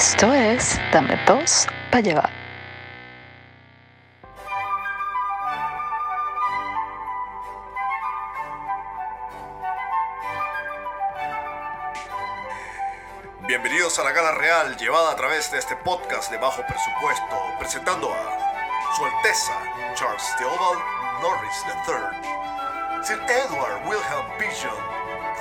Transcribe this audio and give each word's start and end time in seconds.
Esto 0.00 0.32
es 0.32 0.80
Dame 0.94 1.14
dos 1.26 1.66
para 1.90 2.00
llevar. 2.00 2.30
Bienvenidos 13.46 13.98
a 13.98 14.04
la 14.04 14.12
Gala 14.12 14.32
Real, 14.32 14.74
llevada 14.78 15.12
a 15.12 15.16
través 15.16 15.52
de 15.52 15.58
este 15.58 15.76
podcast 15.76 16.30
de 16.30 16.38
bajo 16.38 16.62
presupuesto, 16.66 17.36
presentando 17.58 18.10
a 18.10 18.96
Su 18.96 19.04
Alteza 19.04 19.52
Charles 19.96 20.34
Theobald 20.38 20.80
Norris 21.20 21.62
III, 21.86 23.04
Sir 23.04 23.20
Edward 23.28 23.86
Wilhelm 23.86 24.38
Pigeon, 24.38 24.72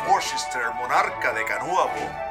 Worcester, 0.09 0.63
monarca 0.75 1.31
de 1.31 1.45
Canuabo, 1.45 2.28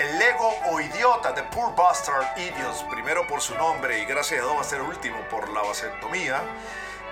el 0.00 0.18
Lego 0.18 0.54
o 0.70 0.80
idiota 0.80 1.32
de 1.32 1.42
Poor 1.42 1.74
Bastard 1.74 2.38
Idiots, 2.38 2.82
primero 2.90 3.26
por 3.26 3.42
su 3.42 3.54
nombre 3.56 3.98
y 3.98 4.06
gracias 4.06 4.40
a 4.40 4.44
Dios 4.44 4.56
va 4.56 4.62
a 4.62 4.64
ser 4.64 4.80
último 4.80 5.20
por 5.28 5.46
la 5.50 5.60
vasectomía, 5.60 6.40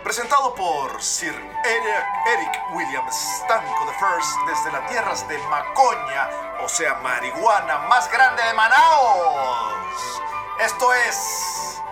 presentado 0.02 0.54
por 0.54 1.02
Sir 1.02 1.34
Eric, 1.64 2.62
William 2.72 3.04
Stanco 3.12 3.84
I 3.84 4.46
desde 4.48 4.72
las 4.72 4.90
tierras 4.90 5.28
de 5.28 5.36
Macoña, 5.36 6.30
o 6.62 6.68
sea, 6.68 6.94
marihuana 6.94 7.78
más 7.90 8.10
grande 8.10 8.42
de 8.42 8.54
Manaos. 8.54 10.22
Esto 10.60 10.94
es 10.94 11.82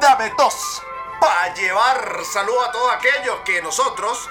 Dame 0.00 0.32
dos 0.38 0.82
para 1.20 1.52
llevar 1.54 2.24
saludo 2.32 2.64
a 2.64 2.70
todos 2.70 2.92
aquellos 2.92 3.40
que 3.44 3.60
nosotros, 3.60 4.30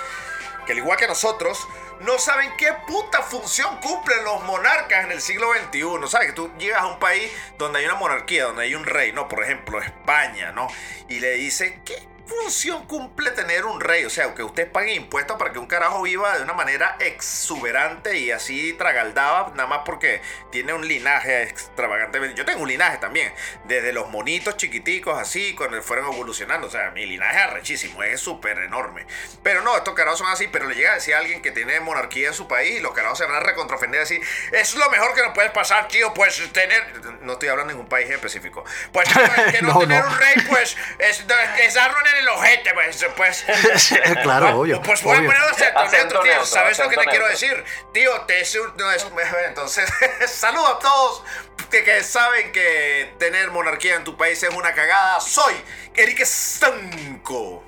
que 0.66 0.72
al 0.72 0.78
igual 0.78 0.98
que 0.98 1.08
nosotros, 1.08 1.68
no 2.04 2.18
saben 2.20 2.52
qué 2.58 2.74
puta 2.88 3.22
función 3.22 3.78
cumplen 3.80 4.24
los 4.24 4.44
monarcas 4.44 5.06
en 5.06 5.12
el 5.12 5.22
siglo 5.22 5.48
XXI. 5.54 6.08
¿Sabes? 6.08 6.28
Que 6.28 6.34
tú 6.34 6.52
llegas 6.58 6.82
a 6.82 6.88
un 6.88 7.00
país 7.00 7.32
donde 7.58 7.80
hay 7.80 7.86
una 7.86 7.96
monarquía, 7.96 8.46
donde 8.46 8.64
hay 8.64 8.76
un 8.76 8.86
rey, 8.86 9.12
¿no? 9.12 9.28
Por 9.28 9.44
ejemplo, 9.44 9.82
España, 9.82 10.52
¿no? 10.52 10.68
Y 11.08 11.20
le 11.20 11.34
dicen, 11.34 11.82
¿qué 11.84 12.11
función 12.42 12.86
cumple 12.88 13.32
tener 13.32 13.66
un 13.66 13.80
rey? 13.80 14.06
O 14.06 14.10
sea, 14.10 14.34
que 14.34 14.44
usted 14.44 14.72
pague 14.72 14.94
impuestos 14.94 15.38
para 15.38 15.52
que 15.52 15.60
un 15.60 15.68
carajo 15.68 16.02
viva 16.02 16.38
de 16.38 16.44
una 16.44 16.54
manera 16.54 16.96
exuberante 17.00 18.18
y 18.18 18.32
así 18.32 18.74
tragaldaba, 18.74 19.52
nada 19.56 19.68
más 19.68 19.82
porque 19.86 20.22
tiene 20.52 20.74
un 20.74 20.88
linaje 20.88 21.44
extravagante. 21.44 22.34
Yo 22.36 22.46
tengo 22.46 22.62
un 22.64 22.68
linaje 22.70 22.98
también, 22.98 23.34
desde 23.66 23.94
los 23.94 24.10
monitos 24.10 24.58
chiquiticos 24.58 25.18
así, 25.20 25.56
cuando 25.56 25.82
fueron 25.82 26.12
evolucionando. 26.14 26.68
O 26.68 26.70
sea, 26.70 26.92
mi 26.92 27.06
linaje 27.06 27.38
es 27.38 27.44
arrechísimo, 27.44 28.04
es 28.04 28.20
súper 28.20 28.58
enorme. 28.60 29.06
Pero 29.44 29.62
no, 29.62 29.76
estos 29.78 29.94
carajos 29.94 30.20
son 30.20 30.30
así, 30.30 30.48
pero 30.48 30.68
le 30.68 30.76
llega 30.76 30.92
a 30.92 30.96
decir 30.96 31.14
a 31.16 31.20
alguien 31.20 31.42
que 31.42 31.52
tiene 31.52 31.80
monarquía 31.80 32.28
en 32.30 32.34
su 32.34 32.48
país 32.48 32.78
y 32.78 32.80
los 32.80 32.94
carajos 32.94 33.18
se 33.18 33.26
van 33.26 33.36
a 33.36 33.40
recontrofender 33.42 34.02
así. 34.02 34.20
Es 34.52 34.76
lo 34.76 34.90
mejor 34.90 35.14
que 35.14 35.22
nos 35.22 35.34
puede 35.34 35.50
pasar, 35.50 35.88
tío, 35.88 36.14
pues 36.14 36.42
tener... 36.54 37.02
No 37.22 37.34
estoy 37.34 37.50
hablando 37.50 37.70
de 37.70 37.76
ningún 37.76 37.90
país 37.90 38.10
específico. 38.10 38.64
Pues 38.92 39.08
que 39.52 39.62
no, 39.62 39.74
No, 39.74 39.80
tener 39.80 40.04
no. 40.04 40.12
un 40.12 40.18
rey, 40.18 40.36
pues 40.50 40.78
es, 41.00 41.26
es 41.62 41.74
darlo 41.74 41.98
en 42.00 42.21
el 42.22 42.30
ojete, 42.30 42.74
pues... 42.74 43.06
pues 43.18 43.46
claro, 44.24 44.60
obvio. 44.60 44.82
Pues 44.82 45.04
voy 45.04 45.16
a 45.16 45.20
obvio. 45.20 45.30
poner 45.32 45.44
acento 45.50 45.80
Acento 45.80 45.98
neutro, 45.98 46.20
tío. 46.22 46.32
neutro, 46.32 46.46
¿Sabes 46.46 46.80
lo 46.80 46.90
que 46.90 46.98
te 46.98 47.06
quiero 47.06 47.28
decir? 47.28 47.64
Tío, 47.94 48.22
te 48.22 48.42
es 48.42 48.56
un- 48.56 48.76
no 48.78 48.92
es- 48.92 49.06
Entonces, 49.48 49.90
saludo 50.28 50.68
a 50.68 50.80
todos 50.80 51.24
que, 51.70 51.84
que 51.84 52.04
saben 52.04 52.52
que 52.52 53.14
tener 53.20 53.52
monarquía 53.52 53.96
en 53.96 54.04
tu 54.04 54.16
país 54.18 54.42
es 54.44 54.54
una 54.54 54.74
cagada. 54.74 55.20
Soy 55.20 55.54
Eric 55.96 56.24
Stanco. 56.26 57.64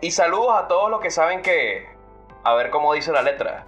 Y 0.00 0.10
saludos 0.10 0.54
a 0.64 0.66
todos 0.68 0.90
los 0.90 1.00
que 1.00 1.10
saben 1.10 1.42
que, 1.42 1.88
a 2.44 2.54
ver 2.54 2.70
cómo 2.70 2.92
dice 2.92 3.12
la 3.12 3.22
letra, 3.22 3.66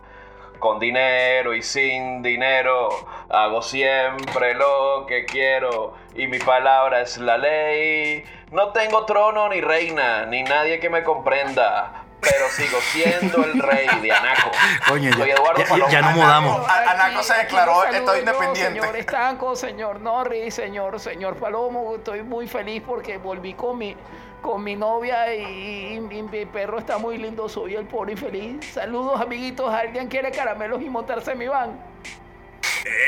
con 0.65 0.79
dinero 0.79 1.53
y 1.53 1.63
sin 1.63 2.23
dinero, 2.23 2.89
hago 3.29 3.61
siempre 3.61 4.55
lo 4.55 5.05
que 5.07 5.27
quiero 5.27 5.93
y 6.15 6.27
mi 6.27 6.39
palabra 6.39 7.03
es 7.03 7.19
la 7.19 7.37
ley. 7.37 8.25
No 8.51 8.71
tengo 8.73 9.05
trono 9.05 9.51
ni 9.51 9.61
reina, 9.61 10.25
ni 10.25 10.43
nadie 10.43 10.81
que 10.81 10.89
me 10.89 11.03
comprenda, 11.03 12.05
pero 12.19 12.49
sigo 12.49 12.79
siendo 12.81 13.45
el 13.45 13.61
rey 13.61 13.87
de 14.01 14.11
Anaco. 14.11 14.51
Coño, 14.89 15.11
ya- 15.11 15.17
Soy 15.19 15.31
Eduardo 15.33 15.63
ya- 15.77 15.89
ya 15.91 16.01
nos 16.01 16.15
mudamos. 16.15 16.67
Anaco 16.67 17.23
se 17.23 17.35
declaró 17.35 17.83
saludo 17.83 18.15
yo, 18.15 18.19
independiente. 18.21 18.81
Señor 18.81 18.97
Estanco, 18.97 19.57
señor 19.57 20.01
Norris, 20.01 20.55
señor, 20.55 20.99
señor 20.99 21.37
Palomo, 21.37 21.97
estoy 21.97 22.23
muy 22.23 22.49
feliz 22.49 22.83
porque 22.87 23.19
volví 23.19 23.53
con 23.53 23.77
mi, 23.77 23.95
con 24.45 24.63
mi 24.63 24.77
novia 24.77 25.35
y, 25.35 25.95
y 25.95 26.01
mi, 26.01 26.23
mi 26.23 26.45
perro 26.45 26.79
está 26.79 26.99
muy 26.99 27.17
lindo, 27.17 27.49
soy 27.49 27.77
el 27.77 27.87
pobre 27.87 28.13
infeliz. 28.13 28.73
Saludos 28.75 29.19
amiguitos, 29.19 29.73
¿alguien 29.73 30.07
quiere 30.07 30.31
caramelos 30.31 30.83
y 30.83 30.91
montarse 30.91 31.33
en 31.33 31.39
mi 31.39 31.49
van? 31.49 31.81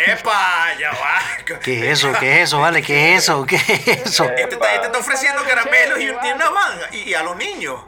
¡Epa! 0.07 0.75
Ya 0.81 0.91
va. 0.93 1.59
¿Qué 1.61 1.91
es 1.91 1.99
eso? 1.99 2.11
¿Qué 2.19 2.37
es 2.37 2.49
eso? 2.49 2.61
¿Vale? 2.61 2.83
¿Qué 2.83 3.15
es 3.15 3.25
eso? 3.25 3.45
¿Qué 3.45 3.57
es 3.57 3.87
eso? 3.87 4.25
Este 4.25 4.55
está, 4.55 4.75
este 4.75 4.87
está 4.87 4.99
ofreciendo 4.99 5.43
caramelos 5.45 5.99
y 6.01 6.07
tiene 6.07 6.35
una 6.37 6.51
manga. 6.51 6.87
Y, 6.93 7.11
y 7.11 7.15
a 7.15 7.23
los 7.23 7.37
niños. 7.37 7.85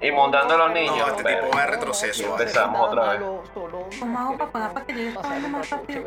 Y 0.00 0.10
montando 0.10 0.54
a 0.54 0.56
los 0.56 0.72
niños. 0.72 0.96
No, 0.96 1.06
este 1.08 1.22
tipo 1.22 1.54
va 1.54 1.64
a 1.64 1.66
retroceso. 1.66 2.34
hacer 2.34 2.46
Empezamos 2.48 2.88
otra 2.88 3.02
vez. 3.10 3.20
malo, 3.20 3.44
solo 3.52 3.90
¿Cómo 4.00 4.18
hago 4.18 4.38
para 4.38 4.50
pagar 4.50 4.72
para 4.72 4.86
que 4.86 4.92
llegue 4.94 5.48
más 5.48 5.68
rápido? 5.68 6.04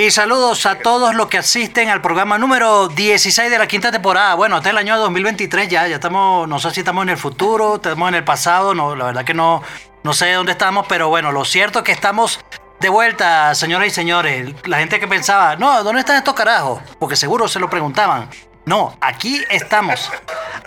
Y 0.00 0.10
saludos 0.10 0.64
a 0.64 0.78
todos 0.78 1.14
los 1.14 1.26
que 1.26 1.36
asisten 1.36 1.90
al 1.90 2.00
programa 2.00 2.38
número 2.38 2.88
16 2.88 3.50
de 3.50 3.58
la 3.58 3.66
quinta 3.66 3.92
temporada. 3.92 4.34
Bueno, 4.34 4.56
hasta 4.56 4.70
el 4.70 4.78
año 4.78 4.96
2023 4.96 5.68
ya, 5.68 5.86
ya 5.88 5.96
estamos, 5.96 6.48
no 6.48 6.58
sé 6.58 6.70
si 6.70 6.80
estamos 6.80 7.02
en 7.02 7.10
el 7.10 7.18
futuro, 7.18 7.74
estamos 7.74 8.08
en 8.08 8.14
el 8.14 8.24
pasado, 8.24 8.74
no, 8.74 8.96
la 8.96 9.04
verdad 9.04 9.26
que 9.26 9.34
no, 9.34 9.62
no 10.02 10.14
sé 10.14 10.32
dónde 10.32 10.52
estamos, 10.52 10.86
pero 10.88 11.10
bueno, 11.10 11.32
lo 11.32 11.44
cierto 11.44 11.80
es 11.80 11.84
que 11.84 11.92
estamos 11.92 12.40
de 12.80 12.88
vuelta, 12.88 13.54
señoras 13.54 13.88
y 13.88 13.90
señores. 13.90 14.54
La 14.64 14.78
gente 14.78 14.98
que 15.00 15.06
pensaba, 15.06 15.56
no, 15.56 15.84
¿dónde 15.84 16.00
están 16.00 16.16
estos 16.16 16.32
carajos? 16.32 16.80
Porque 16.98 17.14
seguro 17.14 17.46
se 17.46 17.60
lo 17.60 17.68
preguntaban. 17.68 18.30
No, 18.64 18.96
aquí 19.02 19.44
estamos. 19.50 20.10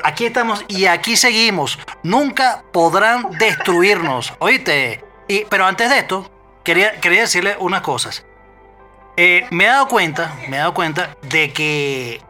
Aquí 0.04 0.28
estamos 0.28 0.64
y 0.68 0.86
aquí 0.86 1.18
seguimos. 1.18 1.80
Nunca 2.04 2.66
podrán 2.72 3.32
destruirnos. 3.40 4.32
¿Oíste? 4.38 5.04
Pero 5.50 5.66
antes 5.66 5.90
de 5.90 5.98
esto, 5.98 6.30
quería, 6.64 7.02
quería 7.02 7.22
decirle 7.22 7.58
unas 7.60 7.82
cosas. 7.82 8.24
Eh, 9.16 9.46
me 9.52 9.66
he 9.66 9.68
dado 9.68 9.88
cuenta, 9.88 10.36
me 10.50 10.58
he 10.58 10.60
dado 10.60 10.74
cuenta 10.74 11.16
de 11.22 11.54
que 11.54 12.22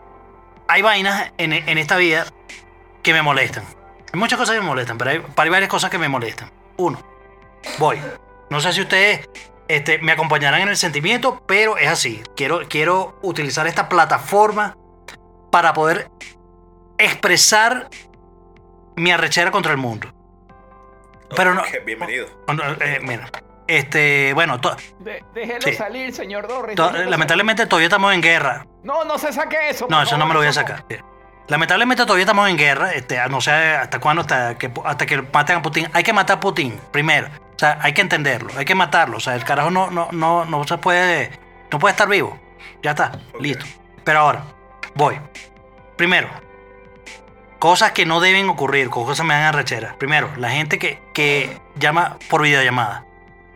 hay 0.68 0.82
vainas 0.82 1.32
en, 1.38 1.54
en 1.54 1.78
esta 1.78 1.98
vida 1.98 2.26
que 3.02 3.14
me 3.14 3.22
molestan. 3.22 3.64
Hay 4.12 4.20
muchas 4.20 4.38
cosas 4.38 4.56
que 4.56 4.62
me 4.62 4.68
molestan, 4.68 4.98
pero 4.98 5.12
hay, 5.12 5.24
hay 5.36 5.50
varias 5.50 5.70
cosas 5.70 5.90
que 5.90 5.98
me 5.98 6.10
molestan. 6.10 6.52
Uno, 6.78 7.02
voy. 7.80 8.00
No 8.50 8.60
sé 8.62 8.74
si 8.74 8.82
ustedes 8.82 9.28
este, 9.68 9.98
me 10.00 10.12
acompañarán 10.12 10.62
en 10.62 10.70
el 10.70 10.78
sentimiento, 10.78 11.42
pero 11.48 11.78
es 11.78 11.88
así. 11.88 12.22
Quiero, 12.36 12.62
quiero 12.68 13.18
utilizar 13.22 13.66
esta 13.66 13.90
plataforma 13.90 14.78
para 15.52 15.74
poder 15.74 16.10
expresar 16.98 17.90
mi 18.96 19.12
arrechera 19.12 19.52
contra 19.52 19.72
el 19.72 19.78
mundo. 19.78 20.14
Pero 21.36 21.54
no. 21.54 21.64
Bienvenido. 21.86 22.28
no, 22.48 22.64
eh, 22.80 23.00
mira, 23.02 23.30
este, 23.78 24.34
bueno, 24.34 24.60
to- 24.62 24.76
De- 25.00 25.24
déjelo 25.34 25.62
Sí. 25.62 25.74
salir, 25.74 26.14
señor 26.14 26.48
to- 26.48 26.64
déjelo 26.92 27.10
lamentablemente 27.10 27.66
todavía 27.66 27.88
estamos 27.88 28.14
en 28.14 28.22
guerra. 28.22 28.66
No, 28.84 29.04
no 29.04 29.18
se 29.18 29.32
saque 29.34 29.70
eso. 29.70 29.88
No, 29.90 30.02
eso 30.02 30.18
no 30.18 30.26
me 30.26 30.34
lo 30.34 30.40
voy 30.40 30.48
a 30.48 30.50
no. 30.50 30.54
sacar. 30.54 30.86
Lamentablemente 31.48 32.04
todavía 32.06 32.24
estamos 32.24 32.50
en 32.50 32.58
guerra, 32.58 32.94
este, 32.94 33.18
no 33.30 33.42
sé 33.42 33.52
hasta 33.52 34.00
cuándo, 34.00 34.22
hasta 34.22 34.58
que, 34.58 34.72
hasta 34.86 35.06
que 35.06 35.22
maten 35.22 35.58
a 35.58 35.62
Putin. 35.62 35.88
Hay 35.94 36.04
que 36.04 36.14
matar 36.14 36.38
a 36.38 36.40
Putin 36.40 36.80
primero. 36.92 37.28
O 37.56 37.60
sea, 37.60 37.78
hay 37.82 37.94
que 37.94 38.02
entenderlo, 38.02 38.50
hay 38.58 38.66
que 38.66 38.76
matarlo. 38.76 39.18
O 39.18 39.20
sea, 39.20 39.36
el 39.36 39.44
carajo 39.44 39.70
no, 39.70 39.92
no, 39.92 40.08
no, 40.12 40.46
no 40.46 40.64
se 40.64 40.78
puede, 40.78 41.32
no 41.72 41.80
puede 41.80 41.92
estar 41.92 42.08
vivo. 42.08 42.40
Ya 42.82 42.92
está, 42.92 43.12
listo. 43.40 43.66
Pero 44.06 44.20
ahora, 44.20 44.44
voy. 44.96 45.20
Primero, 45.98 46.30
cosas 47.60 47.92
que 47.92 48.06
no 48.06 48.20
deben 48.20 48.50
ocurrir, 48.50 48.90
cosas 48.90 49.18
que 49.18 49.24
me 49.28 49.34
dan 49.34 49.44
arrechera. 49.44 49.96
Primero, 49.98 50.30
la 50.38 50.50
gente 50.50 50.80
que, 50.80 51.02
que 51.14 51.60
llama 51.76 52.18
por 52.30 52.42
videollamada. 52.42 53.06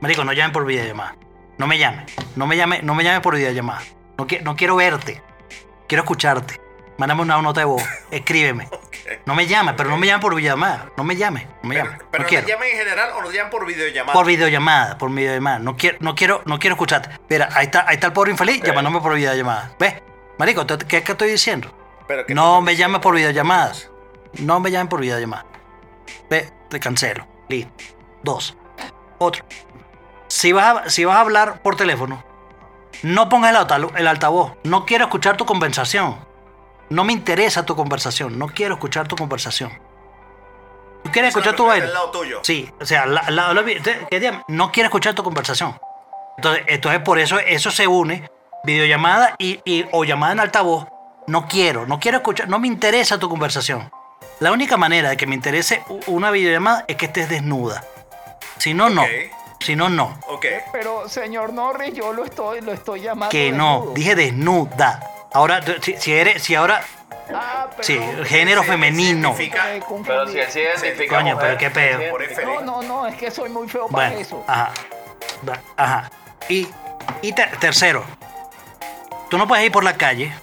Marico, 0.01 0.23
no 0.23 0.33
llamen 0.33 0.51
por 0.51 0.65
videollamada. 0.65 1.15
No 1.57 1.67
me 1.67 1.77
llame. 1.77 2.05
No 2.35 2.45
me 2.47 2.55
llame, 2.55 2.81
no 2.83 2.93
me 2.95 3.03
llame 3.03 3.21
por 3.21 3.35
videollamada. 3.35 3.81
No, 4.17 4.27
qui- 4.27 4.41
no 4.41 4.55
quiero 4.55 4.75
verte. 4.75 5.21
Quiero 5.87 6.03
escucharte. 6.03 6.61
Mándame 6.97 7.21
una 7.21 7.41
nota 7.41 7.61
de 7.61 7.65
voz. 7.65 7.83
Escríbeme. 8.11 8.67
No 9.25 9.35
me 9.35 9.47
llames, 9.47 9.75
pero 9.77 9.89
no 9.89 9.97
me 9.97 10.05
llames 10.07 10.21
por 10.21 10.35
videollamada. 10.35 10.89
No 10.97 11.03
me 11.03 11.15
llames. 11.15 11.45
No 11.63 11.69
me 11.69 11.75
Pero, 11.75 11.85
llames. 11.85 12.01
pero 12.11 12.23
no 12.23 12.23
¿nos 12.23 12.29
quiero. 12.29 12.47
llaman 12.47 12.67
en 12.67 12.77
general 12.77 13.09
o 13.17 13.21
nos 13.21 13.33
llaman 13.33 13.49
por 13.51 13.65
videollamada? 13.65 14.13
Por 14.13 14.25
videollamada, 14.25 14.97
por 14.97 15.11
videollamada. 15.11 15.59
No 15.59 15.77
quiero, 15.77 15.97
no 16.01 16.15
quiero, 16.15 16.41
no 16.45 16.59
quiero 16.59 16.73
escucharte. 16.75 17.09
Mira, 17.29 17.49
ahí 17.53 17.65
está, 17.65 17.85
ahí 17.87 17.95
está 17.95 18.07
el 18.07 18.13
pobre 18.13 18.31
infeliz 18.31 18.61
llamándome 18.63 18.99
por 19.01 19.15
videollamada. 19.15 19.71
¿Ves? 19.79 19.95
Marico, 20.37 20.65
¿te- 20.65 20.77
¿qué, 20.85 21.03
qué 21.03 21.11
estoy 21.13 21.29
diciendo? 21.31 21.73
Pero 22.07 22.25
que 22.25 22.33
No 22.35 22.61
me 22.61 22.75
llames 22.75 22.99
por 23.01 23.15
videollamadas. 23.15 23.89
No 24.39 24.59
me 24.59 24.71
llamen 24.71 24.87
por 24.89 24.99
videollamada. 25.01 25.45
Ve, 26.29 26.51
te 26.69 26.79
cancelo. 26.79 27.25
Listo. 27.49 27.71
Dos. 28.23 28.57
Otro. 29.19 29.45
Si 30.27 30.51
vas 30.51 30.77
a, 30.85 30.89
si 30.89 31.05
vas 31.05 31.17
a 31.17 31.21
hablar 31.21 31.61
por 31.61 31.75
teléfono, 31.75 32.23
no 33.03 33.29
pongas 33.29 33.51
el, 33.51 33.57
alta- 33.57 33.79
el 33.95 34.07
altavoz. 34.07 34.53
No 34.63 34.85
quiero 34.85 35.05
escuchar 35.05 35.37
tu 35.37 35.45
conversación. 35.45 36.17
No 36.89 37.03
me 37.03 37.13
interesa 37.13 37.65
tu 37.65 37.75
conversación. 37.75 38.37
No 38.39 38.47
quiero 38.47 38.75
escuchar 38.75 39.07
tu 39.07 39.15
conversación. 39.15 39.71
Tú 41.03 41.11
quieres 41.11 41.29
escuchar 41.29 41.55
tu 41.55 41.65
vaina. 41.65 41.85
Sí, 42.43 42.69
o 42.81 42.85
sea, 42.85 43.05
la, 43.05 43.23
la- 43.29 43.53
la- 43.53 44.43
no 44.47 44.71
quiere 44.71 44.87
escuchar 44.87 45.13
tu 45.13 45.23
conversación. 45.23 45.77
Entonces, 46.37 46.63
entonces 46.67 47.01
por 47.01 47.19
eso 47.19 47.39
eso 47.39 47.71
se 47.71 47.87
une, 47.87 48.29
videollamada 48.63 49.35
y, 49.37 49.59
y- 49.63 49.85
o 49.91 50.03
llamada 50.03 50.33
en 50.33 50.39
altavoz. 50.41 50.87
No 51.27 51.47
quiero, 51.47 51.85
no 51.85 51.99
quiero 51.99 52.17
escuchar, 52.17 52.47
no 52.49 52.59
me 52.59 52.67
interesa 52.67 53.19
tu 53.19 53.29
conversación. 53.29 53.89
La 54.39 54.51
única 54.51 54.77
manera 54.77 55.09
de 55.09 55.17
que 55.17 55.27
me 55.27 55.35
interese 55.35 55.83
una 56.07 56.29
videollamada 56.31 56.85
es 56.87 56.95
que 56.95 57.05
estés 57.07 57.27
desnuda. 57.29 57.83
Si 58.57 58.73
no, 58.73 58.89
no. 58.89 59.03
Si 59.67 59.75
no, 59.75 59.89
no. 59.89 60.17
Ok. 60.29 60.45
Pero, 60.71 61.09
señor 61.09 61.51
Norris, 61.51 61.93
yo 61.93 62.13
lo 62.13 62.23
estoy, 62.23 62.61
lo 62.61 62.71
estoy 62.71 63.01
llamando. 63.01 63.29
Que 63.29 63.51
no. 63.51 63.79
desnudo. 63.79 63.93
Dije 63.95 64.15
desnuda. 64.15 65.11
Ahora, 65.33 65.61
si, 65.81 65.97
si 65.97 66.13
eres, 66.13 66.41
si 66.41 66.55
ahora, 66.55 66.81
Ah, 67.35 67.67
sí, 67.81 67.97
perdón. 67.97 68.25
género 68.25 68.61
Se- 68.61 68.67
femenino. 68.69 69.35
se. 69.35 69.51
Pero 70.05 70.25
si 70.27 70.39
él 70.39 70.49
se 70.49 70.61
identifica. 70.61 71.17
Coño, 71.17 71.35
mujer, 71.35 71.57
pero 71.57 71.57
qué 71.57 71.69
pedo. 71.69 71.99
No, 72.45 72.61
no, 72.61 72.81
no, 72.81 73.07
es 73.07 73.15
que 73.17 73.29
soy 73.29 73.49
muy 73.49 73.67
feo 73.67 73.89
para 73.89 74.07
Bueno, 74.07 74.21
eso. 74.21 74.41
ajá. 74.47 74.71
Ajá. 75.75 76.11
Y, 76.47 76.69
y 77.21 77.33
ter- 77.33 77.57
tercero, 77.57 78.05
tú 79.29 79.37
no 79.37 79.49
puedes 79.49 79.65
ir 79.65 79.71
por 79.73 79.83
la 79.83 79.97
calle 79.97 80.33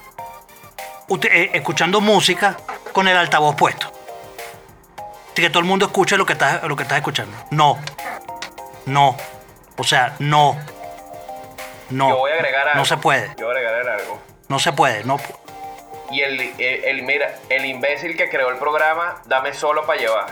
usted- 1.08 1.30
eh, 1.32 1.50
escuchando 1.54 2.02
música 2.02 2.58
con 2.92 3.08
el 3.08 3.16
altavoz 3.16 3.56
puesto. 3.56 3.90
Así 5.32 5.40
que 5.40 5.48
todo 5.48 5.60
el 5.60 5.64
mundo 5.64 5.86
escuche 5.86 6.18
lo 6.18 6.26
que 6.26 6.34
estás, 6.34 6.62
lo 6.64 6.76
que 6.76 6.82
estás 6.82 6.98
escuchando. 6.98 7.34
No. 7.50 7.78
No. 8.86 9.16
O 9.76 9.84
sea, 9.84 10.14
no. 10.18 10.58
No. 11.90 12.08
Yo 12.10 12.16
voy 12.18 12.32
a 12.32 12.34
agregar 12.34 12.68
algo. 12.68 12.78
No 12.78 12.84
se 12.84 12.96
puede. 12.96 13.34
Yo 13.38 13.46
voy 13.46 13.56
a 13.56 13.58
agregar 13.58 13.88
algo. 14.00 14.20
No 14.48 14.58
se 14.58 14.72
puede. 14.72 15.04
No. 15.04 15.18
Y 16.10 16.20
el, 16.22 16.40
el, 16.40 16.84
el- 16.84 17.02
mira, 17.02 17.34
el 17.48 17.64
imbécil 17.64 18.16
que 18.16 18.28
creó 18.28 18.50
el 18.50 18.56
programa, 18.58 19.22
dame 19.26 19.52
solo 19.54 19.84
para 19.86 19.98
llevar. 20.00 20.26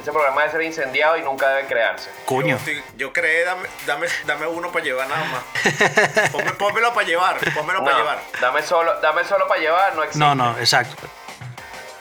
Ese 0.00 0.12
programa 0.12 0.40
debe 0.42 0.52
ser 0.52 0.62
incendiado 0.62 1.16
y 1.16 1.22
nunca 1.22 1.48
debe 1.48 1.66
crearse. 1.68 2.10
Coño. 2.26 2.58
Yo, 2.96 3.12
creé, 3.12 3.44
dame, 3.44 3.66
dame, 3.86 4.06
dame 4.26 4.46
uno 4.46 4.70
para 4.70 4.84
llevar 4.84 5.08
nada 5.08 5.24
más. 5.24 5.42
Ponme- 6.32 6.52
pónmelo 6.54 6.92
para 6.92 7.06
llevar, 7.06 7.38
pónmelo 7.54 7.82
para 7.84 7.92
No, 7.92 7.98
llevar. 8.02 8.18
dame 8.40 8.62
solo, 8.62 9.00
dame 9.00 9.24
solo 9.24 9.48
para 9.48 9.60
llevar, 9.60 9.94
no 9.94 10.02
existe. 10.02 10.18
No, 10.18 10.34
no, 10.34 10.58
exacto. 10.58 10.96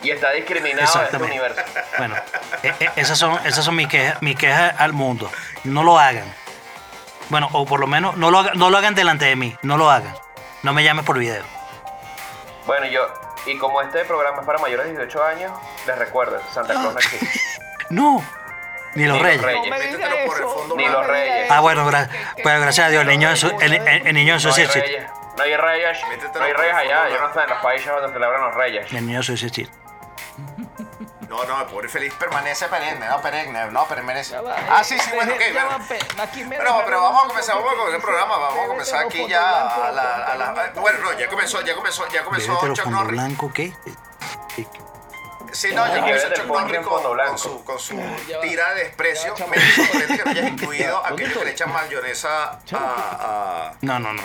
Y 0.03 0.11
está 0.11 0.31
discriminado 0.31 0.99
en 0.99 1.05
este 1.05 1.17
universo. 1.17 1.61
Bueno, 1.97 2.15
e- 2.61 2.73
e- 2.79 2.91
esas 2.97 3.17
son, 3.17 3.39
esas 3.45 3.63
son 3.63 3.75
mis 3.75 3.87
quejas, 3.87 4.21
mis 4.21 4.35
quejas 4.35 4.75
al 4.77 4.93
mundo. 4.93 5.31
No 5.63 5.83
lo 5.83 5.97
hagan. 5.97 6.25
Bueno, 7.29 7.47
o 7.53 7.65
por 7.65 7.79
lo 7.79 7.87
menos 7.87 8.17
no 8.17 8.29
lo, 8.29 8.39
hagan, 8.39 8.57
no 8.57 8.69
lo 8.69 8.77
hagan 8.77 8.95
delante 8.95 9.25
de 9.25 9.35
mí. 9.35 9.55
No 9.61 9.77
lo 9.77 9.89
hagan. 9.89 10.13
No 10.61 10.73
me 10.73 10.83
llames 10.83 11.05
por 11.05 11.17
video. 11.17 11.43
Bueno, 12.65 12.85
yo, 12.87 13.07
y 13.45 13.57
como 13.57 13.81
este 13.81 14.03
programa 14.05 14.41
es 14.41 14.45
para 14.45 14.59
mayores 14.59 14.85
de 14.87 14.91
18 14.91 15.23
años, 15.23 15.51
les 15.87 15.97
recuerdo, 15.97 16.39
Santa 16.53 16.73
Claus 16.73 16.93
no 16.93 16.99
existe. 16.99 17.27
No. 17.89 18.23
Ni 18.95 19.05
los 19.05 19.17
Ni 19.17 19.19
los 19.19 19.21
reyes. 19.21 19.41
reyes. 19.41 19.63
No 19.63 19.69
me 19.69 19.79
diga 19.81 19.97
Métetelo 19.97 20.25
por 20.27 20.37
el 20.37 20.43
eso. 20.43 20.75
Ni 20.77 20.87
los 20.87 21.07
reyes. 21.07 21.51
Ah, 21.51 21.59
bueno, 21.59 21.89
gra- 21.89 22.09
bueno, 22.43 22.61
gracias 22.61 22.87
a 22.87 22.89
Dios. 22.89 23.01
El 23.01 23.07
niño 23.09 23.29
en 23.29 23.37
su, 23.37 23.47
el, 23.59 23.73
el- 23.73 24.07
el 24.07 24.13
niño 24.13 24.33
en 24.35 24.39
su 24.39 24.47
No 24.49 24.53
hay 24.55 24.65
reyes, 24.65 25.03
no 25.37 25.43
hay 25.43 25.55
reyes, 25.57 25.97
no 26.35 26.43
hay 26.43 26.53
reyes 26.53 26.75
allá, 26.75 27.09
yo 27.09 27.19
no 27.21 27.33
sé 27.33 27.41
en 27.41 27.49
los 27.49 27.59
países 27.61 27.87
donde 27.87 28.13
celebran 28.13 28.41
los 28.41 28.55
reyes. 28.55 28.91
El 28.93 29.05
niño 29.05 29.17
en 29.19 29.23
su. 29.23 29.33
No, 31.33 31.43
no, 31.45 31.61
el 31.61 31.65
pobre 31.67 31.89
feliz 31.89 32.13
permanece 32.13 32.67
perenne, 32.67 33.07
no 33.07 33.19
perenne, 33.19 33.65
no 33.71 33.85
permanece. 33.87 34.37
Va, 34.39 34.55
Ah, 34.69 34.83
sí, 34.83 34.97
sí, 34.99 35.09
bueno, 35.15 35.33
ok, 35.33 35.41
bueno. 35.51 35.85
Pero, 36.59 36.81
pero 36.85 37.01
vamos 37.01 37.23
a 37.23 37.27
comenzar, 37.27 37.55
vamos 37.55 37.71
a 37.73 37.75
comenzar 37.75 37.95
el 37.95 38.01
programa, 38.03 38.37
vamos 38.37 38.63
a 38.63 38.67
comenzar 38.67 39.05
aquí 39.05 39.27
ya 39.27 39.75
a 39.87 39.91
la, 39.91 40.13
a 40.27 40.35
la- 40.35 40.71
Bueno, 40.75 40.99
no, 40.99 41.13
ya 41.17 41.27
comenzó, 41.27 41.61
ya 41.61 41.73
comenzó, 41.75 42.07
ya 42.09 42.23
comenzó 42.23 42.73
Chuck 42.75 42.85
Norris. 42.85 43.11
blanco, 43.19 43.51
¿qué? 43.51 43.73
Sí, 45.51 45.69
no, 45.73 45.83
comenzó 45.85 46.05
bébete 46.05 46.35
Chuck 46.35 46.45
Norris 46.47 46.79
con, 46.87 47.03
con 47.03 47.37
su, 47.37 47.63
con 47.63 47.79
su 47.79 47.95
tira 48.41 48.73
de 48.75 48.83
desprecio. 48.85 49.33
Me 49.49 49.57
sorprende 49.59 50.17
que 50.17 50.23
no 50.25 50.31
hayas 50.31 50.47
incluido 50.49 51.01
¿Dónde 51.01 51.13
aquellos 51.23 51.37
que 51.39 51.45
le 51.45 51.51
echan 51.51 51.71
mayonesa 51.73 52.51
a, 52.51 52.57
a, 52.73 53.73
No, 53.81 53.97
no, 53.99 54.13
no. 54.13 54.23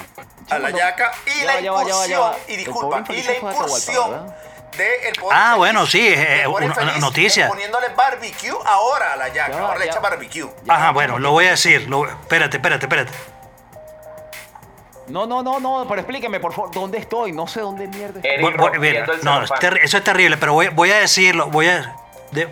a 0.50 0.58
la 0.58 0.70
yaca 0.70 1.10
y 1.26 1.43
la 1.44 1.60
incursión, 1.60 2.32
y 2.49 2.56
disculpa, 2.56 3.05
y 3.08 3.22
la 3.22 3.34
incursión. 3.34 4.34
De 4.76 5.09
el 5.09 5.15
Ah, 5.31 5.55
bueno, 5.56 5.87
sí, 5.87 6.00
eh, 6.06 6.47
una- 6.47 6.99
noticia. 6.99 7.49
Poniéndole 7.49 7.88
barbecue 7.97 8.53
ahora 8.65 9.12
a 9.15 9.17
la 9.17 9.29
yaca, 9.29 9.59
ahora 9.59 9.79
le 9.79 9.87
echa 9.87 10.00
barbecue. 10.00 10.49
Ajá, 10.69 10.91
bueno, 10.93 11.19
lo 11.19 11.32
voy 11.32 11.47
a 11.47 11.50
decir. 11.50 11.88
Lo, 11.88 12.06
espérate, 12.06 12.56
espérate, 12.59 12.85
espérate. 12.87 13.12
No, 15.09 15.26
no, 15.26 15.43
no, 15.43 15.59
no, 15.59 15.87
pero 15.88 16.03
explíqueme, 16.03 16.38
por 16.38 16.53
favor, 16.53 16.70
¿dónde 16.70 16.99
estoy? 16.99 17.32
No 17.32 17.47
sé 17.47 17.61
dónde 17.61 17.88
mierda 17.88 18.19
estoy. 18.20 18.31
Eric 18.31 18.43
Voy- 18.43 18.55
voy- 18.56 18.79
mira, 18.79 19.06
rompiendo 19.06 19.12
el 19.15 19.25
no, 19.25 19.43
es 19.43 19.85
eso 19.85 19.97
es 19.99 20.05
terrible, 20.05 20.37
pero 20.37 20.53
voy, 20.53 20.69
voy 20.69 20.91
a 20.91 20.99
decirlo, 20.99 21.47
voy 21.47 21.67
a... 21.69 21.97
de- 22.32 22.49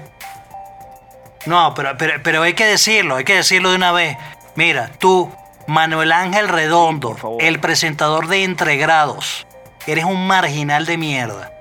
no, 1.45 1.75
pero, 1.75 1.97
pero, 1.99 2.15
pero 2.23 2.43
hay 2.43 2.55
que 2.55 2.65
decirlo, 2.65 3.17
hay 3.17 3.25
que 3.25 3.35
decirlo 3.37 3.71
de 3.71 3.77
una 3.77 3.93
vez. 3.93 4.17
Mira, 4.55 4.91
tú, 4.99 5.31
Manuel 5.67 6.13
Ángel 6.13 6.49
Redondo, 6.49 7.15
el 7.41 7.61
presentador 7.61 8.27
de 8.29 8.43
Entregrados, 8.45 9.47
eres 9.87 10.05
un 10.07 10.27
marginal 10.27 10.87
de 10.87 10.97
mierda. 10.97 11.53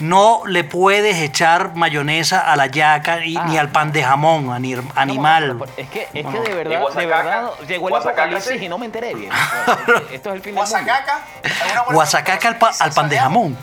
No 0.00 0.42
le 0.46 0.64
puedes 0.64 1.16
echar 1.16 1.74
mayonesa 1.74 2.50
a 2.50 2.56
la 2.56 2.66
yaca 2.66 3.24
y- 3.24 3.36
Ah. 3.36 3.44
ni 3.46 3.58
al 3.58 3.68
pan 3.70 3.92
de 3.92 4.02
jamón, 4.02 4.50
ani- 4.50 4.76
animal. 4.96 5.58
No, 5.58 5.64
es 5.76 5.88
que, 5.90 6.08
es 6.12 6.24
No. 6.24 6.32
que 6.32 6.40
de 6.40 6.54
verdad, 6.54 6.70
de 6.70 6.78
guasacaca. 6.78 7.22
verdad, 7.22 7.50
llegó 7.68 7.88
el 7.88 7.94
apocalipsis 7.96 8.58
sí. 8.58 8.64
y 8.64 8.68
no 8.68 8.78
me 8.78 8.86
enteré 8.86 9.14
bien. 9.14 9.30
Esto 10.10 10.30
es 10.30 10.34
el 10.36 10.42
fin 10.42 10.54
del 10.54 10.54
mundo. 10.54 10.60
Guasacaca. 10.70 11.20
¿alguna 11.42 11.82
buena 11.82 11.94
Guasacaca 11.94 12.48
al, 12.48 12.58
pa- 12.58 12.72
al 12.80 12.92
pan 12.92 13.08
de 13.08 13.18
jamón. 13.18 13.58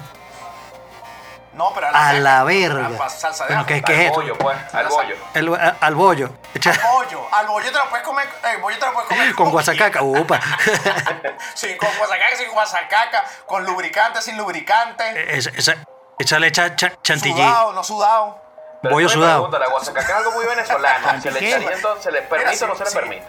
No, 1.54 1.72
pero 1.74 1.88
A 1.88 1.92
yaca, 1.92 2.14
la 2.20 2.40
a 2.42 2.44
verga. 2.44 3.10
salsa 3.10 3.46
de 3.46 3.54
Bueno. 3.56 3.66
¿qué, 3.66 3.82
qué 3.82 3.94
es 3.94 4.00
Al 4.00 4.06
esto? 4.06 4.16
bollo, 4.22 4.38
pues, 4.38 4.58
al 4.76 4.88
bollo. 4.90 5.16
El- 5.34 5.56
a- 5.56 5.76
al 5.82 5.96
bollo. 5.96 6.30
Echa- 6.54 6.70
Al 6.72 6.92
bollo, 6.94 7.28
al 7.34 7.48
bollo 7.48 7.72
te 7.72 7.78
lo 7.80 7.90
puedes 7.90 8.06
comer, 8.06 8.30
el 8.54 8.62
bollo 8.62 8.78
te 8.78 8.86
lo 8.86 8.94
puedes 8.94 9.10
comer 9.10 9.34
con 9.34 9.50
guasacaca. 9.50 10.04
Upa. 10.04 10.40
Sí, 11.56 11.76
con 11.78 11.90
guasacaca, 11.98 12.36
sin 12.38 12.52
guasacaca, 12.52 13.24
con 13.48 13.64
lubricante, 13.66 14.22
sin 14.22 14.38
lubricante, 14.38 15.36
Esa, 15.36 15.50
esa, 15.56 15.76
échale 16.20 16.52
cha- 16.52 16.76
cha- 16.76 16.94
chantilly. 17.02 17.34
sudado, 17.36 17.74
no 17.74 17.84
sudado. 17.84 18.42
Pero 18.82 18.94
Bollo 18.96 19.08
yo 19.08 19.16
me 19.18 19.22
sudado. 19.26 19.44
pregunto, 19.44 19.60
la 19.60 19.70
guasacaca 19.72 20.08
es 20.08 20.18
algo 20.18 20.32
muy 20.34 20.46
venezolano. 20.46 21.22
¿Se 21.22 21.32
le 21.32 21.40
¿Qué? 21.40 21.50
echaría 21.50 21.72
entonces? 21.74 22.04
¿Se 22.04 22.12
le 22.12 22.22
permite 22.24 22.64
o 22.64 22.68
no 22.68 22.76
se 22.76 22.84
le 22.84 22.90
sí. 22.90 22.96
permite? 22.96 23.26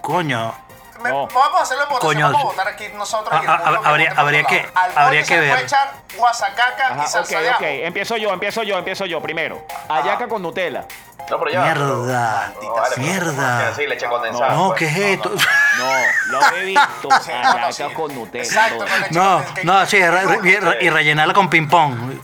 Coño. 0.00 0.54
Me- 1.02 1.10
No. 1.10 1.26
Vamos 1.28 1.60
a 1.60 1.62
hacerlo 1.62 1.84
en 1.84 1.88
votación, 1.90 2.12
Coño, 2.14 2.26
vamos 2.26 2.40
a 2.40 2.44
votar 2.44 2.68
aquí 2.68 2.88
nosotros. 2.94 3.28
Ah, 3.32 3.40
y 3.40 3.44
el 3.44 3.50
ah, 3.50 3.58
público 3.64 3.88
habría- 3.88 4.10
por 4.10 4.18
habría 4.20 4.44
que-. 4.44 4.68
Al 4.74 4.92
habría 4.98 5.22
que 5.22 5.40
ver. 5.40 5.58
echar 5.60 5.92
guasacaca 6.16 6.86
Ajá, 6.88 7.04
y 7.04 7.06
salsa 7.08 7.36
ok, 7.36 7.42
de 7.42 7.48
ajo. 7.50 7.58
ok, 7.58 7.64
empiezo 7.64 8.16
yo, 8.16 8.32
empiezo 8.32 8.62
yo, 8.62 8.78
empiezo 8.78 9.06
yo 9.06 9.20
primero. 9.20 9.64
Ayaca 9.88 10.28
con 10.28 10.42
Nutella. 10.42 10.84
No, 11.30 11.38
pero 11.38 11.50
ya. 11.52 11.60
Mierda. 11.62 12.52
pero- 12.54 12.68
no, 12.68 12.74
vale, 12.74 12.94
pero- 12.96 13.06
Mierda. 13.06 13.74
Sí, 13.74 13.86
leche 13.86 14.06
condensada. 14.08 14.52
No, 14.52 14.68
pues. 14.68 14.78
¿qué 14.80 14.86
es 14.86 14.96
esto? 15.16 15.30
No, 15.78 15.92
lo 16.38 16.56
he 16.56 16.64
visto. 16.64 17.08
Ayaca 17.32 17.94
con 17.94 18.14
Nutella. 18.14 18.44
Exacto, 18.44 18.78
todo. 18.78 18.88
con 18.88 19.00
leche 19.00 19.14
No, 19.14 19.44
no, 19.62 19.86
sí, 19.86 19.98
re- 20.02 20.26
re- 20.26 20.60
re- 20.60 20.78
y 20.84 20.90
rellenarla 20.90 21.32
con 21.34 21.48
ping-pong. 21.48 22.20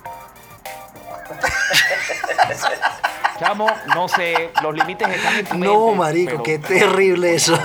Chamo, 3.39 3.71
no 3.95 4.09
sé, 4.09 4.51
los 4.63 4.75
límites 4.75 5.09
están 5.11 5.37
en 5.37 5.45
tu 5.47 5.59
No, 5.59 5.87
mente, 5.87 5.99
marico, 5.99 6.31
pero- 6.31 6.43
qué 6.43 6.59
terrible 6.59 7.35
eso. 7.35 7.59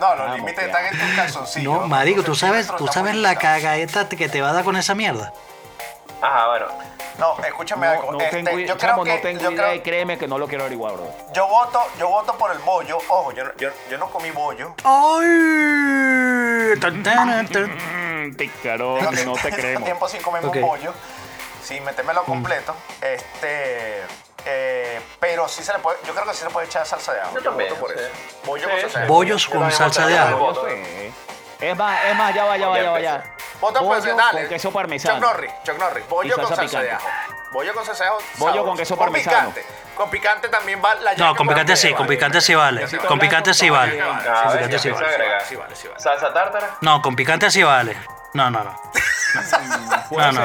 No, 0.00 0.14
los 0.16 0.36
límites 0.36 0.64
están 0.64 0.86
en 0.86 0.98
tus 0.98 1.10
calzoncillos. 1.14 1.80
No, 1.82 1.86
marico, 1.86 2.22
tú 2.22 2.34
sabes, 2.34 2.66
tú 2.76 2.88
sabes 2.88 3.14
la 3.14 3.36
cagadeta 3.36 4.08
que 4.08 4.28
te 4.28 4.40
va 4.40 4.48
a 4.50 4.52
dar 4.54 4.64
con 4.64 4.76
esa 4.76 4.94
mierda. 4.94 5.32
Ajá, 6.22 6.48
bueno. 6.48 6.66
No, 7.18 7.36
escúchame 7.44 7.86
No, 7.86 7.92
algo. 7.92 8.12
no 8.12 8.20
este, 8.20 8.42
tengo, 8.42 8.58
yo 8.58 8.76
chamo, 8.78 9.02
creo 9.02 9.14
no 9.14 9.20
que 9.20 9.26
tengo 9.28 9.40
yo, 9.42 9.50
idea 9.50 9.62
creo- 9.64 9.74
y 9.74 9.80
créeme 9.80 10.16
que 10.18 10.26
no 10.26 10.38
lo 10.38 10.48
quiero 10.48 10.64
averiguar, 10.64 10.94
bro. 10.94 11.10
yo 11.34 11.46
voto, 11.48 11.82
yo 11.98 12.08
voto 12.08 12.34
por 12.38 12.50
el 12.50 12.58
bollo. 12.60 12.96
Ojo, 13.08 13.32
yo, 13.32 13.44
no- 13.44 13.50
yo, 13.58 13.68
yo 13.90 13.98
no 13.98 14.08
comí 14.10 14.30
bollo. 14.30 14.74
¡Ay! 14.84 16.78
Tan, 16.80 17.02
tan, 17.02 17.46
tan. 17.48 18.34
Picarón, 18.36 19.04
no 19.26 19.32
te 19.34 19.50
creemos. 19.52 19.84
tiempo 19.84 20.08
sin 20.08 20.22
comer 20.22 20.44
Ok. 20.46 20.56
un 20.56 20.62
bollo. 20.62 20.94
Sin 21.62 21.84
metérmelo 21.84 22.24
completo. 22.24 22.74
Este. 23.02 24.02
Eh, 24.46 25.00
pero 25.18 25.48
sí 25.48 25.62
se 25.62 25.72
le 25.72 25.78
puede. 25.80 25.98
Yo 26.06 26.12
creo 26.14 26.24
que 26.26 26.32
sí 26.32 26.38
se 26.40 26.44
le 26.46 26.50
puede 26.50 26.66
echar 26.66 26.86
salsa 26.86 27.12
de 27.12 27.20
ajo. 27.20 27.34
Yo 27.34 27.42
también, 27.42 27.70
voto 27.70 27.80
por 27.80 27.90
sí. 27.90 27.96
eso. 27.98 28.10
Bollo 28.44 28.68
Sí, 28.68 28.70
con 28.70 28.80
sí. 28.80 28.86
salsa 28.86 29.00
de 29.00 29.06
ajo. 29.06 29.16
Bollos 29.16 29.46
con 29.46 29.70
salsa 29.70 30.06
de 30.06 30.18
ajo. 30.18 30.66
Es 31.60 31.76
más, 31.76 32.04
es 32.06 32.16
más, 32.16 32.34
ya 32.34 32.44
va, 32.44 32.56
ya 32.56 32.68
va, 32.68 32.80
Ya 32.80 32.90
va, 32.90 33.00
ya. 33.00 33.34
Vota 33.60 33.80
pues, 33.80 34.02
dale. 34.04 34.40
con 34.40 34.48
queso 34.48 34.70
parmesano. 34.72 35.14
Chuck 35.16 35.22
Norris, 35.22 35.52
Chuck 35.64 35.78
Norris. 35.78 36.08
Bollo 36.08 36.34
con 36.36 36.46
salsa 36.46 36.56
salsa 36.62 36.80
de 36.80 36.88
picante. 36.88 37.06
ajo. 37.06 37.34
Bollo 37.52 37.74
con 37.74 37.84
salsa 37.84 38.04
de 38.04 38.10
ajo. 38.10 38.18
Bollo 38.38 38.64
con 38.64 38.76
queso 38.78 38.96
parmesano. 38.96 39.50
picante. 39.50 39.66
Con 39.94 40.08
picante 40.08 40.48
también 40.48 40.80
va 40.82 40.94
la 40.94 41.14
No, 41.14 41.36
con 41.36 41.46
picante 41.46 41.76
sí, 41.76 41.88
vale, 41.88 41.96
con 41.98 42.06
picante 42.06 42.40
sí 42.40 42.54
vale. 42.54 42.86
Con 43.06 43.18
picante 43.18 43.52
sí 43.52 43.66
está 43.66 43.78
vale. 43.78 44.00
Ah, 44.00 44.42
Con 44.44 44.52
picante 44.54 44.78
sí 44.78 44.90
vale. 44.90 45.44
Sí 45.44 45.56
sí. 45.82 45.88
¿Salsa 45.98 46.32
tártara? 46.32 46.76
No, 46.80 47.02
con 47.02 47.14
picante 47.14 47.50
sí 47.50 47.62
vale. 47.62 47.98
No, 48.32 48.50
no, 48.50 48.64
no. 48.64 48.80
No, 50.10 50.32
no. 50.32 50.42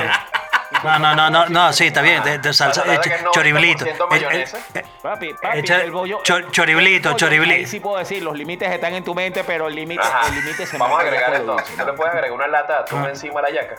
No, 0.86 1.00
no, 1.00 1.16
no, 1.16 1.30
no, 1.30 1.46
no, 1.50 1.74
sí, 1.74 1.88
está 1.88 2.02
bien. 2.02 2.24
De, 2.24 2.38
de 2.40 2.54
salsa, 2.54 2.84
eh, 2.86 2.98
ch- 3.00 3.32
choriblito. 3.32 3.86
90% 3.86 4.32
Eh, 4.32 4.44
eh, 4.44 4.46
eh, 4.76 4.86
Papi, 5.02 5.34
papi, 5.34 5.58
Echa- 5.60 5.82
el 5.84 5.92
bollo. 5.92 6.20
cho- 6.24 6.50
choriblito, 6.52 7.10
el 7.10 7.14
bollo, 7.14 7.18
choriblito. 7.18 7.54
Ahí 7.56 7.66
sí 7.68 7.80
puedo 7.80 7.98
decir, 7.98 8.22
los 8.24 8.38
límites 8.38 8.72
están 8.72 8.94
en 8.94 9.04
tu 9.04 9.14
mente, 9.16 9.44
pero 9.44 9.68
el 9.68 9.76
límite 9.76 10.02
el 10.30 10.36
límite 10.36 10.66
se 10.66 10.78
Vamos 10.78 10.98
a 11.00 11.02
agregar 11.02 11.34
entonces. 11.34 11.78
¿No 11.78 11.86
le 11.86 11.94
puedes 11.94 12.14
agregar 12.14 12.32
una 12.36 12.48
lata 12.48 12.74
de 12.74 12.80
atún 12.80 13.04
Ah. 13.06 13.10
encima 13.10 13.40
a 13.40 13.44
la 13.44 13.52
yaca? 13.52 13.76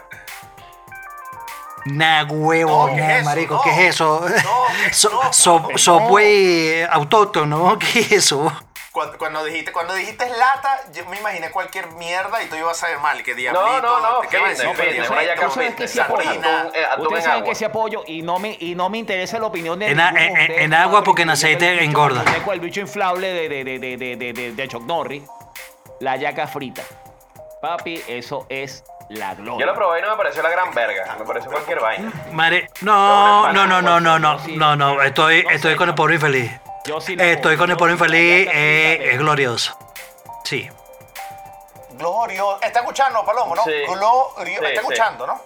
Nah, 1.86 2.24
huevo, 2.24 2.88
No, 2.88 3.24
marico, 3.24 3.54
No. 3.54 3.62
¿qué 3.62 3.70
es 3.70 3.78
eso? 3.94 4.26
No, 4.28 4.64
So- 4.92 5.10
no, 5.10 5.32
so- 5.32 5.68
no. 5.70 5.78
Subway 5.78 6.82
autóctono, 6.90 7.78
¿qué 7.92 8.00
es 8.00 8.12
eso? 8.12 8.52
Cuando, 8.96 9.18
cuando 9.18 9.44
dijiste, 9.44 9.72
cuando 9.72 9.92
dijiste 9.92 10.26
lata, 10.30 10.80
yo 10.90 11.04
me 11.04 11.18
imaginé 11.18 11.50
cualquier 11.50 11.86
mierda 11.92 12.42
y 12.42 12.46
tú 12.46 12.56
ibas 12.56 12.82
a 12.82 12.86
ver 12.86 12.98
mal, 13.00 13.22
que 13.22 13.32
No, 13.32 13.36
diablito. 13.36 13.82
no, 13.82 14.00
no, 14.00 14.20
¿qué 14.22 14.38
fitness, 14.38 14.56
tú 14.56 14.62
sabes- 14.64 15.34
tú 15.38 15.50
sabes 15.50 15.74
que 15.74 15.86
sí 15.86 16.00
apoyo. 16.00 16.24
sardina, 16.24 16.60
atún, 16.62 16.72
eh, 16.74 16.84
atún 16.90 17.02
Ustedes 17.08 17.24
en 17.24 17.30
saben 17.30 17.44
que 17.44 17.54
se 17.54 17.64
apoyo 17.66 18.04
y 18.06 18.22
no 18.22 18.38
me, 18.38 18.56
y 18.58 18.74
no 18.74 18.88
me 18.88 18.96
interesa 18.96 19.38
la 19.38 19.44
opinión 19.48 19.78
de 19.78 19.90
En 19.90 20.00
a- 20.00 20.08
en- 20.08 20.32
ustedes, 20.32 20.60
en 20.62 20.72
agua 20.72 21.04
porque 21.04 21.22
en 21.24 21.28
aceite 21.30 21.68
el 21.68 21.80
bicho- 21.80 21.84
engorda. 21.90 22.24
el 22.54 22.60
bicho 22.60 22.80
inflable 22.80 23.28
de, 23.34 23.48
de, 23.50 23.64
de, 23.64 23.78
de, 23.78 23.96
de, 23.98 24.16
de, 24.16 24.32
de- 24.32 24.52
de 24.52 24.68
Chuck 24.68 24.84
Norris. 24.84 25.24
La 26.00 26.16
yaca 26.16 26.46
frita. 26.46 26.80
Papi, 27.60 28.02
eso 28.08 28.46
es 28.48 28.82
la 29.10 29.34
gloria. 29.34 29.60
Yo 29.60 29.66
lo 29.66 29.74
probé 29.74 29.98
y 29.98 30.02
no 30.02 30.10
me 30.10 30.16
pareció 30.16 30.42
la 30.42 30.48
gran 30.48 30.72
verga. 30.72 31.16
Me 31.18 31.24
pareció 31.26 31.50
cualquier 31.50 31.80
vaina. 31.80 32.10
Mare, 32.32 32.70
no, 32.80 33.52
no, 33.52 33.66
no, 33.66 33.82
no, 33.82 34.00
no, 34.00 34.18
no, 34.18 34.38
no, 34.56 34.76
no, 34.76 35.02
estoy, 35.02 35.44
estoy 35.50 35.76
con 35.76 35.90
el 35.90 35.94
pobre 35.94 36.14
infeliz. 36.14 36.50
Yo 36.86 37.00
sí 37.00 37.16
la 37.16 37.24
Estoy 37.24 37.56
con 37.56 37.70
el 37.70 37.76
pobre 37.76 37.90
Yo- 37.92 37.94
infeliz, 38.04 38.48
eh, 38.52 39.10
es 39.12 39.18
glorioso. 39.18 39.76
Sí. 40.44 40.68
Glorio. 41.90 42.60
¿Está 42.60 42.80
escuchando, 42.80 43.24
Palomo, 43.24 43.54
no? 43.56 43.64
Sí. 43.64 43.72
Glorio. 43.88 44.32
Sí, 44.44 44.52
está 44.54 44.68
sí. 44.68 44.74
escuchando, 44.76 45.26
¿no? 45.26 45.40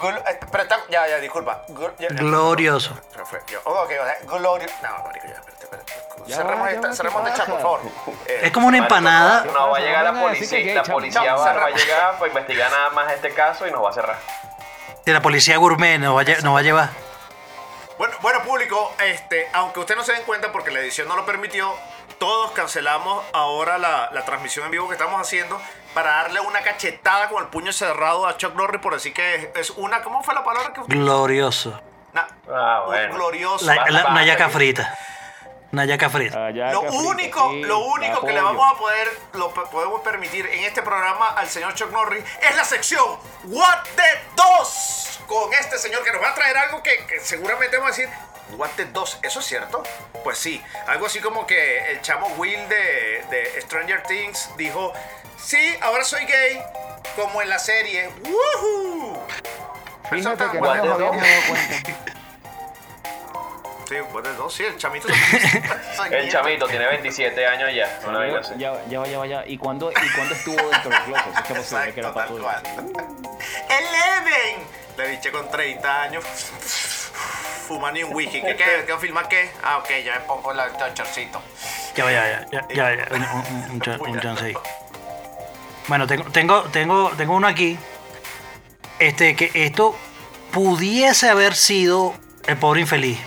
Gl- 0.00 0.22
eh, 0.30 0.38
pero 0.52 0.62
está, 0.62 0.78
ya, 0.90 1.08
ya, 1.08 1.16
disculpa. 1.18 1.64
Gl- 1.68 1.92
ya- 1.98 2.08
Glorioso. 2.10 2.94
Se 3.14 3.24
fue. 3.24 3.40
Yo- 3.48 3.60
ok, 3.64 3.90
ok, 4.00 4.28
Glorio. 4.30 4.68
No, 4.82 5.04
marico, 5.04 5.26
ya, 5.26 5.34
espérate, 5.34 5.64
espérate. 5.64 5.92
Ya, 6.26 6.36
cerremos 6.36 6.68
esta, 6.68 6.88
¿qué 6.90 6.94
cerremos 6.96 7.22
pasa? 7.22 7.34
chat, 7.36 7.46
por 7.48 7.60
favor. 7.60 7.80
Eh, 8.26 8.40
Es 8.44 8.52
como 8.52 8.68
una 8.68 8.78
empanada. 8.78 9.44
No, 9.44 9.52
no 9.52 9.70
va 9.70 9.78
a 9.78 9.80
llegar 9.80 10.04
la 10.04 10.20
policía. 10.20 10.74
La 10.74 10.82
policía 10.82 11.34
va, 11.34 11.52
va 11.54 11.64
a 11.66 11.70
llegar 11.70 12.12
para 12.18 12.28
investigar 12.28 12.70
nada 12.70 12.90
más 12.90 13.12
este 13.12 13.32
caso 13.32 13.66
y 13.66 13.70
nos 13.70 13.82
va 13.82 13.90
a 13.90 13.92
cerrar. 13.94 14.18
De 15.04 15.12
la 15.12 15.22
policía 15.22 15.56
gourmet 15.56 15.98
nos 15.98 16.14
va 16.16 16.20
a, 16.20 16.24
lle- 16.24 16.42
nos 16.42 16.54
va 16.54 16.58
a 16.58 16.62
llevar. 16.62 16.90
Bueno, 17.98 18.14
bueno, 18.22 18.42
público, 18.42 18.94
este, 19.04 19.48
aunque 19.52 19.80
usted 19.80 19.96
no 19.96 20.04
se 20.04 20.12
den 20.12 20.22
cuenta 20.22 20.52
porque 20.52 20.70
la 20.70 20.78
edición 20.80 21.08
no 21.08 21.16
lo 21.16 21.26
permitió, 21.26 21.74
todos 22.18 22.52
cancelamos 22.52 23.24
ahora 23.32 23.76
la, 23.78 24.10
la 24.12 24.24
transmisión 24.24 24.64
en 24.66 24.70
vivo 24.70 24.86
que 24.88 24.94
estamos 24.94 25.20
haciendo 25.20 25.60
para 25.94 26.10
darle 26.22 26.40
una 26.40 26.60
cachetada 26.62 27.28
con 27.28 27.42
el 27.42 27.48
puño 27.48 27.72
cerrado 27.72 28.26
a 28.26 28.36
Chuck 28.36 28.54
Norris 28.54 28.80
por 28.80 28.94
decir 28.94 29.12
que 29.12 29.34
es, 29.34 29.48
es 29.56 29.70
una, 29.70 30.02
¿cómo 30.02 30.22
fue 30.22 30.34
la 30.34 30.44
palabra 30.44 30.72
que 30.72 30.80
usted? 30.80 30.94
Glorioso. 30.94 31.80
Ah, 32.48 32.84
un 33.10 33.16
glorioso. 33.16 33.66
La- 33.66 33.74
la- 33.90 34.06
una 34.06 34.24
yaca 34.24 34.48
frita. 34.48 34.96
Una 35.70 35.84
yaca 35.84 36.08
frita. 36.08 36.38
La 36.38 36.50
yaca 36.50 36.72
Lo 36.72 36.80
frita, 36.82 36.96
único, 36.96 37.50
sí, 37.50 37.60
lo 37.62 37.78
único 37.80 38.24
que 38.24 38.32
le 38.32 38.40
vamos 38.40 38.72
a 38.72 38.78
poder, 38.78 39.08
lo 39.34 39.52
podemos 39.52 40.00
permitir 40.00 40.46
en 40.46 40.64
este 40.64 40.82
programa 40.82 41.28
al 41.30 41.48
señor 41.48 41.74
Chuck 41.74 41.90
Norris 41.92 42.24
es 42.48 42.56
la 42.56 42.64
sección 42.64 43.04
What 43.44 43.84
the 43.96 44.20
2 44.36 45.20
con 45.26 45.52
este 45.52 45.76
señor 45.76 46.02
que 46.04 46.12
nos 46.12 46.22
va 46.22 46.30
a 46.30 46.34
traer 46.34 46.56
algo 46.56 46.82
que, 46.82 47.04
que 47.06 47.20
seguramente 47.20 47.76
vamos 47.76 47.92
a 47.92 48.00
decir 48.00 48.08
What 48.56 48.70
the 48.76 48.86
2, 48.86 49.18
¿eso 49.24 49.40
es 49.40 49.44
cierto? 49.46 49.82
Pues 50.24 50.38
sí, 50.38 50.62
algo 50.86 51.04
así 51.04 51.20
como 51.20 51.46
que 51.46 51.90
el 51.92 52.00
chamo 52.00 52.28
Will 52.38 52.66
de, 52.70 53.24
de 53.28 53.60
Stranger 53.60 54.02
Things 54.04 54.48
dijo, 54.56 54.94
sí, 55.36 55.76
ahora 55.82 56.02
soy 56.02 56.24
gay, 56.24 56.62
como 57.14 57.42
en 57.42 57.50
la 57.50 57.58
serie. 57.58 58.08
¡Woohoo! 58.24 59.20
Fíjate 60.08 60.44
que 60.50 60.60
no 60.60 60.66
What 60.66 60.76
nos 60.78 60.86
the 60.86 60.92
habíamos 60.92 60.98
dog. 60.98 61.20
dado 61.20 61.42
cuenta. 61.46 62.14
Sí, 63.88 63.94
What 64.12 64.22
the 64.22 64.34
2, 64.34 64.52
sí, 64.52 64.64
el 64.64 64.76
chamito. 64.76 65.08
El 66.10 66.30
chamito 66.30 66.66
tiene 66.66 66.86
27 66.86 67.46
años 67.46 67.70
ya. 67.74 68.38
Así. 68.38 68.54
Ya, 68.58 68.74
ya, 68.86 69.06
ya, 69.06 69.24
ya. 69.26 69.44
¿Y 69.46 69.56
cuándo, 69.56 69.90
¿Y 69.90 70.10
cuándo 70.14 70.34
estuvo 70.34 70.56
dentro 70.56 70.90
del 70.90 71.02
closet? 71.04 71.34
Es 71.34 71.40
que 71.40 71.46
que 71.46 71.52
era 71.52 71.60
Exacto, 71.60 72.12
para 72.12 72.26
tal 72.26 72.28
todo. 72.28 72.42
cual. 72.42 72.62
Eleven. 73.68 74.66
Le 74.98 75.08
biché 75.08 75.32
con 75.32 75.50
30 75.50 76.02
años. 76.02 76.24
Fumando 77.66 78.06
un 78.06 78.14
whisky. 78.14 78.42
¿Qué, 78.42 78.56
qué, 78.56 78.84
qué 78.86 78.98
filma 78.98 79.26
qué? 79.28 79.50
Ah, 79.62 79.78
ok, 79.78 79.88
ya 80.04 80.14
me 80.14 80.20
pongo 80.20 80.52
el 80.52 80.60
chorcito. 80.94 81.40
Ya 81.96 82.04
va, 82.04 82.12
ya, 82.12 82.46
ya, 82.52 82.68
ya, 82.68 82.94
ya, 82.94 83.08
un, 83.10 83.22
un, 83.22 84.10
un 84.10 84.20
chance 84.20 84.44
ahí. 84.44 84.54
Bueno, 85.86 86.06
tengo, 86.06 86.24
tengo, 86.30 86.62
tengo, 86.64 87.10
tengo 87.16 87.34
uno 87.34 87.46
aquí. 87.46 87.78
Este, 88.98 89.34
que 89.34 89.50
esto 89.54 89.96
pudiese 90.52 91.30
haber 91.30 91.54
sido 91.54 92.14
el 92.46 92.56
pobre 92.58 92.82
infeliz. 92.82 93.18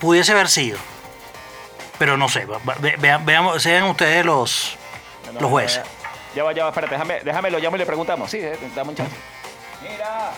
Pudiese 0.00 0.32
haber 0.32 0.48
sido. 0.48 0.78
Pero 1.98 2.16
no 2.16 2.28
sé, 2.28 2.46
ve- 2.80 2.94
vean, 2.98 3.24
veamos, 3.26 3.62
sean 3.62 3.84
ustedes 3.84 4.24
los, 4.24 4.76
No, 5.34 5.40
los 5.40 5.50
jueces. 5.50 5.82
Ya 6.34 6.44
va, 6.44 6.52
ya 6.52 6.62
va, 6.64 6.68
espérate, 6.70 6.94
déjame, 6.94 7.20
déjame 7.20 7.50
lo 7.50 7.58
llamo 7.58 7.76
y 7.76 7.78
le 7.80 7.86
preguntamos. 7.86 8.30
Sí, 8.30 8.38
eh, 8.38 8.56
dame 8.76 8.90
un 8.90 8.96
chance. 8.96 9.16
Mira. 9.82 10.30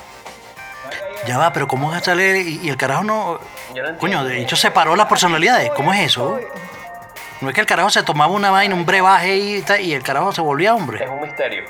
Ya 1.27 1.37
va, 1.37 1.53
pero 1.53 1.69
¿cómo 1.69 1.93
es 1.95 2.01
a 2.01 2.05
salir 2.05 2.37
y, 2.37 2.61
y 2.63 2.69
el 2.71 2.77
carajo 2.79 3.05
no... 3.05 3.39
Coño, 3.99 4.25
de 4.25 4.41
hecho 4.41 4.57
separó 4.57 4.97
las 4.97 5.07
personalidades. 5.07 5.71
¿Cómo 5.77 5.93
es 5.93 6.01
eso? 6.01 6.41
No 7.43 7.49
es 7.51 7.55
que 7.55 7.61
el 7.61 7.67
carajo 7.67 7.91
se 7.91 8.03
tomaba 8.03 8.33
una 8.33 8.51
vaina, 8.51 8.75
un 8.75 8.87
brebaje 8.87 9.37
y, 9.37 9.65
y 9.81 9.93
el 9.93 10.03
carajo 10.03 10.33
se 10.33 10.41
volvía 10.41 10.71
Es 10.71 10.77
hombre. 10.77 11.07
un 11.09 11.21
misterio. 11.21 11.65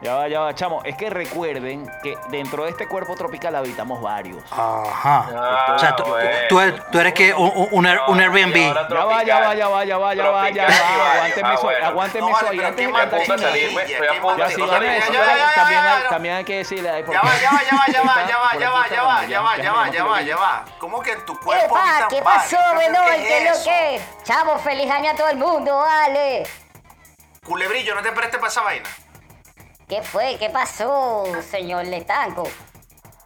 Ya 0.00 0.14
va, 0.14 0.28
ya 0.28 0.40
va, 0.40 0.54
chamo. 0.54 0.80
Es 0.84 0.96
que 0.96 1.10
recuerden 1.10 1.90
que 2.04 2.16
dentro 2.28 2.64
de 2.64 2.70
este 2.70 2.86
cuerpo 2.86 3.16
tropical 3.16 3.56
habitamos 3.56 4.00
varios. 4.00 4.42
Ajá. 4.52 5.26
Ah, 5.34 5.72
O 5.74 5.78
sea, 5.78 5.96
tú, 5.96 6.04
bueno. 6.04 6.30
tú 6.48 6.60
eres, 6.60 6.90
tú 6.92 7.00
eres 7.00 7.14
que 7.14 7.34
un, 7.34 7.50
un, 7.54 7.68
un 7.72 7.86
Air- 7.86 8.00
un 8.06 8.18
Y 8.20 8.22
Airbnb. 8.22 8.54
Ya 8.54 9.04
va, 9.04 9.24
ya 9.24 9.38
va, 9.40 9.54
ya 9.54 9.68
va, 9.68 9.84
ya 9.84 9.98
va, 9.98 10.14
ya 10.14 10.30
va, 10.30 10.50
ya 10.50 10.66
y 10.68 10.68
va. 10.68 11.12
Aguánteme 11.14 11.48
Ah, 11.48 11.54
eso, 11.54 11.70
aguánteme 11.84 12.30
eso 12.30 12.46
pero 12.48 12.66
antes 12.66 12.76
¿qué 12.76 12.86
de 12.86 12.92
cantar 12.92 13.10
pues, 13.10 13.28
estoy 13.28 13.44
a 13.44 13.52
¿Qué 14.12 14.20
punto 14.20 14.38
Ya 14.38 14.48
sí, 14.50 14.62
también, 16.08 16.34
hay, 16.36 16.44
que 16.44 16.56
decirle. 16.58 17.04
Ya 17.10 17.20
va, 17.20 17.38
ya 17.38 17.50
va, 17.50 17.62
ya 17.64 17.76
va, 17.76 17.86
ya 17.88 18.02
va, 18.02 18.14
ya 18.24 18.38
va, 18.38 18.58
ya 18.58 18.70
va, 18.70 18.88
ya 18.88 19.02
va, 19.02 19.26
ya, 19.26 19.40
va, 19.42 19.56
ya, 19.56 19.72
va, 19.72 19.88
ya, 19.90 20.04
va, 20.04 20.20
ya, 20.20 20.26
ya 20.26 20.36
va. 20.36 20.64
¿Cómo 20.78 21.00
que 21.00 21.12
en 21.12 21.24
tu 21.26 21.36
cuerpo 21.40 21.76
habitan 21.76 22.08
¿qué 22.08 22.22
pasó, 22.22 22.56
Benoit? 22.76 23.16
¿Qué 23.16 23.22
¿Qué 23.26 23.48
es 23.48 23.58
lo 23.58 23.64
que? 23.64 24.00
Chavo, 24.22 24.58
feliz 24.58 24.88
año 24.90 25.10
a 25.10 25.14
todo 25.14 25.28
el 25.28 25.38
mundo, 25.38 25.76
vale. 25.76 26.46
Culebrillo, 27.44 27.94
no 27.96 28.02
te 28.02 28.12
prestes 28.12 28.38
para 28.38 28.48
esa 28.50 28.62
vaina. 28.62 28.88
¿Qué 29.88 30.02
fue? 30.02 30.36
¿Qué 30.38 30.50
pasó, 30.50 31.24
señor 31.50 31.86
Letanco? 31.86 32.44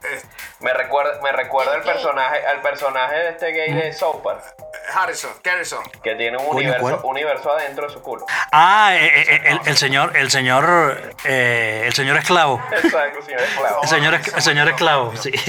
Eh, 0.05 0.23
Me 0.61 0.73
recuerda, 0.73 1.21
me 1.23 1.33
recuerda 1.33 1.75
el 1.77 1.83
¿Qué? 1.83 1.91
personaje, 1.93 2.45
al 2.47 2.61
personaje 2.63 3.15
de 3.17 3.29
este 3.31 3.53
gay 3.53 3.73
de 3.73 3.93
South 3.93 4.21
Park, 4.23 4.43
Harrison, 4.95 5.31
Harrison. 5.45 5.83
que 6.03 6.15
tiene 6.15 6.37
un 6.39 6.47
universo, 6.57 6.81
¿cuál? 6.81 6.99
universo 7.05 7.51
adentro 7.53 7.87
de 7.87 7.93
su 7.93 8.01
culo. 8.03 8.27
Ah, 8.53 8.91
eh, 8.95 9.07
eh, 9.29 9.41
el, 9.47 9.61
el 9.67 9.77
señor, 9.77 10.17
el 10.17 10.31
señor, 10.31 11.15
eh, 11.25 11.83
el 11.87 11.93
señor 11.95 12.17
esclavo. 12.17 12.61
Exacto, 12.73 13.23
señor 13.23 13.43
esclavo. 13.43 13.83
El 13.83 13.89
señor, 13.89 14.15
es- 14.15 14.35
el 14.35 14.43
señor 14.43 14.69
esclavo, 14.69 15.17
sí. 15.17 15.33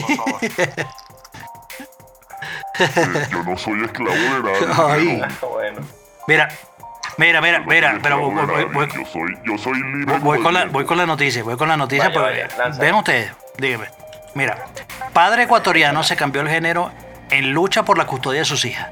Yo 3.30 3.44
no 3.44 3.58
soy 3.58 3.84
esclavo 3.86 4.16
de 4.16 4.42
nadie. 4.44 4.68
Ay. 4.78 5.22
Bueno, 5.42 5.82
Mira, 6.28 6.50
mira, 7.18 7.42
mira, 7.42 7.60
mira, 7.62 8.00
pero 8.02 8.20
voy, 8.30 8.88
yo 8.88 9.06
soy, 9.06 9.38
yo 9.46 9.58
soy 9.58 9.74
libre. 9.82 10.18
voy 10.20 10.42
con 10.42 10.54
la, 10.54 10.66
voy 10.66 10.86
con 10.86 10.98
la 10.98 11.06
noticia, 11.06 11.44
voy 11.44 11.58
con 11.58 11.68
la 11.68 11.78
noticia, 11.78 12.10
Vaya, 12.10 12.22
vaya, 12.22 12.48
lanza. 12.58 12.80
vean 12.82 12.96
ustedes, 12.96 13.32
díganme. 13.58 13.88
Mira, 14.36 14.58
padre 15.14 15.44
ecuatoriano 15.44 16.02
se 16.04 16.16
cambió 16.16 16.42
el 16.42 16.50
género 16.50 16.92
en 17.30 17.52
lucha 17.52 17.84
por 17.84 17.98
la 17.98 18.06
custodia 18.06 18.40
de 18.40 18.46
sus 18.46 18.66
hijas. 18.66 18.88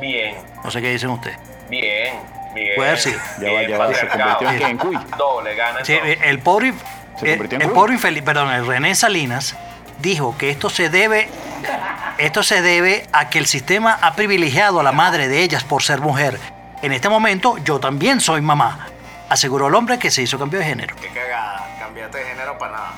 bien, 0.00 0.36
No 0.64 0.70
sé 0.70 0.80
qué 0.80 0.90
dicen 0.92 1.10
ustedes. 1.10 1.38
bien, 1.70 2.14
bien. 2.54 2.72
Puede 2.76 2.96
sido. 2.98 3.18
Ya 3.40 3.52
va, 3.52 3.62
ya 3.62 3.78
va, 3.78 3.94
se 3.94 4.06
convirtió 4.08 4.50
en 4.50 4.62
en 4.62 4.78
cuy. 4.78 4.98
Doble, 5.18 5.54
gana 5.54 5.84
Sí, 5.84 5.96
el 6.24 6.38
pobre, 6.40 6.72
Se 7.18 7.26
el, 7.32 7.38
convirtió 7.38 7.56
en 7.56 7.62
el 7.62 7.70
pobre 7.70 7.94
infeliz, 7.94 8.22
perdón, 8.22 8.52
el 8.52 8.66
René 8.66 8.94
Salinas 8.94 9.56
dijo 10.00 10.36
que 10.38 10.50
esto 10.50 10.68
se 10.70 10.90
debe, 10.90 11.28
esto 12.18 12.42
se 12.42 12.62
debe 12.62 13.06
a 13.12 13.30
que 13.30 13.38
el 13.38 13.46
sistema 13.46 13.98
ha 14.00 14.14
privilegiado 14.14 14.78
a 14.80 14.82
la 14.82 14.92
madre 14.92 15.26
de 15.28 15.42
ellas 15.42 15.64
por 15.64 15.82
ser 15.82 16.00
mujer. 16.00 16.38
En 16.82 16.92
este 16.92 17.08
momento 17.08 17.56
yo 17.58 17.78
también 17.80 18.20
soy 18.20 18.40
mamá, 18.40 18.86
aseguró 19.28 19.68
el 19.68 19.74
hombre 19.74 19.98
que 19.98 20.10
se 20.10 20.22
hizo 20.22 20.38
cambio 20.38 20.60
de 20.60 20.66
género. 20.66 20.94
Qué 21.00 21.08
cagada. 21.08 21.76
Cambiate 21.78 22.18
de 22.18 22.24
género 22.24 22.56
para 22.58 22.72
nada. 22.72 22.92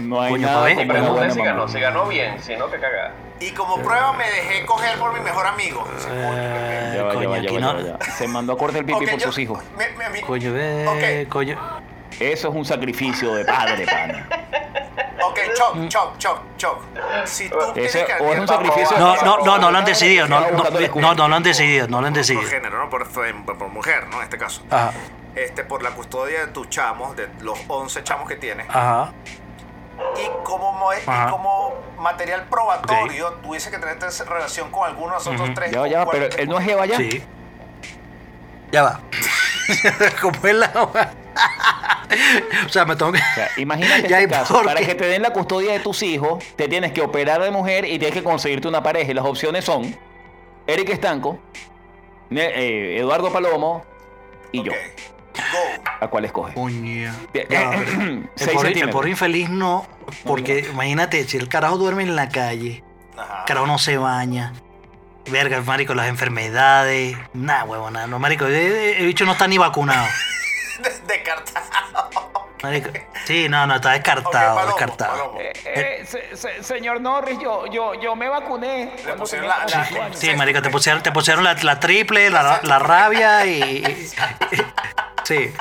No 0.00 0.20
hay 0.20 0.32
Coño, 0.32 0.46
nada 0.46 0.58
pa' 0.60 0.64
ver. 0.64 0.80
Y 0.80 0.88
pregunté 0.88 1.30
si 1.30 1.40
ganó, 1.42 1.68
si 1.68 1.78
ganó 1.80 2.06
bien, 2.08 2.42
si 2.42 2.56
no, 2.56 2.68
que 2.70 2.78
cagada. 2.80 3.12
Y 3.40 3.50
como 3.52 3.76
prueba 3.80 4.12
me 4.14 4.24
dejé 4.28 4.64
coger 4.66 4.98
por 4.98 5.12
mi 5.14 5.20
mejor 5.20 5.46
amigo. 5.46 5.86
Eh, 6.10 7.04
coño, 7.12 7.34
aquí 7.34 7.56
no-. 7.58 7.98
Se 8.16 8.26
mandó 8.26 8.54
a 8.54 8.58
cortar 8.58 8.80
el 8.80 8.86
pipí 8.86 9.04
Ok, 9.04 9.10
por 9.10 9.20
yo- 9.20 9.26
sus 9.26 9.38
hijos. 9.38 9.62
me- 9.76 9.90
me- 9.90 10.10
mi- 10.10 10.20
Coño, 10.22 10.52
ve, 10.52 11.26
coño. 11.30 11.58
Eso 12.18 12.48
es 12.48 12.54
un 12.54 12.64
sacrificio 12.64 13.34
de 13.34 13.44
padre, 13.44 13.86
pana. 13.86 14.26
Ok, 15.28 15.38
choc, 15.54 15.88
choc, 15.88 16.18
choc, 16.18 16.38
choc. 16.56 16.78
Si 17.24 17.48
tú 17.48 17.58
tienes 17.72 17.94
Ese- 17.94 18.04
que 18.06 18.12
o 18.22 18.32
es 18.32 18.40
un 18.40 18.48
sacrificio- 18.48 18.98
No, 18.98 19.16
no, 19.22 19.38
no, 19.44 19.58
no 19.58 19.70
lo 19.70 19.78
han 19.78 19.84
decidido, 19.84 20.26
no, 20.28 20.40
no, 20.40 20.64
no, 21.00 21.14
no 21.14 21.28
lo 21.28 21.36
han 21.36 21.42
decidido, 21.42 21.86
no 21.88 22.00
lo 22.00 22.06
han 22.06 22.12
por 22.12 22.18
decidido. 22.20 22.48
género, 22.48 22.78
¿no? 22.78 22.90
Por, 22.90 23.08
por- 23.08 23.58
por 23.58 23.68
mujer, 23.68 24.06
¿no? 24.08 24.18
En 24.18 24.24
este 24.24 24.38
caso. 24.38 24.62
Ajá, 24.70 24.92
Este, 25.34 25.64
por 25.64 25.82
la 25.82 25.90
custodia 25.90 26.40
de 26.40 26.46
tus 26.48 26.68
chamos, 26.70 27.16
de 27.16 27.28
los 27.40 27.58
11 27.68 28.02
chamos 28.04 28.28
que 28.28 28.36
tienes. 28.36 28.68
ajá. 28.68 29.12
Y 30.16 30.28
como, 30.44 30.72
mo- 30.72 30.92
y 30.92 31.30
como 31.30 31.74
material 31.98 32.46
probatorio, 32.50 33.32
tuviese 33.44 33.70
que 33.70 33.78
tener 33.78 33.96
esta 33.96 34.24
relación 34.24 34.70
con 34.72 34.84
alguno 34.88 35.10
de 35.10 35.12
nosotros 35.18 35.50
tres. 35.54 35.70
Ya 35.70 35.80
va, 35.80 35.88
ya 35.88 36.04
va, 36.04 36.10
pero 36.10 36.26
él 36.36 36.48
no 36.48 36.58
es 36.58 36.66
Eva 36.68 36.84
ya. 36.86 36.96
Sí. 36.96 37.22
Ya 38.72 38.82
va. 38.82 39.00
¿Cómo 40.20 40.34
es 40.46 40.54
la 40.54 40.70
O 42.66 42.68
sea, 42.68 42.84
me 42.84 42.96
tengo 42.96 43.12
que. 43.12 43.18
O 43.18 43.34
sea, 43.34 43.48
imagínate 43.56 44.08
Ya, 44.08 44.20
este 44.20 44.34
¿y 44.34 44.38
caso. 44.38 44.54
por 44.54 44.64
Para 44.64 44.80
que 44.80 44.94
te 44.94 45.06
den 45.06 45.22
la 45.22 45.30
custodia 45.30 45.72
de 45.72 45.80
tus 45.80 46.02
hijos, 46.02 46.42
te 46.56 46.68
tienes 46.68 46.92
que 46.92 47.00
operar 47.02 47.42
de 47.42 47.50
mujer 47.50 47.84
y 47.84 47.98
tienes 47.98 48.12
que 48.12 48.22
conseguirte 48.22 48.68
una 48.68 48.82
pareja. 48.82 49.10
Y 49.10 49.14
las 49.14 49.24
opciones 49.24 49.64
son 49.64 49.96
Eric 50.66 50.90
Estanco, 50.90 51.38
eh, 52.30 52.96
Eduardo 52.98 53.32
Palomo 53.32 53.84
y 54.52 54.62
yo. 54.62 54.72
¿A 56.00 56.08
cuál 56.08 56.24
No, 57.48 57.70
pero 57.72 58.62
el, 58.68 58.78
el 58.82 58.90
pobre 58.90 59.10
infeliz 59.10 59.48
no. 59.48 59.86
Porque 60.24 60.66
imagínate, 60.70 61.24
si 61.24 61.36
el 61.36 61.48
carajo 61.48 61.78
duerme 61.78 62.02
en 62.02 62.14
la 62.14 62.28
calle, 62.28 62.84
Ajá. 63.16 63.40
el 63.40 63.44
carajo 63.46 63.66
no 63.66 63.78
se 63.78 63.96
baña. 63.96 64.52
Verga, 65.30 65.60
marico, 65.62 65.94
las 65.94 66.08
enfermedades. 66.08 67.16
Nah, 67.32 67.64
huevona, 67.64 68.06
no, 68.06 68.18
marico. 68.18 68.46
El, 68.46 68.54
el 68.54 69.06
bicho 69.06 69.24
no 69.24 69.32
está 69.32 69.48
ni 69.48 69.58
vacunado. 69.58 70.06
De- 70.82 71.00
Descartado. 71.06 72.10
Sí, 73.26 73.46
no, 73.48 73.66
no, 73.66 73.74
está 73.76 73.90
descartado, 73.92 74.54
Ok, 74.54 74.60
Palomo, 74.60 74.66
descartado. 74.76 75.12
Palomo. 75.18 75.40
Eh, 75.40 75.52
eh, 75.64 76.06
se- 76.06 76.36
se- 76.36 76.62
señor 76.62 77.00
Norris, 77.00 77.38
yo, 77.38 77.66
yo, 77.66 77.92
yo 77.94 78.16
me 78.16 78.28
vacuné. 78.28 78.92
cuando 79.04 79.22
pusieron 79.24 79.48
tenía 79.50 79.66
la- 79.66 79.84
como 79.84 79.98
la- 79.98 80.04
años. 80.06 80.18
Sí, 80.18 80.34
marico, 80.34 80.62
te 80.62 80.70
pusieron, 80.70 81.02
te 81.02 81.12
pusieron 81.12 81.44
la, 81.44 81.54
la 81.54 81.78
triple, 81.80 82.30
la, 82.30 82.60
la 82.62 82.78
rabia 82.78 83.44
y, 83.44 83.60
y- 83.60 84.10
Sí. 85.24 85.52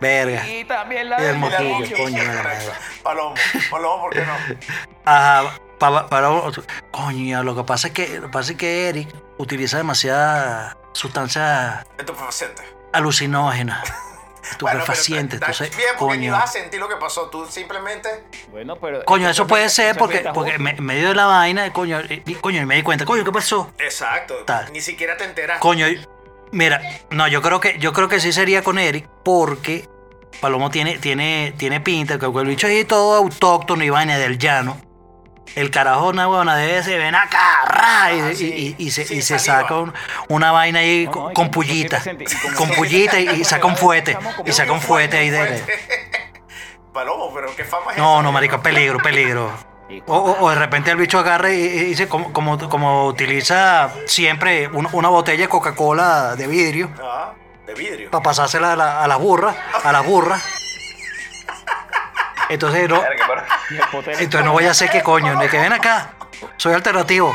Verga. 0.00 0.46
Y 0.46 0.64
también 0.64 1.08
la 1.08 1.16
Y 1.20 1.24
el 1.24 1.26
del 1.28 1.38
moquillo, 1.38 1.96
coño 1.96 2.22
la. 2.22 2.54
Palomo, 3.02 3.34
Palomo, 3.70 4.02
¿por 4.02 4.12
qué 4.12 4.24
no? 4.26 4.32
Ajá, 5.04 5.54
pa- 5.78 6.06
para, 6.08 6.28
coño, 6.90 7.42
lo 7.42 7.56
que 7.56 7.64
pasa 7.64 7.88
es 7.88 7.94
que, 7.94 8.08
lo 8.18 8.26
que 8.26 8.32
pasa 8.32 8.52
es 8.52 8.58
que 8.58 8.88
Eric 8.88 9.08
utiliza 9.38 9.76
demasiada 9.78 10.76
sustancia 10.92 11.86
alucinógena, 12.92 13.82
estupefaciente, 14.50 15.36
está 15.36 15.46
entonces, 15.46 15.76
Bien, 15.76 15.90
porque 15.98 16.16
ni 16.18 16.26
coño. 16.28 16.32
vas 16.40 16.50
a 16.50 16.52
sentir 16.52 16.80
lo 16.80 16.88
que 16.88 16.96
pasó. 16.96 17.28
Tú 17.30 17.46
simplemente. 17.46 18.08
Bueno, 18.50 18.76
pero. 18.76 19.04
Coño, 19.04 19.28
eso 19.28 19.46
puede 19.46 19.68
ser 19.68 19.96
porque, 19.96 20.28
porque 20.34 20.58
me- 20.58 20.70
en 20.70 20.84
medio 20.84 21.08
de 21.08 21.14
la 21.14 21.26
vaina, 21.26 21.72
coño, 21.72 22.00
y, 22.08 22.22
y, 22.26 22.34
coño, 22.36 22.60
y 22.62 22.66
me 22.66 22.76
di 22.76 22.82
cuenta, 22.82 23.04
coño, 23.04 23.24
¿qué 23.24 23.32
pasó? 23.32 23.72
Exacto. 23.78 24.34
Tal. 24.44 24.72
Ni 24.72 24.80
siquiera 24.80 25.16
te 25.16 25.24
enteras. 25.24 25.58
Coño, 25.60 25.88
y- 25.88 26.06
mira, 26.52 26.80
no, 27.10 27.28
yo 27.28 27.42
creo 27.42 27.60
que, 27.60 27.78
yo 27.78 27.92
creo 27.92 28.08
que 28.08 28.20
sí 28.20 28.32
sería 28.32 28.62
con 28.62 28.78
Eric, 28.78 29.06
porque 29.24 29.88
Palomo 30.40 30.70
tiene, 30.70 30.98
tiene, 30.98 31.52
tiene 31.56 31.80
pinta, 31.80 32.18
que 32.18 32.26
el 32.26 32.46
bicho 32.46 32.66
es 32.66 32.86
todo 32.86 33.16
autóctono 33.16 33.82
y 33.84 33.90
vaina 33.90 34.16
del 34.18 34.38
llano. 34.38 34.80
El 35.54 35.70
carajo, 35.70 36.08
una 36.08 36.28
huevona 36.28 36.56
debe 36.56 36.82
se 36.82 36.96
ven 36.98 37.14
acá, 37.14 37.64
ra, 37.66 38.12
y, 38.12 38.20
Ah, 38.20 38.32
y- 38.32 38.36
sí. 38.36 38.76
y- 38.78 38.84
y 38.86 38.90
se, 38.90 39.04
Sí, 39.04 39.22
saca 39.22 39.74
un- 39.76 39.92
una 40.28 40.52
vaina 40.52 40.80
ahí 40.80 41.06
No, 41.06 41.10
con, 41.12 41.34
con 41.34 41.50
pullita, 41.50 42.02
con 42.56 42.68
pullita 42.70 43.18
y, 43.20 43.44
saca 43.44 43.66
un 43.66 43.76
fuete, 43.76 44.16
y 44.46 44.52
saca 44.52 44.72
un 44.72 44.80
fuete 44.80 45.18
ahí 45.18 45.30
de... 45.30 45.62
Palomo, 46.92 47.32
pero 47.34 47.54
qué 47.54 47.64
fama 47.64 47.92
es 47.92 47.98
No, 47.98 48.22
no, 48.22 48.32
marico, 48.32 48.60
peligro, 48.60 48.98
peligro. 48.98 49.52
O, 50.06 50.14
o- 50.18 50.44
o 50.44 50.50
de 50.50 50.54
repente 50.56 50.90
el 50.90 50.98
bicho 50.98 51.18
agarra 51.18 51.50
y, 51.50 51.56
y 51.62 51.84
dice, 51.84 52.08
como, 52.08 52.30
como, 52.30 52.58
como 52.68 53.06
utiliza 53.06 53.88
siempre 54.06 54.68
un- 54.68 54.86
una 54.92 55.08
botella 55.08 55.44
de 55.44 55.48
Coca-Cola 55.48 56.36
de 56.36 56.46
vidrio, 56.46 56.90
Ah, 57.02 57.32
de 57.66 57.72
vidrio. 57.72 58.10
para 58.10 58.22
pasársela 58.22 58.74
a 58.74 58.76
la, 58.76 59.02
a 59.02 59.08
la 59.08 59.16
burra, 59.16 59.54
a 59.82 59.90
la 59.90 60.02
burra. 60.02 60.38
Entonces 62.48 62.88
no, 62.88 63.02
y 63.70 64.22
entonces 64.22 64.44
no 64.44 64.52
voy 64.52 64.64
a 64.64 64.70
hacer 64.70 64.90
qué 64.90 65.02
coño, 65.02 65.38
de 65.38 65.48
que 65.48 65.58
ven 65.58 65.72
acá, 65.72 66.14
soy 66.56 66.72
alternativo. 66.74 67.34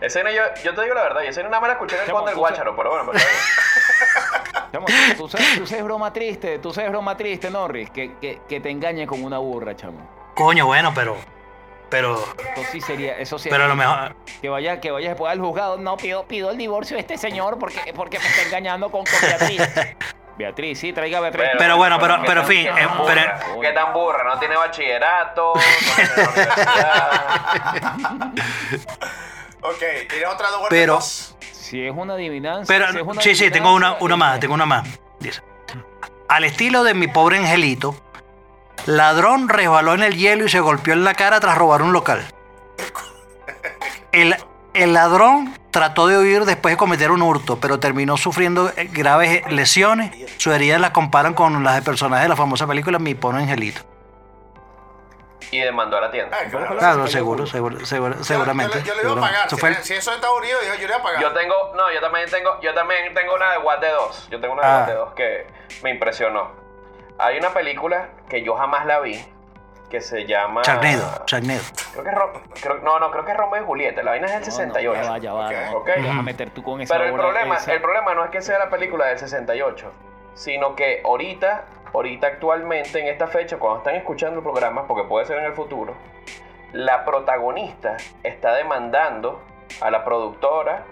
Ese 0.00 0.22
no, 0.22 0.30
yo, 0.30 0.42
yo 0.62 0.74
te 0.74 0.82
digo 0.82 0.94
la 0.94 1.02
verdad, 1.02 1.22
yo 1.22 1.30
ese 1.30 1.42
no 1.42 1.48
nada 1.48 1.60
más 1.60 1.68
la 1.68 1.74
escuché 1.74 1.96
en 1.96 2.02
el 2.02 2.06
Chamo, 2.06 2.22
del 2.22 2.34
tú 2.34 2.40
Guácharo, 2.40 2.76
pero 2.76 2.90
bueno, 2.90 3.10
pero 3.10 3.18
bien. 3.18 4.70
Chamo, 4.72 4.86
tú, 5.16 5.28
sabes, 5.28 5.58
tú 5.58 5.66
sabes 5.66 5.84
broma 5.84 6.12
triste, 6.12 6.58
tú 6.60 6.72
sabes 6.72 6.90
broma 6.90 7.16
triste, 7.16 7.50
Norris, 7.50 7.90
que, 7.90 8.14
que, 8.20 8.40
que 8.48 8.60
te 8.60 8.70
engañe 8.70 9.06
con 9.06 9.24
una 9.24 9.38
burra, 9.38 9.74
chamo. 9.74 10.30
Coño, 10.36 10.66
bueno, 10.66 10.92
pero, 10.94 11.16
pero, 11.90 12.22
Eso 12.54 12.62
sí 12.70 12.80
sería, 12.80 13.18
eso 13.18 13.38
sí. 13.38 13.48
pero 13.50 13.64
a 13.64 13.68
lo 13.68 13.74
mejor, 13.74 14.14
Que 14.40 14.48
vaya, 14.48 14.80
que 14.80 14.90
vayas 14.92 15.10
después 15.10 15.32
al 15.32 15.40
juzgado. 15.40 15.78
No, 15.78 15.96
pido, 15.96 16.26
pido 16.28 16.50
el 16.50 16.58
divorcio 16.58 16.96
de 16.96 17.00
este 17.00 17.18
señor 17.18 17.58
porque, 17.58 17.92
porque 17.92 18.18
me 18.20 18.26
está 18.26 18.42
engañando 18.42 18.90
con, 18.90 19.04
con 19.04 19.20
Beatriz. 19.20 19.62
Beatriz, 20.38 20.78
sí, 20.78 20.92
traiga 20.92 21.18
a 21.18 21.22
Beatriz. 21.22 21.48
Pero 21.58 21.76
bueno, 21.76 21.98
pero- 21.98 22.20
¿qué 22.20 22.26
pero, 22.28 22.42
tan- 22.42 22.50
fin, 22.50 22.62
qué 22.62 22.68
eh, 22.70 22.74
tan 22.86 23.04
pero- 23.04 23.04
burra? 23.04 23.40
¿Qué 23.60 23.72
tan 23.72 23.92
burra? 23.92 24.22
No 24.24 24.38
tiene 24.38 24.56
bachillerato, 24.56 25.52
no 25.54 25.60
tiene 25.96 26.28
universidad. 26.28 27.32
Ok, 29.60 29.80
¿tienes 30.08 30.28
otra 30.28 30.48
vuelta? 30.50 30.66
Pero- 30.70 30.94
dos? 30.94 31.34
Si 31.50 31.84
es 31.84 31.92
una 31.94 32.14
adivinanza. 32.14 32.72
pero, 32.72 32.90
si 32.92 32.96
es 32.98 33.02
una 33.02 33.20
sí, 33.20 33.34
sí, 33.34 33.50
tengo 33.50 33.74
una, 33.74 33.96
una 34.00 34.16
más, 34.16 34.38
tengo 34.40 34.54
una 34.54 34.64
más. 34.64 34.88
Dice, 35.20 35.42
al 36.28 36.44
estilo 36.44 36.82
de 36.84 36.94
mi 36.94 37.08
pobre 37.08 37.36
angelito, 37.38 37.94
ladrón 38.86 39.48
resbaló 39.50 39.92
en 39.94 40.02
el 40.04 40.16
hielo 40.16 40.44
y 40.46 40.48
se 40.48 40.60
golpeó 40.60 40.94
en 40.94 41.02
la 41.04 41.12
cara 41.14 41.40
tras 41.40 41.58
robar 41.58 41.82
un 41.82 41.92
local. 41.92 42.24
El, 44.12 44.36
el 44.72 44.94
ladrón 44.94 45.57
trató 45.78 46.08
de 46.08 46.18
huir 46.18 46.44
después 46.44 46.72
de 46.72 46.76
cometer 46.76 47.10
un 47.12 47.22
hurto, 47.22 47.58
pero 47.60 47.78
terminó 47.78 48.16
sufriendo 48.16 48.70
eh, 48.76 48.88
graves 48.92 49.50
lesiones. 49.52 50.10
Sus 50.38 50.52
heridas 50.52 50.80
las 50.80 50.90
comparan 50.90 51.34
con 51.34 51.62
las 51.62 51.76
de 51.76 51.82
personajes 51.82 52.24
de 52.24 52.28
la 52.28 52.34
famosa 52.36 52.66
película 52.66 52.98
Mi 52.98 53.14
pobre 53.14 53.38
angelito. 53.38 53.82
Y 55.50 55.60
demandó 55.60 55.96
a 55.96 56.00
la 56.02 56.10
tienda. 56.10 56.36
Ah, 56.38 56.44
claro. 56.50 56.76
Claro, 56.76 57.06
seguro, 57.06 57.46
seguro, 57.46 57.86
seguro- 57.86 58.22
seguramente. 58.24 58.80
Yo, 58.80 58.86
yo 58.86 58.94
le 58.96 59.02
iba 59.02 59.12
a 59.12 59.20
pagar. 59.20 59.48
Si, 59.48 59.56
fue 59.56 59.68
el- 59.70 59.76
si 59.76 59.94
eso 59.94 60.10
es 60.10 60.16
Estados 60.16 60.38
Unidos, 60.40 60.60
yo, 60.66 60.74
yo 60.74 60.80
le 60.80 60.84
iba 60.86 60.96
a 60.96 61.02
pagar. 61.02 61.22
Yo 61.22 61.32
tengo, 61.32 61.54
no, 61.76 61.92
yo 61.92 62.00
también 62.00 62.28
tengo, 62.28 62.60
yo 62.60 62.74
también 62.74 63.14
tengo 63.14 63.34
una 63.34 63.52
de 63.52 63.58
Guate 63.58 63.88
2. 63.88 64.28
Yo 64.30 64.40
tengo 64.40 64.54
una 64.54 64.62
de 64.62 64.68
Ah. 64.68 64.76
Guate 64.78 64.92
2 64.94 65.12
que 65.14 65.46
me 65.84 65.90
impresionó. 65.90 66.50
Hay 67.18 67.38
una 67.38 67.50
película 67.54 68.08
que 68.28 68.42
yo 68.42 68.56
jamás 68.56 68.84
la 68.84 68.98
vi 69.00 69.24
que 69.88 70.00
se 70.00 70.26
llama 70.26 70.62
Charnedo, 70.62 71.24
Charnedo. 71.24 71.62
Creo 71.92 72.04
que 72.04 72.10
es 72.10 72.14
Ro- 72.16 72.32
creo- 72.60 72.78
no, 72.78 72.98
no, 73.00 73.10
creo 73.10 73.24
que 73.24 73.32
es 73.32 73.36
Romeo 73.36 73.62
y 73.62 73.66
Julieta. 73.66 74.02
La 74.02 74.10
vaina 74.12 74.26
es 74.26 74.32
del 74.32 74.40
No, 74.40 74.46
no, 74.46 74.52
68. 74.52 75.02
ya 75.02 75.10
va, 75.10 75.18
ya 75.18 75.32
va, 75.32 75.76
Ok. 75.76 75.88
no. 75.98 76.08
Vas 76.08 76.18
a 76.18 76.22
meter 76.22 76.50
tú 76.50 76.62
con 76.62 76.80
esa 76.80 76.94
Pero 76.94 77.06
el 77.08 77.14
problema, 77.14 77.56
esa- 77.56 77.72
el 77.72 77.80
problema 77.80 78.14
no 78.14 78.24
es 78.24 78.30
que 78.30 78.42
sea 78.42 78.58
la 78.58 78.68
película 78.70 79.06
del 79.06 79.18
68, 79.18 79.92
sino 80.34 80.74
que 80.76 81.02
ahorita, 81.04 81.64
ahorita 81.94 82.26
actualmente, 82.26 83.00
en 83.00 83.08
esta 83.08 83.26
fecha, 83.28 83.58
cuando 83.58 83.78
están 83.78 83.94
escuchando 83.94 84.36
el 84.38 84.42
programa, 84.42 84.86
porque 84.86 85.04
puede 85.08 85.24
ser 85.26 85.38
en 85.38 85.44
el 85.46 85.54
futuro, 85.54 85.94
la 86.72 87.04
protagonista 87.04 87.96
está 88.22 88.52
demandando 88.54 89.40
a 89.80 89.90
la 89.90 90.04
productora, 90.04 90.84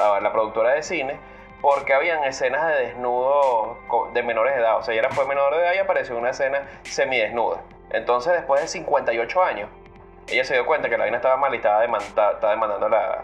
a 0.00 0.20
la 0.20 0.32
productora 0.32 0.70
de 0.74 0.82
cine, 0.82 1.18
porque 1.60 1.94
habían 1.94 2.22
escenas 2.22 2.66
de 2.68 2.74
desnudo 2.74 3.78
de 4.12 4.22
menores 4.22 4.54
de 4.54 4.60
edad. 4.60 4.76
O 4.76 4.82
sea, 4.82 4.94
ella 4.94 5.08
fue 5.10 5.26
menor 5.26 5.54
de 5.56 5.62
edad 5.62 5.72
y 5.74 5.78
apareció 5.78 6.14
en 6.14 6.20
una 6.20 6.30
escena 6.30 6.62
semidesnuda. 6.84 7.62
Entonces, 7.90 8.32
después 8.32 8.60
de 8.62 8.68
58 8.68 9.42
años, 9.42 9.70
ella 10.28 10.44
se 10.44 10.54
dio 10.54 10.66
cuenta 10.66 10.88
que 10.88 10.96
la 10.98 11.04
vaina 11.04 11.16
estaba 11.18 11.36
mal 11.36 11.52
y 11.54 11.58
estaba, 11.58 11.80
demanda- 11.82 12.32
estaba 12.32 12.50
demandando 12.50 12.86
a 12.86 12.88
la, 12.88 13.22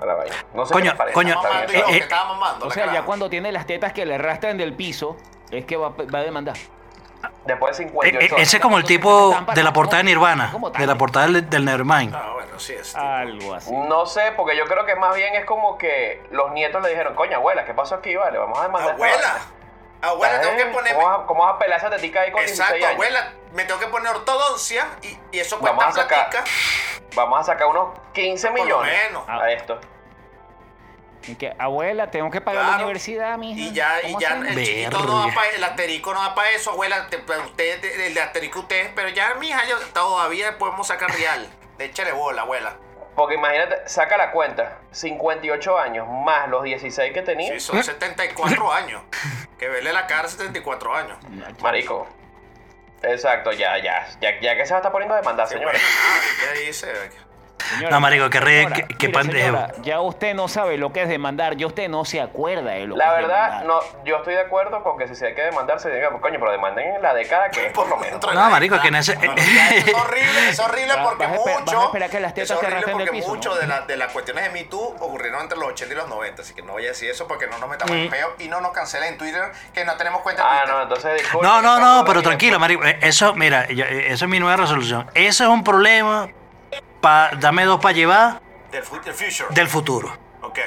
a 0.00 0.06
la 0.06 0.14
vaina. 0.14 0.34
No 0.54 0.64
sé 0.66 0.72
Coño, 0.72 0.92
qué 0.92 0.96
parece. 0.98 1.14
coño, 1.14 1.34
mamando 1.36 1.72
eh, 1.72 1.84
que 1.86 1.96
eh, 1.96 1.98
estaba 1.98 2.24
mamando. 2.32 2.66
O 2.66 2.70
sea, 2.70 2.92
ya 2.92 3.02
cuando 3.02 3.28
tiene 3.28 3.52
las 3.52 3.66
tetas 3.66 3.92
que 3.92 4.06
le 4.06 4.14
arrastran 4.14 4.56
del 4.56 4.74
piso, 4.74 5.16
es 5.50 5.64
que 5.66 5.76
va, 5.76 5.90
va 5.90 6.18
a 6.20 6.22
demandar. 6.22 6.56
Después 7.46 7.76
de 7.78 7.84
Eh, 7.84 7.88
58 7.88 8.18
eh, 8.18 8.28
años. 8.36 8.40
ese 8.48 8.56
es 8.58 8.62
como 8.62 8.76
el 8.78 8.84
tipo 8.84 9.34
de 9.54 9.62
la 9.62 9.72
portada 9.72 9.98
de 9.98 10.04
Nirvana, 10.04 10.52
de 10.78 10.86
la 10.86 10.94
portada 10.96 11.26
del, 11.26 11.48
del 11.48 11.64
Nevermind. 11.64 12.14
Ah, 12.14 12.30
bueno, 12.34 12.58
sí 12.58 12.74
es. 12.74 12.94
Algo 12.96 13.54
así. 13.54 13.70
No 13.72 14.04
sé, 14.06 14.32
porque 14.36 14.56
yo 14.56 14.64
creo 14.66 14.84
que 14.86 14.94
más 14.96 15.14
bien 15.14 15.34
es 15.34 15.44
como 15.46 15.76
que 15.78 16.22
los 16.30 16.52
nietos 16.52 16.82
le 16.82 16.90
dijeron, 16.90 17.14
coño, 17.14 17.36
abuela, 17.36 17.64
¿qué 17.64 17.72
pasó 17.74 17.94
aquí? 17.96 18.14
Vale, 18.14 18.36
vamos 18.38 18.58
a 18.58 18.62
demandar. 18.64 18.90
esta 18.94 19.04
Abuela. 19.06 19.34
Vaina". 20.12 20.36
Abuela, 20.36 20.40
tengo 20.40 20.56
que 20.56 20.66
ponerme. 20.66 20.94
¿Cómo 21.02 21.08
vas, 21.12 21.20
a, 21.20 21.26
cómo 21.26 21.44
vas 21.46 21.54
a 21.54 21.58
pelar 21.58 21.78
esa 21.78 21.90
tetica 21.90 22.20
ahí 22.22 22.30
con 22.32 22.40
16 22.40 22.60
Exacto, 22.60 22.84
años? 22.86 22.94
abuela, 22.94 23.32
me 23.52 23.64
tengo 23.64 23.80
que 23.80 23.86
poner 23.88 24.12
ortodoncia 24.14 24.86
y, 25.02 25.18
y 25.32 25.38
eso 25.40 25.58
cuesta 25.58 25.76
Vamos 25.78 25.96
a 25.98 26.02
sacar- 26.02 26.30
platica. 26.30 26.44
Vamos 27.14 27.40
a 27.40 27.44
sacar 27.44 27.66
unos 27.68 27.98
15 28.12 28.48
Por 28.48 28.58
lo 28.58 28.64
millones 28.64 28.98
menos. 29.06 29.24
a 29.28 29.50
esto. 29.52 29.80
Y 31.26 31.36
que, 31.36 31.54
abuela, 31.58 32.10
tengo 32.10 32.30
que 32.30 32.40
pagar 32.42 32.62
la 32.64 32.68
Claro. 32.70 32.84
universidad, 32.84 33.38
mija. 33.38 33.58
Y 33.58 33.72
ya, 33.72 33.98
y 34.02 34.08
¿Cómo 34.08 34.20
ya 34.20 34.28
hacemos? 34.28 34.48
el 34.48 34.64
chiquito 34.66 34.98
no 35.06 35.26
da 35.26 35.34
para 35.34 35.48
el 35.50 35.64
asterisco 35.64 36.12
no 36.12 36.20
da 36.22 36.34
para 36.34 36.50
eso, 36.50 36.72
abuela. 36.72 37.06
te- 37.08 37.16
usted, 37.16 37.82
el 38.06 38.12
de 38.12 38.20
asterisco 38.20 38.60
ustedes, 38.60 38.90
pero 38.94 39.08
ya, 39.08 39.32
mija, 39.36 39.64
yo 39.64 39.78
todavía 39.94 40.58
podemos 40.58 40.86
sacar 40.86 41.10
real. 41.12 41.48
Échale 41.78 42.12
bola, 42.12 42.42
abuela. 42.42 42.76
Porque 43.14 43.34
imagínate, 43.36 43.88
saca 43.88 44.16
la 44.16 44.30
cuenta, 44.32 44.78
58 44.90 45.78
años 45.78 46.08
más 46.08 46.48
los 46.48 46.64
16 46.64 47.12
que 47.12 47.22
tenía. 47.22 47.52
Sí, 47.52 47.60
son 47.60 47.82
74 47.82 48.72
años. 48.72 49.02
Que 49.58 49.68
verle 49.68 49.92
la 49.92 50.06
cara 50.06 50.28
74 50.28 50.94
años. 50.96 51.18
Marico. 51.60 52.08
Exacto, 53.02 53.52
ya, 53.52 53.78
ya, 53.78 54.06
ya, 54.20 54.40
ya 54.40 54.56
que 54.56 54.64
se 54.64 54.72
va 54.72 54.78
a 54.78 54.80
estar 54.80 54.90
poniendo 54.90 55.14
a 55.14 55.18
demandar, 55.18 55.46
señores. 55.46 55.80
bueno, 55.80 56.54
¿qué 56.54 56.60
dice? 56.66 56.88
Señora, 57.74 57.90
No, 57.90 58.00
marico, 58.00 58.30
qué 58.30 58.40
re- 58.40 58.62
señora, 58.64 58.76
mire, 58.88 59.08
pendejo. 59.12 59.46
señora, 59.46 59.72
Ya 59.82 60.00
usted 60.00 60.34
no 60.34 60.48
sabe 60.48 60.78
lo 60.78 60.92
que 60.92 61.02
es 61.02 61.08
demandar, 61.08 61.56
ya 61.56 61.66
usted 61.66 61.88
no 61.88 62.04
se 62.04 62.20
acuerda 62.20 62.72
de 62.72 62.86
lo 62.86 62.96
La 62.96 63.04
que 63.04 63.10
es 63.10 63.16
verdad, 63.28 63.44
demandar. 63.60 63.66
no, 63.66 64.04
yo 64.04 64.16
estoy 64.16 64.34
de 64.34 64.40
acuerdo 64.40 64.82
con 64.82 64.96
que 64.98 65.08
si 65.08 65.14
se 65.14 65.26
hay 65.26 65.34
que 65.34 65.42
demandar, 65.42 65.80
se 65.80 65.90
diga, 65.90 66.10
coño, 66.10 66.38
pero 66.38 66.50
demanden 66.52 66.94
en 66.96 67.02
la 67.02 67.14
década 67.14 67.48
que 67.50 67.66
es 67.66 67.72
por 67.72 67.88
lo 67.88 67.96
menos. 67.98 68.20
No, 68.34 68.50
marico, 68.50 68.80
que 68.80 68.88
en 68.88 68.94
ese... 68.96 69.12
Es 69.24 69.94
horrible, 69.94 70.48
es 70.50 70.58
horrible 70.60 70.94
porque 71.02 71.26
mucho. 71.28 71.90
que 71.92 72.20
las 72.20 72.30
es 72.30 72.34
tetas 72.34 72.58
se 72.60 72.66
arrastren 72.66 72.98
del 72.98 73.08
piso, 73.10 73.28
mucho 73.28 73.50
¿no? 73.50 73.56
de, 73.56 73.66
la- 73.66 73.80
de 73.82 73.96
las 73.96 74.12
cuestiones 74.12 74.44
de 74.44 74.50
Me 74.50 74.64
Too 74.64 74.96
ocurrieron 75.00 75.40
entre 75.42 75.58
los 75.58 75.68
80 75.68 75.92
y 75.94 75.96
los 75.96 76.08
90. 76.08 76.42
Así 76.42 76.54
que 76.54 76.62
no 76.62 76.72
voy 76.72 76.84
a 76.84 76.88
decir 76.88 77.10
eso 77.10 77.26
porque 77.26 77.46
no 77.46 77.58
nos 77.58 77.68
metamos 77.68 77.94
Mm. 77.94 77.98
en 78.00 78.10
peo 78.10 78.34
y 78.38 78.48
no 78.48 78.60
nos 78.60 78.72
cancelen 78.72 79.12
en 79.12 79.18
Twitter 79.18 79.52
que 79.72 79.84
no 79.84 79.94
tenemos 79.96 80.22
cuenta 80.22 80.42
en 80.42 80.48
Ah, 80.48 80.58
Twitter. 80.60 80.74
no, 80.76 80.82
entonces 80.82 81.14
disculpe. 81.20 81.46
No, 81.46 81.62
no, 81.62 81.78
no, 81.80 82.04
pero 82.04 82.22
tranquilo, 82.22 82.58
marico. 82.58 82.84
eh, 82.84 82.98
Eso, 83.02 83.34
mira, 83.34 83.66
yo- 83.68 83.84
eh, 83.84 84.12
eso 84.12 84.24
es 84.24 84.30
mi 84.30 84.40
nueva 84.40 84.56
resolución. 84.56 85.06
Eso 85.14 85.44
es 85.44 85.50
un 85.50 85.62
problema, 85.64 86.28
pa, 87.04 87.30
dame 87.38 87.64
dos 87.66 87.80
para 87.80 87.92
llevar 87.94 88.40
Del, 88.70 88.82
fu- 88.82 89.00
del 89.00 89.14
future. 89.14 89.46
del 89.50 89.68
futuro. 89.68 90.16
Ok. 90.42 90.58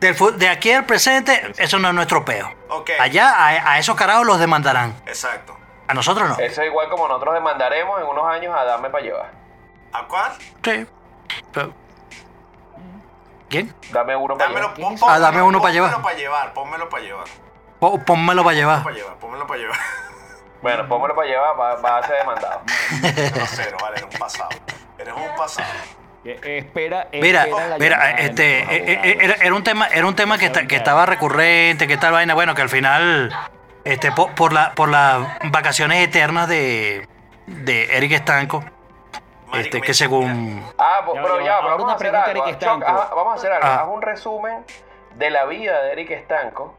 Del 0.00 0.14
fu- 0.14 0.32
de 0.32 0.48
aquí 0.48 0.72
al 0.72 0.84
presente, 0.86 1.52
eso 1.58 1.78
no 1.78 1.88
es 1.88 1.94
nuestro 1.94 2.24
peo. 2.24 2.52
Ok. 2.70 2.90
Allá, 2.98 3.30
a, 3.36 3.72
a 3.72 3.78
esos 3.78 3.94
carajos 3.94 4.26
los 4.26 4.38
demandarán. 4.40 4.94
Exacto. 5.06 5.56
A 5.86 5.94
nosotros 5.94 6.28
no. 6.28 6.38
Eso 6.38 6.62
es 6.62 6.68
igual 6.68 6.88
como 6.88 7.06
nosotros 7.06 7.34
demandaremos 7.34 8.00
en 8.00 8.06
unos 8.06 8.24
años 8.26 8.54
a 8.56 8.64
Dame 8.64 8.88
para 8.90 9.04
llevar. 9.04 9.30
¿A 9.92 10.06
cuál? 10.08 10.32
Sí. 10.64 10.86
Pero- 11.52 11.74
¿Quién? 13.48 13.74
Dame 13.92 14.16
uno 14.16 14.36
para 14.38 14.50
llevar. 14.50 14.74
pon- 14.74 14.96
Ah, 15.06 15.18
dame 15.18 15.38
pónmelo- 15.40 15.48
uno 15.48 15.60
pa' 15.62 15.70
llevar. 15.70 15.90
Pónmelo 15.90 16.02
para 16.02 16.16
llevar, 16.16 16.54
pónmelo 16.54 16.88
para 16.88 17.02
llevar. 17.02 17.26
Pónmelo 18.06 18.44
para 18.44 18.54
llevar. 18.56 18.82
Para 18.82 18.96
llevar, 18.96 19.14
pónmelo 19.18 19.46
para 19.46 19.60
llevar. 19.60 19.78
Bueno, 20.62 20.88
pónmelo 20.88 21.14
para 21.16 21.28
llevar, 21.28 21.60
va, 21.60 21.74
va 21.74 21.98
a 21.98 22.02
ser 22.06 22.16
demandado. 22.18 22.60
Grosero, 23.34 23.76
vale, 23.82 23.96
eres 23.98 24.12
un 24.14 24.18
pasado. 24.18 24.48
Eres 25.02 25.14
un 25.14 25.36
pasado. 25.36 25.68
Espera, 26.24 27.08
Mira, 27.12 27.42
espera 27.44 27.66
la 27.68 27.78
mira, 27.78 27.98
de 27.98 28.24
este, 28.26 28.58
eh, 28.60 28.66
eh, 29.02 29.18
era, 29.20 29.34
era 29.34 29.54
un 29.54 29.64
tema, 29.64 29.88
era 29.88 30.06
un 30.06 30.14
tema 30.14 30.38
que, 30.38 30.46
esta- 30.46 30.66
que 30.68 30.76
estaba 30.76 31.04
recurrente, 31.04 31.88
que 31.88 31.96
tal 31.96 32.12
vaina, 32.12 32.34
bueno, 32.34 32.54
que 32.54 32.62
al 32.62 32.68
final, 32.68 33.30
este, 33.84 34.12
po- 34.12 34.28
por, 34.36 34.52
la, 34.52 34.72
por 34.74 34.88
las 34.88 35.26
vacaciones 35.50 35.98
eternas 36.06 36.48
de, 36.48 37.08
de 37.46 37.96
Eric 37.96 38.12
Estanco, 38.12 38.64
este, 39.54 39.80
que 39.80 39.92
según, 39.94 40.64
Ah, 40.78 41.00
Ya, 41.12 41.22
pero 41.22 41.40
ya, 41.40 41.44
ya, 41.46 41.54
ahora 41.56 41.62
pero 41.62 41.70
vamos 41.70 41.82
una 41.84 41.92
a 41.92 41.96
hacer 41.96 42.10
pregunta, 42.10 42.30
algo. 42.30 42.44
Eric 42.44 42.44
Choc, 42.44 42.62
Estanco. 42.62 42.86
ajá, 42.86 43.14
vamos 43.16 43.32
a 43.32 43.34
hacer 43.36 43.52
algo. 43.52 43.66
Ah. 43.66 43.80
Haz 43.82 43.88
un 43.88 44.02
resumen 44.02 44.64
de 45.16 45.30
la 45.30 45.44
vida 45.46 45.82
de 45.82 45.92
Eric 45.92 46.10
Estanco. 46.12 46.78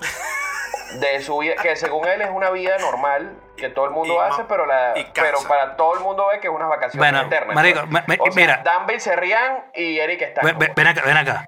De 0.94 1.20
su 1.22 1.38
vida, 1.38 1.54
que 1.56 1.76
según 1.76 2.06
él 2.08 2.20
es 2.22 2.30
una 2.30 2.50
vida 2.50 2.76
normal, 2.78 3.36
que 3.56 3.68
todo 3.68 3.84
el 3.86 3.90
mundo 3.92 4.14
Y 4.14 4.18
hace, 4.18 4.44
pero 4.44 4.66
la 4.66 4.94
pero 5.14 5.38
para 5.46 5.76
todo 5.76 5.94
el 5.94 6.00
mundo 6.00 6.26
ve 6.32 6.40
que 6.40 6.48
es 6.48 6.52
unas 6.52 6.68
vacaciones 6.68 6.98
Bueno, 6.98 7.26
eternas. 7.26 7.54
marico, 7.54 7.86
me- 7.86 8.02
me- 8.06 8.18
O 8.20 8.24
sea, 8.24 8.34
mira. 8.34 8.60
Danville 8.64 9.00
Serrián 9.00 9.64
y 9.74 9.98
Eric 9.98 10.22
Estanco. 10.22 10.46
ven, 10.46 10.58
ven- 10.58 10.72
ven 10.74 10.86
acá, 10.86 11.02
ven 11.04 11.16
acá. 11.16 11.46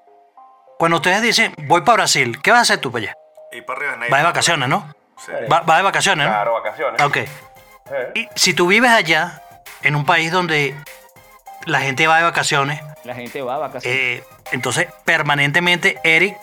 Cuando 0.77 0.97
ustedes 0.97 1.21
dicen, 1.21 1.53
voy 1.67 1.81
para 1.81 1.97
Brasil, 1.97 2.39
¿qué 2.41 2.51
vas 2.51 2.59
a 2.59 2.61
hacer 2.63 2.79
tú 2.79 2.91
para 2.91 3.03
allá? 3.03 3.13
Y 3.51 3.61
para 3.61 3.79
arriba, 3.79 3.95
nadie- 3.97 4.11
Va 4.11 4.17
de 4.17 4.23
vacaciones, 4.23 4.69
¿no? 4.69 4.93
Sí. 5.17 5.31
Va, 5.51 5.61
va 5.61 5.77
de 5.77 5.83
vacaciones, 5.83 6.25
¿no? 6.25 6.31
Claro, 6.33 6.53
vacaciones. 6.53 7.01
Ok. 7.01 7.17
Y 8.15 8.29
si 8.35 8.53
tú 8.53 8.67
vives 8.67 8.91
allá, 8.91 9.41
en 9.81 9.95
un 9.95 10.05
país 10.05 10.31
donde 10.31 10.75
la 11.65 11.79
gente 11.81 12.07
va 12.07 12.17
de 12.17 12.23
vacaciones, 12.23 12.81
La 13.03 13.13
gente 13.13 13.41
va 13.41 13.55
a 13.55 13.57
vacaciones. 13.59 13.99
eh, 13.99 14.23
entonces 14.51 14.87
permanentemente 15.05 15.99
Eric 16.03 16.37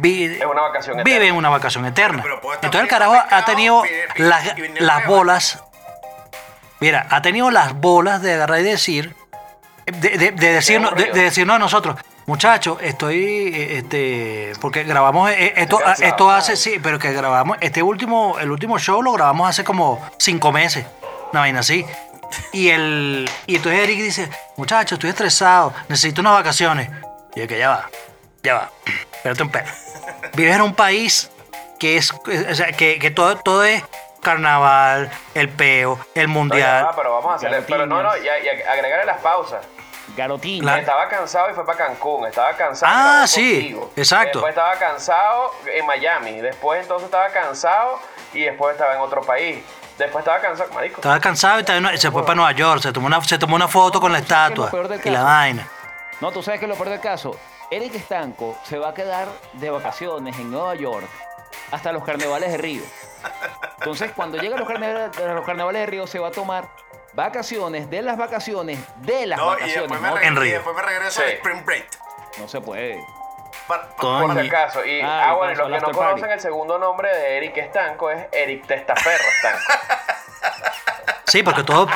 vi- 0.00 0.24
Es 0.40 0.44
una 0.46 0.62
vacación 0.62 0.96
vive 0.98 1.10
eterna. 1.16 1.26
en 1.28 1.34
una 1.36 1.48
vacación 1.48 1.84
eterna. 1.86 2.22
Pero 2.22 2.40
Entonces 2.54 2.80
el 2.80 2.88
carajo 2.88 3.14
ha 3.30 3.44
tenido 3.44 3.82
las, 4.16 4.54
las 4.78 5.06
bolas. 5.06 5.62
Mira, 6.80 7.06
ha 7.10 7.20
tenido 7.22 7.50
las 7.50 7.74
bolas 7.74 8.22
de 8.22 8.34
agarrar 8.34 8.60
y 8.60 8.64
decir, 8.64 9.14
de, 9.86 10.10
de- 10.16 10.30
de 10.32 10.52
decirnos, 10.52 10.94
de, 10.94 11.12
decirnos 11.12 11.56
a 11.56 11.58
nosotros, 11.58 11.96
muchachos, 12.26 12.78
estoy, 12.80 13.52
eh, 13.54 13.78
este, 13.78 14.52
porque 14.60 14.84
grabamos 14.84 15.30
eh, 15.30 15.52
esto, 15.56 15.76
Estoy 15.76 15.82
cansado. 15.84 16.08
esto 16.08 16.30
hace, 16.30 16.56
sí, 16.56 16.78
pero 16.82 16.98
que 16.98 17.12
grabamos, 17.12 17.58
este 17.60 17.82
último, 17.82 18.38
el 18.40 18.50
último 18.50 18.78
show 18.78 19.02
lo 19.02 19.12
grabamos 19.12 19.48
hace 19.50 19.62
como 19.64 20.00
cinco 20.18 20.52
meses, 20.52 20.86
una 21.32 21.40
vaina 21.40 21.60
así. 21.60 21.84
Y 22.52 22.68
el, 22.70 23.28
y 23.46 23.56
entonces 23.56 23.82
Eric 23.82 23.98
dice, 23.98 24.30
muchachos, 24.56 24.92
estoy 24.92 25.10
estresado, 25.10 25.74
necesito 25.88 26.20
unas 26.22 26.34
vacaciones. 26.34 26.88
Y 27.34 27.40
yo 27.40 27.46
que 27.48 27.58
ya 27.58 27.68
va, 27.70 27.90
ya 28.42 28.54
va, 28.54 28.70
espérate 29.12 29.42
un 29.42 29.50
pelo. 29.50 29.68
Vives 30.34 30.54
en 30.56 30.62
un 30.62 30.74
país 30.74 31.30
que 31.78 31.96
es, 31.96 32.12
o 32.12 32.54
sea, 32.54 32.72
que, 32.72 32.98
que 32.98 33.10
todo, 33.10 33.36
todo 33.36 33.64
es 33.64 33.82
carnaval, 34.22 35.10
el 35.34 35.48
peo, 35.48 35.98
el 36.14 36.28
mundial. 36.28 36.84
va, 36.86 36.94
pero 36.96 37.14
vamos 37.14 37.32
a 37.32 37.34
hacerle. 37.36 37.62
Pero 37.62 37.86
no, 37.86 38.02
no, 38.02 38.16
y, 38.16 38.20
y 38.24 38.28
agregarle 38.28 39.04
las 39.06 39.18
pausas. 39.18 39.64
Garotín. 40.16 40.64
La- 40.64 40.78
Estaba 40.78 41.08
cansado 41.08 41.50
y 41.50 41.54
fue 41.54 41.64
para 41.64 41.78
Cancún. 41.78 42.26
Estaba 42.26 42.52
cansado. 42.54 42.92
Ah, 42.94 43.26
sí, 43.26 43.52
contigo. 43.60 43.92
exacto. 43.96 44.38
Después 44.40 44.50
estaba 44.50 44.74
cansado 44.76 45.52
en 45.72 45.86
Miami. 45.86 46.40
Después 46.40 46.82
entonces 46.82 47.06
estaba 47.06 47.28
cansado 47.28 48.00
y 48.34 48.42
después 48.42 48.72
estaba 48.74 48.94
en 48.94 49.00
otro 49.00 49.22
país. 49.22 49.62
Después 49.98 50.22
estaba 50.22 50.40
cansado, 50.40 50.72
marico. 50.72 50.96
Estaba 50.96 51.20
cansado 51.20 51.58
y 51.58 51.60
estaba 51.60 51.78
en- 51.92 51.98
se 51.98 52.10
fue 52.10 52.22
para 52.24 52.34
Nueva 52.34 52.52
York, 52.52 52.82
se 52.82 52.92
tomó 52.92 53.06
una, 53.06 53.22
se 53.22 53.38
tomó 53.38 53.54
una 53.56 53.68
foto 53.68 54.00
con 54.00 54.12
la 54.12 54.18
¿Sabes 54.18 54.48
qué 54.48 54.52
es 54.54 54.58
lo 54.58 54.66
estatua 54.66 54.96
y 55.04 55.10
la 55.10 55.22
vaina. 55.22 55.68
No, 56.20 56.32
tú 56.32 56.42
sabes 56.42 56.58
que 56.60 56.66
lo 56.66 56.74
peor 56.74 56.88
del 56.88 57.00
caso, 57.00 57.36
Eric 57.70 57.94
Estanco 57.94 58.56
se 58.64 58.78
va 58.78 58.88
a 58.90 58.94
quedar 58.94 59.28
de 59.54 59.70
vacaciones 59.70 60.36
en 60.38 60.50
Nueva 60.50 60.74
York 60.74 61.06
hasta 61.70 61.92
los 61.92 62.04
carnavales 62.04 62.50
de 62.52 62.58
Río. 62.58 62.82
Entonces, 63.78 64.10
cuando 64.14 64.38
lleguen 64.38 64.58
los 64.58 64.66
carnavales, 64.68 65.16
los 65.18 65.44
carnavales 65.46 65.80
de 65.82 65.86
Río, 65.86 66.06
se 66.06 66.18
va 66.18 66.28
a 66.28 66.32
tomar 66.32 66.68
vacaciones 67.12 67.88
de 67.90 68.02
las 68.02 68.16
vacaciones 68.16 68.78
de 68.98 69.26
las 69.26 69.38
No, 69.38 69.46
y 69.46 69.48
vacaciones. 69.54 69.82
después, 69.82 70.00
me 70.00 70.08
¿no? 70.08 70.14
regreso, 70.14 70.28
En 70.32 70.36
Río. 70.40 70.48
y 70.50 70.52
después 70.52 70.76
me 70.76 70.82
regreso 70.82 71.20
Sí. 71.20 71.22
al 71.26 71.32
Spring 71.34 71.64
Break. 71.64 71.88
No 72.38 72.48
se 72.48 72.60
puede. 72.60 73.04
Por 73.98 74.32
si 74.40 74.48
acaso. 74.48 74.84
Y, 74.84 75.00
Ah, 75.00 75.28
ah, 75.30 75.34
bueno, 75.34 75.52
y 75.52 75.56
los 75.56 75.66
que 75.68 75.74
no 75.74 75.80
party. 75.86 75.92
conocen 75.98 76.30
el 76.32 76.40
segundo 76.40 76.78
nombre 76.78 77.08
de 77.16 77.36
Eric 77.36 77.56
Estanco 77.58 78.10
es 78.10 78.26
Eric 78.32 78.66
Testaferro 78.66 79.24
Estanco. 79.36 79.72
Sí, 81.26 81.44
porque 81.44 81.62
todo. 81.62 81.86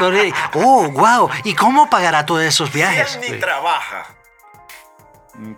Oh, 0.54 0.88
wow. 0.90 1.28
¿Y 1.42 1.54
cómo 1.56 1.90
pagará 1.90 2.24
todos 2.24 2.42
esos 2.42 2.72
viajes? 2.72 3.16
él 3.16 3.32
ni 3.32 3.40
trabaja. 3.40 4.06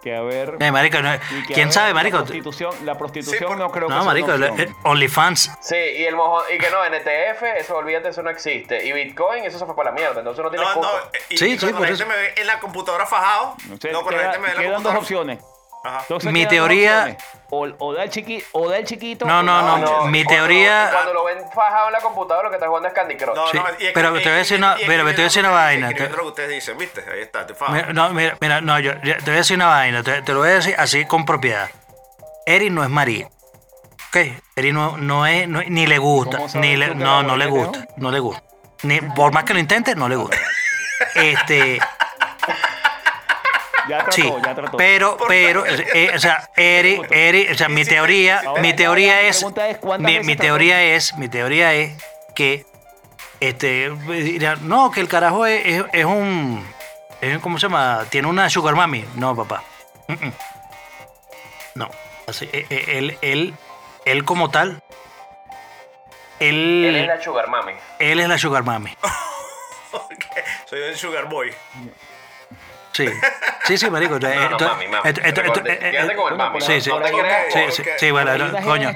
Que 0.02 0.16
a 0.16 0.22
ver. 0.22 0.56
Eh, 0.60 0.72
marico, 0.72 1.02
no- 1.02 1.10
que, 1.46 1.52
¿quién 1.54 1.70
sabe, 1.70 1.88
La 1.88 1.94
marico? 1.94 2.18
prostitución, 2.18 2.74
la 2.84 2.96
prostitución 2.96 3.38
Sí, 3.38 3.44
por- 3.44 3.56
no 3.58 3.70
creo 3.70 3.88
que 3.88 3.94
No, 3.94 4.04
marico, 4.04 4.32
el 4.32 4.74
OnlyFans. 4.84 5.50
Sí, 5.60 5.76
y 5.76 6.04
el 6.04 6.16
mojón, 6.16 6.44
y 6.54 6.58
que 6.58 6.70
no, 6.70 6.84
NTF, 6.84 7.42
eso 7.58 7.76
olvídate, 7.76 8.08
eso 8.08 8.22
no 8.22 8.30
existe. 8.30 8.84
Y 8.86 8.92
Bitcoin, 8.92 9.44
eso 9.44 9.58
se 9.58 9.66
fue 9.66 9.76
para 9.76 9.90
la 9.90 9.96
mierda, 9.96 10.18
entonces 10.20 10.42
no 10.42 10.50
tiene 10.50 10.64
No, 10.64 10.74
no. 10.80 10.88
Y, 11.28 11.36
Sí, 11.36 11.46
y 11.52 11.58
sí, 11.58 11.66
por 11.72 11.80
la 11.82 11.88
eso. 11.90 12.06
me 12.06 12.16
ve 12.16 12.34
en 12.36 12.46
la 12.46 12.58
computadora 12.60 13.04
fajado. 13.06 13.54
No 13.68 13.76
sé, 13.76 13.92
no, 13.92 14.02
cuando 14.02 14.12
la 14.22 14.30
queda- 14.30 14.32
gente 14.32 14.38
me 14.38 14.46
ve 14.46 14.50
en 14.52 14.56
la 14.56 14.62
quedan 14.62 14.82
dos 14.82 14.92
computadora. 14.94 14.98
opciones. 15.00 15.56
Ajá. 15.87 16.05
Mi 16.31 16.46
teoría-. 16.46 17.16
O, 17.51 17.66
o 17.79 17.92
da 17.94 18.03
el 18.03 18.11
chiqui, 18.11 18.42
o 18.53 18.68
da 18.68 18.79
el 18.79 18.85
chiquito. 18.85 19.25
No, 19.25 19.40
no, 19.42 19.55
da- 19.62 19.79
no. 19.79 20.05
mi 20.07 20.25
cuando- 20.25 20.40
teoría- 20.42 20.90
Cuando 20.92 21.14
lo 21.14 21.25
ven 21.25 21.38
fajado 21.55 21.87
en 21.87 21.92
la 21.92 22.01
computadora, 22.01 22.44
lo 22.44 22.51
que 22.51 22.57
está 22.57 22.66
jugando 22.66 22.88
es 22.88 22.94
Candy 22.94 23.16
Crush. 23.16 23.37
No, 23.37 23.46
Sí, 23.49 23.57
no, 23.59 23.64
y 23.79 23.87
es 23.87 23.92
pero 23.92 24.12
te 24.14 24.18
voy 24.20 24.29
a 24.29 24.35
decir 24.35 24.59
una- 24.59 24.75
pero 24.75 25.05
te 25.05 25.12
voy 25.12 25.20
a 25.20 25.25
decir 25.25 25.40
una 25.44 25.51
vaina, 25.53 25.88
te- 25.92 26.09
lo 26.09 26.16
que 26.16 26.22
ustedes 26.22 26.51
dicen, 26.51 26.77
¿viste? 26.77 27.05
Ahí 27.09 27.20
está, 27.20 27.46
te 27.46 27.55
fajo. 27.55 27.72
Mira, 27.72 27.92
no, 27.92 28.11
mira, 28.11 28.37
mira, 28.40 28.61
no, 28.61 28.81
yo, 28.81 28.92
yo 29.05 29.14
te 29.18 29.25
voy 29.27 29.35
a 29.35 29.37
decir 29.37 29.57
una 29.57 29.66
vaina, 29.68 30.03
te, 30.03 30.22
te 30.22 30.33
lo 30.33 30.40
voy 30.40 30.49
a 30.49 30.55
decir 30.55 30.75
así 30.77 31.05
con 31.05 31.25
propiedad. 31.25 31.70
Eric 32.46 32.72
no 32.72 32.83
es 32.83 32.90
María. 32.90 33.29
¿Ok? 34.09 34.16
Eric 34.57 34.72
no, 34.72 34.96
no 34.96 35.25
es, 35.27 35.46
no- 35.49 35.62
ni 35.62 35.87
le 35.87 35.99
gusta, 35.99 36.38
¿Cómo 36.38 36.49
sabes 36.49 36.68
ni 36.68 36.77
le, 36.77 36.96
no, 36.96 37.22
no 37.22 37.37
le 37.37 37.46
gusta, 37.46 37.87
no 37.96 38.11
le 38.11 38.18
gusta. 38.18 38.42
Ni, 38.83 39.01
por 39.01 39.33
más 39.33 39.44
que 39.44 39.53
lo 39.55 39.61
intente, 39.61 39.94
no 39.94 40.09
le 40.09 40.16
gusta. 40.16 40.37
Este, 41.14 41.79
Ya 43.88 43.99
trató, 43.99 44.12
sí, 44.12 44.33
ya 44.44 44.55
trató. 44.55 44.77
pero, 44.77 45.16
pero, 45.29 45.64
eh, 45.66 46.11
o 46.14 46.18
sea, 46.18 46.51
Eric, 46.57 47.07
Eric, 47.11 47.51
o 47.53 47.55
sea, 47.55 47.68
mi 47.68 47.85
teoría, 47.85 48.42
Ahora- 48.44 48.62
mi 48.62 48.72
teoría 48.75 49.20
es, 49.22 49.37
pregunta 49.38 49.68
es, 49.68 49.79
¿cuántas 49.79 50.07
mi, 50.07 50.12
veces 50.14 50.27
mi 50.27 50.37
trató? 50.37 50.46
teoría 50.49 50.83
es, 50.83 51.14
mi 51.16 51.29
teoría 51.29 51.72
es 51.75 51.92
que, 52.35 52.66
este, 53.40 53.90
no, 54.62 54.90
que 54.90 55.01
el 55.01 55.09
carajo 55.09 55.46
es, 55.46 55.64
es- 55.66 55.85
es 55.92 56.05
un, 56.05 56.66
es, 57.20 57.38
¿cómo 57.38 57.59
se 57.59 57.66
llama? 57.68 58.05
Tiene 58.11 58.29
una 58.29 58.49
sugar 58.51 58.75
mami. 58.75 59.05
No, 59.14 59.35
papá. 59.37 59.62
No, 61.75 61.90
así, 62.27 62.49
eh, 62.53 62.66
eh, 62.70 62.85
él, 62.99 63.18
él, 63.22 63.55
él 64.05 64.25
como 64.25 64.51
tal, 64.51 64.83
él, 66.40 66.85
Él 66.87 66.96
es 66.96 67.07
la 67.07 67.22
Sugar 67.22 67.49
Mami. 67.49 67.72
él 67.99 68.20
es 68.20 68.29
la 68.29 68.38
sugar 68.38 68.62
mami. 68.62 68.90
Soy 70.66 70.83
el 70.83 70.96
Sugar 70.96 71.29
Boy. 71.29 71.53
Sí, 72.96 73.09
sí, 73.66 73.78
sí, 73.78 73.90
marico. 73.90 74.18
No, 74.18 74.28
no, 74.50 74.59
mami, 74.59 74.88
mami. 74.88 75.09
Esto- 75.09 75.20
esto- 75.22 75.40
esto- 75.42 75.62
Quédate 75.62 76.12
eh, 76.12 76.16
con 76.16 76.32
el 76.32 76.38
mami. 76.38 76.61
Sí, 76.61 76.80
sí. 76.80 76.90
Sí, 77.52 77.61
sí, 77.72 77.82
sí, 77.98 78.11
bueno, 78.11 78.32
coño. 78.64 78.92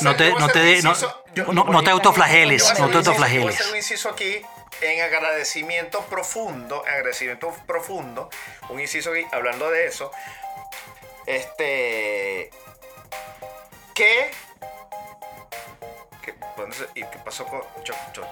No 0.00 0.16
te, 0.16 0.32
no 0.32 0.48
te, 0.48 0.82
no, 0.82 1.64
no, 1.64 1.82
te 1.82 1.90
autoflageles, 1.90 2.62
Yo 2.62 2.64
voy 2.64 2.70
a 2.70 2.72
hacer 2.72 2.80
no 2.80 2.86
un 2.86 2.92
te 2.92 2.98
inciso- 2.98 3.04
Voy 3.04 3.06
a 3.06 3.10
autoflageles. 3.10 3.54
hacer 3.60 3.70
un 3.70 3.76
inciso 3.76 4.08
aquí 4.10 4.42
en 4.80 5.02
agradecimiento 5.02 6.00
profundo, 6.06 6.82
agradecimiento 6.86 7.54
profundo, 7.66 8.28
un 8.68 8.80
inciso 8.80 9.12
aquí 9.12 9.24
hablando 9.32 9.70
de 9.70 9.86
eso. 9.86 10.10
Este. 11.26 12.50
¿Qué? 13.94 14.30
¿Qué, 16.22 16.34
dónde 16.56 16.76
se- 16.76 16.88
¿Y 16.94 17.02
qué 17.04 17.18
pasó 17.24 17.44
con 17.46 17.60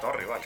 Norris, 0.02 0.26
vale? 0.28 0.44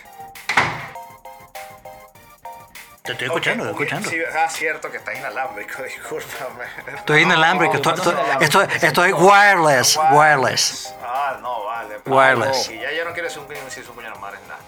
Te 3.07 3.11
estoy 3.13 3.27
escuchando, 3.27 3.63
estoy 3.69 3.85
escuchando. 3.85 4.09
Sí, 4.09 4.17
ah, 4.37 4.49
cierto 4.49 4.91
que 4.91 4.97
está 4.97 5.13
inalámbrico, 5.13 5.81
discúlpame. 5.83 6.65
Estoy 6.95 7.21
inalámbrico, 7.23 7.73
No, 7.73 7.77
estoy, 7.79 7.93
no, 7.93 7.99
estoy, 8.01 8.13
no, 8.15 8.33
no, 8.33 8.39
estoy, 8.41 8.67
no, 8.67 8.87
estoy 8.87 9.13
wireless, 9.13 9.99
wireless. 10.11 10.93
Ah, 11.03 11.37
no, 11.41 11.63
vale. 11.65 11.97
Wireless. 12.05 12.69
Y 12.69 12.79
ya 12.79 12.91
yo 12.91 13.05
no 13.05 13.13
quiero 13.13 13.29
ser 13.29 13.39
un 13.39 13.45
coño, 13.47 13.59
si 13.69 13.79
es 13.79 13.87
un 13.89 13.95
coño 13.95 14.09
no 14.09 14.17
madre, 14.17 14.39
nada. 14.47 14.59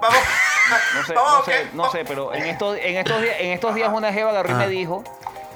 Vamos. 0.00 0.18
No 0.94 1.02
sé, 1.02 1.14
Vamos, 1.14 1.32
no 1.38 1.44
sé, 1.46 1.66
no 1.72 1.90
sé, 1.90 2.04
pero 2.04 2.34
en 2.34 2.42
estos, 2.44 2.76
en 2.76 2.98
estos 2.98 3.22
días, 3.22 3.36
en 3.38 3.52
estos 3.52 3.74
días 3.74 3.90
una 3.90 4.12
jeva 4.12 4.30
agarró 4.32 4.50
y 4.50 4.54
me 4.54 4.68
dijo, 4.68 5.02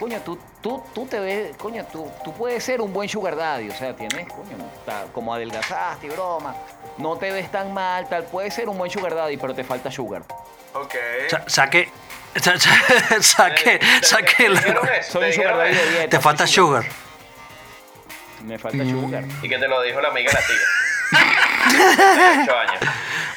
coño, 0.00 0.18
tú, 0.24 0.38
tú, 0.62 0.82
tú 0.94 1.04
te 1.04 1.20
ves, 1.20 1.54
coño, 1.58 1.84
tú, 1.92 2.10
tú 2.24 2.32
puedes 2.32 2.64
ser 2.64 2.80
un 2.80 2.94
buen 2.94 3.10
sugar 3.10 3.36
daddy, 3.36 3.68
o 3.68 3.74
sea, 3.74 3.94
tienes, 3.94 4.26
coño, 4.28 4.56
ta- 4.86 5.04
como 5.12 5.34
adelgazaste 5.34 6.06
y 6.06 6.08
broma, 6.08 6.54
no 6.96 7.18
te 7.18 7.30
ves 7.30 7.50
tan 7.52 7.74
mal, 7.74 8.08
tal, 8.08 8.24
puedes 8.24 8.54
ser 8.54 8.70
un 8.70 8.78
buen 8.78 8.90
sugar 8.90 9.14
daddy, 9.14 9.36
pero 9.36 9.54
te 9.54 9.64
falta 9.64 9.90
sugar. 9.90 10.22
Ok. 10.72 10.94
Sa- 11.28 11.44
Saque, 11.46 11.84
sa- 11.84 11.92
sa- 12.40 12.58
saque, 13.22 13.78
¿Te- 13.78 14.06
saque, 14.06 14.34
te 14.36 14.48
la-? 14.48 15.02
Soy 15.02 15.20
¿Te 15.22 15.26
un 15.28 15.32
sugar 15.34 15.56
daddy 15.58 15.74
de 15.74 15.90
dieta. 15.90 16.08
te 16.08 16.20
falta 16.20 16.46
sugar. 16.46 16.84
Me 18.44 18.58
falta 18.58 18.78
sugar. 18.84 19.24
Y 19.42 19.48
que 19.48 19.58
te 19.58 19.68
lo 19.68 19.80
dijo 19.82 20.00
la 20.00 20.08
amiga 20.08 20.32
de 20.32 20.38
la 20.40 20.46
tía. 20.46 20.56
De 22.36 22.42
ocho 22.42 22.58
años. 22.58 22.80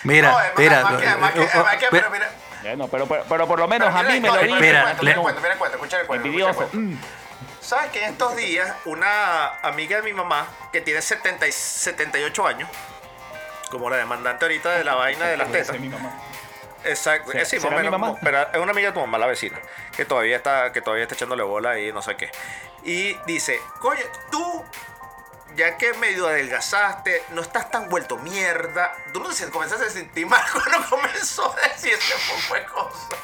Mira, 0.04 0.30
No, 0.32 0.38
además- 0.38 0.58
mira, 0.60 0.76
además 0.80 1.02
que- 1.02 1.08
además 1.08 1.32
que- 1.34 1.42
eh, 1.42 1.50
además 1.54 1.76
que- 1.78 1.86
eh, 1.86 1.90
pero 1.92 2.10
mira, 2.10 2.30
Bueno, 2.64 2.88
pero, 2.88 3.08
pero, 3.08 3.24
pero 3.30 3.48
por 3.48 3.60
lo 3.60 3.68
menos 3.68 3.88
pero 3.90 4.00
a 4.00 4.04
mí 4.04 4.20
mira 4.20 4.32
me 4.34 4.38
lo 4.38 4.44
dijo. 4.44 4.56
mira, 4.60 4.96
Mira, 5.02 5.16
cuento, 5.22 5.42
mira 5.42 5.56
cuento, 5.58 5.78
escucha 5.78 6.00
el 6.00 6.08
cuento, 6.08 6.26
Envidioso. 6.28 6.54
cuento. 6.70 6.78
Mm. 6.78 6.98
¿Sabes 7.62 7.92
que 7.92 8.04
en 8.04 8.12
estos 8.12 8.36
días 8.36 8.72
una 8.86 9.48
amiga 9.64 9.98
de 9.98 10.04
mi 10.04 10.14
mamá 10.14 10.48
que 10.72 10.82
tiene 10.82 11.02
70 11.02 11.48
y 11.48 11.52
78 11.52 12.48
años, 12.48 12.70
como 13.72 13.90
la 13.90 13.98
demandante 13.98 14.46
ahorita 14.46 14.72
de 14.72 14.84
la 14.84 14.94
vaina 14.96 15.26
de 15.26 15.38
las 15.38 15.52
tetas, 15.52 15.80
mi 15.80 15.90
mamá. 15.90 16.12
Exacto, 16.86 17.32
¿Será- 17.32 17.44
eh, 17.44 17.46
sí, 17.46 17.60
será 17.60 17.72
mi 17.72 17.78
menos, 17.78 17.92
mamá? 17.92 18.08
como- 18.08 18.20
pero 18.22 18.42
es 18.52 18.58
una 18.60 18.72
amiga 18.72 18.90
de 18.90 18.94
tu 18.94 19.00
mamá, 19.02 19.18
la 19.18 19.28
vecina, 19.28 19.60
que 19.96 20.06
todavía 20.06 20.38
está, 20.38 20.72
que 20.72 20.82
todavía 20.82 21.04
está 21.04 21.16
echándole 21.16 21.44
bola 21.44 21.80
y 21.80 21.92
no 21.92 22.02
sé 22.02 22.16
qué. 22.16 22.32
Y 22.84 23.14
dice, 23.26 23.60
coño, 23.80 24.02
tú, 24.32 24.64
ya 25.56 25.78
que 25.78 25.94
medio 25.94 26.28
adelgazaste, 26.28 27.24
no 27.30 27.42
estás 27.42 27.72
tan 27.72 27.90
vuelto 27.90 28.18
mierda, 28.18 28.94
tú 29.14 29.20
no 29.22 29.30
te 29.30 29.50
comenzaste 29.50 29.86
a 29.86 29.90
sentir 29.90 30.28
mal 30.28 30.44
cuando 30.52 30.90
comenzó 30.90 31.56
a 31.58 31.68
decir 31.70 31.94
ese 31.94 32.14
poco 32.32 32.56
de 32.56 32.66
cosas. 32.66 33.20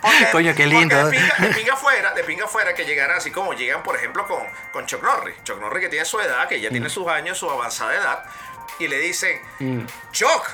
Porque- 0.00 0.28
Coño, 0.32 0.54
qué 0.54 0.64
porque 0.64 0.66
lindo. 0.66 1.04
De 1.04 1.10
pinga, 1.10 1.34
de 1.38 1.54
pinga 1.54 1.76
fuera, 1.76 2.12
de 2.14 2.24
pinga 2.24 2.46
fuera 2.48 2.74
que 2.74 2.84
llegaran 2.86 3.18
así 3.18 3.30
como 3.30 3.52
llegan, 3.52 3.82
por 3.82 3.96
ejemplo, 3.96 4.26
con, 4.26 4.42
con 4.72 4.86
Chuck 4.86 5.02
Norris. 5.02 5.36
Chuck 5.44 5.60
Norris 5.60 5.82
que 5.84 5.88
tiene 5.90 6.04
su 6.04 6.18
edad, 6.20 6.48
que 6.48 6.60
ya 6.60 6.70
Mm. 6.70 6.72
tiene 6.72 6.88
sus 6.88 7.06
años, 7.08 7.36
su 7.36 7.50
avanzada 7.50 7.94
edad, 7.94 8.24
y 8.78 8.86
le 8.88 8.98
dicen, 8.98 9.40
Chuck, 10.12 10.48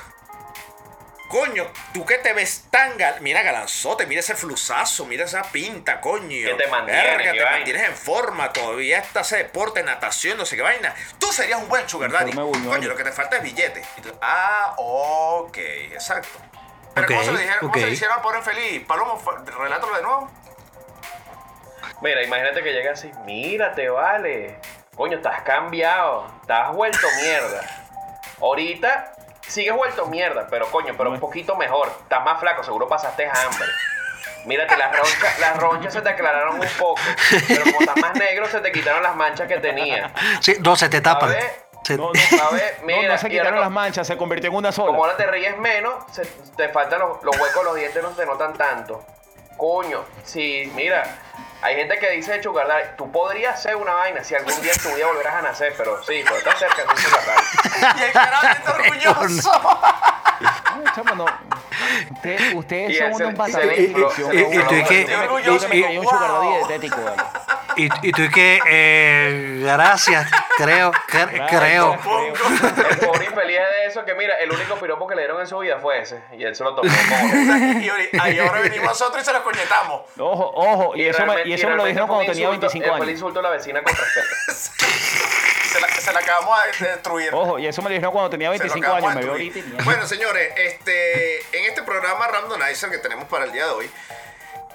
Coño, 1.27 1.67
tú 1.93 2.05
que 2.05 2.19
te 2.19 2.33
ves 2.33 2.67
tan 2.69 2.97
gal... 2.97 3.19
Mira, 3.21 3.41
galanzote, 3.41 4.05
mira 4.05 4.19
ese 4.19 4.35
flusazo, 4.35 5.05
mira 5.05 5.25
esa 5.25 5.41
pinta, 5.43 5.99
coño. 5.99 6.29
Que 6.29 6.53
te 6.53 6.67
mantiene, 6.67 7.01
Verga, 7.01 7.31
qué 7.31 7.39
te 7.39 7.45
mantienes 7.45 7.83
en 7.83 7.95
forma, 7.95 8.53
todavía 8.53 8.99
estás 8.99 9.31
ese 9.31 9.43
deporte, 9.43 9.81
natación, 9.81 10.37
no 10.37 10.45
sé 10.45 10.55
qué 10.55 10.61
vaina. 10.61 10.93
Tú 11.17 11.31
serías 11.31 11.59
un 11.59 11.67
buen 11.67 11.89
sugar 11.89 12.11
daddy. 12.11 12.31
Coño, 12.33 12.87
lo 12.87 12.95
que 12.95 13.03
te 13.03 13.11
falta 13.11 13.37
es 13.37 13.43
billete. 13.43 13.83
Tú, 14.03 14.13
ah, 14.21 14.75
ok, 14.77 15.57
exacto. 15.57 16.37
Pero 16.93 17.07
Ok, 17.07 17.11
¿cómo 17.11 17.23
se 17.23 17.31
lo 17.31 17.37
dijeron? 17.39 17.59
¿Cómo 17.59 17.73
se 17.73 17.81
lo 17.81 17.87
hicieron 17.87 18.17
al 18.17 18.21
pobre 18.21 18.41
feliz? 18.41 18.85
Palomo, 18.85 19.21
relátalo 19.57 19.95
de 19.95 20.01
nuevo. 20.03 20.31
Mira, 22.01 22.23
imagínate 22.23 22.61
que 22.61 22.71
llega 22.71 22.91
así, 22.91 23.11
mírate, 23.25 23.89
vale. 23.89 24.59
Coño, 24.95 25.17
estás 25.17 25.41
cambiado, 25.41 26.31
estás 26.41 26.73
vuelto 26.73 27.07
mierda. 27.21 27.83
Ahorita 28.39 29.14
sigues 29.47 29.73
vuelto 29.73 30.05
mierda, 30.07 30.47
pero 30.49 30.69
coño, 30.71 30.93
pero 30.97 31.11
un 31.11 31.19
poquito 31.19 31.55
mejor. 31.55 31.91
Estás 32.03 32.23
más 32.23 32.39
flaco, 32.39 32.63
seguro 32.63 32.87
pasaste 32.87 33.25
hambre. 33.25 33.67
Mírate, 34.45 34.77
las 34.77 34.95
ronchas, 34.95 35.39
las 35.39 35.57
ronchas 35.57 35.93
se 35.93 36.01
te 36.01 36.09
aclararon 36.09 36.59
un 36.59 36.67
poco, 36.77 37.01
pero 37.47 37.63
como 37.63 37.79
estás 37.79 37.97
más 37.97 38.13
negro, 38.15 38.45
se 38.47 38.59
te 38.59 38.71
quitaron 38.71 39.01
las 39.01 39.15
manchas 39.15 39.47
que 39.47 39.57
tenías. 39.57 40.11
Sí, 40.39 40.55
no, 40.61 40.75
se 40.75 40.87
te 40.89 41.01
tapan. 41.01 41.29
ver. 41.29 41.65
Se- 41.83 41.97
No, 41.97 42.11
se 42.13 42.39
ahora 42.41 43.17
quitaron 43.29 43.59
las 43.59 43.71
manchas, 43.71 44.05
se 44.07 44.17
convirtió 44.17 44.49
en 44.49 44.55
una 44.55 44.71
sola. 44.71 44.87
Como 44.87 45.03
ahora 45.03 45.17
te 45.17 45.25
ríes 45.25 45.57
menos, 45.57 45.95
se- 46.11 46.25
te 46.57 46.69
faltan 46.69 46.99
los, 46.99 47.23
los 47.23 47.35
huecos 47.39 47.63
los 47.63 47.75
dientes, 47.75 48.01
no 48.03 48.13
se 48.15 48.25
notan 48.25 48.53
tanto. 48.53 49.03
Coño, 49.57 50.03
sí, 50.23 50.71
mira, 50.75 51.03
hay 51.61 51.75
gente 51.75 51.97
que 51.97 52.11
dice 52.11 52.41
Sugar 52.43 52.67
Daddy, 52.67 52.83
tú 52.97 53.11
podrías 53.11 53.61
ser 53.61 53.75
una 53.75 53.93
vaina 53.93 54.23
si 54.23 54.35
algún 54.35 54.59
día 54.61 54.71
en 54.73 54.79
tu 54.81 54.89
vida 54.95 55.07
volverás 55.07 55.35
a 55.35 55.41
nacer, 55.41 55.73
pero 55.77 56.01
sí, 56.03 56.21
pero 56.23 56.37
estás 56.37 56.59
cerca 56.59 56.83
de 56.83 56.87
un 56.89 56.97
Sugar 56.97 57.21
Daddy. 57.25 57.99
Y 57.99 58.03
el 58.03 58.11
carajo 58.11 58.47
está 58.47 58.71
orgulloso. 58.75 59.51
Ay, 60.39 60.83
chamo, 60.95 61.15
no. 61.15 61.25
Usted- 62.11 62.53
ustedes 62.55 62.97
son 62.97 63.13
unos 63.13 63.31
y- 63.33 63.35
batanes 63.35 63.65
y- 63.65 63.67
de 63.67 63.83
y- 63.83 63.93
ficción, 63.93 64.33
y- 64.33 64.37
y 64.37 64.43
cabrón. 64.43 64.67
tú 64.67 64.75
y 64.75 64.83
que- 64.83 65.05
Yo 65.43 65.69
me- 65.69 65.99
un 65.99 66.05
sugar 66.05 66.31
daddy 66.31 66.47
dietético, 66.57 66.97
vale. 67.03 67.23
Y, 67.77 67.89
y 68.07 68.11
tú 68.11 68.21
y 68.23 68.29
que, 68.31 68.59
eh, 68.67 69.59
gracias, 69.61 70.29
creo, 70.57 70.91
cre- 71.09 71.47
creo. 71.49 71.93
El 71.93 72.97
pobre 72.99 73.25
infeliz 73.25 73.57
es 73.59 73.69
de 73.69 73.85
eso 73.87 74.05
que 74.05 74.13
mira, 74.15 74.35
el 74.39 74.51
único 74.51 74.75
piropo 74.75 75.07
que 75.07 75.15
le 75.15 75.21
dieron 75.23 75.41
en 75.41 75.47
su 75.47 75.57
vida 75.59 75.77
fue 75.79 75.99
ese. 76.01 76.19
Y 76.37 76.43
él 76.43 76.55
se 76.55 76.63
lo 76.63 76.75
tomó 76.75 76.89
como. 76.89 77.33
y, 77.81 77.89
ahora- 77.89 78.03
ahí 78.21 78.39
ahora 78.39 78.61
venimos 78.61 78.87
nosotros 78.89 79.21
y 79.21 79.25
se 79.25 79.33
lo 79.33 79.43
coñetamos. 79.43 80.01
Ojo, 80.17 80.51
ojo, 80.55 80.95
y, 80.95 81.03
eso 81.07 81.19
me, 81.19 81.25
realmente- 81.25 81.49
y 81.49 81.53
eso 81.53 81.67
me 81.67 81.75
lo 81.75 81.83
realmente 81.83 81.89
dijeron 81.89 82.07
fue 82.07 82.15
cuando 82.15 82.31
tenía 82.33 82.47
insulto- 82.47 82.61
25 82.61 82.85
Fue 82.85 82.95
el 82.95 83.01
años. 83.03 83.11
insulto 83.11 83.39
a 83.39 83.43
la 83.43 83.49
vecina 83.49 83.83
con 83.83 83.93
respeto. 83.93 84.27
Se 85.75 85.81
la, 85.81 85.87
se 85.89 86.13
la 86.13 86.19
acabamos 86.21 86.57
de 86.79 86.87
destruir. 86.87 87.29
Ojo, 87.33 87.59
y 87.59 87.67
eso 87.67 87.81
me 87.81 87.89
lo 87.89 87.95
dijeron 87.95 88.13
cuando 88.13 88.29
tenía 88.29 88.47
Se 88.53 88.59
lo 88.59 88.63
25 88.63 88.85
acabamos 88.85 89.11
años, 89.11 89.15
me 89.15 89.25
veo 89.25 89.33
destruir. 89.33 89.51
ahorita 89.51 89.59
y 89.59 89.71
mierda. 89.71 89.83
Bueno, 89.83 90.07
señores, 90.07 90.53
este, 90.55 91.39
en 91.57 91.65
este 91.65 91.83
programa 91.83 92.27
Randomizer 92.29 92.89
que 92.91 92.97
tenemos 92.99 93.25
para 93.27 93.43
el 93.43 93.51
día 93.51 93.65
de 93.65 93.71
hoy, 93.71 93.91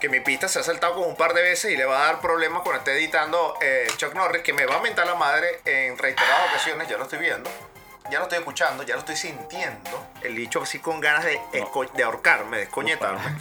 que 0.01 0.09
mi 0.09 0.21
pista 0.21 0.49
se 0.49 0.59
ha 0.59 0.63
saltado 0.63 0.95
como 0.95 1.07
un 1.07 1.17
par 1.17 1.35
de 1.35 1.43
veces 1.43 1.73
y 1.73 1.77
le 1.77 1.85
va 1.85 2.03
a 2.03 2.07
dar 2.07 2.21
problemas 2.21 2.63
cuando 2.63 2.79
esté 2.79 2.93
editando 2.93 3.55
eh, 3.61 3.87
Chuck 3.97 4.15
Norris, 4.15 4.43
que 4.43 4.53
me 4.53 4.67
va 4.67 4.77
a 4.77 4.81
mentar 4.81 5.07
la 5.07 5.15
madre 5.15 5.61
en 5.65 5.97
reiteradas 5.97 6.51
ocasiones, 6.51 6.89
ya 6.89 6.97
lo 6.97 7.05
estoy 7.05 7.19
viendo, 7.19 7.51
ya 8.11 8.19
lo 8.19 8.25
estoy 8.25 8.39
escuchando, 8.39 8.83
ya 8.83 8.95
lo 8.95 9.01
estoy 9.01 9.17
sintiendo, 9.17 10.07
el 10.23 10.35
dicho 10.35 10.63
así 10.63 10.79
con 10.79 11.01
ganas 11.01 11.25
de, 11.25 11.39
de 11.95 12.03
ahorcarme, 12.03 12.57
de 12.57 12.63
escoñetarme. 12.65 13.39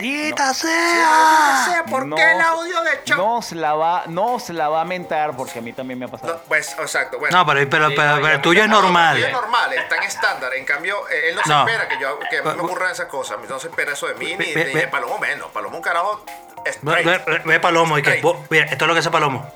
¡Dita 0.00 0.52
Sí, 0.54 0.66
sea! 0.66 1.64
no 1.66 1.72
sé 1.72 1.82
por 1.90 2.06
No 2.06 2.16
qué 2.16 2.32
el 2.32 2.38
se- 2.38 2.42
audio 2.42 2.82
de 2.82 3.04
Chuck... 3.04 3.16
Nos 3.16 3.52
la 3.52 3.74
va, 3.74 4.04
nos 4.08 4.48
la 4.50 4.68
va 4.68 4.80
a 4.80 4.84
mentar 4.84 5.36
porque 5.36 5.60
a 5.60 5.62
mí 5.62 5.72
también 5.72 5.98
me 5.98 6.06
ha 6.06 6.08
No, 6.08 6.12
pasado. 6.12 6.42
pues, 6.48 6.72
exacto, 6.78 7.18
bueno. 7.18 7.36
No, 7.38 7.46
pero, 7.46 7.68
pero, 7.70 7.88
Sí, 7.88 7.94
pero, 7.96 8.16
no, 8.16 8.22
pero 8.22 8.34
el 8.34 8.40
tuyo 8.40 8.60
me 8.60 8.64
es 8.66 8.70
está- 8.70 8.76
Yo 8.76 8.82
normal. 8.82 9.24
es 9.24 9.32
normal, 9.32 9.72
está 9.74 9.96
en 9.96 10.02
estándar. 10.02 10.54
En 10.54 10.64
cambio, 10.64 11.08
eh, 11.08 11.28
él 11.30 11.36
no 11.36 11.42
se 11.42 11.48
No. 11.50 11.66
espera 11.66 11.88
que, 11.88 11.98
yo, 12.00 12.18
que 12.30 12.38
a 12.38 12.42
mí 12.42 12.50
me 12.56 12.62
ocurran 12.62 12.90
esas 12.90 13.06
cosas. 13.06 13.38
No 13.48 13.58
se 13.60 13.68
espera 13.68 13.92
eso 13.92 14.06
de 14.08 14.14
mí, 14.14 14.34
ni 14.36 14.52
Ve- 14.52 14.64
de, 14.64 14.74
ve- 14.74 14.88
Palomo 14.88 15.18
menos. 15.18 15.50
Palomo 15.52 15.76
un 15.76 15.82
carajo 15.82 16.24
Ve, 16.64 16.70
straight. 16.70 17.06
ve- 17.06 17.18
ve- 17.26 17.42
ve 17.44 17.60
Palomo 17.60 17.96
y 17.98 18.02
que. 18.02 18.14
Straight. 18.16 18.50
Mira, 18.50 18.64
esto 18.66 18.84
es 18.84 18.88
lo 18.88 18.94
que 18.94 19.00
hace 19.00 19.10
Palomo. 19.10 19.52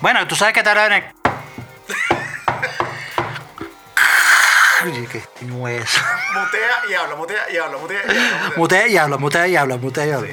Bueno, 0.00 0.26
tú 0.28 0.36
sabes 0.36 0.54
que 0.54 0.62
te 0.62 0.68
harán. 0.70 1.12
Oye, 4.86 5.06
qué 5.10 5.22
no 5.42 5.66
es. 5.68 5.90
Mutea 6.34 6.82
y 6.90 6.94
habla, 6.94 7.16
mutea 7.16 7.50
y 7.50 7.56
habla, 7.56 7.76
mutea 7.78 8.02
y 8.06 8.10
habla. 8.10 8.22
mutea. 8.46 8.52
Mutea 8.56 8.86
y 8.88 8.96
habla, 8.96 9.16
mutea 9.16 9.46
y 9.48 9.56
habla, 9.56 9.76
mutea 9.76 10.06
y 10.06 10.10
habla. 10.12 10.32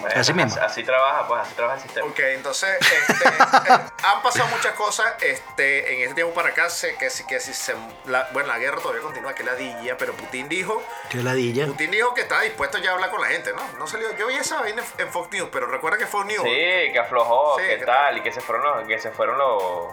Bueno, 0.00 0.20
Así 0.20 0.34
mismo. 0.34 0.60
Así, 0.60 0.82
trabaja, 0.82 1.26
pues 1.26 1.40
así 1.42 1.54
trabaja 1.54 1.76
el 1.76 1.82
sistema. 1.82 2.06
Ok, 2.08 2.18
entonces 2.18 2.76
este, 2.80 3.28
eh, 3.28 3.80
han 4.02 4.22
pasado 4.22 4.46
muchas 4.48 4.72
cosas 4.74 5.06
este, 5.22 5.94
en 5.94 6.02
este 6.02 6.14
tiempo 6.16 6.34
para 6.34 6.50
acá. 6.50 6.68
Sé 6.68 6.96
que, 6.96 7.08
si- 7.08 7.24
que 7.24 7.40
si 7.40 7.54
se, 7.54 7.74
la, 8.06 8.28
bueno, 8.32 8.48
la 8.48 8.58
guerra 8.58 8.78
todavía 8.82 9.02
continúa, 9.02 9.34
que 9.34 9.44
la 9.44 9.54
dilla, 9.54 9.96
pero 9.96 10.12
Putin 10.12 10.48
dijo, 10.48 10.82
Qué 11.08 11.18
ladilla. 11.22 11.66
Putin 11.66 11.90
dijo 11.90 12.12
que 12.12 12.22
está 12.22 12.40
dispuesto 12.42 12.78
ya 12.78 12.90
a 12.90 12.94
hablar 12.94 13.10
con 13.10 13.20
la 13.22 13.28
gente, 13.28 13.52
¿no? 13.54 13.62
no 13.78 13.86
salió, 13.86 14.14
yo 14.18 14.26
vi 14.26 14.34
esa 14.34 14.60
vaina 14.60 14.82
en, 14.98 15.06
en 15.06 15.12
Fox 15.12 15.30
News, 15.32 15.48
pero 15.50 15.66
recuerda 15.68 15.96
que 15.96 16.06
Fox 16.06 16.26
News. 16.26 16.42
Sí, 16.44 16.92
que 16.92 16.98
aflojó, 16.98 17.56
Sí, 17.58 17.66
que 17.66 17.78
que 17.78 17.86
tal, 17.86 18.18
y 18.18 18.20
que 18.22 18.32
se 18.32 18.40
fueron 18.42 18.64
los, 18.64 18.86
que 18.86 18.98
se 18.98 19.10
fueron 19.10 19.38
los, 19.38 19.92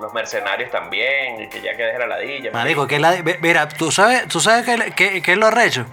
los 0.00 0.12
mercenarios 0.12 0.70
también, 0.70 1.42
y 1.42 1.48
que 1.48 1.60
ya 1.60 1.76
que 1.76 1.82
deje 1.82 1.98
la 1.98 2.06
ladilla. 2.06 2.50
Marico, 2.52 2.86
que 2.86 2.98
la, 2.98 3.16
mira, 3.40 3.68
tú 3.68 3.90
sabes, 3.90 4.26
tú 4.28 4.40
sabes 4.40 4.64
que, 4.64 4.92
que, 4.92 5.22
que 5.22 5.32
es 5.32 5.38
lo 5.38 5.46
arrecho. 5.46 5.86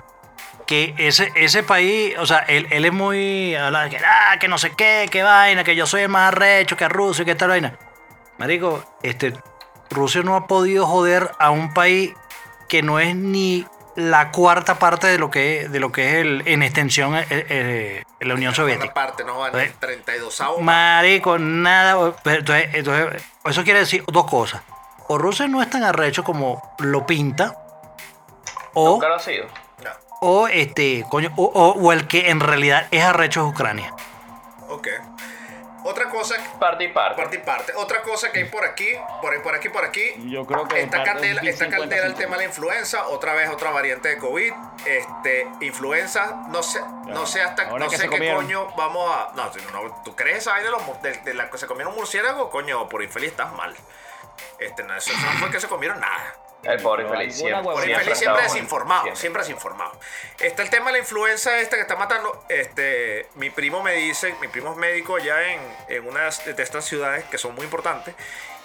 Que 0.66 0.94
ese, 0.98 1.32
ese 1.36 1.64
país, 1.64 2.16
o 2.18 2.26
sea, 2.26 2.40
él, 2.40 2.68
él 2.72 2.86
es 2.86 2.94
muy. 2.94 3.54
Habla 3.56 3.84
de 3.84 3.90
que, 3.92 3.98
ah, 3.98 4.38
que 4.40 4.48
no 4.48 4.58
sé 4.58 4.72
qué, 4.76 5.08
qué 5.12 5.22
vaina, 5.22 5.64
que 5.64 5.76
yo 5.76 5.86
soy 5.86 6.04
el 6.04 6.10
más 6.10 6.30
arrecho, 6.30 6.78
que 6.78 6.88
Rusia, 6.88 7.26
que 7.26 7.36
tal 7.36 7.50
vaina. 7.50 7.78
Marico, 8.38 8.84
este, 9.04 9.34
Rusia 9.90 10.22
no 10.24 10.36
ha 10.36 10.48
podido 10.48 10.86
joder 10.86 11.32
a 11.38 11.52
un 11.52 11.74
país 11.74 12.14
que 12.68 12.82
no 12.82 13.00
es 13.00 13.16
ni 13.16 13.66
la 13.96 14.32
cuarta 14.32 14.80
parte 14.80 15.08
de 15.08 15.18
lo 15.20 15.30
que 15.30 15.62
es, 15.62 15.72
de 15.72 15.80
lo 15.80 15.92
que 15.92 16.10
es 16.10 16.16
el, 16.26 16.44
en 16.48 16.64
extensión 16.64 17.16
eh, 17.16 17.26
eh, 17.30 18.04
la 18.22 18.34
Unión 18.34 18.50
Una 18.50 18.56
Soviética. 18.56 18.94
parte, 18.94 19.24
no 19.24 19.38
van 19.40 19.56
Eh. 19.60 19.66
en 19.66 19.74
32 19.80 20.42
avos. 20.42 20.62
Marico, 20.62 21.38
nada. 21.38 22.14
Entonces, 22.26 22.70
entonces, 22.74 23.24
eso 23.46 23.64
quiere 23.64 23.80
decir 23.80 24.04
dos 24.08 24.26
cosas. 24.30 24.62
O 25.08 25.18
Rusia 25.18 25.48
no 25.48 25.62
es 25.62 25.70
tan 25.70 25.84
arrecho 25.84 26.24
como 26.24 26.76
lo 26.80 27.06
pinta. 27.06 27.58
O, 28.74 28.92
Nunca 28.92 29.08
lo 29.10 29.16
ha 29.16 29.20
sido. 29.20 29.46
No, 29.84 29.90
o 30.22 30.48
este, 30.48 31.06
coño, 31.10 31.32
o, 31.36 31.44
o- 31.44 31.74
o 31.80 31.92
el 31.92 32.08
que 32.08 32.30
en 32.30 32.40
realidad 32.40 32.88
es 32.92 33.04
arrecho 33.04 33.46
es 33.46 33.54
Ucrania. 33.54 33.94
ok. 34.70 34.88
Otra 35.84 36.10
cosa, 36.10 36.36
Parte 36.60 36.86
y 36.86 36.88
parte. 36.90 37.22
parte 37.22 37.36
y 37.36 37.40
parte. 37.40 37.74
Otra 37.76 38.02
cosa 38.02 38.32
que 38.32 38.40
hay 38.40 38.46
por 38.46 38.64
aquí, 38.64 38.88
por, 39.22 39.42
por 39.42 39.56
aquí, 39.56 39.70
por 39.70 39.84
aquí. 39.86 40.14
Yo 40.30 40.46
creo 40.46 40.68
que 40.68 40.82
Está 40.82 41.04
candela, 41.04 41.42
está 41.42 41.66
50, 41.66 41.78
candela 41.78 42.06
el 42.06 42.12
50. 42.14 42.18
tema 42.22 42.38
de 42.38 42.44
la 42.44 42.50
influenza, 42.50 43.08
otra 43.08 43.34
vez 43.34 43.50
otra 43.50 43.72
variante 43.72 44.10
de 44.10 44.18
COVID. 44.18 44.54
Este, 44.86 45.48
influenza, 45.62 46.44
no 46.50 46.64
sé, 46.64 46.82
no 47.08 47.26
sé 47.26 47.42
hasta 47.42 47.64
Ahora 47.70 47.86
no 47.86 47.92
sé 47.92 48.04
qué 48.04 48.10
comieron. 48.10 48.44
coño 48.44 48.68
vamos 48.76 49.10
a. 49.16 49.32
No, 49.36 50.02
¿tú 50.04 50.16
crees 50.16 50.40
esa 50.40 50.52
vaina 50.52 50.70
de, 51.02 51.12
de, 51.12 51.18
de 51.20 51.34
la 51.34 51.50
que 51.50 51.58
se 51.58 51.68
comieron 51.68 51.94
un 51.94 52.00
murciélago? 52.00 52.50
Coño, 52.50 52.88
por 52.90 53.04
infeliz 53.04 53.32
estás 53.32 53.52
mal. 53.54 53.76
Este, 54.60 54.84
no, 54.84 54.96
eso, 54.96 55.12
eso 55.12 55.26
no 55.26 55.40
fue 55.40 55.52
que 55.52 55.60
se 55.60 55.68
comieron 55.68 56.00
nada. 56.00 56.36
El 56.64 56.82
pobre 56.82 57.04
infeliz 57.04 57.36
siempre. 57.36 57.62
Siempre 57.64 57.92
infeliz 57.92 58.18
siempre 58.18 58.44
desinformado, 58.44 59.04
siempre. 59.04 59.20
siempre 59.22 59.42
desinformado. 59.42 60.00
Está 60.40 60.64
el 60.64 60.70
tema 60.70 60.88
de 60.88 60.94
la 60.94 60.98
influenza 61.00 61.60
esta 61.60 61.76
que 61.76 61.82
está 61.82 61.96
matando. 61.96 62.46
Este, 62.50 63.28
mi 63.36 63.50
primo 63.50 63.84
me 63.84 63.94
dice, 63.94 64.36
mi 64.42 64.48
primo 64.48 64.72
es 64.72 64.78
médico 64.78 65.18
ya 65.18 65.42
en, 65.42 65.60
en 65.90 66.08
una 66.08 66.30
de 66.30 66.64
estas 66.64 66.86
ciudades 66.86 67.26
que 67.26 67.38
son 67.38 67.56
muy 67.56 67.66
importantes 67.66 68.16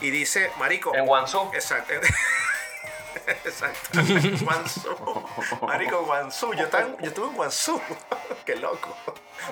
y 0.00 0.10
dice, 0.10 0.50
marico, 0.58 0.94
En 0.94 1.06
Guangzhou. 1.06 1.50
Exacto. 1.54 1.94
Exacto. 3.44 4.00
Guangzhou. 4.44 5.24
Marico, 5.66 6.02
Guangzhou. 6.04 6.54
Yo, 6.54 6.64
estaba 6.64 6.84
en- 6.84 6.96
yo 6.98 7.06
estuve 7.08 7.28
en. 7.34 7.80
Qué 8.46 8.56
loco. 8.56 8.96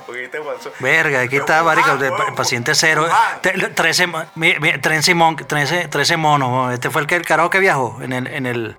Porque 0.06 0.22
viste. 0.22 0.38
Verga, 0.80 1.20
aquí 1.20 1.28
Pero 1.30 1.42
está, 1.42 1.62
Wuhan, 1.62 1.76
marico, 1.76 2.34
paciente 2.34 2.74
cero. 2.74 3.02
Wuhan. 3.06 3.40
Te- 3.42 3.52
13, 3.52 4.06
mo- 4.06 4.24
mi- 4.34 4.58
mi- 4.58 4.78
13, 4.78 5.14
mon- 5.14 5.36
13, 5.36 5.88
13 5.88 6.16
monos. 6.16 6.72
Este 6.72 6.90
fue 6.90 7.02
el 7.02 7.06
que 7.06 7.16
el 7.16 7.24
carajo 7.24 7.50
que 7.50 7.58
viajó 7.60 7.98
en 8.02 8.12
el, 8.12 8.26
en 8.26 8.46
el, 8.46 8.76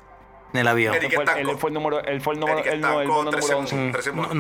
en 0.54 0.60
el 0.60 0.68
avión. 0.68 0.96
Eric 0.96 1.10
Él 1.12 1.16
fue, 1.16 1.24
Estanco. 1.24 1.52
él 1.52 1.58
fue 1.58 1.70
el 1.70 1.74
número, 1.76 2.00
él 2.04 2.22
fue 2.22 2.34
el 2.34 2.40
número, 2.40 2.60
Eric 2.60 2.74
él 2.74 2.82
no, 2.82 2.88
el 3.02 3.08
Estanco, 3.08 3.24
número 3.24 3.32
13 3.38 3.54
11. 3.56 3.76
monos, 3.76 3.92
13 3.94 4.10
No, 4.12 4.16
monos. 4.16 4.36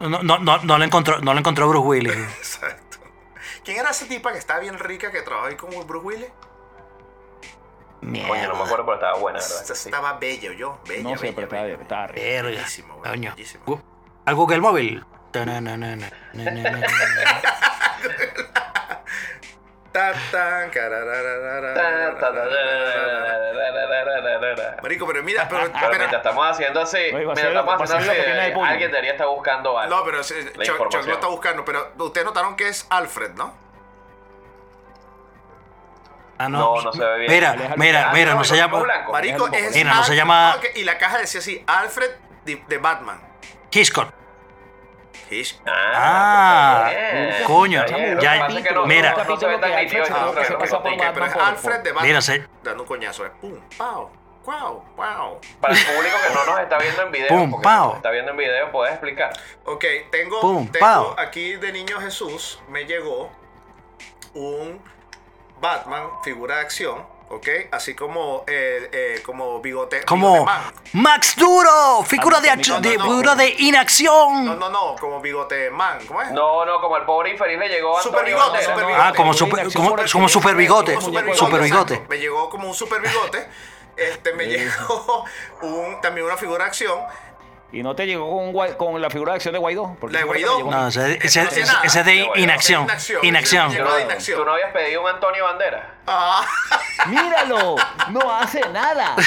no, 0.00 0.08
no, 0.08 0.22
no, 0.22 0.38
no, 0.38 0.58
no 0.58 0.78
lo 0.78 0.84
encontró, 0.84 1.20
no 1.20 1.32
lo 1.32 1.38
encontró 1.38 1.68
Bruce 1.68 1.86
Willis. 1.86 2.12
Exacto. 2.38 2.98
¿Quién 3.64 3.78
era 3.78 3.90
esa 3.90 4.06
tipa 4.06 4.32
que 4.32 4.38
estaba 4.38 4.60
bien 4.60 4.78
rica 4.78 5.10
que 5.10 5.22
trabajaba 5.22 5.48
ahí 5.50 5.56
con 5.56 5.70
Bruce 5.86 6.04
Willis? 6.06 6.28
Coño, 8.02 8.48
no 8.48 8.54
me 8.56 8.62
acuerdo, 8.64 8.84
pero 8.84 8.94
estaba 8.94 9.18
buena, 9.18 9.38
¿verdad? 9.38 9.70
Estaba 9.70 10.12
bella, 10.14 10.52
yo. 10.54 10.78
Bella, 10.88 11.02
No 11.10 11.16
sé, 11.16 11.32
pero 11.32 11.48
rico. 11.48 11.78
Verga. 12.14 12.42
Bellísimo, 12.48 12.96
güey, 12.96 13.10
Coño. 13.10 13.34
Gu- 13.66 13.82
¿Al 14.26 14.34
Google 14.34 14.60
móvil? 14.60 15.04
Marico, 24.82 25.06
pero 25.06 25.22
mira, 25.22 25.46
pero, 25.48 25.70
Pero 25.72 25.88
mientras 25.90 26.12
estamos 26.14 26.46
haciendo 26.50 26.80
así, 26.80 26.98
mientras 27.12 27.38
estamos 27.38 27.90
haciendo 27.90 28.64
alguien 28.64 28.90
debería 28.90 29.12
estar 29.12 29.26
buscando 29.28 29.78
algo. 29.78 29.96
no, 29.96 30.04
pero 30.04 30.18
información. 30.18 31.06
lo 31.06 31.12
está 31.14 31.26
buscando, 31.28 31.64
pero 31.64 31.92
ustedes 31.98 32.24
notaron 32.24 32.56
que 32.56 32.68
es 32.68 32.86
Alfred, 32.90 33.32
¿no? 33.32 33.54
Ah, 36.38 36.48
No, 36.48 36.80
no 36.82 36.92
se 36.92 37.04
ve 37.04 37.18
bien. 37.18 37.30
Mira, 37.32 37.52
mira, 37.76 38.10
Ah, 38.10 38.12
mira, 38.12 38.34
no 38.34 38.42
se 38.44 38.56
llama 38.56 38.80
blanco. 38.80 39.12
Marico, 39.12 39.48
es 39.52 39.74
Mira, 39.74 39.94
no 39.94 40.04
se 40.04 40.16
llama- 40.16 40.56
y 40.74 40.84
la 40.84 40.98
caja 40.98 41.18
decía 41.18 41.40
así, 41.40 41.62
Alfred 41.66 42.10
de, 42.44 42.62
de 42.66 42.78
Batman. 42.78 43.20
Hitchcock. 43.70 44.12
Ah, 45.66 46.90
bien. 46.90 47.44
coño, 47.46 47.86
ya- 47.86 48.48
mira. 48.86 49.16
Mira, 52.02 52.20
se- 52.20 52.46
Dando 52.62 52.82
un 52.82 52.88
coñazo, 52.88 53.24
es 53.24 53.32
pum, 53.40 53.58
pao, 53.78 54.10
guau, 54.44 54.84
guau. 54.96 55.40
Para 55.60 55.74
el 55.74 55.80
público 55.84 56.16
que 56.28 56.34
no 56.34 56.44
nos 56.44 56.60
está 56.60 56.78
viendo 56.78 57.02
en 57.02 57.12
video, 57.12 57.28
Pum, 57.28 57.62
pao. 57.62 57.96
está 57.96 58.10
viendo 58.10 58.32
en 58.32 58.36
video, 58.36 58.70
¿puedes 58.72 58.92
explicar? 58.94 59.32
Ok, 59.64 59.84
tengo, 60.10 60.40
Pum, 60.40 60.66
tengo 60.68 60.84
pao. 60.86 61.14
aquí 61.18 61.54
de 61.56 61.72
Niño 61.72 62.00
Jesús, 62.00 62.60
me 62.68 62.84
llegó 62.84 63.30
un 64.34 64.82
Batman, 65.62 66.08
figura 66.24 66.56
de 66.56 66.60
acción, 66.62 67.06
ok, 67.30 67.48
así 67.70 67.94
como, 67.94 68.42
eh, 68.48 68.90
eh, 68.92 69.22
como 69.24 69.60
bigote, 69.60 69.98
bigote 70.00 70.06
Como 70.06 70.44
man. 70.44 70.60
Max 70.94 71.36
Duro, 71.36 72.02
figura 72.04 72.40
de, 72.40 72.50
acción- 72.50 72.82
de, 72.82 72.98
no, 72.98 73.04
no. 73.04 73.10
figura 73.10 73.34
de 73.36 73.48
No, 73.50 73.54
inacción. 73.58 74.44
no, 74.58 74.68
no, 74.68 74.96
como 75.00 75.20
bigote 75.20 75.70
man, 75.70 75.98
¿cómo 76.08 76.20
es? 76.20 76.32
No, 76.32 76.64
no, 76.66 76.80
como 76.80 76.96
el 76.96 77.04
pobre 77.04 77.30
infeliz 77.30 77.58
le 77.60 77.68
llegó 77.68 77.96
a 77.96 78.02
Super 78.02 78.24
bigote, 78.24 78.60
super 78.62 78.80
no, 78.82 78.86
bigote. 78.88 79.06
Ah, 79.06 79.12
como 79.16 79.32
super, 79.32 79.60
inacción 79.60 79.84
como, 80.12 80.28
super 80.28 80.56
bigote, 80.56 80.94
Como 80.96 81.06
super 81.06 81.28
exacto. 81.28 81.58
bigote. 81.62 82.02
Me 82.08 82.18
llegó 82.18 82.50
como 82.50 82.68
un 82.68 82.74
super 82.74 83.00
bigote. 83.00 83.48
Este, 83.96 84.32
me 84.32 84.46
llegó 84.46 85.24
un, 85.62 86.00
también 86.00 86.26
una 86.26 86.36
figura 86.36 86.64
de 86.64 86.70
acción. 86.70 86.98
Y 87.72 87.82
no 87.82 87.94
te 87.96 88.06
llegó 88.06 88.28
con, 88.52 88.74
con 88.74 89.00
la 89.00 89.08
figura 89.08 89.32
de 89.32 89.36
acción 89.36 89.54
de 89.54 89.58
Guaidó. 89.58 89.96
Porque 89.98 90.18
La 90.18 90.24
Guaidó. 90.24 90.70
No, 90.70 90.88
ese, 90.88 91.18
ese- 91.26 91.42
No 91.44 91.50
sé 91.50 91.60
ese- 91.62 91.72
nada. 91.72 91.84
ese 91.84 92.00
es 92.00 92.04
de 92.06 92.14
inacción. 92.36 92.86
inacción. 93.22 93.72
¿Tú 93.74 93.82
no, 93.82 93.94
de 93.94 94.02
inacción. 94.02 94.38
tú 94.38 94.44
no 94.44 94.52
habías 94.52 94.72
pedido 94.72 95.02
un 95.02 95.08
Antonio 95.08 95.44
Banderas? 95.44 95.84
Ah, 96.06 96.44
¡Míralo! 97.06 97.76
No 98.10 98.36
hace 98.36 98.60
nada. 98.70 99.14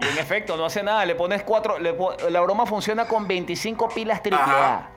Y 0.00 0.06
en 0.06 0.18
efecto, 0.18 0.56
no 0.56 0.66
hace 0.66 0.82
nada. 0.82 1.04
Le 1.04 1.14
pones 1.16 1.42
cuatro. 1.42 1.78
le 1.78 1.92
la 2.30 2.40
broma 2.40 2.64
funciona 2.66 3.06
con 3.06 3.26
25 3.26 3.88
pilas. 3.88 4.20
Ajá. 4.32 4.88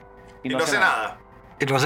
y 0.44 0.48
no 0.48 0.60
sé 0.60 0.78
nada. 0.78 1.18
Y 1.58 1.64
no 1.66 1.76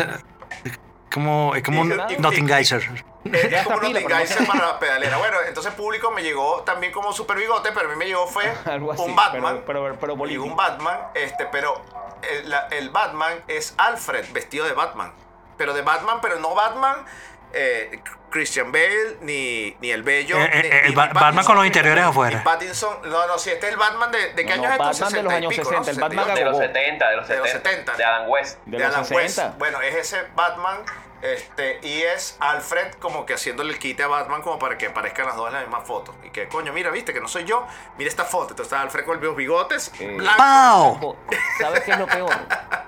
Como, 1.11 1.55
es 1.55 1.63
como 1.63 1.81
un 1.81 1.93
Y- 2.11 2.47
Geyser. 2.47 3.05
Es, 3.33 3.51
Ya 3.51 3.61
es 3.61 3.65
como 3.65 3.79
unos 3.79 3.93
pila, 3.93 4.17
Geyser 4.19 4.47
para 4.47 4.67
la 4.67 4.79
pedalera. 4.79 5.17
Bueno, 5.19 5.37
entonces 5.47 5.73
público 5.75 6.11
me 6.11 6.23
llegó 6.23 6.63
también 6.63 6.93
como 6.93 7.13
super 7.13 7.37
bigote, 7.37 7.71
pero 7.73 7.87
a 7.89 7.91
mí 7.91 7.97
me 7.97 8.07
llegó 8.07 8.27
fue 8.27 8.53
Algo 8.67 8.93
así, 8.93 9.03
un 9.03 9.15
Batman. 9.17 9.63
pero- 9.67 9.83
pero- 9.83 9.99
pero 9.99 10.17
político. 10.17 10.45
un 10.45 10.57
Batman, 10.57 10.99
este, 11.15 11.47
pero 11.47 11.83
el, 12.23 12.49
la- 12.51 12.69
el 12.71 12.91
Batman 12.91 13.43
es 13.49 13.75
Alfred 13.79 14.25
vestido 14.33 14.67
de 14.67 14.73
Batman. 14.73 15.13
Pero 15.57 15.73
de 15.75 15.83
Batman, 15.83 16.19
pero 16.21 16.39
no 16.39 16.55
Batman 16.55 17.05
eh, 17.53 18.01
Christian 18.29 18.71
Bale, 18.73 19.17
ni, 19.23 19.75
ni 19.81 19.91
el 19.91 20.03
Bello. 20.03 20.37
Eh, 20.37 20.51
eh, 20.53 20.61
ni- 20.63 20.69
eh, 20.69 20.81
ni 20.83 20.89
el 20.89 20.95
Ba- 20.95 21.03
Pattinson. 21.05 21.23
Batman 21.23 21.45
con 21.47 21.57
los 21.57 21.65
interiores 21.67 22.05
afuera. 22.05 22.45
Pattinson, 22.45 22.99
no, 23.09 23.27
no, 23.27 23.39
si 23.39 23.51
este 23.51 23.67
es 23.69 23.73
el 23.73 23.79
Batman 23.79 24.11
de, 24.13 24.33
¿de 24.35 24.45
qué 24.45 24.57
No, 24.57 24.65
años 24.65 24.79
no, 24.79 24.91
es 24.91 25.01
esto? 25.01 25.05
Batman 25.05 25.13
de 25.13 25.23
los 25.23 25.33
60 25.33 25.33
y 25.33 25.37
años 25.37 25.51
pico, 25.55 25.69
60, 25.71 25.91
el 25.91 25.97
¿no? 25.97 26.03
Batman 26.05 26.25
62. 26.27 26.37
De 26.37 26.45
los 26.45 26.53
Gabó. 26.53 26.75
70, 26.75 27.09
de 27.09 27.17
los 27.17 27.29
De 27.29 27.35
70. 27.35 27.43
los 27.55 27.63
70. 27.63 27.97
De 27.97 28.05
Adam 28.05 28.29
West. 28.29 28.59
De 28.67 28.71
de 28.79 28.85
los 28.85 28.95
Alan 28.95 29.05
60. 29.07 29.45
West. 29.47 29.59
Bueno, 29.59 29.81
es 29.81 29.95
ese 29.95 30.23
Batman. 30.35 30.77
Este, 31.23 31.81
y 31.83 32.03
es 32.03 32.37
Alfred 32.41 32.95
como 32.95 33.25
que 33.27 33.35
haciéndole 33.35 33.73
el 33.73 33.79
quite 33.79 34.03
a 34.03 34.07
Batman 34.07 34.43
como 34.43 34.59
para 34.59 34.77
que 34.79 34.91
parezcan 34.91 35.27
las 35.27 35.37
dos 35.37 35.49
en 35.49 35.55
la 35.55 35.61
misma 35.61 35.81
foto. 35.81 36.15
Y 36.25 36.31
que, 36.31 36.47
coño, 36.49 36.73
mira, 36.73 36.91
viste 36.91 37.13
que 37.13 37.21
no 37.21 37.29
soy 37.29 37.45
yo. 37.45 37.67
Mira 37.99 38.09
esta 38.09 38.25
foto. 38.25 38.51
Entonces 38.51 38.67
está 38.73 38.83
Alfred 38.83 39.05
con 39.05 39.21
los 39.21 39.37
bigotes. 39.37 39.91
Estanco, 39.99 41.17
¿Sabes 41.59 41.81
qué 41.85 41.93
es 41.93 41.99
lo 41.99 42.07
peor? 42.07 42.31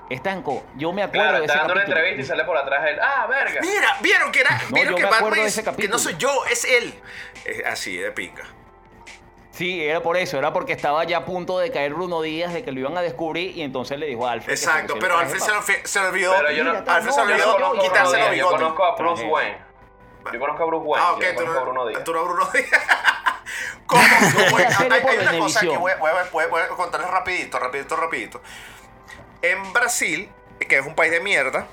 Estanco, 0.09 0.63
yo 0.75 0.91
me 0.91 1.03
acuerdo 1.03 1.23
Claro, 1.23 1.37
de 1.39 1.45
está 1.45 1.53
ese 1.53 1.59
dando 1.59 1.73
una 1.73 1.83
entrevista 1.83 2.21
y 2.21 2.25
sale 2.25 2.43
por 2.45 2.57
atrás 2.57 2.85
él. 2.87 2.99
¡Ah, 3.01 3.27
verga! 3.27 3.61
Mira, 3.61 3.97
vieron 4.01 4.31
que 4.31 4.41
era. 4.41 4.57
No, 4.69 4.75
vieron 4.75 4.95
que 4.95 5.05
Batman 5.05 5.39
es- 5.39 5.61
que 5.77 5.87
no 5.87 5.99
soy 5.99 6.15
yo, 6.17 6.45
es 6.45 6.65
él. 6.65 6.99
Es 7.45 7.65
así, 7.65 7.97
de 7.97 8.11
pinga. 8.11 8.43
Sí, 9.59 9.83
era 9.83 10.01
por 10.01 10.15
eso, 10.15 10.37
era 10.37 10.53
porque 10.53 10.71
estaba 10.71 11.03
ya 11.03 11.17
a 11.17 11.25
punto 11.25 11.59
de 11.59 11.69
caer 11.69 11.93
Bruno 11.93 12.21
Díaz, 12.21 12.53
de 12.53 12.63
que 12.63 12.71
lo 12.71 12.79
iban 12.79 12.97
a 12.97 13.01
descubrir, 13.01 13.57
y 13.57 13.61
entonces 13.61 13.99
le 13.99 14.05
dijo 14.05 14.25
a 14.25 14.31
Alfred. 14.31 14.53
Exacto, 14.53 14.95
pero 14.97 15.17
Alfred 15.17 15.37
se, 15.37 15.51
lo 15.51 15.61
se 15.83 15.99
olvidó. 15.99 16.33
Pero 16.37 16.51
yo 16.53 16.63
no, 16.63 16.71
Alfred 16.71 17.11
se 17.11 17.17
no, 17.17 17.23
olvidó 17.23 17.37
yo 17.39 17.45
no 17.45 17.53
conozco 17.65 17.77
a 17.77 17.83
quitarse 17.83 18.03
los 18.03 18.13
Díaz, 18.13 18.29
yo 18.29 18.33
bigotes. 18.35 18.57
conozco 18.57 18.83
a 18.85 18.95
Bruce. 18.95 19.25
Wayne. 19.25 19.57
Yo 20.31 20.39
conozco 20.39 20.63
a 20.63 20.65
Bruce 20.65 20.85
Wayne. 20.85 21.05
Ah, 21.05 21.11
ok, 21.11 21.21
yo 21.21 21.35
tú 21.35 21.51
a 21.51 21.61
Bruno 21.61 21.73
no, 21.73 21.87
Díaz. 21.87 22.03
tú 22.05 22.13
no 22.13 22.23
Bruno 22.23 22.49
Díaz. 22.53 22.69
¿Cómo? 23.85 24.01
¿Cómo? 24.47 24.57
Hay, 24.59 24.63
hay 24.63 25.17
una 25.17 25.39
cosa 25.39 25.59
que 25.59 25.77
voy, 25.77 25.91
voy 25.99 26.45
voy 26.49 26.61
a 26.61 26.67
contarles 26.69 27.09
rapidito, 27.09 27.59
rapidito, 27.59 27.95
rapidito. 27.97 28.41
En 29.41 29.73
Brasil, 29.73 30.29
que 30.69 30.77
es 30.77 30.85
un 30.85 30.95
país 30.95 31.11
de 31.11 31.19
mierda, 31.19 31.67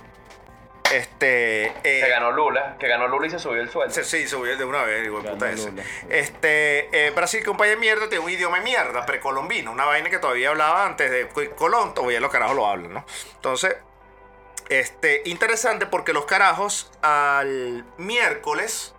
este... 0.92 1.66
eh, 1.66 1.72
Que 1.82 2.08
ganó 2.08 2.32
Lula, 2.32 2.76
que 2.78 2.88
ganó 2.88 3.08
Lula 3.08 3.26
y 3.26 3.30
se 3.30 3.38
subió 3.38 3.62
el 3.62 3.70
sueldo. 3.70 3.94
Sí, 3.94 4.04
sí, 4.04 4.28
subió 4.28 4.56
de 4.56 4.64
una 4.64 4.82
vez, 4.84 5.04
Ganó 5.04 5.22
puta 5.32 5.50
ese. 5.50 5.70
Lula. 5.70 5.82
Este, 6.08 7.06
eh, 7.06 7.10
Brasil, 7.10 7.40
que 7.40 7.44
es 7.44 7.50
un 7.50 7.56
país 7.56 7.72
de 7.72 7.76
mierda, 7.76 8.08
tiene 8.08 8.24
un 8.24 8.30
idioma 8.30 8.58
de 8.58 8.64
mierda, 8.64 9.04
precolombino, 9.06 9.72
una 9.72 9.84
vaina 9.84 10.10
que 10.10 10.18
todavía 10.18 10.50
hablaba 10.50 10.86
antes 10.86 11.10
de 11.10 11.28
Colón, 11.54 11.94
todavía 11.94 12.20
los 12.20 12.30
carajos 12.30 12.56
lo 12.56 12.66
hablan, 12.66 12.94
¿no? 12.94 13.06
Entonces, 13.34 13.76
este, 14.68 15.22
interesante 15.26 15.86
porque 15.86 16.12
los 16.12 16.24
carajos 16.26 16.90
al 17.02 17.84
miércoles 17.98 18.94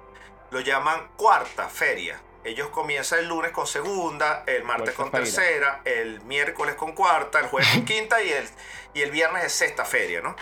lo 0.52 0.60
llaman 0.62 1.10
cuarta 1.18 1.68
feria. 1.70 2.22
Ellos 2.44 2.70
comienzan 2.70 3.20
el 3.20 3.28
lunes 3.28 3.52
con 3.52 3.68
segunda, 3.68 4.44
el 4.48 4.64
martes 4.64 4.94
con 4.96 5.12
tercera, 5.12 5.82
el 5.84 6.22
miércoles 6.22 6.76
con 6.76 6.94
cuarta, 6.94 7.40
el 7.40 7.48
jueves 7.48 7.70
con 7.74 7.84
quinta 7.86 8.22
y 8.24 8.32
el, 8.32 8.48
y 8.94 9.02
el 9.02 9.12
viernes 9.12 9.44
es 9.44 9.52
sexta 9.52 9.84
feria, 9.84 10.22
¿no? 10.22 10.34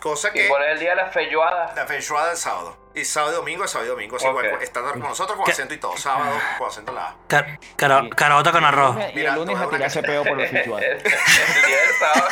Cosa 0.00 0.32
que... 0.32 0.46
Y 0.46 0.48
por 0.48 0.62
el 0.62 0.78
día 0.78 0.90
de 0.90 0.96
la 0.96 1.06
feijoada. 1.10 1.72
La 1.76 1.86
feijoada 1.86 2.28
del 2.28 2.36
sábado. 2.36 2.76
Y 2.94 3.04
sábado 3.04 3.32
y 3.34 3.36
domingo 3.36 3.64
es 3.64 3.70
sábado 3.70 3.86
y 3.86 3.90
domingo. 3.90 4.16
Así 4.16 4.26
Ok. 4.26 4.42
igual, 4.44 4.62
estándar 4.62 4.92
con 4.94 5.02
nosotros 5.02 5.36
con 5.36 5.44
¿Qué? 5.46 5.52
acento 5.52 5.74
y 5.74 5.78
todo. 5.78 5.96
Sábado 5.96 6.32
con 6.58 6.68
acento 6.68 6.90
en 6.90 6.96
la. 6.96 7.14
Car- 7.28 7.58
cara- 7.76 8.02
Carota 8.16 8.50
con 8.50 8.64
arroz. 8.64 8.96
Y 9.12 9.16
Mira, 9.16 9.30
el 9.34 9.36
lunes 9.40 9.58
a 9.58 9.68
tirarse 9.68 10.02
peo 10.02 10.24
por 10.24 10.36
los 10.36 10.50
El, 10.50 10.58
fichuados. 10.58 10.84
el 10.86 11.02
día 11.02 11.76
del 11.76 11.94
sábado. 12.00 12.28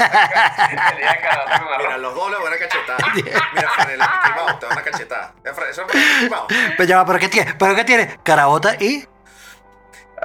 El 0.90 0.96
día 0.98 1.12
de 1.12 1.20
cada 1.20 1.58
con 1.58 1.68
Mira, 1.78 1.90
arroz. 1.90 2.00
los 2.00 2.14
dos 2.14 2.30
le 2.30 2.38
van 2.38 2.52
a 2.52 2.58
cachetada. 2.58 2.98
Mira, 3.14 3.68
Franel, 3.70 4.00
estimado, 4.00 4.58
te 4.58 4.66
van 4.66 4.78
a 4.78 4.82
cachetada. 4.82 5.34
Fran, 5.54 5.70
Eso 5.70 5.86
es 5.88 5.94
el. 6.22 6.30
Pero 6.76 6.84
ya 6.88 6.96
va, 6.96 7.06
¿pero 7.06 7.18
qué 7.18 7.28
tiene? 7.28 7.54
¿Pero 7.54 7.74
qué 7.76 7.84
tiene? 7.84 8.18
Carabota 8.24 8.74
y 8.80 9.06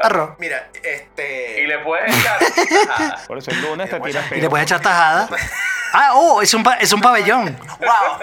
arroz. 0.01 0.31
Mira, 0.39 0.69
este. 0.81 1.61
Y 1.61 1.67
le 1.67 1.79
puedes 1.79 2.15
echar. 2.15 2.39
Ajá. 2.89 3.17
Por 3.27 3.37
eso 3.37 3.51
el 3.51 3.61
lunes 3.61 3.89
te 3.89 3.99
tiras 3.99 4.31
Y 4.31 4.41
le 4.41 4.49
puedes 4.49 4.63
echar 4.65 4.81
tajada. 4.81 5.27
Ah, 5.93 6.11
oh, 6.15 6.41
es 6.41 6.51
un, 6.53 6.63
pa- 6.63 6.75
es 6.77 6.91
un 6.91 7.01
pabellón. 7.01 7.55
¡Wow! 7.79 8.19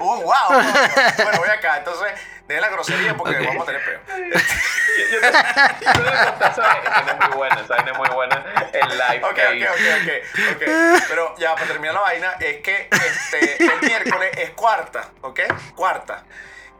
¡Un 0.00 0.22
wow! 0.24 0.34
Bueno, 0.48 1.38
voy 1.38 1.48
acá. 1.50 1.76
Entonces, 1.78 2.08
dejen 2.48 2.62
la 2.62 2.68
grosería 2.70 3.14
porque 3.14 3.38
vamos 3.46 3.62
a 3.62 3.66
tener 3.66 3.84
peo. 3.84 4.00
Yo, 4.16 4.24
yo 4.24 5.20
te- 5.20 5.84
yo 5.84 5.92
te 5.92 6.00
voy 6.00 6.08
a 6.18 6.24
contar 6.30 6.52
esa 6.52 6.62
vaina. 6.62 6.80
Esa 6.82 6.90
vaina 7.02 7.12
es 7.12 7.28
muy 7.28 7.36
buena, 7.36 7.54
esa 7.60 7.74
vaina 7.76 7.90
es 7.92 7.98
muy 7.98 8.08
buena. 8.08 8.44
El 8.72 8.88
live 8.88 9.24
Ok, 9.24 9.34
que 9.34 9.46
ok, 9.46 9.54
hizo. 9.54 9.72
ok, 9.72 10.52
ok, 10.54 10.62
ok. 10.96 11.04
Pero 11.08 11.34
ya, 11.36 11.54
para 11.54 11.66
terminar 11.66 11.94
la 11.94 12.00
vaina, 12.00 12.32
es 12.40 12.56
que 12.62 12.88
este, 12.90 13.62
el 13.64 13.80
miércoles 13.82 14.30
es 14.38 14.50
cuarta, 14.50 15.04
¿ok? 15.20 15.40
Cuarta. 15.74 16.22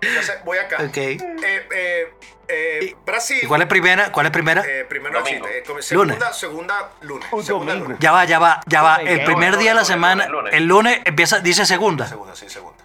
Entonces, 0.07 0.37
voy 0.45 0.59
acá. 0.59 0.77
Ok. 0.83 0.97
Eh, 0.97 1.19
eh, 1.75 2.13
eh, 2.49 2.95
Brasil. 3.07 3.39
¿Y 3.43 3.47
cuál 3.47 3.63
es 3.63 3.69
primera? 3.69 4.13
¿Cuál 4.13 4.27
es 4.27 4.33
primera? 4.33 4.63
Eh, 4.67 4.85
primero 4.89 5.19
Domingo. 5.21 5.47
chiste. 5.47 5.59
eh, 5.79 5.83
segunda, 5.83 6.15
Lunes. 6.17 6.37
segunda, 6.37 6.91
lunes. 7.03 7.29
Un 7.33 7.45
segunda, 7.45 7.73
domingo. 7.73 7.89
lunes. 7.89 8.01
Ya 8.01 8.13
va, 8.13 8.25
ya 8.25 8.39
va, 8.39 8.61
ya 8.67 8.83
va. 8.83 8.97
El 8.97 9.25
primer 9.25 9.57
día 9.57 9.71
de 9.71 9.75
la 9.77 9.81
lunes, 9.81 9.87
semana, 9.87 10.25
lunes, 10.27 10.33
lunes. 10.33 10.55
el 10.55 10.65
lunes 10.67 11.01
empieza, 11.05 11.39
dice 11.41 11.65
segunda. 11.65 12.07
Segunda, 12.07 12.37
sí, 12.37 12.49
segunda. 12.51 12.84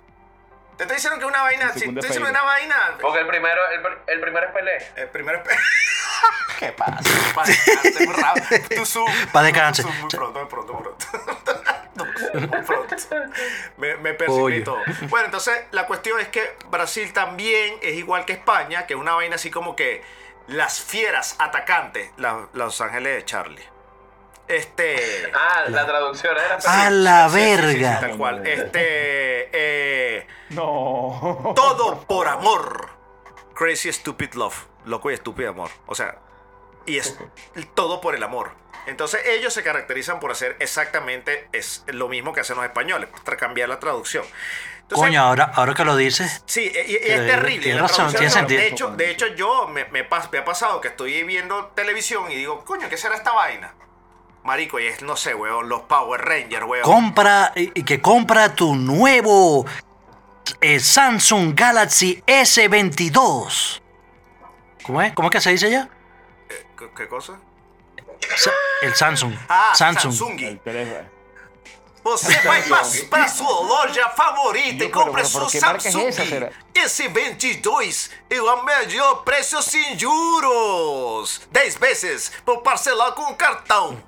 Te 0.79 0.83
estoy 0.83 0.95
diciendo 0.95 1.19
que 1.19 1.25
una 1.25 1.41
vaina, 1.41 1.73
si 1.73 1.79
estoy 1.79 1.93
diciendo 1.95 2.29
una 2.29 2.41
vaina. 2.41 2.97
Porque 3.01 3.19
el 3.19 3.27
primero, 3.27 3.59
el, 3.73 3.81
el 4.07 4.21
primero 4.21 4.45
es 4.47 4.53
Pelé. 4.53 4.77
El 4.95 5.09
primero 5.09 5.43
es. 5.43 5.57
¿Qué 6.59 6.71
pasa? 6.71 7.01
Para 7.35 7.47
descansar, 7.49 8.05
muy 8.07 8.15
rápido. 8.15 8.47
Tú 8.77 8.85
zoom. 8.85 9.11
Pa' 9.33 9.43
descansar. 9.43 9.85
Muy 9.87 10.09
pronto, 10.09 10.39
muy 10.39 10.47
pronto, 10.49 10.73
muy 10.73 10.83
pronto. 10.83 11.05
Muy 12.33 12.61
pronto. 12.63 12.95
Me, 13.75 13.97
me 13.97 14.13
todo. 14.13 14.77
Bueno, 15.09 15.25
entonces 15.25 15.65
la 15.71 15.85
cuestión 15.85 16.17
es 16.21 16.29
que 16.29 16.55
Brasil 16.69 17.11
también 17.11 17.75
es 17.81 17.95
igual 17.95 18.23
que 18.23 18.31
España, 18.33 18.87
que 18.87 18.93
es 18.93 18.99
una 18.99 19.15
vaina 19.15 19.35
así 19.35 19.51
como 19.51 19.75
que 19.75 20.01
las 20.47 20.79
fieras 20.81 21.35
atacantes, 21.39 22.09
la- 22.15 22.47
Los 22.53 22.79
Ángeles 22.79 23.17
de 23.17 23.25
Charlie. 23.25 23.65
Este. 24.49 25.31
Ah, 25.33 25.65
la 25.69 25.85
traducción 25.85 26.35
era 26.35 26.55
A 26.65 26.89
la 26.89 27.29
Sí, 27.29 27.39
sí, 27.39 27.45
sí, 27.45 27.55
sí, 27.55 27.61
verga. 27.77 27.99
tal 27.99 28.17
cual. 28.17 28.45
Este. 28.47 29.49
eh, 29.53 30.27
No. 30.49 31.53
todo 31.55 32.01
por 32.03 32.27
amor. 32.27 32.89
Crazy 33.53 33.93
Stupid 33.93 34.33
Love. 34.33 34.65
Loco 34.85 35.11
y 35.11 35.13
estúpido 35.13 35.51
amor. 35.51 35.69
O 35.85 35.93
sea, 35.93 36.17
y 36.85 36.97
es 36.97 37.17
todo 37.75 38.01
por 38.01 38.15
el 38.15 38.23
amor. 38.23 38.51
Entonces 38.87 39.21
ellos 39.27 39.53
se 39.53 39.61
caracterizan 39.61 40.19
por 40.19 40.31
hacer 40.31 40.55
exactamente 40.59 41.47
es 41.51 41.83
lo 41.87 42.07
mismo 42.07 42.33
que 42.33 42.39
hacen 42.41 42.55
los 42.55 42.65
españoles, 42.65 43.09
para 43.23 43.37
cambiar 43.37 43.69
la 43.69 43.79
traducción. 43.79 44.23
Entonces, 44.81 45.05
Coño, 45.07 45.21
ahora, 45.21 45.51
ahora 45.53 45.75
que 45.75 45.85
lo 45.85 45.95
dices, 45.95 46.41
Sí, 46.47 46.71
y, 46.73 46.91
y 46.91 46.95
es 46.95 47.27
terrible. 47.27 47.61
tiene 47.65 47.79
razón, 47.81 48.11
tiene 48.11 48.31
sentido. 48.31 48.59
De 48.61 48.67
hecho, 48.67 48.87
de 48.91 49.11
hecho 49.11 49.27
yo 49.27 49.67
me, 49.67 49.85
me 49.85 49.99
ha 49.99 50.45
pasado 50.45 50.81
que 50.81 50.87
estoy 50.87 51.21
viendo 51.23 51.67
televisión 51.75 52.31
y 52.31 52.35
digo, 52.35 52.65
coño, 52.65 52.89
¿qué 52.89 52.97
será 52.97 53.13
esta 53.15 53.31
vaina? 53.33 53.75
Marico, 54.49 54.79
y 54.79 54.87
es, 54.87 55.03
no 55.03 55.15
sé, 55.15 55.35
weón, 55.35 55.69
los 55.69 55.81
Power 55.81 56.19
Rangers, 56.21 56.65
weón. 56.65 56.81
compra 56.83 57.51
y 57.55 57.83
que 57.83 58.01
compra 58.01 58.55
tu 58.55 58.75
nuevo 58.75 59.63
eh, 60.59 60.79
Samsung 60.79 61.53
Galaxy 61.53 62.23
S22. 62.25 63.79
¿Cómo 64.83 65.01
es? 65.03 65.13
¿Cómo 65.13 65.27
es 65.27 65.31
que 65.33 65.39
se 65.41 65.51
dice 65.51 65.69
ya? 65.69 65.87
¿Qué, 66.75 66.89
qué 66.97 67.07
cosa? 67.07 67.39
Sa- 68.37 68.49
El 68.81 68.95
Samsung. 68.95 69.35
Ah, 69.47 69.71
Samsung. 69.75 70.13
Samsung. 70.13 70.39
El 70.41 70.59
teléfono. 70.61 71.07
Você 72.09 72.39
vai 72.41 72.63
para 73.09 73.27
sua 73.27 73.59
loja 73.61 74.09
favorita 74.09 74.83
e 74.83 74.89
compra 74.89 75.21
é 75.21 75.25
Samsung 75.25 76.07
essa, 76.07 76.25
será? 76.25 76.49
S22 76.73 78.09
e 78.29 78.39
o 78.39 78.63
melhor 78.63 79.23
preço 79.23 79.61
sem 79.61 79.97
juros. 79.99 81.41
10 81.51 81.75
vezes 81.77 82.31
por 82.45 82.61
parcelar 82.61 83.11
com 83.13 83.33
cartão. 83.35 84.01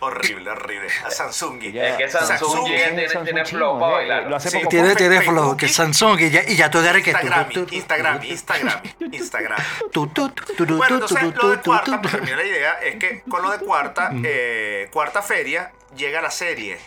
horrible, 0.00 0.48
horrible. 0.50 0.88
A 1.04 1.10
Samsung. 1.10 1.58
Es 1.62 1.96
que 1.96 2.08
Samsung, 2.08 2.38
Samsung 2.38 2.64
tiene, 2.66 3.08
Samsung 3.08 3.24
tiene 3.24 3.44
flow 3.44 3.78
para 3.78 3.92
eh, 3.92 3.96
bailar. 3.96 4.22
lo 4.28 4.36
hace 4.36 4.50
Sí, 4.50 4.58
poco 4.58 4.68
Tiene, 4.68 4.94
tiene 4.96 5.20
flow, 5.22 5.56
que 5.56 5.68
Samsung 5.68 6.20
y 6.20 6.30
ya, 6.30 6.42
y 6.46 6.56
ya 6.56 6.70
tú 6.70 6.78
agarras 6.78 7.02
que 7.02 7.12
tú- 7.12 7.66
Instagram, 7.70 8.22
Instagram, 8.24 8.82
Instagram, 9.12 9.58
Bueno, 9.94 10.94
entonces 10.94 11.22
lo 11.34 11.48
de 11.50 11.60
cuarta, 11.60 11.84
tú- 11.84 12.02
para 12.02 12.10
terminar 12.10 12.38
la 12.38 12.44
idea, 12.44 12.72
es 12.82 12.96
que 12.96 13.22
con 13.28 13.42
lo 13.42 13.50
de 13.50 13.58
cuarta, 13.58 14.10
eh, 14.24 14.88
cuarta 14.92 15.22
feria, 15.22 15.72
llega 15.96 16.22
la 16.22 16.30
serie 16.30 16.78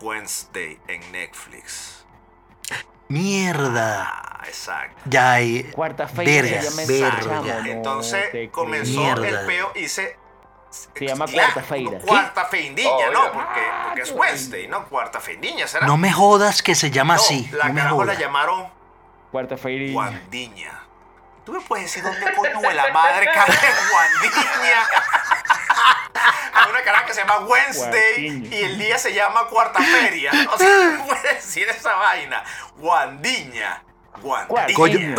Wednesday 0.00 0.78
en 0.88 1.12
Netflix. 1.12 2.04
Mierda. 3.08 4.04
Ah, 4.06 4.42
exacto. 4.46 5.00
Ya 5.06 5.32
hay. 5.32 5.64
Cuarta 5.64 6.06
no 6.06 7.66
Entonces 7.66 8.30
te 8.32 8.50
comenzó 8.50 9.00
Mierda. 9.00 9.28
el 9.28 9.46
peo 9.46 9.72
y 9.74 9.88
se. 9.88 10.16
Se 10.70 11.06
llama 11.06 11.24
Claro, 11.24 11.52
cuarta 11.54 11.62
feira. 11.68 11.98
Cuarta 12.00 12.44
feindiña, 12.44 12.90
Obvio. 12.90 13.10
¿no? 13.12 13.32
Porque, 13.32 13.60
porque 13.86 14.00
es 14.02 14.10
Wednesday, 14.10 14.68
¿no? 14.68 14.86
Cuarta 14.86 15.18
feindiña, 15.18 15.66
¿será? 15.66 15.86
No 15.86 15.96
me 15.96 16.12
jodas 16.12 16.62
que 16.62 16.74
se 16.74 16.90
llama 16.90 17.14
No, 17.16 17.22
así. 17.22 17.48
La 17.52 17.68
no 17.68 17.72
me 17.72 17.80
carajo 17.80 18.04
la 18.04 18.14
llamaron 18.14 18.68
Cuarta 19.32 19.56
feira. 19.56 19.90
Guandiña. 19.92 20.82
¿Tú 21.48 21.54
me 21.54 21.60
puedes 21.62 21.86
decir 21.86 22.02
dónde 22.02 22.30
coño 22.34 22.60
de 22.60 22.74
la 22.74 22.92
madre 22.92 23.24
cae 23.24 23.46
Guandiña? 23.90 24.86
Hay 26.52 26.70
una 26.70 26.82
caraja 26.82 27.06
que 27.06 27.14
se 27.14 27.20
llama 27.20 27.38
Wednesday 27.38 28.28
Guandiña. 28.28 28.54
y 28.54 28.62
el 28.64 28.78
día 28.78 28.98
se 28.98 29.14
llama 29.14 29.46
Cuarta 29.46 29.80
Feria. 29.80 30.30
O 30.52 30.58
sea, 30.58 30.68
no 30.98 31.06
puedes 31.06 31.22
decir 31.22 31.66
esa 31.70 31.94
vaina. 31.94 32.44
Guandiña. 32.76 33.82
Guandiña. 34.20 34.74
Coño, 34.76 35.14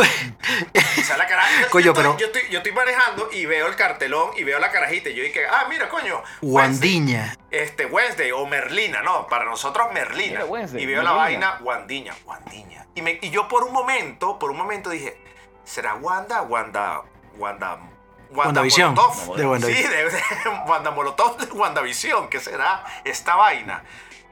O 0.99 1.01
sea, 1.03 1.17
la 1.17 1.25
caraja, 1.25 1.49
yo, 1.61 1.69
Coño, 1.71 1.85
yo 1.85 1.91
estoy, 1.93 2.03
pero- 2.03 2.17
yo, 2.19 2.25
estoy, 2.27 2.41
yo 2.51 2.57
estoy 2.59 2.73
manejando 2.73 3.29
y 3.31 3.47
veo 3.47 3.65
el 3.65 3.75
cartelón 3.75 4.29
y 4.37 4.43
veo 4.43 4.59
la 4.59 4.69
carajita 4.69 5.09
y 5.09 5.15
yo 5.15 5.23
dije, 5.23 5.47
ah, 5.49 5.65
mira, 5.67 5.89
coño. 5.89 6.21
Wednesday. 6.43 6.51
Guandiña. 6.99 7.37
Este, 7.49 7.87
Wednesday 7.87 8.31
o 8.33 8.45
Merlina, 8.45 9.01
no, 9.01 9.25
para 9.25 9.45
nosotros 9.45 9.87
Merlina. 9.93 10.33
Mira, 10.33 10.45
Wednesday, 10.45 10.83
y 10.83 10.85
veo 10.85 11.01
la 11.01 11.13
vaina 11.13 11.57
Wandiña, 11.61 12.13
Wandiña. 12.23 12.85
Y, 12.93 13.01
me, 13.01 13.17
y 13.19 13.31
yo 13.31 13.47
por 13.47 13.63
un 13.63 13.73
momento, 13.73 14.37
por 14.37 14.51
un 14.51 14.57
momento 14.57 14.91
dije, 14.91 15.19
¿será 15.69 15.95
Wanda? 15.95 16.41
Wanda, 16.41 17.03
Wanda. 17.37 17.77
Wanda 18.31 18.61
WandaVision. 18.61 18.95
Molotov. 18.95 19.37
De 19.37 19.45
WandaVision. 19.45 19.83
Sí, 19.83 19.95
de, 19.95 20.03
de 20.09 20.21
Wanda 20.67 20.91
Molotov 20.91 21.37
de 21.37 21.51
WandaVision. 21.51 22.27
¿Qué 22.29 22.39
será 22.39 22.83
esta 23.03 23.35
vaina? 23.35 23.83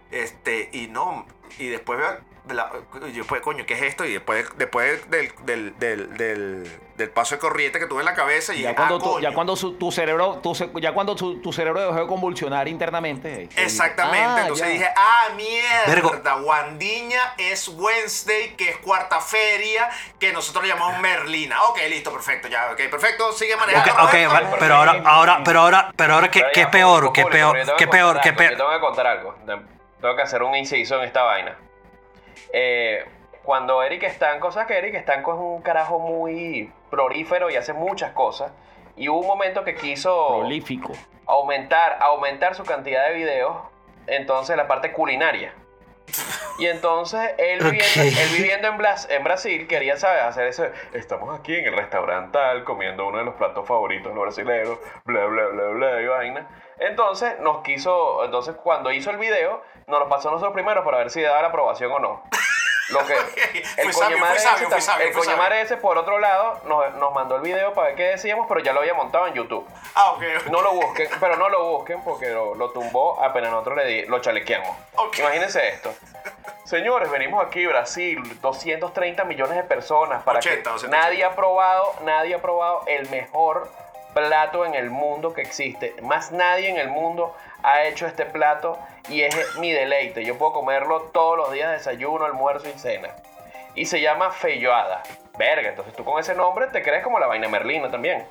Este, 0.10 0.70
y 0.74 0.88
no, 0.88 1.26
y 1.60 1.68
después 1.68 2.00
veo, 2.00 2.20
la- 2.54 2.72
y 3.08 3.12
después, 3.12 3.42
coño, 3.42 3.66
¿qué 3.66 3.74
es 3.76 3.82
esto? 3.84 4.06
Y 4.06 4.14
después, 4.14 4.46
después 4.58 5.10
del, 5.10 5.32
del, 5.44 5.78
del, 5.80 6.18
del, 6.18 6.80
del 6.96 7.10
paso 7.10 7.36
de 7.36 7.40
corriente 7.40 7.80
que 7.80 7.86
tuve 7.88 8.00
en 8.02 8.06
la 8.06 8.14
cabeza, 8.14 8.54
y 8.54 8.62
Ya 8.62 8.70
dije, 8.70 8.76
cuando, 8.76 8.96
ah, 8.96 9.00
tu, 9.00 9.20
ya 9.20 9.34
cuando 9.34 9.56
su- 9.56 9.74
tu 9.74 9.92
cerebro, 9.92 10.40
tu 10.42 10.54
ya 10.80 10.92
cuando 10.94 11.16
tu, 11.16 11.42
tu 11.42 11.52
cerebro 11.54 11.80
dejó 11.82 11.96
de 12.02 12.08
convulsionar 12.08 12.68
internamente. 12.68 13.44
eh, 13.44 13.50
Exactamente, 13.56 14.26
ah, 14.28 14.42
entonces 14.42 14.68
ya. 14.68 14.74
dije, 14.74 14.90
ah, 14.96 15.28
mierda, 15.36 15.86
Vergo. 15.88 16.12
Wandiña 16.44 17.34
es 17.38 17.68
Wednesday, 17.68 18.56
que 18.56 18.70
es 18.70 18.78
cuarta 18.78 19.20
feria, 19.22 19.90
que 20.20 20.32
nosotros 20.34 20.66
llamamos 20.66 21.00
Merlina. 21.02 21.62
Ok, 21.64 21.80
listo, 21.90 22.12
perfecto, 22.12 22.48
ya, 22.48 22.72
ok, 22.72 22.82
perfecto, 22.90 23.32
sigue 23.34 23.56
manejando. 23.56 24.04
ok, 24.04 24.12
pero 24.60 24.76
ahora, 24.76 25.02
ahora, 25.06 25.42
pero 25.44 25.60
ahora, 25.62 25.94
pero 25.96 26.14
ahora, 26.16 26.32
¿qué, 26.32 26.44
qué 26.54 26.62
ya, 26.62 26.72
peor? 26.72 27.12
¿Qué 27.14 27.22
público, 27.24 27.30
peor? 27.38 27.58
yo 27.58 27.64
tengo 27.66 27.78
¿Qué 27.78 27.86
que 27.86 27.92
peor? 27.92 28.14
contar 28.16 28.24
¿Qué 28.24 28.30
algo, 28.30 28.42
Yo 28.42 28.48
peor? 28.48 28.58
tengo 28.58 28.72
que 28.72 28.80
contar 28.80 29.08
algo. 29.08 29.36
De- 29.46 29.78
Tengo 30.02 30.16
que 30.16 30.22
hacer 30.22 30.44
un 30.44 30.56
inciso 30.56 30.96
en 31.00 31.06
esta 31.06 31.24
vaina. 31.24 31.58
Eh, 32.54 33.06
cuando 33.44 33.82
Eric 33.84 34.04
Estanco, 34.04 34.52
¿sabes 34.52 34.68
que 34.68 34.78
Eric 34.78 34.96
Estanco 34.96 35.34
es 35.34 35.40
un 35.40 35.62
carajo 35.62 36.00
muy 36.00 36.72
prolífero 36.90 37.50
y 37.50 37.56
hace 37.56 37.74
muchas 37.74 38.12
cosas? 38.12 38.52
Y 38.96 39.10
hubo 39.10 39.20
un 39.20 39.28
momento 39.28 39.64
que 39.64 39.76
quiso 39.76 40.40
Prolífico. 40.40 40.92
aumentar, 41.26 41.98
aumentar 42.02 42.56
su 42.56 42.64
cantidad 42.66 43.08
de 43.08 43.14
videos, 43.14 43.56
entonces 44.08 44.58
la 44.58 44.68
parte 44.68 44.92
culinaria. 44.92 45.54
Y 46.60 46.66
entonces 46.66 47.20
él 47.38 47.60
viviendo, 47.60 48.02
Ok. 48.02 48.18
él 48.20 48.30
viviendo 48.36 48.68
en, 48.70 48.78
Blas- 48.78 49.08
en 49.12 49.24
Brasil 49.24 49.68
quería 49.68 49.98
saber 49.98 50.22
hacer 50.22 50.48
eso. 50.48 50.66
Estamos 50.94 51.38
aquí 51.40 51.54
en 51.56 51.66
el 51.66 51.76
restaurante 51.76 52.32
tal, 52.32 52.64
comiendo 52.64 53.06
uno 53.08 53.20
de 53.20 53.26
los 53.26 53.36
platos 53.36 53.68
favoritos 53.68 54.08
de 54.12 54.16
los 54.16 54.24
brasileños, 54.24 54.80
bla, 55.06 55.26
bla, 55.26 55.46
bla, 55.50 55.64
bla, 55.68 56.02
y 56.02 56.08
vaina. 56.08 56.48
Entonces 56.80 57.40
nos 57.42 57.62
quiso, 57.62 58.26
entonces 58.26 58.56
cuando 58.56 58.92
hizo 58.92 59.12
el 59.12 59.18
video, 59.18 59.62
nos 59.88 60.00
lo 60.02 60.10
pasó 60.10 60.28
a 60.28 60.32
nosotros 60.34 60.54
primero 60.54 60.84
para 60.84 60.98
ver 60.98 61.10
si 61.10 61.22
daba 61.22 61.42
la 61.42 61.48
aprobación 61.48 61.92
o 61.94 62.00
no. 62.00 62.22
Lo 62.90 63.06
que 63.06 63.14
ese 63.78 63.82
el 63.82 63.94
sabio. 63.94 64.18
madre 65.38 65.62
ese, 65.62 65.78
por 65.78 65.98
otro 65.98 66.20
lado, 66.20 66.60
nos, 66.66 66.94
nos 66.96 67.14
mandó 67.14 67.38
el 67.38 67.42
video 67.42 67.74
para 67.74 67.88
ver 67.88 67.96
qué 67.96 68.04
decíamos, 68.10 68.48
pero 68.50 68.60
ya 68.62 68.74
lo 68.74 68.82
había 68.82 68.94
montado 68.94 69.28
en 69.28 69.34
YouTube. 69.34 69.66
Ah, 69.96 70.12
ok. 70.12 70.24
No 70.52 70.62
lo 70.62 70.74
busquen, 70.74 71.10
pero 71.22 71.38
no 71.38 71.48
lo 71.50 71.64
busquen 71.72 72.02
porque 72.04 72.30
lo, 72.30 72.56
lo 72.56 72.70
tumbó 72.72 73.22
apenas 73.24 73.52
nosotros 73.52 73.78
le 73.78 73.86
di- 73.86 74.06
lo 74.06 74.20
chalequeamos. 74.20 74.76
Imagínense 75.20 75.68
esto. 75.70 75.94
Señores, 76.66 77.10
venimos 77.10 77.46
aquí, 77.46 77.66
Brasil, 77.66 78.22
230 78.42 79.24
millones 79.24 79.56
de 79.56 79.64
personas 79.64 80.22
para 80.24 80.40
80, 80.40 80.56
que 80.58 80.64
280. 80.70 80.98
nadie 80.98 81.24
ha 81.24 81.34
probado, 81.36 81.94
nadie 82.04 82.36
ha 82.36 82.42
probado 82.42 82.84
el 82.88 83.10
mejor 83.10 83.70
plato 84.14 84.66
en 84.66 84.76
el 84.76 84.90
mundo 84.90 85.34
que 85.34 85.42
existe. 85.42 85.96
Más 86.02 86.32
nadie 86.34 86.70
en 86.70 86.78
el 86.78 86.90
mundo 86.90 87.36
ha 87.64 87.84
hecho 87.84 88.06
este 88.06 88.26
plato 88.26 88.78
y 89.10 89.22
es 89.22 89.56
mi 89.58 89.72
deleite. 89.72 90.24
Yo 90.24 90.38
puedo 90.38 90.54
comerlo 90.54 91.04
todos 91.14 91.38
los 91.38 91.52
días, 91.52 91.72
desayuno, 91.72 92.26
almuerzo 92.26 92.68
y 92.70 92.78
cena. 92.78 93.10
Y 93.76 93.86
se 93.86 94.02
llama 94.02 94.32
feijoada. 94.32 95.04
Verga, 95.38 95.70
entonces 95.70 95.96
tú 95.96 96.04
con 96.04 96.20
ese 96.20 96.34
nombre 96.34 96.68
te 96.68 96.82
crees 96.82 97.04
como 97.04 97.20
la 97.20 97.28
vaina 97.28 97.48
merlina 97.48 97.92
también. 97.92 98.26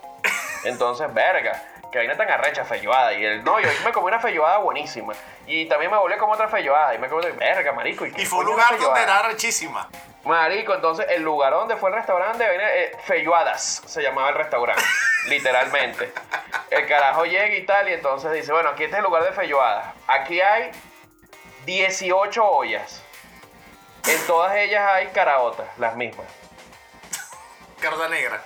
Entonces, 0.64 1.12
verga, 1.14 1.62
qué 1.90 1.98
vaina 1.98 2.16
tan 2.16 2.30
arrecha, 2.30 2.64
feijoada. 2.64 3.12
Y 3.14 3.24
él, 3.24 3.44
no, 3.44 3.60
yo 3.60 3.68
me 3.84 3.92
comí 3.92 4.08
una 4.08 4.20
feijoada 4.20 4.58
buenísima. 4.58 5.12
Y 5.46 5.66
también 5.66 5.90
me 5.90 5.96
volví 5.96 6.14
a 6.14 6.18
comer 6.18 6.34
otra 6.34 6.48
feijoada. 6.48 6.94
Y 6.94 6.98
me 6.98 7.08
comí, 7.08 7.26
verga, 7.32 7.72
marico. 7.72 8.06
¿y 8.06 8.26
fue 8.26 8.40
un 8.40 8.46
lugar 8.46 8.78
donde 8.78 9.02
era 9.02 9.22
rechísima. 9.22 9.88
Marico, 10.26 10.74
entonces 10.74 11.06
el 11.10 11.22
lugar 11.22 11.52
donde 11.52 11.76
fue 11.76 11.88
el 11.90 11.94
restaurante, 11.94 12.44
eh, 12.44 12.96
Feijoadas, 13.04 13.82
se 13.86 14.02
llamaba 14.02 14.30
el 14.30 14.34
restaurante, 14.34 14.82
literalmente. 15.28 16.12
El 16.68 16.84
carajo 16.88 17.24
llega 17.24 17.54
y 17.54 17.64
tal, 17.64 17.88
y 17.88 17.92
entonces 17.92 18.32
dice, 18.32 18.50
bueno, 18.52 18.70
aquí 18.70 18.82
este 18.82 18.96
es 18.96 18.98
el 18.98 19.04
lugar 19.04 19.22
de 19.22 19.30
Feijoadas. 19.30 19.94
Aquí 20.08 20.40
hay 20.40 20.72
18 21.64 22.44
ollas. 22.44 23.04
En 24.08 24.26
todas 24.26 24.56
ellas 24.56 24.84
hay 24.92 25.06
caraotas, 25.08 25.66
las 25.78 25.94
mismas. 25.94 26.26
Carta 27.80 28.08
negra. 28.08 28.42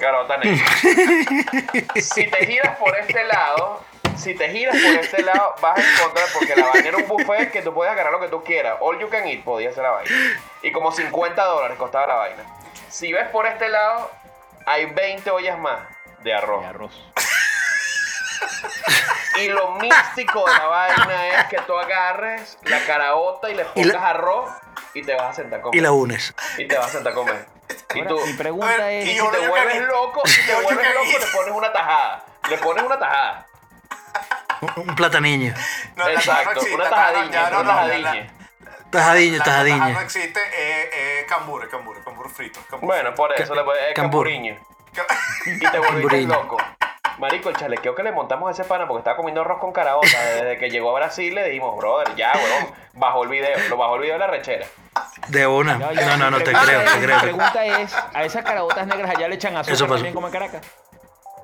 Carota 0.00 0.36
negra. 0.38 0.66
si 2.00 2.26
te 2.26 2.46
giras 2.46 2.76
por 2.78 2.96
este 2.96 3.22
lado, 3.24 3.82
si 4.16 4.34
te 4.34 4.48
giras 4.50 4.74
por 4.76 4.94
este 5.04 5.22
lado, 5.22 5.54
vas 5.60 5.78
a 5.78 5.82
encontrar, 5.92 6.26
porque 6.32 6.56
la 6.56 6.66
vaina 6.68 6.88
era 6.88 6.96
un 6.96 7.06
buffet 7.06 7.50
que 7.52 7.62
tú 7.62 7.72
puedes 7.74 7.92
agarrar 7.92 8.12
lo 8.12 8.20
que 8.20 8.28
tú 8.28 8.42
quieras. 8.42 8.78
All 8.80 8.98
you 8.98 9.08
can 9.10 9.26
eat 9.28 9.44
podía 9.44 9.72
ser 9.72 9.82
la 9.84 9.90
vaina. 9.90 10.10
Y 10.62 10.72
como 10.72 10.90
50 10.90 11.42
dólares 11.44 11.76
costaba 11.78 12.06
la 12.06 12.14
vaina. 12.14 12.42
Si 12.88 13.12
ves 13.12 13.28
por 13.28 13.46
este 13.46 13.68
lado, 13.68 14.10
hay 14.66 14.86
20 14.86 15.30
ollas 15.30 15.58
más 15.58 15.78
de 16.22 16.34
arroz. 16.34 16.62
De 16.62 16.66
arroz. 16.68 17.04
Y 19.38 19.48
lo 19.48 19.72
místico 19.76 20.44
de 20.46 20.52
la 20.54 20.66
vaina 20.66 21.28
es 21.28 21.44
que 21.46 21.58
tú 21.66 21.74
agarres 21.76 22.58
la 22.64 22.80
caraota 22.84 23.48
y 23.50 23.54
le 23.54 23.66
Y 23.74 23.84
la- 23.84 23.94
pongas 23.94 24.10
arroz 24.10 24.50
y 24.94 25.02
te 25.02 25.14
vas 25.14 25.30
a 25.30 25.32
sentar 25.34 25.60
a 25.60 25.62
comer. 25.62 25.78
Y 25.78 25.80
la 25.82 25.92
unes. 25.92 26.34
Y 26.58 26.66
te 26.66 26.76
vas 26.76 26.86
a 26.86 26.90
sentar 26.90 27.12
a 27.12 27.16
comer. 27.16 27.46
Y 27.94 27.98
Ahora, 27.98 28.08
tú, 28.10 28.26
mi 28.26 28.32
pregunta 28.34 28.66
ver, 28.76 28.80
es... 29.02 29.04
y 29.06 29.10
si 29.10 29.16
yo- 29.16 29.30
te 29.30 29.48
vuelves 29.48 29.82
loco, 29.82 30.22
si 30.26 30.46
te 30.46 30.54
vuelves 30.60 30.94
loco, 30.94 31.18
le 31.18 31.26
pones 31.32 31.54
una 31.54 31.72
tajada. 31.72 32.24
Le 32.48 32.58
pones 32.58 32.84
una 32.84 32.98
tajada. 32.98 33.46
Un, 34.60 34.72
un 34.88 34.94
plataniño. 34.94 35.54
No, 35.96 36.08
Exacto, 36.08 36.50
existe, 36.52 36.74
una 36.74 36.90
tajadilla, 36.90 37.30
ya, 37.30 37.50
no, 37.50 37.60
una 37.60 37.68
tajadilla. 37.74 38.26
Tajadiño, 38.90 39.38
La 39.38 39.88
no 39.90 40.00
existe, 40.00 40.40
es 40.40 40.88
eh, 40.92 41.26
cambur, 41.28 41.62
es 41.64 41.70
cambur, 41.70 41.96
es 41.96 42.04
cambur 42.04 42.28
frito. 42.28 42.60
cambur 42.68 42.86
Bueno, 42.88 43.14
por 43.14 43.32
eso 43.32 43.54
le 43.54 43.62
puedes. 43.64 43.88
Es 43.88 43.94
Cambur. 43.94 44.26
camburiño. 44.26 44.58
Y 45.46 45.58
te 45.60 45.78
volviste 45.78 46.22
loco. 46.22 46.56
Marico, 47.20 47.50
el 47.50 47.56
chalequeo 47.56 47.94
que 47.94 48.02
le 48.02 48.10
montamos 48.12 48.48
a 48.48 48.52
ese 48.52 48.64
pana 48.64 48.88
porque 48.88 49.00
estaba 49.00 49.16
comiendo 49.16 49.42
arroz 49.42 49.58
con 49.60 49.72
caraota. 49.72 50.08
Desde 50.34 50.58
que 50.58 50.70
llegó 50.70 50.90
a 50.90 50.94
Brasil 51.00 51.34
le 51.34 51.44
dijimos, 51.44 51.76
brother, 51.76 52.14
ya, 52.16 52.32
weón. 52.34 52.72
Bajó 52.94 53.22
el 53.22 53.28
video. 53.28 53.56
Lo 53.68 53.76
bajó 53.76 53.94
el 53.96 54.00
video 54.02 54.14
de 54.14 54.18
la 54.20 54.26
rechera. 54.26 54.66
De 55.28 55.46
una. 55.46 55.78
Ya, 55.78 55.92
ya, 55.92 56.06
No, 56.08 56.16
no, 56.16 56.30
no, 56.32 56.38
te 56.38 56.52
creo, 56.52 56.82
te 56.82 56.96
Mi 56.98 57.04
creo. 57.06 57.20
pregunta 57.20 57.64
es, 57.64 57.94
¿a 58.14 58.24
esas 58.24 58.42
carabotas 58.44 58.86
negras 58.86 59.10
allá 59.10 59.28
le 59.28 59.34
echan 59.36 59.52
Eso 59.52 59.60
azúcar 59.60 59.78
pasó. 59.80 59.94
también 59.94 60.14
como 60.14 60.26
en 60.26 60.32
Caracas? 60.32 60.62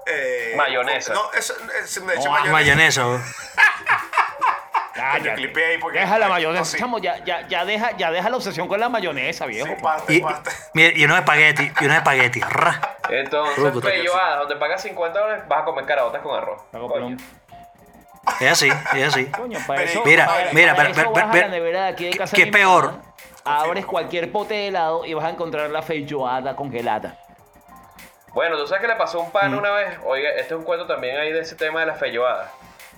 Eh, 0.06 0.54
Mayonesa. 0.56 1.12
No, 1.14 1.32
eso, 1.32 1.54
es, 1.82 2.00
me 2.02 2.14
eché 2.14 2.24
No, 2.24 2.30
mayonesa. 2.50 3.02
Mayonesa, 3.02 3.02
ahí 4.94 5.78
porque- 5.80 5.98
Deja 6.00 6.18
la 6.18 6.26
no, 6.26 6.32
mayonesa, 6.32 6.64
sí. 6.64 6.78
chamo, 6.78 6.98
ya, 6.98 7.22
ya, 7.24 7.46
ya, 7.48 7.64
deja, 7.64 7.96
ya 7.96 8.10
deja 8.10 8.30
la 8.30 8.36
obsesión 8.36 8.66
con 8.68 8.80
la 8.80 8.88
mayonesa, 8.88 9.46
viejo. 9.46 9.66
Sí, 9.68 9.74
pa. 9.82 9.96
pasta, 9.96 10.12
Y, 10.74 11.00
y 11.00 11.04
unos 11.04 11.18
espagueti, 11.18 11.70
y 11.80 11.84
unos 11.84 11.96
espagueti. 11.98 12.40
Entonces, 13.10 13.82
Pelloadas, 13.82 14.38
donde 14.40 14.56
pagas 14.56 14.82
50 14.82 15.18
dólares, 15.18 15.44
vas 15.48 15.62
a 15.62 15.64
comer 15.64 15.84
caraotas 15.86 16.22
con 16.22 16.36
arroz. 16.36 16.62
Coño. 16.72 17.16
Es 18.40 18.50
así, 18.52 18.68
es 18.94 19.08
así. 19.08 19.26
Coño, 19.30 19.58
para 19.66 19.80
Mira, 19.80 19.90
eso, 19.92 20.02
mira, 20.04 20.26
para, 20.26 20.52
mira, 20.52 20.74
para 20.74 20.88
pero- 20.90 21.00
eso 21.02 21.10
vas 21.12 21.24
a 21.34 21.36
la 21.36 21.48
nevera 21.48 21.82
de 21.84 21.88
aquí 21.88 22.04
de 22.06 22.10
¿qué- 22.10 22.18
casa 22.18 22.34
qué 22.36 22.42
de 22.44 22.50
mi 22.50 22.52
peor? 22.52 22.84
mamá, 22.92 23.02
Abres 23.44 23.86
cualquier 23.86 24.32
pote 24.32 24.54
de 24.54 24.68
helado 24.68 25.04
y 25.04 25.14
vas 25.14 25.24
a 25.24 25.30
encontrar 25.30 25.70
la 25.70 25.80
feijoada 25.82 26.56
congelada. 26.56 27.16
Bueno, 28.34 28.56
¿tú 28.58 28.66
sabes 28.66 28.82
qué 28.82 28.88
le 28.88 28.96
pasó 28.96 29.20
a 29.20 29.22
un 29.22 29.30
pan 29.30 29.54
una 29.54 29.70
vez? 29.70 29.98
Oiga, 30.04 30.30
este 30.30 30.52
es 30.54 30.58
un 30.58 30.64
cuento 30.64 30.86
también 30.86 31.16
ahí 31.16 31.32
de 31.32 31.40
ese 31.40 31.54
tema 31.54 31.80
de 31.80 31.86
las 31.86 31.98
felloadas. 31.98 32.50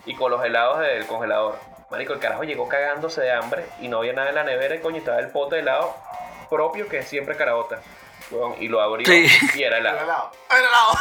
Y 0.07 0.15
con 0.15 0.31
los 0.31 0.43
helados 0.45 0.81
del 0.81 1.07
congelador. 1.07 1.57
Marico, 1.91 2.15
el 2.15 2.19
carajo 2.19 2.43
llegó 2.45 2.67
cagándose 2.69 3.21
de 3.21 3.31
hambre 3.33 3.67
y 3.81 3.89
no 3.89 3.99
había 3.99 4.15
nada 4.15 4.31
en 4.31 4.35
la 4.35 4.45
nevera 4.45 4.75
y 4.75 4.81
coño, 4.81 4.97
estaba 4.97 5.19
el 5.21 5.29
pote 5.29 5.57
de 5.57 5.63
helado 5.63 5.95
propio 6.51 6.89
que 6.89 6.99
es 6.99 7.09
siempre 7.09 7.37
carabota. 7.37 7.79
Weón, 8.31 8.57
y 8.61 8.69
lo 8.69 8.81
abrió 8.81 9.07
Sí. 9.07 9.27
y 9.55 9.63
era 9.63 9.79
Era 9.79 9.91
helado. 10.03 10.31
Era 10.51 10.59
helado. 10.59 10.99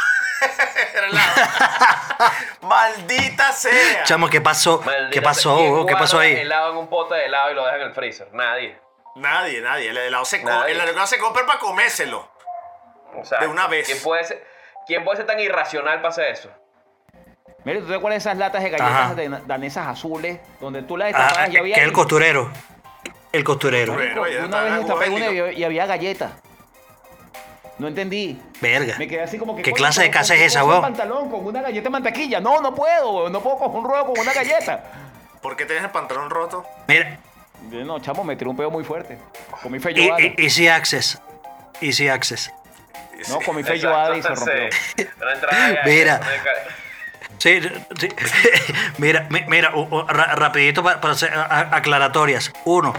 Era 0.93 1.07
helado. 1.07 1.33
Maldita 2.61 3.51
sea. 3.51 4.03
Chamo, 4.03 4.29
¿qué 4.29 4.41
pasó? 4.41 4.81
Maldita 4.85 5.09
¿Qué 5.11 5.21
pasó? 5.21 5.85
¿Qué 5.87 5.95
pasó 5.95 6.19
ahí? 6.19 6.33
helado 6.33 6.71
en 6.71 6.77
un 6.77 6.87
pote 6.89 7.15
de 7.15 7.25
helado 7.25 7.51
y 7.51 7.55
lo 7.55 7.65
deja 7.65 7.77
en 7.77 7.81
el 7.83 7.93
freezer? 7.93 8.29
Nadie. 8.33 8.77
Nadie, 9.15 9.61
nadie. 9.61 9.89
El 9.89 9.97
helado 9.97 10.25
se, 10.25 10.43
Nadie. 10.43 10.73
el 10.73 10.79
helado 10.81 11.07
se 11.07 11.17
compra 11.17 11.45
para 11.45 11.59
comérselo. 11.59 12.29
O 13.15 13.25
sea, 13.25 13.39
De 13.39 13.47
una 13.47 13.67
vez. 13.67 13.85
¿quién 13.87 14.01
puede 14.03 14.23
ser, 14.25 14.45
quién 14.85 15.03
puede 15.03 15.17
ser 15.17 15.25
tan 15.25 15.39
irracional 15.39 15.97
para 15.97 16.09
hacer 16.09 16.25
eso? 16.31 16.49
Mira, 17.63 17.79
¿tú 17.79 17.87
te 17.87 17.95
acuerdas 17.95 18.23
de 18.23 18.29
esas 18.29 18.37
latas 18.37 18.63
de 18.63 18.69
galletas 18.69 19.15
de- 19.15 19.29
danesas 19.47 19.87
azules? 19.87 20.39
Donde 20.61 20.83
tú 20.83 20.95
las 20.97 21.13
Ah, 21.13 21.17
destapabas 21.17 21.49
y 21.49 21.51
que 21.51 21.57
había... 21.59 21.75
es 21.77 21.81
el 21.83 21.91
costurero. 21.91 22.51
El 23.31 23.43
costurero. 23.43 23.93
Bueno, 23.93 24.45
una 24.45 24.61
vez 24.61 24.73
destapé 24.77 25.09
una 25.09 25.31
y 25.51 25.63
había 25.63 25.85
galletas. 25.85 26.31
No 27.79 27.87
entendí. 27.87 28.39
Verga. 28.61 28.95
Me 28.97 29.07
quedé 29.07 29.21
así 29.21 29.37
como 29.37 29.55
que. 29.55 29.61
¿Qué 29.61 29.71
clase 29.73 30.01
de 30.01 30.07
¿con- 30.07 30.13
casa 30.13 30.35
es 30.35 30.41
esa, 30.41 30.63
weón? 30.63 30.77
el 30.77 30.81
pantalón 30.91 31.29
con 31.29 31.45
una 31.45 31.61
galleta 31.61 31.83
de 31.83 31.89
mantequilla. 31.89 32.39
No, 32.39 32.59
no 32.61 32.73
puedo, 32.73 33.11
weón. 33.11 33.31
No 33.31 33.39
puedo 33.41 33.57
coger 33.57 33.79
un 33.79 33.85
rollo 33.85 34.05
con 34.05 34.19
una 34.19 34.33
galleta. 34.33 34.83
¿Por 35.41 35.55
qué 35.55 35.65
tienes 35.65 35.83
el 35.83 35.91
pantalón 35.91 36.29
roto? 36.29 36.65
Mira, 36.87 37.19
No, 37.71 37.99
chamo, 37.99 38.23
me 38.23 38.35
tiró 38.35 38.49
un 38.51 38.57
pedo 38.57 38.71
muy 38.71 38.83
fuerte. 38.83 39.17
Con 39.61 39.71
mi 39.71 39.77
y- 39.77 39.81
feijoada. 39.81 40.21
y- 40.21 40.35
Easy 40.37 40.67
Access. 40.67 41.21
Easy 41.81 42.07
Access. 42.07 42.51
No, 43.29 43.39
con 43.41 43.55
mi 43.55 43.63
feijoada 43.63 44.15
y 44.17 44.21
se 44.21 44.29
rompió. 44.29 44.53
Mira. 45.85 46.19
Sí, 47.39 47.59
sí. 47.99 48.09
mira, 48.97 49.27
mi- 49.29 49.43
mira, 49.47 49.71
rapidito 50.35 50.83
para, 50.83 50.99
para 51.01 51.13
hacer 51.13 51.31
aclaratorias. 51.35 52.51
Uno, 52.65 52.93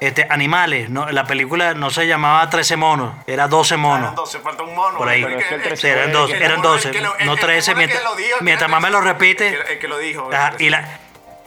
este, 0.00 0.26
animales, 0.30 0.90
no, 0.90 1.10
la 1.10 1.24
película 1.24 1.74
no 1.74 1.90
se 1.90 2.06
llamaba 2.06 2.48
13 2.48 2.76
monos, 2.76 3.14
era 3.26 3.48
12 3.48 3.74
Eran 3.74 3.80
monos. 3.82 4.14
12, 4.14 4.38
falta 4.40 4.62
un 4.62 4.74
mono. 4.74 4.98
Por 4.98 5.08
ahí. 5.08 5.22
Eran 5.22 5.40
fue- 5.42 5.58
12, 5.58 5.88
el 6.36 6.42
eran 6.42 6.58
mono, 6.58 6.74
el 6.74 6.80
12, 6.82 6.90
que 6.90 7.00
lo- 7.00 7.16
el- 7.18 7.26
no 7.26 7.32
el 7.34 7.40
13, 7.40 7.70
mono 7.74 7.80
que 7.80 7.86
mientras, 7.94 8.40
mientras 8.42 8.70
más 8.70 8.80
me 8.82 8.90
lo 8.90 9.00
repite. 9.00 9.48
El, 9.48 9.64
que- 9.64 9.72
el 9.72 9.78
que 9.78 9.88
lo 9.88 9.98
dijo. 9.98 10.30
Ajá, 10.32 10.52
y 10.58 10.70
la, 10.70 10.98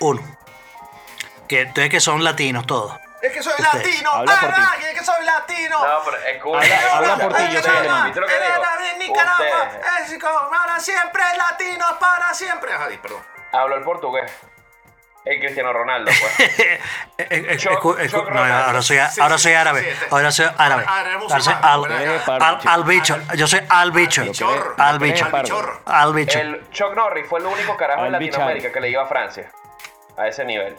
Uno, 0.00 0.22
que 1.48 1.64
ustedes 1.64 1.90
que 1.90 2.00
son 2.00 2.24
latinos 2.24 2.66
todos. 2.66 2.94
Es 3.22 3.32
que 3.32 3.42
soy 3.42 3.52
Ustedes. 3.52 3.74
latino. 3.74 4.10
Habla 4.12 4.40
ti. 4.54 4.84
Es 4.86 4.98
que 4.98 5.04
soy 5.04 5.24
latino. 5.26 5.78
No, 5.86 6.00
pero 6.06 6.16
escucha. 6.24 6.58
Habla- 6.96 7.12
habla 7.12 7.16
por 7.28 7.36
ti, 7.36 7.42
Es 7.42 7.50
yo 7.50 7.56
que 7.60 7.62
soy 7.68 7.76
alemán. 7.76 7.96
más, 7.98 8.04
¿Viste 8.06 8.20
lo 8.20 8.26
que 8.26 8.32
digo? 8.32 8.54
Nicaragua. 8.98 9.70
Es 10.02 10.18
como 10.18 10.50
para 10.50 10.80
siempre, 10.80 11.22
latinos 11.36 11.92
para 12.00 12.32
siempre. 12.34 12.72
Di, 12.88 12.96
perdón. 12.96 13.22
Hablo 13.52 13.76
el 13.76 13.82
portugués. 13.82 14.32
El 15.24 15.38
Cristiano 15.38 15.72
Ronaldo, 15.72 16.10
pues. 16.18 16.50
Eh, 17.18 17.26
eh, 17.28 17.56
escu- 17.58 18.08
choc 18.10 18.24
no, 18.24 18.30
Ronaldo. 18.30 18.54
ahora 18.66 18.82
soy, 18.82 18.96
ahora 18.98 19.10
sí, 19.36 19.42
soy 19.44 19.52
sí, 19.52 19.56
árabe, 19.56 19.82
sí, 19.82 20.06
ahora 20.10 20.30
soy 20.32 20.46
árabe, 20.56 20.84
Ah, 20.86 20.98
ahora 21.00 21.12
soy 21.12 21.54
musulmán, 21.54 21.60
al, 21.62 21.88
ya. 22.16 22.46
al, 22.46 22.58
al 22.68 22.84
bicho, 22.84 23.18
yo 23.36 23.46
soy 23.46 23.60
al 23.68 23.92
bicho, 23.92 24.22
al 24.78 24.98
bicho, 24.98 25.26
Al 25.84 26.14
bicho. 26.14 26.38
El 26.38 26.70
Chuck 26.70 26.94
Norris 26.96 27.26
fue 27.28 27.40
el 27.40 27.46
único 27.46 27.76
carajo 27.76 28.06
en. 28.06 28.12
Latinoamérica 28.12 28.72
que 28.72 28.80
le 28.80 28.88
iba 28.88 29.02
a 29.02 29.06
Francia. 29.06 29.50
A 30.16 30.26
ese 30.28 30.44
nivel. 30.46 30.76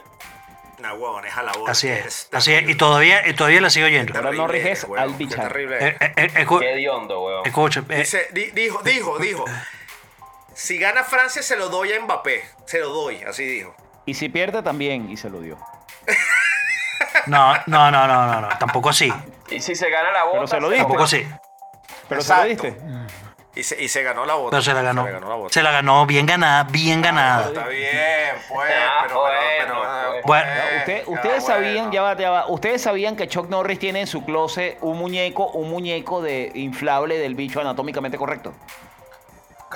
Nah, 0.79 0.93
huevón, 0.93 1.23
es 1.27 1.37
a 1.37 1.43
la 1.43 1.51
bola. 1.51 1.71
Así 1.71 1.87
es, 1.89 2.27
así 2.33 2.53
es, 2.55 2.67
y 2.67 2.73
todavía, 2.73 3.27
y 3.27 3.33
todavía 3.35 3.61
la 3.61 3.69
sigo 3.69 3.85
oyendo. 3.85 4.17
Ahora 4.17 4.31
no 4.31 4.47
riges 4.47 4.87
al. 4.97 5.15
Terrible. 5.15 5.77
Eh, 5.79 5.97
eh, 5.99 6.13
eh, 6.15 6.31
escu- 6.45 6.59
Qué 6.59 6.73
hediondo, 6.73 7.21
weón. 7.23 7.45
Escucha, 7.45 7.83
eh, 7.87 7.97
Dice, 7.97 8.27
di- 8.31 8.49
dijo, 8.51 8.81
dijo, 8.81 9.19
dijo. 9.19 9.45
Si 10.53 10.77
gana 10.77 11.03
Francia, 11.03 11.41
se 11.41 11.55
lo 11.55 11.69
doy 11.69 11.93
a 11.93 11.99
Mbappé. 12.01 12.43
Se 12.65 12.79
lo 12.79 12.89
doy, 12.89 13.23
así 13.23 13.45
dijo. 13.45 13.73
Y 14.05 14.13
si 14.15 14.29
pierde 14.29 14.61
también, 14.63 15.09
y 15.09 15.17
se 15.17 15.29
lo 15.29 15.39
dio. 15.41 15.57
no, 17.27 17.53
no, 17.67 17.91
no, 17.91 18.07
no, 18.07 18.27
no, 18.27 18.41
no, 18.41 18.47
tampoco 18.57 18.89
así, 18.89 19.11
Y 19.49 19.59
si 19.61 19.75
se 19.75 19.89
gana 19.89 20.11
la 20.11 20.23
bota. 20.23 20.33
Pero 20.37 20.47
se 20.47 20.59
lo 20.59 20.69
dijo. 20.69 20.83
tampoco 20.83 21.03
así, 21.03 21.27
Pero 22.09 22.21
se 22.21 22.33
lo 22.35 22.43
Exacto. 22.43 22.63
diste. 22.63 22.81
Y 23.53 23.63
se, 23.63 23.83
y 23.83 23.89
se 23.89 24.01
ganó 24.01 24.25
la 24.25 24.35
bota. 24.35 24.51
pero 24.51 24.61
se 24.61 24.73
la 24.73 24.81
ganó, 24.81 25.03
Se 25.03 25.11
la 25.11 25.19
ganó 25.19 25.29
la 25.29 25.35
bota. 25.35 25.53
se 25.53 25.61
la 25.61 25.71
ganó 25.71 26.05
bien 26.05 26.25
ganada, 26.25 26.63
bien 26.63 27.01
ganada. 27.01 27.47
Está 27.47 27.67
bien, 27.67 27.89
pues. 28.49 28.71
Ah, 28.73 29.03
pero, 29.07 29.19
bueno, 29.19 29.39
pero, 29.59 29.75
pues. 29.75 30.23
Bueno. 30.23 30.45
pues, 30.55 30.79
Usted- 30.79 31.03
ah, 31.05 31.09
ustedes 31.11 31.43
bueno. 31.43 31.55
sabían, 31.55 31.91
ya 31.91 32.01
va, 32.01 32.15
ya 32.17 32.29
va, 32.31 32.47
ustedes 32.47 32.81
sabían 32.81 33.15
que 33.17 33.27
Chuck 33.27 33.49
Norris 33.49 33.77
tiene 33.77 33.99
en 34.01 34.07
su 34.07 34.23
closet 34.23 34.77
un 34.81 34.97
muñeco, 34.97 35.47
un 35.49 35.69
muñeco 35.69 36.21
de 36.21 36.49
inflable 36.55 37.17
del 37.17 37.35
bicho 37.35 37.59
anatómicamente 37.59 38.17
correcto. 38.17 38.53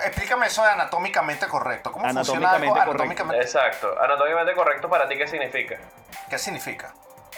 Explícame 0.04 0.48
eso 0.48 0.64
de 0.64 0.70
anatómicamente 0.72 1.48
correcto. 1.48 1.92
¿Cómo 1.92 2.06
funciona 2.06 2.52
algo 2.52 2.74
Anatómicamente 2.74 2.80
correcto. 2.86 2.92
anatómicamente? 3.04 3.44
Exacto. 3.46 3.96
Anatómicamente 4.02 4.54
correcto 4.56 4.90
para 4.90 5.08
ti, 5.08 5.18
¿qué 5.18 5.28
significa? 5.28 5.78
¿Qué 6.30 6.38
significa? 6.38 6.94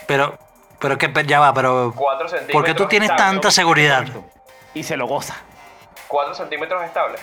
Pero, 0.06 0.38
pero 0.78 0.96
que 0.98 1.12
ya 1.26 1.40
va, 1.40 1.52
pero. 1.54 1.92
4 1.96 2.28
centímetros. 2.28 2.52
¿Por 2.56 2.64
qué 2.64 2.74
tú 2.74 2.86
tienes 2.88 3.10
estables. 3.10 3.32
tanta 3.34 3.50
seguridad? 3.50 4.04
Y 4.74 4.82
se 4.84 4.96
lo 4.96 5.06
goza. 5.06 5.36
4 6.08 6.34
centímetros 6.34 6.84
estables. 6.84 7.20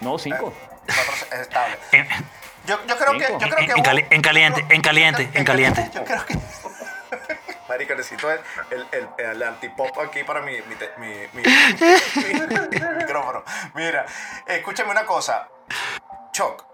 No, 0.00 0.18
cinco. 0.18 0.52
Cuatro- 0.86 1.26
Es 1.32 1.40
estable. 1.40 1.76
En, 1.92 2.06
Yo, 2.66 2.78
yo 2.86 2.96
creo 2.96 3.12
que. 3.12 3.26
Cinco. 3.26 3.38
Yo 3.40 3.48
creo 3.48 3.58
En- 3.58 3.66
que 3.66 3.72
en 3.72 3.82
cali- 3.84 4.06
en 4.10 4.22
caliente, 4.22 4.66
en 4.70 4.82
caliente, 4.82 5.30
en 5.34 5.44
caliente. 5.44 5.90
Yo 5.94 6.04
creo 6.04 6.24
que. 6.26 6.34
Marica, 7.68 7.94
necesito 7.94 8.30
el, 8.30 8.40
el, 8.70 8.86
el, 8.92 9.08
el 9.18 9.42
antipop 9.42 9.98
aquí 10.00 10.22
para 10.24 10.42
mi, 10.42 10.52
mi, 10.62 10.74
te- 10.76 10.90
mi, 10.98 11.08
mi- 11.32 11.42
mi 11.42 11.42
micrófono. 12.98 13.42
Mira, 13.74 14.04
escúchame 14.46 14.90
una 14.90 15.04
cosa. 15.06 15.48
Choc, 16.32 16.64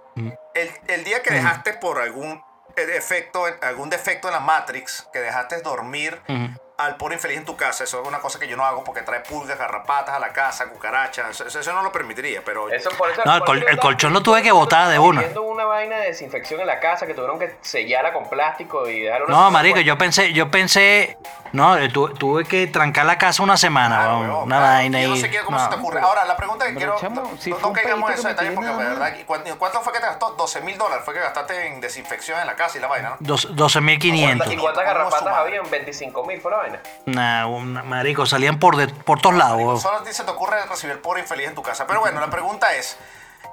el, 0.54 0.70
el 0.88 1.04
día 1.04 1.22
que 1.22 1.32
dejaste 1.34 1.74
por 1.74 2.00
algún 2.00 2.42
defecto, 2.74 3.44
algún 3.62 3.90
defecto 3.90 4.28
en 4.28 4.34
la 4.34 4.40
Matrix, 4.40 5.06
que 5.12 5.20
dejaste 5.20 5.60
dormir 5.60 6.20
Ujú. 6.28 6.60
Al 6.84 6.96
pobre 6.96 7.14
infeliz 7.16 7.38
en 7.38 7.44
tu 7.44 7.56
casa, 7.56 7.84
eso 7.84 8.00
es 8.00 8.08
una 8.08 8.18
cosa 8.18 8.38
que 8.38 8.48
yo 8.48 8.56
no 8.56 8.64
hago 8.64 8.82
porque 8.84 9.02
trae 9.02 9.20
pulgas, 9.20 9.58
garrapatas 9.58 10.14
a 10.14 10.18
la 10.18 10.32
casa, 10.32 10.66
cucarachas, 10.68 11.40
eso, 11.40 11.58
eso 11.60 11.72
no 11.72 11.82
lo 11.82 11.92
permitiría, 11.92 12.42
pero... 12.44 12.68
Eso, 12.70 12.90
por 12.98 13.10
eso, 13.10 13.22
No, 13.24 13.34
el 13.34 13.38
por 13.40 13.46
col- 13.48 13.58
eso 13.58 13.66
el 13.66 13.72
estaba- 13.74 13.88
colchón 13.92 14.12
lo 14.12 14.22
tuve 14.22 14.42
que 14.42 14.52
botar 14.52 14.88
de 14.88 14.98
una. 14.98 15.20
Viendo 15.20 15.42
una 15.42 15.64
vaina 15.64 15.96
de 15.96 16.06
desinfección 16.08 16.60
en 16.60 16.66
la 16.66 16.80
casa 16.80 17.06
que 17.06 17.14
tuvieron 17.14 17.38
que 17.38 17.54
sellarla 17.62 18.12
con 18.12 18.28
plástico 18.28 18.88
y 18.88 19.00
dejar 19.00 19.24
una- 19.24 19.34
No, 19.36 19.50
marico, 19.50 19.80
yo 19.80 19.96
pensé, 19.98 20.32
yo 20.32 20.50
pensé, 20.50 21.18
no, 21.52 21.76
eh, 21.76 21.88
tu- 21.90 22.08
tuve 22.14 22.44
que 22.44 22.66
trancar 22.66 23.04
la 23.06 23.18
casa 23.18 23.42
una 23.42 23.56
semana, 23.56 23.96
Claro, 23.96 24.18
weón, 24.18 24.30
weón, 24.30 24.42
una 24.44 24.56
claro. 24.58 24.72
vaina 24.74 25.00
Yo 25.02 25.08
no 25.08 25.16
y- 25.16 25.20
sé 25.20 25.30
qué, 25.30 25.40
cómo 25.40 25.58
no. 25.58 25.62
se 25.64 25.70
te 25.70 25.76
ocurre. 25.76 26.00
Ahora, 26.00 26.24
la 26.24 26.36
pregunta 26.36 26.66
que 26.66 26.72
Pero, 26.74 26.96
quiero. 26.96 27.14
chamo, 27.14 27.32
si 27.38 27.50
no 27.50 27.72
caigamos 27.72 28.10
en 28.10 28.16
pedito 28.16 28.20
ese 28.20 28.22
que 28.22 28.28
detalle 28.28 28.48
me 28.50 28.54
porque, 28.56 28.70
nada 28.70 28.88
verdad, 28.90 29.16
¿y 29.20 29.24
¿cuánto, 29.24 29.58
cuánto 29.58 29.80
fue 29.82 29.92
que 29.92 30.00
te 30.00 30.06
gastó? 30.06 30.30
12 30.30 30.60
mil 30.62 30.78
dólares 30.78 31.04
fue 31.04 31.14
que 31.14 31.20
gastaste 31.20 31.66
en 31.66 31.80
desinfección 31.80 32.40
en 32.40 32.46
la 32.46 32.54
casa 32.56 32.78
y 32.78 32.80
la 32.80 32.86
vaina, 32.86 33.10
¿no? 33.10 33.16
Dos- 33.20 33.48
12.500. 33.54 34.50
¿Y 34.52 34.56
cuántas 34.56 34.84
¿Cómo 34.84 34.94
garrapatas 34.98 35.34
habían? 35.36 35.68
25 35.70 36.24
mil 36.24 36.40
fue 36.40 36.50
la 36.50 36.56
vaina. 36.58 36.69
Nah, 37.06 37.46
una- 37.46 37.82
marico, 37.82 38.26
salían 38.26 38.58
por, 38.58 38.76
de- 38.76 38.88
por 38.88 39.20
todos 39.20 39.34
lados. 39.36 39.82
Solo 39.82 39.98
a 39.98 40.04
ti 40.04 40.12
se 40.12 40.24
te 40.24 40.30
ocurre 40.30 40.64
recibir 40.66 40.92
el 40.96 41.00
pobre 41.00 41.20
infeliz 41.20 41.48
en 41.48 41.54
tu 41.54 41.62
casa. 41.62 41.86
Pero 41.86 42.00
bueno, 42.00 42.20
la 42.20 42.30
pregunta 42.30 42.74
es: 42.74 42.96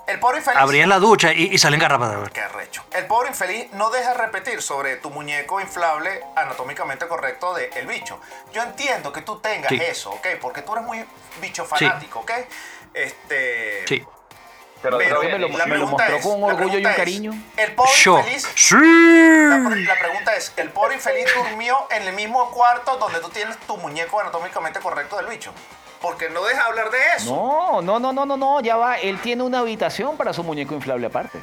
¿el 0.07 0.20
pobre 0.20 0.38
infeliz. 0.39 0.59
Abrían 0.59 0.89
la 0.89 0.99
ducha 0.99 1.34
y, 1.34 1.45
y 1.53 1.57
salían 1.57 1.82
garrapatas. 1.82 2.30
Qué 2.32 2.41
arrecho. 2.41 2.84
El 2.91 3.05
pobre 3.07 3.30
infeliz 3.30 3.72
no 3.74 3.89
deja 3.89 4.09
de 4.11 4.18
repetir 4.18 4.61
sobre 4.61 4.95
tu 4.97 5.09
muñeco 5.09 5.59
inflable 5.61 6.24
anatómicamente 6.36 7.07
correcto 7.07 7.53
de 7.53 7.70
el 7.76 7.88
bicho. 7.88 8.20
Yo 8.53 8.63
entiendo 8.63 9.11
que 9.11 9.22
tú 9.22 9.39
tengas 9.39 9.70
Sí. 9.70 9.76
eso, 9.82 10.11
¿ok? 10.11 10.28
Porque 10.41 10.61
tú 10.61 10.74
eres 10.74 10.86
muy 10.86 11.05
bicho 11.41 11.65
fanático, 11.65 12.20
¿ok? 12.20 12.32
Este. 12.93 13.86
Sí. 13.88 14.05
Pero 14.82 14.97
Pero 14.99 15.21
me 15.23 15.39
lo- 15.39 15.49
me 15.49 15.78
lo 15.78 15.88
mostró 15.88 16.15
es, 16.17 16.23
con 16.23 16.39
la 16.39 16.47
orgullo 16.47 16.78
y 16.78 16.86
un 16.86 16.91
es, 16.91 16.95
cariño. 16.95 17.34
El 17.57 17.71
pobre 17.73 17.91
Yo. 17.95 18.19
infeliz. 18.19 18.43
La, 18.43 18.51
Sí. 18.55 19.84
la 19.86 19.95
pregunta 19.99 20.36
es, 20.36 20.53
¿el 20.57 20.69
pobre 20.69 20.95
infeliz 20.95 21.25
durmió 21.36 21.75
en 21.89 22.03
el 22.03 22.13
mismo 22.13 22.51
cuarto 22.51 22.97
donde 22.97 23.19
tú 23.19 23.30
tienes 23.30 23.57
tu 23.59 23.75
muñeco 23.78 24.19
anatómicamente 24.19 24.80
correcto 24.80 25.17
del 25.17 25.25
bicho? 25.28 25.51
Porque 26.01 26.30
no 26.30 26.43
deja 26.43 26.63
hablar 26.65 26.91
de 26.91 26.97
eso. 27.17 27.36
No, 27.36 27.82
no, 27.82 27.99
no, 27.99 28.13
no, 28.13 28.25
no, 28.28 28.38
no, 28.38 28.61
ya 28.61 28.75
va. 28.78 28.97
Él 28.99 29.19
tiene 29.19 29.41
una 29.43 29.59
habitación 29.59 30.15
para 30.15 30.32
su 30.32 30.43
muñeco 30.43 30.75
inflable 30.75 31.07
aparte. 31.07 31.39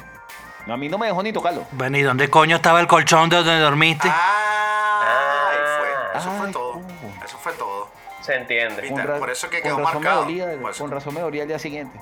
No, 0.65 0.73
a 0.73 0.77
mí 0.77 0.87
no 0.87 0.97
me 0.97 1.07
dejó 1.07 1.21
ni 1.21 1.33
tocarlo. 1.33 1.67
Bueno, 1.71 1.97
¿y 1.97 2.01
dónde 2.03 2.29
coño 2.29 2.55
estaba 2.55 2.79
el 2.79 2.87
colchón 2.87 3.29
de 3.29 3.35
donde 3.35 3.59
dormiste? 3.59 4.07
Ah, 4.09 5.49
ahí 5.51 5.57
fue. 5.77 6.19
Eso 6.19 6.31
fue 6.39 6.51
todo. 6.51 6.71
¿cómo? 6.73 6.87
Eso 7.23 7.37
fue 7.37 7.51
todo. 7.53 7.89
Se 8.21 8.33
entiende. 8.35 8.81
Viste, 8.81 9.03
por 9.03 9.29
eso 9.29 9.49
que 9.49 9.61
con 9.61 9.71
quedó 9.75 9.77
razón 9.85 10.01
marcado. 10.03 10.25
Me 10.25 10.39
dolía, 10.41 10.61
Por 10.61 10.71
eso. 10.71 10.83
con 10.83 10.91
razón 10.91 11.13
me 11.13 11.21
dolía 11.21 11.41
el 11.43 11.47
día 11.49 11.59
siguiente. 11.59 11.99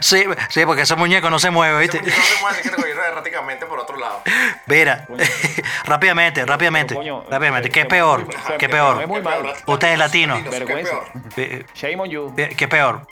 Sí, 0.00 0.24
sí, 0.50 0.64
porque 0.66 0.82
ese 0.82 0.96
muñeco 0.96 1.28
no 1.30 1.38
se 1.38 1.50
mueve, 1.50 1.78
¿viste? 1.80 2.00
no 2.00 2.10
se 2.10 2.40
mueve, 2.40 2.62
que 2.62 2.70
erráticamente 2.90 3.66
por 3.66 3.78
otro 3.78 3.96
lado. 3.96 4.22
Mira, 4.66 5.06
rápidamente, 5.84 6.44
rápidamente, 6.46 6.94
coño, 6.94 7.24
rápidamente, 7.28 7.70
¿qué 7.70 7.82
se- 7.82 7.86
peor? 7.86 8.26
¿Qué 8.58 8.68
peor? 8.68 9.02
es 9.02 9.08
muy. 9.08 9.22
Usted 9.66 9.92
es 9.92 9.98
latino. 9.98 10.34
Latino, 10.36 10.50
¿qué 10.50 10.58
Vergüenza. 10.58 11.00
peor? 11.34 11.66
Shame 11.74 11.96
on 12.00 12.08
you. 12.10 12.34
¿Qué 12.36 12.68
peor? 12.68 13.06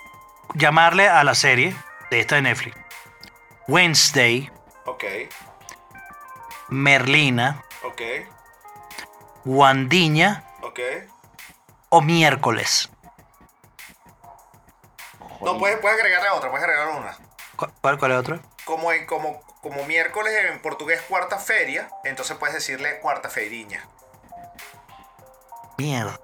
Llamarle 0.54 1.08
a 1.08 1.24
la 1.24 1.34
serie 1.34 1.74
de 2.10 2.20
esta 2.20 2.36
de 2.36 2.42
Netflix. 2.42 2.76
Wednesday, 3.66 4.50
Ok, 4.86 5.04
Merlina, 6.68 7.62
ok, 7.82 8.00
Wandiña 9.44 10.44
ok. 10.62 10.80
o 11.90 12.00
miércoles. 12.02 12.90
No, 15.44 15.58
puedes, 15.58 15.78
puedes 15.78 15.98
agregarle 15.98 16.30
otra, 16.30 16.50
puedes 16.50 16.64
agregar 16.64 16.88
una. 16.88 17.16
¿Cu- 17.56 17.70
¿Cuál, 17.80 17.98
cuál 17.98 18.12
es 18.12 18.18
otro? 18.18 18.40
Como, 18.64 18.92
en, 18.92 19.06
como, 19.06 19.40
como 19.60 19.84
miércoles 19.84 20.32
en 20.50 20.60
portugués 20.62 21.00
cuarta 21.08 21.38
feria, 21.38 21.88
entonces 22.04 22.36
puedes 22.36 22.54
decirle 22.54 22.98
cuarta 23.00 23.28
feiriña. 23.30 23.86
Mierda. 25.76 26.18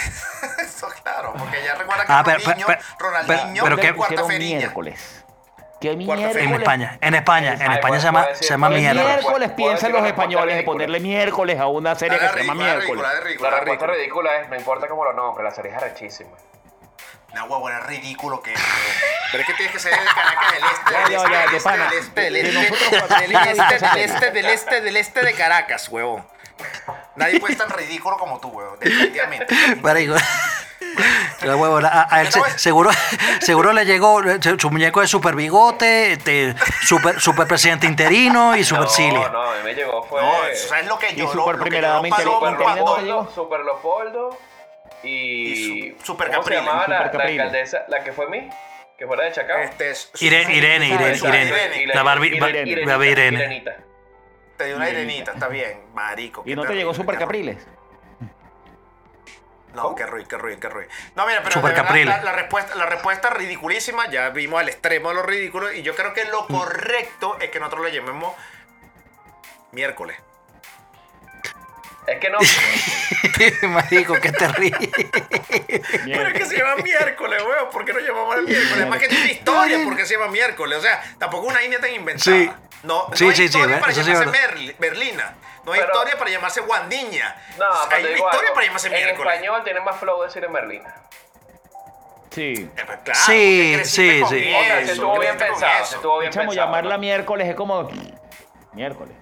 Eso 0.62 0.88
claro, 1.02 1.34
porque 1.36 1.62
ya 1.64 1.74
recuerda 1.74 2.04
que 2.06 2.12
Ah, 2.12 2.22
pero- 2.24 2.38
Ronaldinho, 2.38 2.66
pero- 2.66 2.80
Ronaldinho 2.98 3.62
pero 3.64 3.74
es 3.76 3.80
qué- 3.82 3.94
cuarta 3.94 4.24
feiriña. 4.24 4.58
miércoles. 4.58 5.20
¿Qué 5.80 5.96
miércoles? 5.96 6.36
En 6.36 6.54
España, 6.54 6.98
en 7.02 7.14
España, 7.14 7.52
en 7.54 7.62
Ay, 7.62 7.74
España 7.76 7.80
puede- 7.88 8.00
se 8.00 8.06
llama, 8.06 8.26
decir- 8.26 8.44
se 8.46 8.50
llama 8.54 8.68
miércoles. 8.70 9.04
Miércoles 9.04 9.50
piensan 9.50 9.92
los 9.92 10.06
españoles 10.06 10.56
de 10.56 10.62
ponerle 10.62 11.00
miércoles 11.00 11.58
a 11.60 11.66
una 11.66 11.94
serie 11.94 12.18
que 12.18 12.24
La 12.24 12.32
se 12.32 12.38
llama 12.44 12.54
la 12.54 12.54
miércoles. 12.76 12.86
ridícula, 12.86 13.08
la 13.08 13.14
La 13.14 13.20
ridícula, 13.20 13.50
la 13.50 13.56
respuesta 13.56 13.86
ridícula. 13.86 14.30
ridícula 14.32 14.40
es, 14.40 14.48
no 14.48 14.56
importa 14.56 14.88
cómo 14.88 15.04
lo 15.04 15.12
nombres, 15.12 15.44
la 15.44 15.50
serie 15.50 15.72
es 15.72 15.76
arrechísima. 15.76 16.30
No, 17.34 17.44
huevo, 17.46 17.68
es 17.70 17.82
ridículo 17.86 18.40
que. 18.42 18.54
Pero 19.32 19.42
es 19.42 19.46
que 19.48 19.54
tienes 19.54 19.72
que 19.72 19.80
ser 19.80 19.98
del 19.98 20.08
Caracas 20.14 20.52
del 20.52 20.62
este, 20.64 20.92
del 20.92 21.10
ya, 21.10 21.18
este, 21.18 21.32
ya, 21.32 21.40
del 21.40 21.50
de 21.50 21.98
este, 21.98 22.20
del 22.20 22.36
este, 22.36 22.50
del 22.50 22.62
De 22.62 22.62
este, 23.50 23.74
este, 23.74 24.04
este, 24.04 24.52
este, 24.54 25.00
este 25.00 25.20
de 25.22 25.32
Caracas, 25.34 25.88
huevón. 25.88 26.24
Nadie 27.16 27.40
puede 27.40 27.56
ser 27.56 27.66
tan 27.66 27.76
ridículo 27.76 28.16
como 28.16 28.38
tú, 28.40 28.48
huevón, 28.48 28.78
definitivamente. 28.78 29.46
Marico. 29.82 30.14
La 31.42 31.56
huevona, 31.56 31.88
a, 31.88 32.14
a 32.14 32.20
él 32.22 32.30
se- 32.32 32.58
seguro, 32.58 32.90
seguro 33.40 33.72
le 33.72 33.84
llegó 33.84 34.22
su, 34.40 34.58
su 34.60 34.70
muñeco 34.70 35.00
de 35.00 35.08
super 35.08 35.34
bigote, 35.34 36.12
este, 36.12 36.54
super, 36.82 37.20
super 37.20 37.48
presidente 37.48 37.86
interino 37.88 38.54
y 38.56 38.62
super 38.62 38.84
no, 38.84 38.88
Cilia. 38.90 39.28
no, 39.30 39.42
a 39.50 39.54
mí 39.56 39.62
me 39.64 39.74
llegó 39.74 40.04
fue... 40.04 40.22
No, 40.22 40.32
¿sabes 40.68 40.86
lo 40.86 40.96
que 40.98 41.10
Y 41.12 41.16
lloró? 41.16 41.32
super 41.32 41.56
lo 41.56 41.64
que 41.64 41.68
interina, 41.76 41.96
Super 41.96 42.38
cuando- 42.38 42.50
interina. 42.62 42.74
Leopoldo, 42.74 43.02
llegó? 43.04 43.30
Super 43.34 43.60
Leopoldo 43.64 44.38
y... 45.04 45.52
Y 45.52 45.96
su- 45.98 46.04
Super 46.04 46.28
¿Cómo 46.30 46.42
se 46.42 46.54
llamaba 46.54 46.86
la, 46.88 46.96
Super 46.98 46.98
la 47.06 47.10
Capriles. 47.12 47.40
alcaldesa, 47.40 47.84
la 47.88 48.02
que 48.04 48.12
fue 48.12 48.28
mí? 48.28 48.48
Que 48.98 49.06
fuera 49.06 49.24
de 49.24 49.32
Chacao. 49.32 49.58
Este 49.58 49.90
es- 49.90 50.10
Irene, 50.20 50.54
Irene, 50.54 50.88
Irene, 50.88 51.16
Irene. 51.16 51.86
La 51.94 52.02
Barbie, 52.02 52.36
Irene. 52.36 52.70
Irenita. 53.10 53.76
Te 54.56 54.66
dio 54.66 54.76
una 54.76 54.88
irenita, 54.88 55.32
está 55.32 55.48
bien, 55.48 55.80
marico. 55.94 56.42
¿Y 56.46 56.54
no 56.54 56.64
te 56.64 56.74
llegó 56.74 56.94
Super 56.94 57.18
Capriles? 57.18 57.56
No, 59.74 59.92
qué 59.96 60.06
ruin, 60.06 60.24
qué 60.28 60.38
ruin, 60.38 60.60
qué 60.60 60.68
ruin. 60.68 60.86
No, 61.16 61.26
mira, 61.26 61.40
pero 61.40 61.54
Super 61.54 61.72
verdad, 61.74 61.92
la, 62.06 62.22
la 62.22 62.32
respuesta, 62.32 62.76
la 62.76 62.86
respuesta 62.86 63.26
es 63.28 63.34
ridiculísima. 63.34 64.08
Ya 64.08 64.28
vimos 64.30 64.62
el 64.62 64.68
extremo 64.68 65.08
de 65.08 65.16
lo 65.16 65.22
ridículo. 65.24 65.72
Y 65.72 65.82
yo 65.82 65.96
creo 65.96 66.14
que 66.14 66.24
lo 66.26 66.46
correcto 66.46 67.36
es 67.40 67.50
que 67.50 67.58
nosotros 67.58 67.84
le 67.84 67.92
llamemos 67.92 68.32
miércoles. 69.72 70.16
Es 72.06 72.18
que 72.20 72.28
no... 72.30 72.38
Marico, 73.70 74.14
qué 74.20 74.30
terrible. 74.32 74.90
Pero 76.04 76.28
es 76.28 76.34
que 76.34 76.44
se 76.46 76.56
llama 76.58 76.76
miércoles, 76.82 77.42
weón. 77.42 77.70
¿Por 77.70 77.84
qué 77.84 77.92
no 77.94 78.00
llamamos 78.00 78.36
el 78.36 78.42
miércoles? 78.44 78.72
Además 78.76 78.98
que 79.00 79.08
tiene 79.08 79.32
historia 79.32 79.78
porque 79.84 80.04
se 80.06 80.14
llama 80.14 80.28
miércoles. 80.30 80.78
O 80.78 80.82
sea, 80.82 81.02
tampoco 81.18 81.46
una 81.46 81.62
India 81.62 81.80
tan 81.80 81.90
inventada. 81.92 82.36
Sí. 82.36 82.50
No, 82.82 83.06
Sí, 83.14 83.24
no 83.24 83.30
hay 83.30 83.36
sí, 83.36 83.42
sí, 83.42 83.44
historia 83.44 83.76
ve- 83.76 83.80
para 83.80 83.92
sí 83.94 84.02
llamarse 84.02 84.74
Berlina. 84.78 85.34
No 85.64 85.72
hay 85.72 85.80
Pero- 85.80 85.92
historia 85.94 86.18
para 86.18 86.30
llamarse 86.30 86.60
Guandiña. 86.60 87.36
No, 87.58 87.64
hay 87.64 87.88
pero 87.88 88.00
una 88.00 88.08
digo 88.08 88.26
historia 88.26 88.40
algo, 88.40 88.54
para 88.54 88.66
llamarse 88.66 88.86
En 88.88 88.92
miércoles. 88.92 89.32
español 89.34 89.64
tiene 89.64 89.80
más 89.80 89.96
flow 89.98 90.22
decir 90.22 90.44
en 90.44 90.52
Merlina. 90.52 90.94
Sí. 92.30 92.70
Eh, 92.76 92.82
pues, 92.84 92.98
claro, 93.04 93.20
Sí, 93.26 93.76
sí, 93.84 94.10
sí. 94.10 94.20
O 94.22 94.28
sea, 94.28 94.78
eso, 94.80 94.86
se 94.86 94.92
estuvo 94.92 95.18
bien 95.18 95.38
pensado, 95.38 95.84
se 95.86 95.94
estuvo 95.96 96.18
bien 96.18 96.32
pensado. 96.32 96.52
llamarla 96.52 96.98
miércoles 96.98 97.48
es 97.48 97.54
como... 97.54 97.90
Miércoles. 98.74 99.14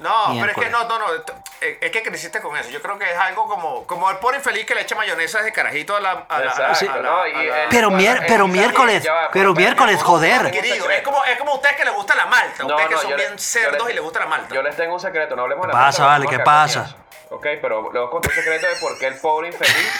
No, 0.00 0.28
Miércoles. 0.30 0.54
pero 0.56 0.66
es 0.66 0.66
que 0.66 0.70
no, 0.72 0.88
no, 0.88 1.06
no. 1.06 1.14
eh, 1.60 1.78
Es 1.80 1.90
que 1.92 2.02
creciste 2.02 2.40
con 2.40 2.56
eso. 2.56 2.68
Yo 2.68 2.82
creo 2.82 2.98
que 2.98 3.10
es 3.10 3.16
algo 3.16 3.46
como, 3.46 3.86
como 3.86 4.10
el 4.10 4.16
pobre 4.18 4.38
infeliz 4.38 4.66
que 4.66 4.74
le 4.74 4.80
echa 4.82 4.96
mayonesa 4.96 5.40
de 5.42 5.52
carajito 5.52 5.94
a 5.96 6.00
la. 6.00 6.10
A 6.28 6.38
la, 6.40 6.50
a 6.50 6.58
la- 6.58 6.68
Exacto, 6.70 6.92
a 6.94 6.96
la- 6.96 7.02
¿no? 7.10 7.26
Y 7.28 7.30
a 7.32 7.42
la- 7.42 7.62
el- 7.64 7.68
Pero, 7.70 7.90
mier- 7.92 8.24
pero 8.26 8.48
miércoles, 8.48 9.06
va, 9.06 9.30
pero 9.30 9.30
pero 9.32 9.54
miércoles, 9.54 10.02
joder. 10.02 10.50
Querido, 10.50 10.90
es 10.90 11.02
como, 11.02 11.24
es 11.24 11.38
como 11.38 11.52
a 11.52 11.54
ustedes 11.54 11.76
que 11.76 11.84
les 11.84 11.94
gusta 11.94 12.14
la 12.16 12.26
malta. 12.26 12.64
No, 12.64 12.66
ustedes 12.74 12.88
que 12.88 12.96
son 12.96 13.10
le- 13.10 13.16
bien 13.16 13.38
cerdos 13.38 13.88
y 13.88 13.92
les 13.94 14.02
gusta 14.02 14.18
la 14.20 14.26
malta. 14.26 14.52
Yo 14.54 14.62
les 14.62 14.76
tengo 14.76 14.94
un 14.94 15.00
secreto, 15.00 15.36
no 15.36 15.42
hablemos 15.42 15.66
de 15.68 15.72
la 15.72 15.78
Pasa, 15.78 16.02
malta, 16.02 16.12
vale, 16.12 16.26
¿qué 16.26 16.34
a 16.34 16.38
quedar 16.38 16.44
pasa? 16.44 16.80
coñazo. 16.80 16.96
Ok, 17.30 17.46
pero 17.62 17.90
luego 17.92 18.10
conté 18.10 18.28
un 18.28 18.34
secreto 18.34 18.66
de 18.66 18.76
por 18.76 18.98
qué 18.98 19.06
el 19.06 19.18
pobre 19.20 19.48
infeliz 19.48 19.92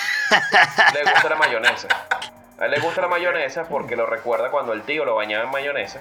le 0.93 1.03
gusta 1.11 1.29
la 1.29 1.37
mayonesa. 1.37 1.89
A 2.61 2.65
él 2.67 2.71
le 2.73 2.81
gusta 2.81 3.01
la 3.01 3.09
mayonesa 3.09 3.65
porque 3.65 3.97
lo 3.97 4.07
recuerda 4.07 4.51
cuando 4.51 4.73
el 4.73 4.83
tío 4.83 5.05
lo 5.05 5.15
bañaba 5.15 5.45
en 5.45 5.51
mayonesa. 5.51 6.01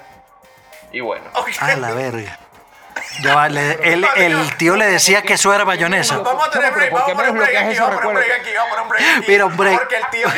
Y 0.92 1.00
bueno, 1.00 1.24
Ok. 1.34 1.48
A 1.60 1.74
la 1.76 1.90
verga. 1.92 2.38
Ya 3.22 3.48
le- 3.48 3.78
él- 3.82 4.06
el 4.16 4.56
tío 4.56 4.76
le 4.76 4.86
decía 4.86 5.22
que 5.22 5.34
eso 5.34 5.52
era 5.54 5.64
mayonesa. 5.64 6.18
Vamos 6.18 6.46
a 6.46 6.50
tener 6.50 6.72
break, 6.72 6.90
pero 6.92 7.04
¿por 7.04 7.06
vamos 7.06 7.12
a 7.12 7.16
poner 7.16 7.30
un 7.30 7.36
break 7.38 7.56
aquí, 7.56 7.78
vamos 7.78 7.94
a 7.96 8.00
poner 8.00 8.06
un 8.06 8.14
break 8.14 8.40
aquí, 8.40 8.50
vamos 8.54 8.66
a 8.66 8.70
poner 8.70 8.82
un 8.82 8.88
break 8.88 9.16
aquí. 9.18 9.24
Mira, 9.28 9.46
un 9.46 9.56
break. 9.56 9.78
Porque 9.78 9.96
el 9.96 10.06
tío, 10.10 10.26
el 10.28 10.32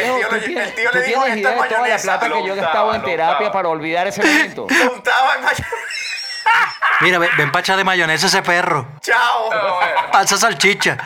tío, 0.44 0.61
el 0.62 0.74
tío 0.74 0.90
le 0.92 1.02
dijo, 1.02 1.24
esta 1.26 1.50
de 1.50 1.68
toda 1.68 1.88
la 1.88 1.96
plata 1.98 2.28
que 2.30 2.46
yo 2.46 2.54
gastado 2.54 2.94
en 2.94 3.02
terapia 3.02 3.52
para 3.52 3.68
olvidar 3.68 4.07
ese 4.07 4.22
momento. 4.22 4.66
Lo 4.84 4.92
untaba 4.92 5.34
en 5.36 5.42
mayonesa. 5.44 5.66
Mira, 7.00 7.18
ven, 7.18 7.30
ven 7.36 7.52
pacha 7.52 7.76
de 7.76 7.84
mayonesa 7.84 8.26
ese 8.28 8.42
perro. 8.42 8.86
Chao. 9.00 9.50
Pasa 10.12 10.36
salchicha. 10.36 10.96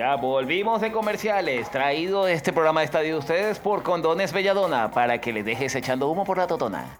Ya 0.00 0.16
volvimos 0.16 0.80
de 0.80 0.90
comerciales. 0.90 1.70
Traído 1.70 2.26
este 2.26 2.54
programa 2.54 2.80
de 2.80 2.86
estadio 2.86 3.12
de 3.12 3.18
ustedes 3.18 3.58
por 3.58 3.82
Condones 3.82 4.32
Belladona 4.32 4.90
para 4.90 5.20
que 5.20 5.30
les 5.30 5.44
dejes 5.44 5.74
echando 5.74 6.08
humo 6.08 6.24
por 6.24 6.38
la 6.38 6.46
totona. 6.46 6.98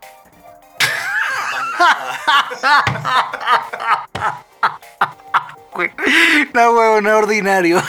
No, 6.53 6.72
huevo, 6.72 7.01
no 7.01 7.09
es 7.09 7.14
ordinario. 7.14 7.82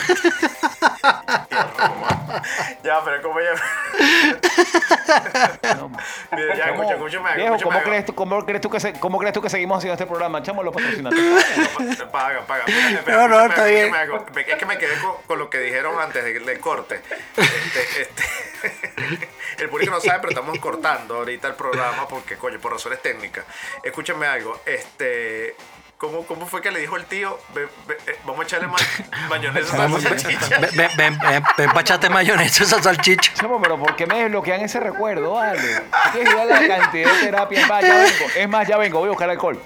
Ya, 2.92 3.00
pero 3.04 3.22
como 3.22 3.40
ya. 3.40 3.52
No, 5.76 5.90
Mira, 6.32 6.54
ya, 6.56 6.68
¿cómo- 6.70 6.82
escucha, 6.82 6.94
escúchame 6.94 7.28
algo, 7.30 7.40
Viejo, 7.40 7.54
escúchame 7.56 7.80
¿cómo 7.82 7.90
crees, 7.90 8.06
tú, 8.06 8.14
cómo, 8.14 8.46
crees 8.46 8.60
tú 8.60 8.70
que 8.70 8.80
se- 8.80 8.92
¿cómo 9.00 9.18
crees 9.18 9.32
tú 9.34 9.42
que 9.42 9.50
seguimos 9.50 9.78
haciendo 9.78 9.94
este 9.94 10.06
programa? 10.06 10.42
Chamo, 10.42 10.62
los 10.62 10.74
patrocinantes. 10.74 11.20
Paga, 12.12 12.40
paga. 12.46 12.64
No, 13.06 13.28
no, 13.28 13.46
está 13.46 13.64
bien. 13.64 13.86
escúchame 13.94 13.98
algo. 14.02 14.26
Es 14.46 14.56
que 14.56 14.66
me 14.66 14.78
quedé 14.78 14.98
con, 15.00 15.12
con 15.26 15.38
lo 15.38 15.50
que 15.50 15.58
dijeron 15.58 15.98
antes 16.00 16.24
del, 16.24 16.44
del 16.44 16.60
corte. 16.60 17.00
Este, 17.36 18.02
este, 18.02 19.28
el 19.58 19.68
público 19.68 19.92
no 19.92 20.00
sabe, 20.00 20.18
pero 20.20 20.30
estamos 20.30 20.58
cortando 20.58 21.16
ahorita 21.16 21.48
el 21.48 21.54
programa 21.54 22.06
porque, 22.08 22.36
coño, 22.36 22.58
por 22.60 22.72
razones 22.72 23.00
técnicas. 23.02 23.44
Escúchame 23.82 24.26
algo. 24.26 24.60
Este. 24.66 25.54
¿Cómo, 26.02 26.26
¿Cómo 26.26 26.46
fue 26.48 26.60
que 26.60 26.72
le 26.72 26.80
dijo 26.80 26.96
el 26.96 27.04
tío? 27.06 27.38
Ve- 27.54 27.68
ve- 27.86 27.96
eh, 28.08 28.18
vamos 28.24 28.40
a 28.40 28.42
echarle 28.42 28.66
ma 28.66 28.76
mayonesa 29.28 29.80
a 29.80 29.86
esa 29.86 30.00
salchicha. 30.00 30.58
ven, 30.58 30.90
ven, 30.96 31.16
ven, 31.20 31.44
ven 31.56 31.70
pa' 31.70 31.80
echarte 31.82 32.10
mayonesa 32.10 32.64
esa 32.64 32.82
salchicha. 32.82 33.32
Chamo, 33.34 33.62
pero 33.62 33.78
¿por 33.78 33.94
qué 33.94 34.04
me 34.08 34.18
desbloquean 34.20 34.62
ese 34.62 34.80
recuerdo, 34.80 35.38
a 35.38 35.54
la 35.54 36.66
cantidad 36.66 37.12
de 37.14 37.20
terapia? 37.22 37.60
Es 37.60 37.68
más, 37.68 37.84
ya 37.84 37.94
vengo. 37.98 38.26
Es 38.34 38.48
más, 38.48 38.66
ya 38.66 38.76
vengo. 38.78 38.98
Voy 38.98 39.06
a 39.06 39.10
buscar 39.10 39.30
alcohol. 39.30 39.62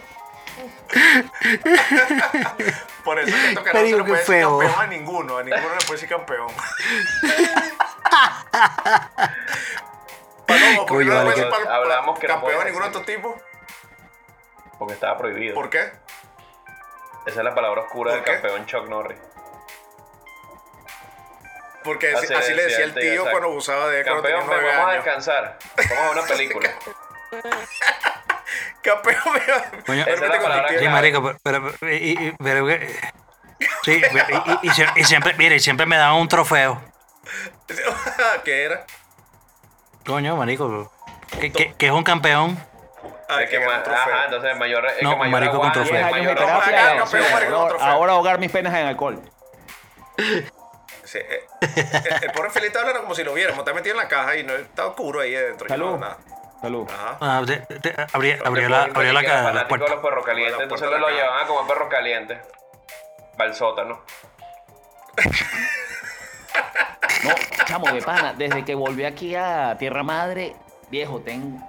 Por 3.02 3.18
eso 3.18 3.34
es 3.34 3.42
que 3.58 3.70
Te 3.70 3.72
no 3.72 3.80
se 3.80 3.96
que 3.96 3.96
puede 4.04 4.10
decir 4.20 4.24
feo. 4.26 4.58
campeón 4.58 4.80
a 4.80 4.86
ninguno. 4.88 5.38
A 5.38 5.42
ninguno 5.42 5.68
le 5.70 5.86
puede 5.86 5.92
decir 5.92 6.08
campeón. 6.10 6.48
Palomo, 10.46 10.86
¿por 10.86 10.98
qué 10.98 11.04
no 11.06 11.14
le 11.14 11.20
puede 11.22 11.24
decir 11.36 11.44
que- 11.44 11.50
pal- 11.50 11.68
hablamos 11.74 12.18
que 12.18 12.28
no 12.28 12.34
campeón 12.34 12.60
a 12.60 12.64
ninguno 12.64 12.84
de 12.84 12.90
estos 12.90 13.06
tipos? 13.06 13.34
Porque 14.78 14.92
estaba 14.94 15.16
prohibido. 15.16 15.54
¿Por 15.54 15.70
qué? 15.70 15.90
Esa 17.26 17.40
es 17.40 17.44
la 17.44 17.54
palabra 17.54 17.82
oscura 17.82 18.12
¿Por 18.12 18.20
del 18.20 18.24
qué? 18.24 18.40
campeón 18.40 18.66
Chuck 18.66 18.88
Norris. 18.88 19.18
Porque 21.82 22.12
así, 22.14 22.26
le 22.54 22.62
decía 22.64 22.84
el 22.84 22.94
tío 22.94 23.12
exacto. 23.12 23.30
cuando 23.30 23.48
abusaba 23.48 23.88
de 23.88 24.00
él 24.00 24.04
cuando 24.06 24.22
tenía 24.22 24.38
Campeón, 24.38 24.60
nueve 24.62 24.76
vamos 24.76 24.90
a 24.90 24.94
descansar. 24.94 25.58
Vamos 25.76 25.92
a 25.92 26.08
ver 26.08 26.18
una 26.18 26.22
película. 26.26 26.70
Campeón, 28.82 29.16
Coño, 29.86 30.04
Pero 30.04 30.04
Esa 30.04 30.10
es 30.14 30.20
la 30.20 30.26
vete 30.26 30.38
con 30.38 30.42
palabra 30.42 30.68
el 30.68 30.74
tío. 30.74 30.78
Sí, 30.80 30.88
marico, 30.88 31.34
pero, 31.42 31.72
pero- 31.80 31.92
y- 31.92 31.96
y- 32.28 32.34
pero 32.42 32.66
que- 32.66 32.98
sí, 33.84 33.92
y, 33.92 33.94
y- 33.96 34.58
y 34.62 34.70
sie- 34.70 34.92
y 34.96 35.04
siempre, 35.04 35.34
mire, 35.34 35.56
y 35.56 35.60
siempre 35.60 35.86
me 35.86 35.96
daban 35.96 36.16
un 36.16 36.28
trofeo. 36.28 36.80
¿Qué 38.44 38.64
era? 38.64 38.84
Coño, 40.04 40.36
marico, 40.36 40.92
que, 41.40 41.52
que- 41.52 41.74
que 41.74 41.86
es 41.86 41.92
un 41.92 42.04
campeón. 42.04 42.56
Ay, 43.28 43.44
Es 43.44 43.50
que 43.50 43.58
trofeo. 43.58 43.94
ajá, 43.94 44.24
entonces 44.26 44.56
mayor 44.56 44.86
es 44.86 45.02
No, 45.02 45.10
que 45.10 45.16
mayor 45.16 45.32
marico 45.32 45.58
con 45.60 45.72
trofeo. 45.72 45.92
10 45.92 46.02
mayor 46.10 46.16
años 46.30 46.34
de 46.36 46.42
aguante. 46.44 46.70
terapia. 46.70 46.92
acá, 46.94 47.06
sí, 47.06 47.12
campeón, 47.16 47.32
marico, 47.32 47.84
ahora, 47.84 48.12
ahogar 48.12 48.38
mis 48.38 48.50
penas 48.52 48.74
en 48.74 48.86
alcohol. 48.86 49.20
Sí, 51.04 51.18
eh, 51.18 51.46
eh, 51.60 52.20
el 52.22 52.32
pobre 52.32 52.50
Felipe 52.50 52.66
está 52.66 52.80
hablando 52.80 53.02
como 53.02 53.14
si 53.14 53.22
lo 53.22 53.32
viéramos. 53.32 53.60
Está 53.60 53.72
metido 53.72 53.94
en 53.94 54.02
la 54.02 54.08
caja 54.08 54.34
y 54.34 54.42
no 54.42 54.54
está 54.54 54.86
oscuro 54.86 55.20
ahí 55.20 55.36
adentro. 55.36 55.66
y 55.66 55.68
Salud. 55.68 55.90
no, 55.92 55.98
nada. 55.98 56.16
Salud. 56.60 56.88
Ajá. 56.90 57.16
Ah, 57.20 57.42
Porque 57.44 58.68
la, 58.68 58.82
abrió 58.82 59.12
la, 59.12 59.20
que 59.20 59.26
era 59.26 59.36
ca- 59.36 59.42
la 59.42 59.42
fanático 59.44 59.58
de 59.60 59.64
puerta. 59.68 59.94
los 59.94 60.02
perros 60.04 60.26
calientes, 60.26 60.60
entonces 60.60 60.90
lo 60.90 61.08
llevaban 61.08 61.44
a 61.44 61.46
comer 61.46 61.66
perros 61.68 61.88
calientes. 61.88 62.38
Para 63.36 63.50
el 63.50 63.54
sótano. 63.54 64.02
No, 67.24 67.30
chamo, 67.66 67.86
de 67.92 68.02
pana, 68.02 68.34
desde 68.36 68.64
que 68.64 68.74
volví 68.74 69.04
aquí 69.04 69.34
a 69.34 69.76
Tierra 69.78 70.02
Madre, 70.02 70.54
viejo, 70.90 71.20
ten- 71.20 71.62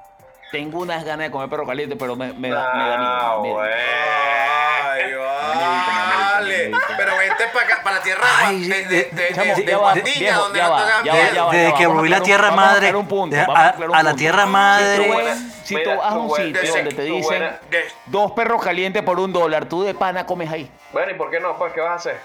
tengo 0.52 0.80
unas 0.80 1.04
ganas 1.04 1.28
de 1.28 1.32
comer 1.32 1.50
perro 1.50 1.66
caliente, 1.66 1.96
pero 1.96 2.16
me, 2.16 2.32
me 2.34 2.50
da, 2.50 2.74
me 2.74 2.90
da 2.90 2.98
miedo. 3.42 3.60
Ay, 3.62 5.14
vale. 5.16 6.72
Pero 6.98 7.18
vente 7.18 7.44
para 7.54 7.66
acá, 7.66 7.82
para 7.84 7.96
la 7.98 8.02
tierra 8.04 8.24
Ay, 8.46 8.68
de, 8.68 8.86
de, 8.86 9.04
de, 9.12 9.28
Chamo, 9.34 9.56
de, 9.56 9.62
de 9.62 9.66
ya 9.72 9.78
va, 9.78 9.82
Guandiña, 9.94 10.20
viejo, 10.20 10.42
donde 10.42 10.60
ya 10.60 10.66
no 10.68 10.72
va, 10.72 10.78
te 10.78 10.88
ya 10.88 11.14
va, 11.14 11.20
miedo. 11.22 11.34
ya 11.36 11.44
va, 11.44 11.52
Desde 11.52 11.74
que 11.74 11.88
volví 11.88 12.10
la 12.10 12.22
tierra 12.22 12.44
vamos 12.50 12.58
madre, 12.66 12.76
aclarar 12.88 12.96
un 12.96 13.08
punto, 13.08 13.36
de- 13.36 13.42
vamos 13.42 13.58
a- 13.58 13.68
aclarar 13.70 13.90
un 13.90 13.96
a 13.96 14.04
la 14.04 14.16
tierra 14.16 14.46
madre. 14.46 15.36
Si 15.64 15.84
tú 15.84 15.90
vas 15.98 16.12
a 16.12 16.18
un 16.18 16.36
sitio 16.36 16.62
de- 16.62 16.68
donde 16.70 16.92
te 16.96 17.02
dicen 17.04 17.60
dos 18.08 18.32
perros 18.32 18.64
calientes 18.64 19.04
por 19.04 19.20
un 19.20 19.34
dólar, 19.34 19.66
tú 19.66 19.84
de 19.84 19.94
pana 19.94 20.26
comes 20.26 20.50
ahí. 20.52 20.72
Bueno, 20.94 21.12
¿y 21.12 21.16
por 21.16 21.30
qué 21.30 21.40
no? 21.40 21.58
Pues, 21.58 21.74
¿qué 21.74 21.82
vas 21.82 21.92
a 21.92 21.96
hacer? 21.96 22.20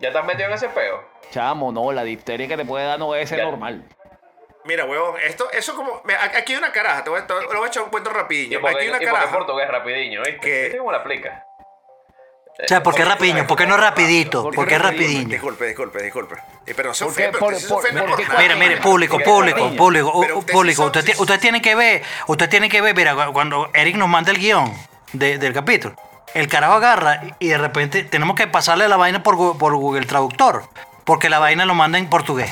¿Ya 0.00 0.08
estás 0.08 0.24
metido 0.24 0.48
en 0.48 0.54
ese 0.54 0.68
peo? 0.68 1.02
Chamo, 1.30 1.72
no, 1.72 1.92
la 1.92 2.04
difteria 2.04 2.46
que 2.48 2.56
te 2.56 2.64
puede 2.64 2.86
dar 2.86 2.98
no 2.98 3.14
es 3.14 3.28
Ya. 3.30 3.44
normal. 3.44 3.82
Mira, 4.68 4.84
huevón, 4.84 5.14
esto, 5.26 5.50
eso 5.50 5.74
como. 5.74 6.02
Aquí 6.36 6.52
hay 6.52 6.58
una 6.58 6.70
caraja, 6.72 7.02
te 7.02 7.08
voy, 7.08 7.20
a, 7.20 7.26
te 7.26 7.32
voy 7.32 7.64
a 7.64 7.66
echar 7.68 7.84
un 7.84 7.88
cuento 7.88 8.10
¿Y 8.10 8.12
rapidillo. 8.12 8.60
por 8.60 8.68
Aquí 8.70 8.80
hay 8.80 8.88
una 8.90 8.98
caraja. 8.98 9.32
portugués 9.32 9.66
rapidiño? 9.66 10.20
¿Viste? 10.22 10.40
Que- 10.40 10.62
¿Viste 10.64 10.76
cómo 10.78 10.92
la 10.92 10.98
aplica? 10.98 11.42
O 12.62 12.66
sea, 12.68 12.82
¿por 12.82 12.94
qué 12.94 13.04
rapiño? 13.04 13.46
¿Por 13.46 13.56
qué 13.56 13.66
no 13.66 13.78
rapidito? 13.78 14.50
¿Por 14.50 14.66
qué 14.66 14.78
rapidiño? 14.78 15.28
Disculpe, 15.28 15.64
disculpe, 15.66 16.02
disculpe. 16.02 16.34
Eh, 16.66 16.74
Pero 16.76 16.92
se 16.92 17.04
ofende, 17.04 17.38
Por- 17.38 17.54
usted 17.54 17.62
se 17.66 17.68
por- 17.72 17.78
ofende 17.78 18.00
por 18.02 18.10
por 18.10 18.18
qué 18.18 18.26
nada. 18.26 18.40
Mire, 18.40 18.56
mire, 18.56 18.76
público, 18.78 19.18
público, 19.20 19.70
público, 19.74 20.10
uh, 20.12 20.38
usted 20.38 20.52
público. 20.52 20.84
Usted, 20.84 21.14
usted 21.18 21.40
tiene 21.40 21.62
que 21.62 21.74
ver, 21.74 22.02
usted 22.26 22.50
tiene 22.50 22.68
que 22.68 22.82
ver, 22.82 22.94
mira, 22.94 23.14
cu- 23.14 23.32
cuando 23.32 23.70
Eric 23.72 23.96
nos 23.96 24.08
manda 24.08 24.32
el 24.32 24.38
guion 24.38 24.70
de- 25.14 25.38
del 25.38 25.54
capítulo, 25.54 25.94
el 26.34 26.46
carajo 26.48 26.74
agarra 26.74 27.22
y- 27.38 27.48
de 27.48 27.56
repente 27.58 28.02
tenemos 28.02 28.36
que 28.36 28.46
pasarle 28.48 28.86
la 28.88 28.96
vaina 28.98 29.22
por, 29.22 29.56
por 29.56 29.74
Google 29.76 30.04
Traductor, 30.04 30.64
porque 31.04 31.30
la 31.30 31.38
vaina 31.38 31.64
lo 31.64 31.74
manda 31.74 31.96
en 31.96 32.10
portugués. 32.10 32.50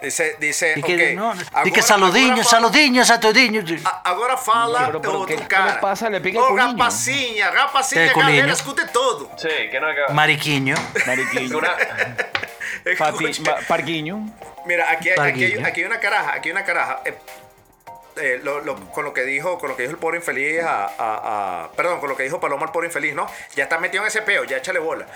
Dice, 0.00 0.36
dice, 0.38 0.74
Y 0.76 0.82
que, 0.82 1.10
ok, 1.10 1.16
no, 1.16 1.30
agora- 1.52 1.72
que 1.74 1.82
saludinho, 1.82 2.44
saludinho, 2.44 3.04
saludinho. 3.04 3.62
Agora 4.04 4.36
fala 4.36 4.86
Pero, 4.86 5.00
pero, 5.02 5.20
o 5.22 5.26
¿qué- 5.26 5.34
do 5.34 5.40
qué 5.42 5.48
cara. 5.48 5.80
pasa? 5.80 6.08
Le 6.08 6.20
pica 6.20 6.38
el 6.48 6.56
rapacinha, 6.56 7.50
rapacinha, 7.50 8.04
El 8.04 8.14
galera, 8.14 8.52
escute 8.52 8.86
todo. 8.92 9.28
Sí, 9.36 9.48
que 9.48 9.80
no 9.80 9.88
que... 9.88 10.12
Mariquiño. 10.14 10.76
Mariquillo. 11.04 11.58
Una- 11.58 11.76
Pati- 12.96 13.28
Escucha. 13.28 13.42
ma- 13.56 13.58
Parquiño. 13.66 14.30
Mira, 14.66 14.90
aquí, 14.90 15.08
hay- 15.10 15.14
aquí, 15.14 15.20
hay, 15.44 15.50
Parguillo. 15.50 15.66
aquí 15.66 15.80
hay 15.80 15.86
una 15.86 15.98
caraja, 16.00 16.34
aquí 16.34 16.48
hay 16.48 16.52
una 16.52 16.64
caraja. 16.64 17.00
eh, 17.04 17.14
eh, 18.20 18.40
lo- 18.42 18.60
lo- 18.60 18.76
con 18.90 19.04
lo 19.04 19.12
que 19.12 19.22
dijo, 19.22 19.58
con 19.58 19.68
lo 19.68 19.76
que 19.76 19.82
dijo 19.82 19.92
el 19.94 19.98
pobre 19.98 20.18
infeliz 20.18 20.62
a, 20.62 20.84
a- 20.86 21.64
a- 21.64 21.72
perdón, 21.72 21.98
con 22.00 22.08
lo 22.08 22.16
que 22.16 22.22
dijo 22.22 22.38
Paloma 22.40 22.66
al 22.66 22.72
pobre 22.72 22.86
infeliz, 22.86 23.14
¿no? 23.14 23.26
Ya 23.56 23.64
está 23.64 23.78
metido 23.78 24.02
en 24.04 24.08
ese 24.08 24.22
peo, 24.22 24.44
ya 24.44 24.56
échale 24.58 24.78
bola. 24.78 25.06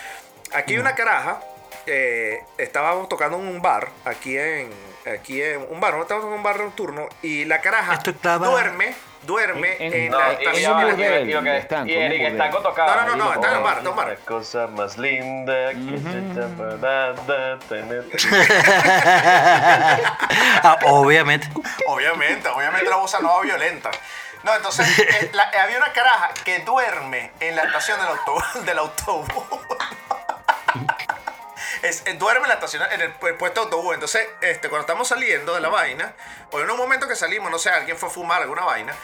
Aquí 0.53 0.75
hay 0.75 0.79
una 0.81 0.95
caraja, 0.95 1.41
eh, 1.87 2.43
estábamos 2.59 3.09
tocando 3.09 3.39
en 3.39 3.47
un 3.47 3.63
bar, 3.63 3.89
aquí 4.05 4.37
en, 4.39 4.71
aquí 5.13 5.43
en 5.43 5.67
un 5.71 5.81
bar, 5.81 5.95
no 5.95 6.03
estábamos 6.03 6.29
en 6.31 6.35
un 6.35 6.43
bar 6.43 6.59
nocturno, 6.61 7.09
y 7.23 7.45
la 7.45 7.61
caraja 7.61 7.95
Esto 7.95 8.11
estaba- 8.11 8.47
duerme, 8.49 8.95
duerme 9.23 9.77
En- 9.79 9.93
en, 9.93 9.95
en- 10.05 10.11
No, 10.11 10.19
la 10.19 10.27
un 10.29 10.33
estación 10.33 10.79
de 10.79 10.85
la 10.85 10.91
y 11.21 11.35
un 11.35 11.47
Eric. 11.49 12.23
Estanco 12.33 12.59
tocaba. 12.61 12.97
No, 12.97 13.03
no, 13.03 13.17
no, 13.17 13.25
no, 13.25 13.33
está 13.35 13.49
en 13.51 13.57
el 13.57 13.63
bar, 13.63 13.79
está 13.79 13.91
en 13.91 13.99
el 13.99 14.05
bar. 14.05 14.19
Cosa 14.25 14.67
más 14.69 14.99
linda 14.99 15.71
que. 15.71 15.77
Ah, 20.65 20.79
obviamente. 20.87 21.49
Obviamente, 21.87 22.49
obviamente 22.49 22.89
la 22.89 22.97
bossa 22.97 23.19
nova 23.21 23.43
violenta. 23.43 23.91
No, 24.45 24.55
entonces 24.55 24.87
eh, 24.99 25.31
la- 25.33 25.51
eh, 25.53 25.59
había 25.59 25.77
una 25.79 25.93
caraja 25.93 26.31
que 26.45 26.61
duerme 26.61 27.33
en 27.41 27.57
la 27.57 27.63
estación 27.65 27.99
del 27.99 28.09
autobús. 28.09 28.45
Del 28.65 28.79
autobús. 28.79 29.29
Es, 31.83 32.03
eh, 32.07 32.15
duerme 32.15 32.43
en 32.45 32.49
la 32.49 32.55
estación, 32.55 32.83
en 32.93 33.01
el, 33.01 33.19
pu- 33.19 33.37
puesto 33.37 33.61
de 33.61 33.65
autobús. 33.67 33.95
Entonces, 33.95 34.27
este, 34.41 34.69
cuando 34.69 34.83
estamos 34.83 35.09
saliendo 35.09 35.55
de 35.55 35.61
la 35.61 35.69
vaina, 35.69 36.15
o 36.53 36.61
en 36.61 36.71
un 36.71 36.77
momento 36.77 37.09
que 37.09 37.17
salimos, 37.17 37.51
no 37.51 37.59
sé, 37.59 37.71
alguien 37.71 37.97
fue 37.97 38.09
a 38.09 38.13
fumar 38.13 38.41
alguna 38.43 38.63
vaina. 38.65 38.95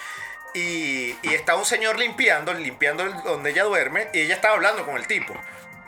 Y, 0.55 1.17
y 1.23 1.35
está 1.35 1.57
un 1.57 1.65
señor 1.67 1.99
limpiando, 1.99 2.55
limpiando 2.55 3.05
donde 3.25 3.51
ella 3.51 3.65
duerme, 3.65 4.09
y 4.15 4.21
ella 4.23 4.35
estaba 4.35 4.55
hablando 4.55 4.85
con 4.87 4.97
el 4.97 5.07
tipo. 5.07 5.35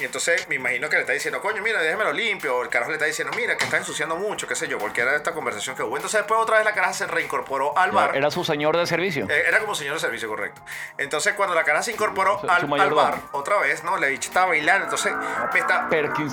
Y 0.01 0.05
entonces 0.05 0.49
me 0.49 0.55
imagino 0.55 0.89
que 0.89 0.97
le 0.97 1.03
está 1.03 1.13
diciendo, 1.13 1.41
coño, 1.43 1.63
mira, 1.63 1.81
déjamelo 1.83 2.13
limpio. 2.13 2.57
O 2.57 2.63
el 2.63 2.69
carajo 2.71 2.91
le 2.91 2.97
está 2.97 3.05
diciendo, 3.07 3.33
mira, 3.37 3.57
que 3.57 3.65
está 3.65 3.77
ensuciando 3.77 4.17
mucho, 4.17 4.47
qué 4.49 4.55
sé 4.57 4.67
yo, 4.67 4.79
cualquiera 4.79 5.11
de 5.11 5.19
esta 5.19 5.33
conversación 5.33 5.77
que 5.77 5.83
hubo. 5.83 5.97
Entonces 5.97 6.21
después 6.21 6.41
otra 6.41 6.57
vez 6.57 6.65
la 6.65 6.73
caraja 6.73 6.95
se 6.95 7.07
reincorporó 7.07 7.77
al 7.77 7.91
bar. 7.93 8.17
Era 8.17 8.31
su 8.31 8.43
señor 8.45 8.77
de 8.77 8.87
servicio. 8.87 9.27
Eh, 9.29 9.45
Era 9.47 9.61
como 9.61 9.75
señor 9.75 9.95
de 9.95 10.01
servicio, 10.01 10.29
correcto. 10.29 10.63
Entonces, 10.99 11.35
cuando 11.35 11.55
la 11.55 11.65
cara 11.65 11.83
se 11.83 11.93
incorporó 11.93 12.41
Su- 12.41 12.49
al, 12.51 12.61
su 12.61 12.65
al 12.65 12.69
mayordomo. 12.71 13.03
bar, 13.03 13.19
otra 13.33 13.59
vez, 13.59 13.85
¿no? 13.85 13.97
La 13.99 14.07
bicha 14.07 14.29
estaba 14.29 14.47
bailando. 14.47 14.85
Entonces, 14.85 15.13
me, 15.53 15.59
está, 15.61 15.83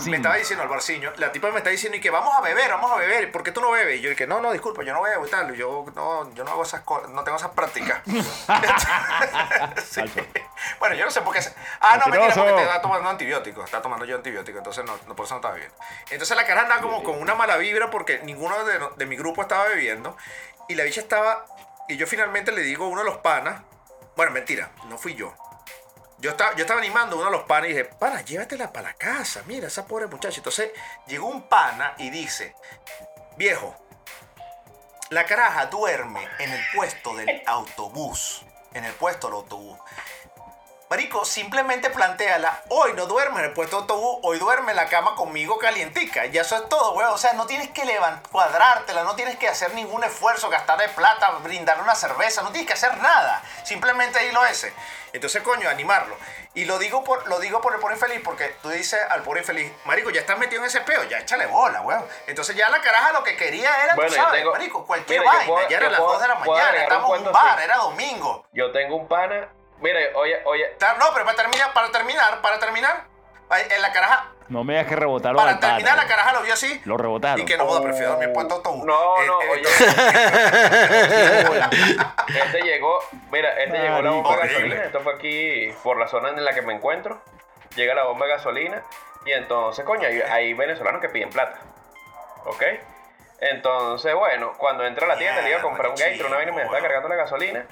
me 0.06 0.16
estaba 0.18 0.36
diciendo 0.38 0.64
al 0.64 0.70
barciño, 0.70 1.12
la 1.18 1.32
tipa 1.32 1.52
me 1.52 1.58
está 1.58 1.70
diciendo, 1.70 1.98
y 1.98 2.02
que 2.02 2.10
vamos 2.10 2.34
a 2.38 2.42
beber, 2.42 2.70
vamos 2.72 2.92
a 2.92 2.96
beber. 2.96 3.24
¿Y 3.24 3.28
por 3.28 3.44
qué 3.44 3.52
tú 3.52 3.60
no 3.62 3.72
bebes? 3.72 4.00
Y 4.00 4.02
yo 4.02 4.10
dije, 4.10 4.26
no, 4.28 4.40
no, 4.40 4.52
disculpa, 4.54 4.84
yo 4.84 4.94
no 4.94 5.02
bebo 5.02 5.28
y 5.28 5.30
tal. 5.30 5.54
Yo 5.56 5.86
no, 5.94 6.34
yo 6.34 6.44
no 6.46 6.52
hago 6.52 6.64
esas 6.64 6.82
cosas, 6.82 7.10
no 7.10 7.24
tengo 7.24 7.38
esas 7.38 7.52
prácticas. 7.52 8.02
Sí. 9.88 10.02
Bueno, 10.80 10.96
yo 10.96 11.06
no 11.06 11.12
sé 11.12 11.22
por 11.22 11.34
qué. 11.34 11.40
Ah, 11.80 11.98
no, 11.98 12.12
mentira, 12.12 12.34
porque 12.34 12.52
te 12.54 12.62
está 12.64 12.82
tomando 12.82 13.10
antibióticos. 13.10 13.57
Está 13.66 13.82
tomando 13.82 14.06
yo 14.06 14.16
antibióticos, 14.16 14.60
entonces 14.60 14.86
no, 14.86 14.98
no 15.08 15.16
por 15.16 15.26
eso 15.26 15.36
no 15.36 15.40
estaba 15.40 15.54
bebiendo. 15.56 15.78
Entonces 16.10 16.36
la 16.36 16.46
cara 16.46 16.62
andaba 16.62 16.82
como 16.82 17.04
con 17.04 17.20
una 17.20 17.36
mala 17.36 17.58
vibra 17.58 17.90
porque 17.90 18.20
ninguno 18.20 18.64
de, 18.64 18.80
de 18.96 19.06
mi 19.06 19.16
grupo 19.16 19.42
estaba 19.42 19.66
bebiendo. 19.66 20.18
Y 20.68 20.76
la 20.76 20.84
bicha 20.84 21.02
estaba. 21.02 21.46
Y 21.88 21.98
yo 21.98 22.08
finalmente 22.08 22.52
le 22.52 22.62
digo 22.62 22.86
a 22.86 22.88
uno 22.90 23.02
de 23.02 23.10
los 23.10 23.18
panas. 23.18 23.62
Bueno, 24.16 24.32
mentira, 24.32 24.72
no 24.88 24.98
fui 24.98 25.16
yo. 25.16 25.34
Yo 26.20 26.32
estaba, 26.32 26.56
yo 26.56 26.62
estaba 26.62 26.80
animando 26.80 27.16
a 27.16 27.20
uno 27.20 27.30
de 27.30 27.38
los 27.38 27.46
panas 27.46 27.70
y 27.70 27.74
dije, 27.74 27.86
pana, 27.86 28.22
llévatela 28.22 28.74
para 28.74 28.90
la 28.90 28.94
casa. 28.96 29.44
Mira, 29.46 29.68
esa 29.68 29.86
pobre 29.86 30.08
muchacha. 30.08 30.38
Entonces 30.38 30.72
llegó 31.06 31.28
un 31.28 31.44
pana 31.44 31.94
y 31.98 32.10
dice, 32.10 32.56
viejo, 33.38 33.76
la 35.10 35.26
caraja 35.26 35.68
duerme 35.68 36.28
en 36.40 36.52
el 36.52 36.62
puesto 36.74 37.16
del 37.16 37.44
autobús. 37.46 38.44
En 38.74 38.84
el 38.84 38.94
puesto 38.94 39.28
del 39.28 39.36
autobús. 39.36 39.78
Marico, 40.90 41.26
simplemente 41.26 41.90
planteala, 41.90 42.62
hoy 42.70 42.94
no 42.94 43.08
duerme 43.08 43.40
en 43.40 43.48
el 43.48 43.54
puesto 43.54 43.76
de 43.76 43.82
autobús, 43.82 44.20
hoy 44.24 44.40
duerme 44.40 44.72
en 44.72 44.78
la 44.78 44.86
cama 44.86 45.16
conmigo 45.16 45.58
calientica. 45.58 46.26
Y 46.28 46.38
eso 46.38 46.56
es 46.56 46.70
todo, 46.70 46.94
weón. 46.94 47.12
O 47.12 47.18
sea, 47.18 47.34
no 47.34 47.46
tienes 47.46 47.70
que 47.72 47.84
levantar, 47.84 48.32
cuadrártela, 48.32 49.04
no 49.04 49.14
tienes 49.14 49.36
que 49.36 49.50
hacer 49.50 49.74
ningún 49.74 50.06
esfuerzo, 50.06 50.50
gastarle 50.50 50.88
plata, 50.88 51.30
brindarle 51.44 51.84
una 51.84 51.94
cerveza, 51.94 52.42
no 52.42 52.52
tienes 52.52 52.68
que 52.68 52.74
hacer 52.74 52.96
nada. 53.02 53.44
Simplemente 53.66 54.18
ahí 54.20 54.32
lo 54.32 54.46
ese. 54.46 54.74
Entonces, 55.12 55.42
coño, 55.44 55.70
animarlo. 55.70 56.16
Y 56.54 56.64
lo 56.64 56.80
digo 56.80 57.04
por, 57.04 57.28
lo 57.28 57.40
digo 57.40 57.60
por 57.60 57.74
el 57.74 57.82
pobre 57.82 57.96
infeliz, 57.96 58.22
porque 58.24 58.56
tú 58.62 58.70
dices 58.70 59.00
al 59.10 59.24
pobre 59.24 59.42
infeliz, 59.42 59.70
marico, 59.84 60.10
ya 60.10 60.22
estás 60.22 60.38
metido 60.40 60.62
en 60.62 60.68
ese 60.68 60.80
peo, 60.82 61.04
ya 61.04 61.18
échale 61.20 61.48
bola, 61.48 61.82
weón. 61.82 62.06
Entonces 62.28 62.56
ya 62.56 62.70
la 62.70 62.80
caraja 62.80 63.12
lo 63.12 63.24
que 63.26 63.36
quería 63.36 63.84
era, 63.84 63.94
Bueno, 63.96 64.10
tú 64.10 64.16
sabes, 64.16 64.40
tengo- 64.40 64.52
marico, 64.54 64.86
cualquier 64.86 65.20
mira, 65.20 65.32
vaina. 65.34 65.48
puedo- 65.54 65.68
ya 65.68 65.78
eran 65.78 65.92
las 65.92 66.00
puedo- 66.00 66.14
2 66.14 66.22
de 66.22 66.28
la 66.30 66.36
mañana, 66.36 66.78
estamos 66.78 67.20
en 67.20 67.28
un 67.28 67.34
bar, 67.34 67.56
así. 67.56 67.64
era 67.66 67.76
domingo. 67.78 68.46
Yo 68.54 68.72
tengo 68.72 68.96
un 68.96 69.08
pana. 69.10 69.50
Mira, 69.82 70.00
oye, 70.16 70.42
oye. 70.46 70.66
No, 71.00 71.06
pero 71.14 71.26
para 71.26 71.36
terminar, 71.38 71.74
para 71.74 71.92
terminar, 71.92 72.42
para 72.42 72.60
terminar, 72.60 73.04
en 73.70 73.82
la 73.82 73.92
caraja, 73.94 74.26
No 74.50 74.64
me 74.64 74.74
digas 74.74 74.88
que 74.88 74.96
rebotaron 74.96 75.36
para 75.38 75.60
terminar 75.60 75.96
la 75.98 76.06
caraja 76.08 76.34
lo 76.34 76.42
vio 76.42 76.54
así. 76.54 76.82
Lo 76.86 76.98
rebotaron. 76.98 77.40
Y 77.42 77.46
que 77.46 77.58
no 77.58 77.66
joda, 77.66 77.82
prefiero 77.82 78.12
dormir 78.12 78.32
puesto 78.34 78.56
autobús. 78.56 78.86
No, 78.86 79.22
Eh, 79.22 79.28
no, 79.28 79.42
eh, 79.42 79.50
oye. 79.52 79.62
entonces- 79.62 79.96
Este 82.46 82.62
llegó, 82.62 83.00
mira, 83.32 83.50
este 83.64 83.78
llegó 83.78 84.02
la 84.02 84.12
bomba 84.12 84.36
de 84.38 84.48
gasolina. 84.48 84.84
Esto 84.84 85.00
fue 85.02 85.14
aquí 85.16 85.72
por 85.84 85.98
la 85.98 86.08
zona 86.08 86.30
en 86.30 86.44
la 86.44 86.54
que 86.54 86.62
me 86.62 86.74
encuentro. 86.74 87.22
Llega 87.76 87.94
la 87.94 88.04
bomba 88.04 88.26
de 88.26 88.32
gasolina. 88.34 88.82
Y 89.26 89.32
entonces, 89.34 89.84
coño, 89.86 90.08
hay, 90.08 90.22
hay 90.22 90.54
venezolanos 90.54 91.02
que 91.02 91.10
piden 91.10 91.30
plata. 91.30 91.60
¿Ok? 92.46 92.64
Entonces, 93.40 94.14
bueno, 94.16 94.54
cuando 94.58 94.86
entra 94.86 95.06
a 95.06 95.10
la 95.10 95.18
tienda, 95.18 95.42
le 95.42 95.50
iba 95.50 95.60
a 95.60 95.62
comprar 95.62 95.90
un 95.90 95.96
Gator, 95.96 96.26
una 96.26 96.38
vaina 96.38 96.52
y 96.52 96.56
me 96.56 96.62
estaba 96.64 96.82
cargando 96.82 97.10
la 97.10 97.16
gasolina. 97.16 97.66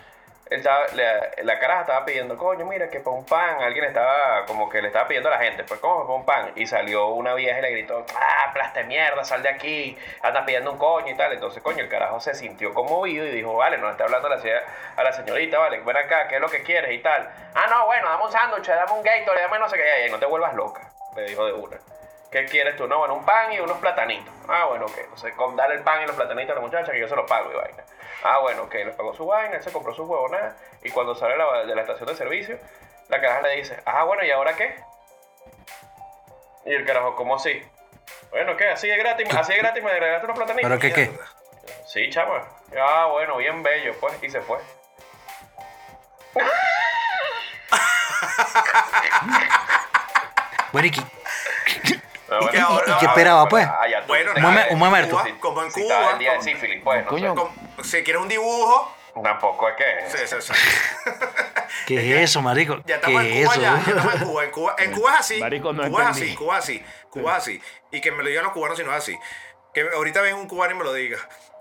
Estaba- 0.49 0.85
la, 0.93 1.31
la 1.43 1.59
caraja 1.59 1.81
estaba 1.81 2.05
pidiendo, 2.05 2.37
coño, 2.37 2.65
mira, 2.65 2.87
que 2.89 2.99
un 3.05 3.25
pan. 3.25 3.61
Alguien 3.63 3.85
estaba, 3.85 4.45
como 4.45 4.69
que 4.69 4.79
le 4.81 4.87
estaba 4.87 5.07
pidiendo 5.07 5.29
a 5.29 5.33
la 5.33 5.39
gente, 5.39 5.63
pues, 5.63 5.79
¿cómo 5.79 6.15
un 6.15 6.25
pan? 6.25 6.51
Y 6.55 6.67
salió 6.67 7.07
una 7.07 7.33
vieja 7.33 7.57
y 7.59 7.61
le 7.63 7.71
gritó, 7.71 8.05
ah, 8.15 8.51
plasta 8.53 8.81
de 8.81 8.85
mierda, 8.85 9.23
sal 9.23 9.41
de 9.41 9.49
aquí, 9.49 9.97
anda 10.21 10.45
pidiendo 10.45 10.71
un 10.71 10.77
coño 10.77 11.07
y 11.11 11.15
tal. 11.17 11.33
Entonces, 11.33 11.63
coño, 11.63 11.79
el 11.79 11.89
carajo 11.89 12.19
se 12.19 12.35
sintió 12.35 12.73
conmovido 12.75 13.25
y 13.25 13.31
dijo, 13.31 13.55
vale, 13.55 13.79
no 13.79 13.89
está 13.89 14.03
hablando 14.03 14.27
a 14.27 15.03
la, 15.03 15.11
señorita, 15.13 15.57
vale, 15.57 15.79
ven 15.79 15.97
acá, 15.97 16.27
¿qué 16.27 16.35
es 16.35 16.41
lo 16.41 16.49
que 16.49 16.61
quieres 16.61 16.91
y 16.91 16.99
tal? 16.99 17.27
Ah, 17.55 17.65
no, 17.69 17.85
bueno, 17.87 18.07
dame 18.07 18.23
un 18.25 18.31
sándwich, 18.31 18.67
dame 18.67 18.91
un 18.91 19.03
Gator, 19.03 19.35
dame 19.35 19.57
no 19.57 19.67
sé 19.67 19.77
qué, 19.77 19.83
Ay, 20.03 20.11
no 20.11 20.19
te 20.19 20.25
vuelvas 20.27 20.53
loca, 20.53 20.91
le 21.15 21.23
dijo 21.23 21.45
de 21.45 21.53
una. 21.53 21.77
¿Qué 22.31 22.45
quieres 22.45 22.75
tú? 22.75 22.87
No, 22.87 22.99
bueno, 22.99 23.15
un 23.15 23.25
pan 23.25 23.51
y 23.53 23.59
unos 23.59 23.77
platanitos. 23.77 24.33
Ah, 24.49 24.65
bueno, 24.65 24.85
ok. 24.87 24.97
Entonces, 24.97 25.33
con 25.35 25.55
darle 25.55 25.75
el 25.75 25.83
pan 25.83 26.01
y 26.03 26.05
los 26.05 26.15
platanitos 26.17 26.51
a 26.51 26.55
la 26.55 26.61
muchacha 26.65 26.91
que 26.91 26.99
yo 26.99 27.07
se 27.07 27.15
los 27.15 27.29
pago 27.29 27.49
y 27.49 27.55
vaina. 27.55 27.83
Ah, 28.23 28.39
bueno, 28.39 28.63
ok. 28.63 28.73
Le 28.73 28.91
pagó 28.91 29.13
su 29.13 29.25
vaina, 29.25 29.57
él 29.57 29.63
se 29.63 29.71
compró 29.71 29.93
su 29.93 30.03
huevonada. 30.03 30.55
Y 30.83 30.89
cuando 30.91 31.15
sale 31.15 31.37
la- 31.37 31.65
de 31.65 31.75
la 31.75 31.81
estación 31.81 32.07
de 32.07 32.15
servicio, 32.15 32.57
la 33.09 33.21
caraja 33.21 33.41
le 33.41 33.55
dice, 33.57 33.79
ah, 33.85 34.03
bueno, 34.03 34.23
¿y 34.25 34.31
ahora 34.31 34.55
qué? 34.55 34.75
Y 36.65 36.73
el 36.73 36.85
carajo, 36.85 37.15
¿cómo 37.15 37.35
así? 37.35 37.61
Bueno, 38.31 38.57
¿qué? 38.57 38.69
¿Así 38.69 38.87
de 38.87 38.97
gratis? 38.97 39.27
¿Así 39.35 39.53
de 39.53 39.59
gratis 39.59 39.83
me 39.83 39.91
regalaste 39.91 40.25
unos 40.25 40.37
platanitos? 40.37 40.69
¿Pero 40.69 40.79
qué 40.79 40.93
qué? 40.93 41.11
Sí, 41.85 42.09
chama. 42.09 42.43
Ah, 42.79 43.07
bueno, 43.11 43.37
bien 43.37 43.61
bello, 43.63 43.93
pues. 43.99 44.21
Y 44.23 44.29
se 44.29 44.41
fue. 44.41 44.57
Bueno, 50.71 50.87
¿y 50.87 50.91
¿Y 52.41 52.47
qué 52.49 52.59
ahora? 52.59 52.85
¿Y 52.95 52.99
qué 52.99 53.05
esperaba, 53.05 53.47
pues? 53.47 53.65
ah, 53.67 53.87
ya 53.89 54.01
tú 54.01 54.07
Bueno, 54.07 54.31
un 54.35 54.73
un 54.73 54.79
momento. 54.79 55.21
Sí, 55.25 55.31
Como 55.39 55.63
en 55.63 55.71
Cuba, 55.71 55.83
estaba 55.83 56.11
el 56.11 56.19
día 56.19 56.31
de 56.31 56.37
como- 56.37 56.49
sífilis, 56.49 56.81
pues. 56.83 57.03
no 57.03 57.09
Coño. 57.09 57.29
sé. 57.33 57.35
Con- 57.75 57.85
si 57.85 58.03
quieres 58.03 58.21
un 58.21 58.27
dibujo, 58.29 58.95
Tampoco 59.23 59.69
es 59.69 59.75
que... 59.77 60.17
sí, 60.17 60.27
sí, 60.27 60.35
sí. 60.41 60.53
¿Qué 61.87 62.15
es 62.23 62.29
eso, 62.31 62.41
marico? 62.41 62.79
Ya 62.85 62.95
estamos 62.95 63.21
¿Qué 63.21 63.27
en 63.31 63.37
es 63.37 63.43
Cuba, 63.45 63.53
eso? 63.53 63.61
ya, 63.61 63.71
ya 63.85 63.89
estamos 63.91 64.13
en 64.15 64.19
Cuba. 64.27 64.43
En 64.43 64.51
Cuba, 64.51 64.75
en 64.77 64.91
Cuba 64.91 65.13
es 65.13 65.19
así. 65.21 65.39
Marico, 65.39 65.71
no 65.73 65.87
Cuba 65.89 66.01
es 66.03 66.07
así, 66.09 66.35
Cuba 66.35 66.57
es 66.57 66.63
así, 66.65 66.85
Cuba 67.09 67.31
es 67.31 67.37
así. 67.37 67.61
Y 67.91 68.01
que 68.01 68.11
me 68.11 68.23
lo 68.23 68.29
digan 68.29 68.43
los 68.43 68.51
cubanos 68.53 68.77
si 68.77 68.83
no 68.83 68.91
es 68.91 68.97
así. 68.97 69.17
Que 69.73 69.87
ahorita 69.93 70.19
ven 70.21 70.35
un 70.35 70.47
cubano 70.49 70.73
y 70.75 70.77
me 70.77 70.83
lo 70.83 70.93
diga. 70.93 71.17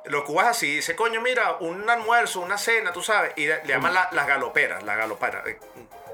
Los 0.07 0.25
cubanos 0.25 0.51
es 0.53 0.57
así. 0.59 0.77
Dice, 0.77 0.97
coño, 0.97 1.21
mira, 1.21 1.57
un 1.61 1.89
almuerzo, 1.89 2.41
una 2.41 2.59
cena, 2.59 2.91
tú 2.93 3.03
sabes. 3.03 3.33
Y 3.37 3.47
le, 3.47 3.59
le 3.65 3.69
llaman 3.73 3.95
la- 3.95 4.09
las 4.11 4.27
galoperas, 4.27 4.83
las 4.83 4.97
galoperas. 4.97 5.45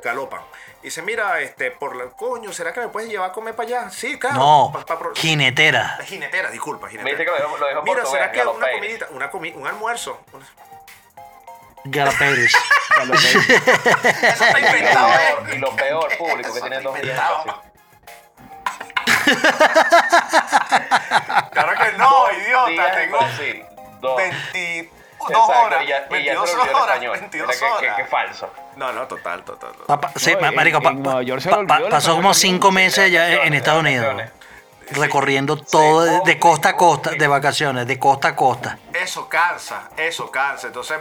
Galopan. 0.03 0.40
Y 0.82 0.84
dice, 0.84 1.03
mira, 1.03 1.40
este, 1.40 1.70
por 1.70 1.94
la, 1.96 2.07
coño, 2.11 2.53
¿será 2.53 2.72
que 2.72 2.80
me 2.80 2.88
puedes 2.88 3.11
llevar 3.11 3.30
a 3.30 3.32
comer 3.32 3.55
para 3.55 3.68
allá? 3.68 3.90
Sí, 3.90 4.18
claro. 4.18 4.36
No, 4.36 4.70
Pa- 4.72 4.84
pa- 4.86 4.98
pro- 4.98 5.14
jinetera. 5.14 5.96
La 5.98 6.05
jinetera, 6.05 6.51
disculpa, 6.51 6.86
Me 6.86 6.92
jinetera. 6.92 7.16
dice 7.18 7.24
que 7.24 7.30
lo 7.30 7.36
dejó, 7.36 7.57
lo 7.59 7.66
dejó 7.66 7.82
Mira, 7.82 8.07
¿será 8.07 8.32
que 8.32 8.40
una 8.46 8.70
comidita, 8.70 9.07
una 9.11 9.30
comi- 9.30 9.55
un 9.55 9.66
almuerzo? 9.66 10.20
una- 10.32 10.46
Galaperes. 11.84 12.55
Eso 12.55 13.14
está 14.44 14.61
inventado, 14.61 15.12
¿eh? 15.14 15.36
Y 15.55 15.59
lo 15.59 15.74
peor, 15.76 16.16
público, 16.18 16.53
que 16.53 16.61
tiene 16.61 16.80
dos 16.80 16.98
inventado. 16.98 17.62
Claro 21.53 21.72
que 21.84 21.92
no, 21.98 22.09
Dos 22.11 22.30
idiota. 22.36 22.92
Tengo 22.92 23.18
Brasil. 23.18 23.64
Dos. 25.30 25.48
22 25.48 25.48
Exacto, 25.48 25.66
horas. 25.66 25.82
y 25.84 25.86
ya, 25.86 25.96
y 25.96 26.00
ya 26.00 26.08
22 26.08 26.50
se 26.50 26.56
lo 26.56 26.62
olvidó 26.62 26.76
en 26.76 26.82
horas. 26.82 26.94
español. 26.96 27.12
22 27.20 27.48
Mira 27.48 27.58
que- 27.58 27.84
horas. 27.86 27.96
que 27.96 28.04
falso. 28.04 28.50
No, 28.76 28.92
no, 28.92 29.06
total, 29.06 29.42
total. 29.44 29.72
total. 29.72 29.86
Pa- 29.86 30.00
pa- 30.00 30.12
sí, 30.18 30.34
No, 30.40 30.52
marico, 30.52 30.80
pa- 30.80 30.90
en 30.90 31.02
Nueva 31.02 31.22
York 31.22 31.40
se 31.42 31.50
pa- 31.50 31.58
le 31.58 31.66
pa- 31.66 31.74
olvidó 31.74 31.86
el 31.88 31.92
pasó 31.92 32.16
como 32.16 32.34
cinco 32.34 32.70
meses 32.72 33.10
ya 33.10 33.28
en, 33.30 33.40
en 33.48 33.54
Estados 33.54 33.80
Unidos. 33.80 34.14
Recorriendo 34.92 35.56
todo 35.56 36.02
de, 36.02 36.20
de 36.24 36.38
costa 36.40 36.70
a 36.70 36.76
costa, 36.76 37.10
de 37.10 37.26
vacaciones, 37.28 37.86
de 37.86 37.96
costa 37.98 38.28
a 38.28 38.36
costa. 38.36 38.76
Eso 38.92 39.28
cansa, 39.28 39.88
eso 39.96 40.28
cansa. 40.32 40.66
Entonces, 40.66 40.98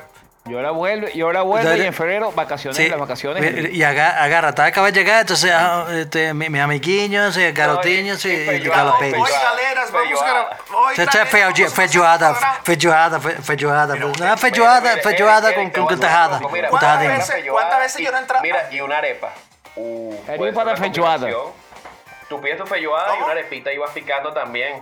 Y 0.49 0.55
ahora 0.55 0.71
vuelve, 0.71 1.11
y 1.13 1.21
ahora 1.21 1.41
vuelve 1.43 1.77
y 1.77 1.81
en 1.85 1.93
febrero 1.93 2.31
vacaciones, 2.31 2.75
Sí, 2.77 2.89
las 2.89 2.99
vacaciones. 2.99 3.71
y- 3.71 3.77
y 3.77 3.83
aga- 3.83 4.21
agarra, 4.23 4.49
está 4.49 4.65
acaba 4.65 4.87
de 4.87 4.93
llegar, 4.93 5.21
entonces 5.21 5.51
ah, 5.53 5.85
este, 5.91 6.33
mi, 6.33 6.49
mi 6.49 6.59
amiguinho, 6.59 7.31
sí, 7.31 7.51
garotinho, 7.51 8.15
sí, 8.17 8.29
y 8.29 8.49
y 8.55 8.59
galaperes. 8.67 9.13
hoy 9.21 9.29
galeras, 9.31 9.91
vamos 9.91 10.07
a 10.07 10.25
feijoada. 10.25 10.57
hoy 10.73 10.95
galeras, 10.95 11.31
vamos 11.31 11.59
a 11.59 11.63
hacer 11.63 11.67
feijoada, 11.69 12.35
feijoada, 12.63 13.19
fe- 13.19 13.41
feijoada, 13.43 13.99
feijoada, 14.97 15.53
con 15.53 15.99
tajada, 15.99 16.39
¿cuántas 16.69 16.99
veces- 16.99 17.45
cuántas 17.49 17.79
veces 17.79 18.01
y- 18.01 18.05
yo 18.05 18.11
no 18.11 18.17
entra- 18.17 18.41
Mira, 18.41 18.69
y 18.71 18.81
una 18.81 18.97
arepa. 18.97 19.31
Uh, 19.75 20.15
para 20.25 20.71
una 20.71 20.75
feijoada. 20.77 21.27
Tú 22.27 22.41
pides 22.41 22.57
tu 22.57 22.65
feijoada 22.65 23.17
y 23.17 23.21
una 23.23 23.31
arepita 23.31 23.71
y 23.71 23.77
vas 23.77 23.91
picando 23.91 24.33
también. 24.33 24.81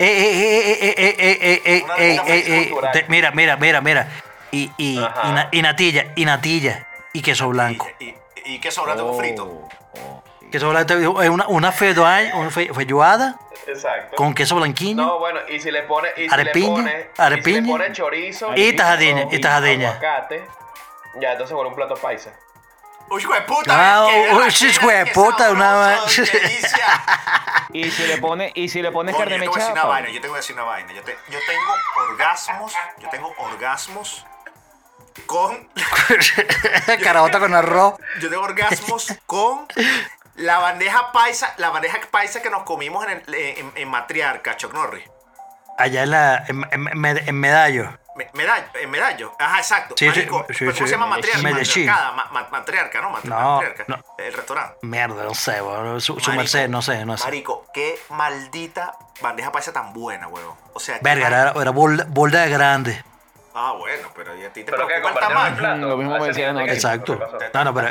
Eh, 0.00 0.06
eh, 0.06 0.78
eh, 0.78 0.78
eh, 0.80 0.94
eh, 0.96 1.16
eh, 1.18 1.38
eh, 1.40 1.62
eh, 1.64 1.82
Una 1.84 1.94
eh, 1.96 2.16
cosa 2.18 2.32
eh, 2.34 2.44
eh, 2.46 2.68
cultural. 2.68 2.92
te- 2.92 3.04
Mira, 3.08 3.30
mira, 3.32 3.56
mira, 3.56 3.80
mira. 3.80 4.06
Y, 4.50 4.70
y, 4.78 4.98
y, 4.98 5.32
na- 5.32 5.48
y 5.52 5.62
natilla, 5.62 6.12
y 6.16 6.24
natilla, 6.24 6.86
y 7.12 7.22
queso 7.22 7.48
blanco. 7.48 7.86
Y, 7.98 8.04
y, 8.06 8.14
y 8.46 8.58
queso 8.60 8.82
blanco 8.84 9.06
con 9.08 9.18
frito. 9.18 9.44
Oh, 9.44 10.22
Queso 10.50 10.70
blanco, 10.70 10.94
es 11.22 11.28
una, 11.28 11.46
una 11.48 11.70
feijoada, 11.72 12.34
una 12.34 12.48
fe- 12.50 12.72
feijoada 12.72 13.38
Exacto. 13.66 14.16
con 14.16 14.32
queso 14.32 14.56
blanquinho. 14.56 15.04
No, 15.04 15.18
bueno, 15.18 15.40
y 15.48 15.60
si 15.60 15.70
le 15.70 15.82
pones 15.82 16.12
y 16.16 16.26
si 16.26 16.32
Arepiña, 16.34 16.68
le 16.68 16.74
pones, 16.82 16.94
y 16.94 17.16
si 17.16 17.22
arepiña. 17.22 17.60
le 17.60 17.68
pones 17.68 17.92
chorizo 17.92 18.50
Y 18.56 18.72
tajadiña, 18.72 19.26
y 19.30 19.38
tajadiña. 19.40 19.88
aguacate, 19.90 20.42
ya 21.20 21.32
entonces 21.32 21.54
vuelve 21.54 21.68
un 21.68 21.76
plato 21.76 21.96
paisa. 21.96 22.30
Uy, 23.10 23.20
hijo 23.20 23.34
de 23.34 23.40
puta. 23.42 23.74
Ah, 23.74 24.06
qué 24.08 24.34
uy, 24.34 24.70
hijo 24.70 24.88
de 24.88 25.06
puta, 25.06 25.50
una. 25.50 25.98
Y 27.72 27.90
si 27.90 28.06
le 28.06 28.16
pone, 28.18 28.50
y 28.54 28.68
si 28.70 28.80
le 28.80 28.90
pones 28.90 29.14
Coño, 29.14 29.28
carne 29.28 29.44
yo 29.44 29.50
te 29.50 29.50
voy 29.50 29.56
a 29.56 29.60
decir 29.60 29.74
mechada. 29.74 29.84
una 29.84 29.94
vaina, 29.94 30.08
yo 30.10 30.20
te 30.22 30.28
voy 30.28 30.34
a 30.36 30.40
decir 30.40 30.54
una 30.56 30.64
vaina. 30.64 30.92
Yo, 30.94 31.02
te- 31.02 31.18
yo 31.28 31.38
tengo 31.46 31.74
orgasmos, 32.10 32.72
yo 32.98 33.08
tengo 33.10 33.34
orgasmos 33.36 34.24
con, 35.26 35.68
Carabota 37.02 37.38
con 37.38 37.54
arroz. 37.54 37.94
yo 38.20 38.28
tengo 38.30 38.42
orgasmos 38.42 39.14
con 39.26 39.66
La 40.36 40.58
bandeja 40.58 41.10
paisa, 41.12 41.52
la 41.58 41.70
bandeja 41.70 41.98
paisa 42.10 42.40
que 42.40 42.50
nos 42.50 42.62
comimos 42.62 43.04
en, 43.06 43.22
el- 43.26 43.34
en, 43.34 43.72
en 43.74 43.88
Matriarca, 43.88 44.56
Chuck 44.56 44.72
Norris. 44.72 45.04
Allá 45.76 46.02
en, 46.04 46.10
la, 46.10 46.44
en, 46.48 46.64
en- 46.70 46.88
en 46.88 46.98
Med- 46.98 47.22
en 47.26 47.34
Medallo. 47.40 47.98
Me- 48.16 48.28
Medallo, 48.34 48.66
en 48.74 48.90
Medallo. 48.90 49.32
Ajá, 49.38 49.58
exacto. 49.58 49.94
Sí, 49.96 50.06
Marico, 50.06 50.44
sí, 50.50 50.64
¿Cómo 50.64 50.72
sí. 50.76 50.84
se 50.86 50.90
llama 50.90 51.06
Matriarca? 51.06 51.42
Medellín. 51.42 51.86
Ma- 51.86 52.48
matriarca, 52.50 53.00
¿no? 53.00 53.10
Matri- 53.12 53.28
No, 53.28 53.52
matriarca. 53.54 53.84
no. 53.86 54.04
El 54.18 54.32
restaurante. 54.32 54.78
Mierda, 54.82 55.22
no 55.24 55.34
sé, 55.34 55.62
weón. 55.62 56.00
Su, 56.00 56.14
su 56.14 56.30
Marico, 56.30 56.32
merced, 56.36 56.68
no 56.68 56.82
sé, 56.82 57.04
no 57.04 57.16
sé. 57.16 57.24
Marico, 57.24 57.66
qué 57.72 57.96
maldita 58.10 58.92
bandeja 59.20 59.52
paisa 59.52 59.72
tan 59.72 59.92
buena, 59.92 60.26
weón. 60.28 60.54
O 60.74 60.80
sea, 60.80 60.98
Verga, 61.00 61.26
era, 61.28 61.52
era 61.60 61.70
de 62.42 62.50
grande. 62.50 63.04
Ah, 63.60 63.72
bueno, 63.76 64.08
pero 64.14 64.36
¿y 64.36 64.44
a 64.44 64.52
ti 64.52 64.62
te 64.62 64.70
Pero 64.70 64.86
preocupa 64.86 65.14
el 65.14 65.18
tamaño? 65.18 65.56
plato. 65.56 65.76
Lo 65.88 65.96
mismo 65.96 66.16
me 66.18 66.28
decían, 66.28 66.58
Exacto. 66.60 67.18
No, 67.52 67.64
no, 67.64 67.74
pero. 67.74 67.90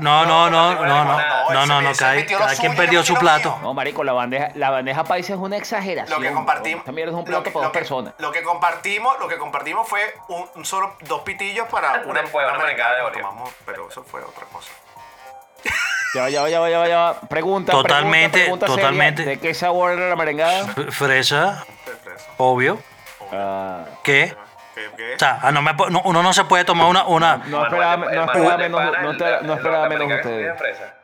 No, 0.00 0.24
no, 0.26 0.48
no, 0.50 0.74
no, 0.74 0.84
no, 0.84 1.04
No, 1.04 1.04
no, 1.52 1.66
no, 1.66 1.82
no, 1.82 1.92
cada, 1.94 2.54
quien 2.56 2.76
perdió 2.76 3.02
su 3.02 3.14
plato. 3.14 3.58
No, 3.62 3.72
marico, 3.74 4.04
la 4.04 4.12
bandeja, 4.12 4.50
la 4.54 4.70
bandeja 4.70 5.02
paisa 5.04 5.32
es 5.34 5.38
una 5.40 5.56
exageración. 5.56 6.20
Lo 6.22 6.28
que 6.28 6.32
compartimos. 6.34 6.86
Mierda 6.88 7.10
es 7.12 7.14
un 7.14 7.20
lo 7.20 7.24
plato 7.24 7.42
que- 7.44 7.50
para 7.50 7.64
dos 7.64 7.72
personas. 7.72 8.14
Lo 8.18 8.30
que 8.30 8.42
compartimos, 8.42 9.18
lo 9.18 9.26
que 9.28 9.38
compartimos 9.38 9.88
fue 9.88 10.14
un, 10.28 10.48
un 10.54 10.64
solo, 10.64 10.94
dos 11.00 11.22
pitillos 11.22 11.66
para 11.68 12.02
una, 12.04 12.20
una 12.20 12.58
merengada 12.58 13.04
de 13.06 13.10
tomamos, 13.12 13.50
pero 13.64 13.88
eso 13.88 14.04
fue 14.04 14.22
otra 14.22 14.44
cosa. 14.52 14.70
Ya 16.14 16.22
va, 16.22 16.30
ya 16.30 16.42
va, 16.42 16.48
ya 16.48 16.60
va, 16.60 16.70
ya 16.70 16.78
va, 16.78 16.88
ya 16.88 16.96
va. 16.98 17.20
Pregunta, 17.28 17.72
Totalmente, 17.72 18.38
pregunta, 18.40 18.66
pregunta 18.66 18.88
seria. 19.14 19.24
¿De 19.24 19.38
qué 19.40 19.52
sabor 19.54 19.92
era 19.92 20.08
la 20.08 20.16
merengada? 20.16 20.60
F- 20.62 20.90
Fresa, 20.92 21.64
De 21.84 21.92
fresa. 21.92 22.26
obvio. 22.38 22.78
Ah, 23.32 23.84
¿Qué? 24.02 24.34
¿Qué- 24.78 24.96
qué? 24.96 25.14
O 25.14 25.18
sea, 25.18 25.38
ah, 25.42 25.50
no 25.52 25.60
me 25.62 25.72
no- 25.72 26.02
uno 26.04 26.22
no 26.22 26.32
se 26.32 26.44
puede 26.44 26.64
tomar 26.64 26.86
una. 26.86 27.04
una 27.04 27.36
no 27.38 27.64
esperaba, 27.64 27.96
no 27.96 28.24
esperaba 28.24 28.56
de 28.56 28.68
menos, 28.68 28.82
no 29.02 29.40
no 29.42 29.54
esperaba 29.54 29.88
menos 29.88 30.10
ustedes. 30.12 30.58
fresa. 30.58 30.94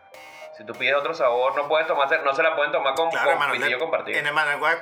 Si 0.56 0.64
tú 0.64 0.72
pides 0.74 0.94
otro 0.94 1.12
sabor, 1.14 1.56
no 1.56 1.66
puedes 1.66 1.86
tomarse, 1.88 2.16
no 2.24 2.32
se 2.34 2.42
la 2.42 2.54
pueden 2.54 2.70
tomar 2.70 2.94
con, 2.94 3.10
Claro, 3.10 3.24
con 3.24 3.32
hermano. 3.34 3.52
pitillo 3.54 3.70
de- 3.76 3.78
compartido. 3.78 4.18
En 4.18 4.26
el 4.26 4.32
Managua. 4.32 4.74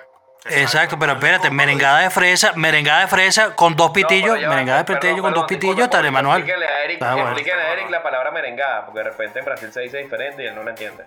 exacto, 0.50 0.98
pero 0.98 1.12
espérate, 1.12 1.50
merengada 1.50 2.00
de 2.00 2.10
fresa, 2.10 2.52
merengada 2.56 3.00
de 3.02 3.06
fresa 3.06 3.54
con 3.56 3.74
dos 3.76 3.90
pitillos, 3.92 4.38
merengada 4.38 4.82
de 4.82 4.94
pitillo 4.94 5.22
con 5.22 5.32
dos 5.32 5.44
pitillos, 5.46 5.88
tal 5.88 6.10
manual. 6.12 6.40
Explíquenle 6.40 6.66
a 6.68 6.84
Eric, 6.84 7.02
Ah, 7.02 7.12
bueno. 7.14 7.28
explíquenle 7.30 7.62
a 7.62 7.72
Eric 7.72 7.90
la 7.90 8.02
palabra 8.02 8.30
merengada, 8.32 8.84
porque 8.84 8.98
de 8.98 9.04
repente 9.04 9.38
en 9.38 9.44
Brasil 9.44 9.72
se 9.72 9.80
dice 9.80 9.98
diferente 9.98 10.42
y 10.42 10.46
él 10.46 10.54
no 10.54 10.62
la 10.62 10.70
entiende. 10.70 11.04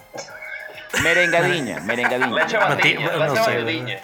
Merengadiña, 1.03 1.79
merengadiña. 1.81 2.33
Leche 2.43 2.57
Bati- 2.57 2.95
batiña, 2.95 3.11
no 3.11 3.25
leche 3.33 3.43
sé. 3.43 4.01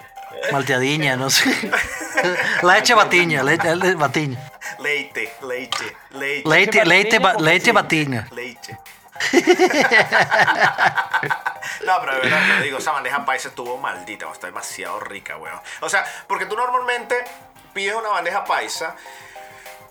Malteadiña, 0.51 1.15
no 1.15 1.29
sé. 1.29 1.45
Leche 2.63 2.93
batiña, 2.93 3.43
leche, 3.43 3.75
le- 3.75 3.95
batiña. 3.95 4.51
Leite, 4.79 5.33
leite, 5.41 5.95
leite. 6.11 6.49
Leite, 6.49 6.85
leite, 6.85 7.19
ba- 7.19 7.33
batiña, 7.33 7.49
leche 7.51 7.65
sí. 7.65 7.71
batiña. 7.71 8.27
Leche. 8.31 8.77
no, 11.85 11.99
pero 12.01 12.13
de 12.15 12.19
verdad 12.21 12.57
te 12.57 12.63
digo, 12.63 12.77
esa 12.79 12.91
bandeja 12.91 13.23
paisa 13.25 13.49
estuvo 13.49 13.77
maldita, 13.77 14.31
está 14.31 14.47
demasiado 14.47 14.99
rica, 14.99 15.37
weón. 15.37 15.59
O 15.81 15.89
sea, 15.89 16.05
porque 16.27 16.45
tú 16.45 16.55
normalmente 16.55 17.23
pides 17.73 17.95
una 17.95 18.09
bandeja 18.09 18.43
paisa. 18.45 18.95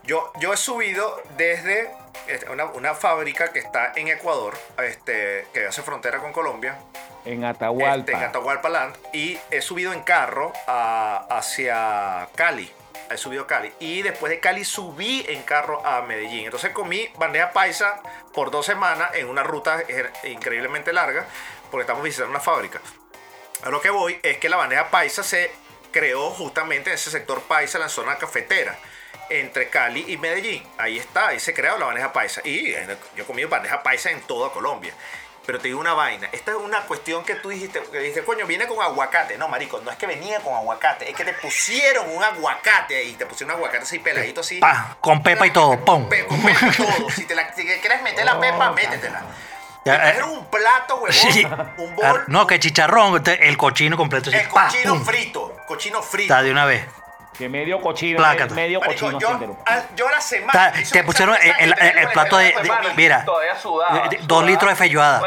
Yo, 0.02 0.32
yo 0.40 0.52
he 0.52 0.56
subido 0.56 1.22
desde 1.36 1.90
este, 2.26 2.50
una, 2.50 2.64
una 2.66 2.94
fábrica 2.94 3.52
que 3.52 3.58
está 3.60 3.92
en 3.94 4.08
Ecuador, 4.08 4.58
este, 4.78 5.46
que 5.52 5.66
hace 5.66 5.82
frontera 5.82 6.18
con 6.18 6.32
Colombia, 6.32 6.76
En 7.24 7.44
este, 7.44 7.46
Atahualpa. 7.46 8.12
en 8.12 8.22
Atahualpa 8.24 8.68
Land, 8.68 8.96
y 9.12 9.38
he 9.50 9.60
subido 9.62 9.92
en 9.92 10.02
carro 10.02 10.52
a- 10.66 11.26
hacia 11.30 12.28
Cali. 12.34 12.70
He 13.10 13.16
subido 13.16 13.42
a 13.42 13.46
Cali. 13.46 13.72
Y 13.80 14.02
después 14.02 14.30
de 14.30 14.38
Cali 14.40 14.64
subí 14.64 15.24
en 15.28 15.42
carro 15.42 15.84
a 15.84 16.00
Medellín. 16.02 16.44
Entonces 16.44 16.70
comí 16.70 17.08
bandeja 17.18 17.50
paisa 17.52 18.00
por 18.32 18.50
dos 18.50 18.64
semanas 18.66 19.10
en 19.14 19.28
una 19.28 19.42
ruta 19.42 19.82
increíblemente 20.24 20.92
larga, 20.92 21.26
porque 21.70 21.82
estamos 21.82 22.02
visitando 22.04 22.30
una 22.30 22.40
fábrica. 22.40 22.80
Lo 23.68 23.80
que 23.80 23.90
voy 23.90 24.18
es 24.22 24.38
que 24.38 24.48
la 24.48 24.56
bandeja 24.56 24.90
paisa 24.90 25.22
se 25.22 25.50
creó 25.92 26.30
justamente 26.30 26.90
en 26.90 26.94
ese 26.94 27.10
sector 27.10 27.42
paisa, 27.42 27.78
en 27.78 27.82
la 27.82 27.88
zona 27.88 28.16
cafetera, 28.16 28.78
entre 29.28 29.68
Cali 29.68 30.04
y 30.08 30.16
Medellín. 30.16 30.62
Ahí 30.78 30.98
está, 30.98 31.28
ahí 31.28 31.40
se 31.40 31.52
creó 31.52 31.76
la 31.78 31.86
bandeja 31.86 32.12
paisa. 32.12 32.40
Y 32.44 32.72
eh, 32.72 32.96
yo 33.16 33.24
he 33.24 33.26
comido 33.26 33.48
bandeja 33.48 33.82
paisa 33.82 34.10
en 34.10 34.20
toda 34.22 34.50
Colombia. 34.52 34.94
Pero 35.50 35.58
te 35.60 35.66
digo 35.66 35.80
una 35.80 35.94
vaina, 35.94 36.28
esta 36.30 36.52
es 36.52 36.58
una 36.58 36.82
cuestión 36.82 37.24
que 37.24 37.34
tú 37.34 37.48
dijiste, 37.48 37.82
que 37.90 37.98
dijiste, 37.98 38.22
coño, 38.22 38.46
viene 38.46 38.68
con 38.68 38.80
aguacate. 38.80 39.36
No, 39.36 39.48
marico, 39.48 39.80
no 39.80 39.90
es 39.90 39.96
que 39.96 40.06
venía 40.06 40.38
con 40.38 40.54
aguacate, 40.54 41.10
es 41.10 41.16
que 41.16 41.24
te 41.24 41.32
pusieron 41.32 42.08
un 42.08 42.22
aguacate 42.22 42.96
ahí, 42.96 43.14
te 43.14 43.26
pusieron 43.26 43.50
un 43.56 43.56
aguacate 43.58 43.82
así 43.82 43.98
peladito 43.98 44.42
así. 44.42 44.60
Pa, 44.60 44.96
con 45.00 45.24
pepa 45.24 45.44
y 45.48 45.50
todo, 45.50 45.84
pum. 45.84 46.08
Pe- 46.08 46.24
con 46.26 46.40
pepa 46.40 46.68
y 46.68 46.70
todo. 46.70 47.10
Si 47.10 47.24
te 47.24 47.34
la 47.34 47.52
si 47.52 47.64
quieres 47.66 48.00
meter 48.02 48.24
la 48.24 48.38
pepa, 48.38 48.70
métetela. 48.76 49.22
Ya, 49.84 50.10
eh. 50.10 50.22
un 50.22 50.46
plato, 50.46 50.98
huevón, 50.98 51.10
Sí. 51.32 51.42
un 51.44 51.50
Ah, 52.04 52.12
bol, 52.12 52.24
No, 52.28 52.46
que 52.46 52.60
chicharrón, 52.60 53.20
el 53.26 53.56
cochino 53.56 53.96
completo. 53.96 54.30
el 54.30 54.46
cochino 54.48 55.00
frito, 55.04 55.56
cochino 55.66 56.00
frito. 56.00 56.32
Está 56.32 56.44
de 56.44 56.52
una 56.52 56.64
vez. 56.64 56.84
Que 57.40 57.48
medio 57.48 57.80
cochino, 57.80 58.18
Plácate. 58.18 58.52
medio 58.54 58.80
Marico, 58.80 59.00
cochino 59.06 59.18
yo, 59.18 59.30
entero. 59.30 59.56
al- 59.64 59.88
yo 59.96 60.06
a 60.06 60.10
la 60.12 60.20
semana. 60.20 60.72
Te 60.92 61.02
pusieron 61.04 61.34
el- 61.40 61.72
el- 61.72 61.98
el 61.98 62.08
plato 62.10 62.36
de- 62.36 62.54
mira. 62.96 63.24
Todavía 63.24 63.56
sudaba. 63.58 64.08
De- 64.08 64.10
de- 64.10 64.16
dos 64.18 64.26
sudaba. 64.40 64.46
litros 64.46 64.70
de 64.70 64.76
feijoada. 64.76 65.22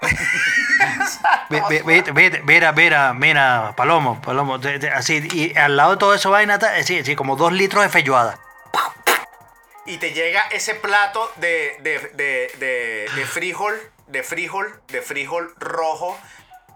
Mira, 2.44 2.72
mira, 2.72 3.14
mira, 3.14 3.72
Palomo, 3.76 4.20
Palomo, 4.20 4.58
de- 4.58 4.78
de- 4.78 4.90
así, 4.90 5.26
y 5.32 5.56
al 5.56 5.76
lado 5.76 5.92
de 5.92 5.96
todo 5.96 6.14
eso 6.14 6.30
vaina, 6.30 6.54
está, 6.54 6.74
así, 6.76 6.98
así, 6.98 7.16
como 7.16 7.36
dos 7.36 7.52
litros 7.52 7.82
de 7.82 7.88
feijoada. 7.90 8.38
Y 9.86 9.98
te 9.98 10.12
llega 10.12 10.42
ese 10.50 10.74
plato 10.74 11.30
de, 11.36 11.76
de, 11.80 11.98
de, 12.14 12.52
de, 12.58 13.10
de 13.14 13.26
frijol, 13.26 13.74
de 14.06 14.22
frijol, 14.22 14.80
de 14.88 15.02
frijol 15.02 15.54
rojo, 15.58 16.18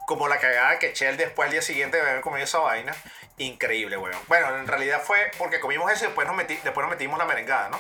como 0.09 0.27
la 0.27 0.39
cagada 0.39 0.79
que 0.79 0.87
eché 0.89 1.07
el 1.07 1.19
después 1.19 1.47
al 1.49 1.53
día 1.53 1.61
siguiente 1.61 1.99
de 1.99 2.09
haber 2.11 2.23
comido 2.23 2.43
esa 2.43 2.61
vaina. 2.61 2.97
Increíble, 3.37 3.99
weón. 3.99 4.19
Bueno, 4.27 4.57
en 4.57 4.67
realidad 4.67 5.03
fue 5.05 5.31
porque 5.37 5.61
comimos 5.61 5.93
eso 5.93 6.05
y 6.05 6.07
después 6.07 6.27
nos, 6.27 6.35
meti- 6.35 6.59
después 6.63 6.79
nos 6.79 6.89
metimos 6.89 7.19
la 7.19 7.27
merengada, 7.27 7.69
¿no? 7.69 7.79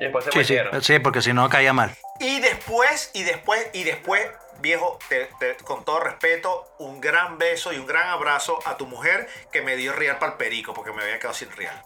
Y 0.00 0.04
después 0.04 0.24
se 0.24 0.32
Sí, 0.32 0.44
sí, 0.44 0.58
sí, 0.80 0.98
porque 0.98 1.20
si 1.20 1.34
no 1.34 1.46
caía 1.50 1.74
mal. 1.74 1.94
Y 2.20 2.40
después, 2.40 3.10
y 3.12 3.22
después, 3.22 3.68
y 3.74 3.84
después, 3.84 4.26
viejo, 4.60 4.98
te- 5.10 5.28
te- 5.38 5.56
con 5.58 5.84
todo 5.84 6.00
respeto, 6.00 6.74
un 6.78 7.02
gran 7.02 7.36
beso 7.36 7.70
y 7.74 7.76
un 7.78 7.86
gran 7.86 8.08
abrazo 8.08 8.58
a 8.64 8.78
tu 8.78 8.86
mujer 8.86 9.28
que 9.52 9.60
me 9.60 9.76
dio 9.76 9.92
real 9.92 10.16
para 10.18 10.32
el 10.32 10.38
perico 10.38 10.72
porque 10.72 10.92
me 10.92 11.02
había 11.02 11.18
quedado 11.18 11.34
sin 11.34 11.50
real. 11.52 11.82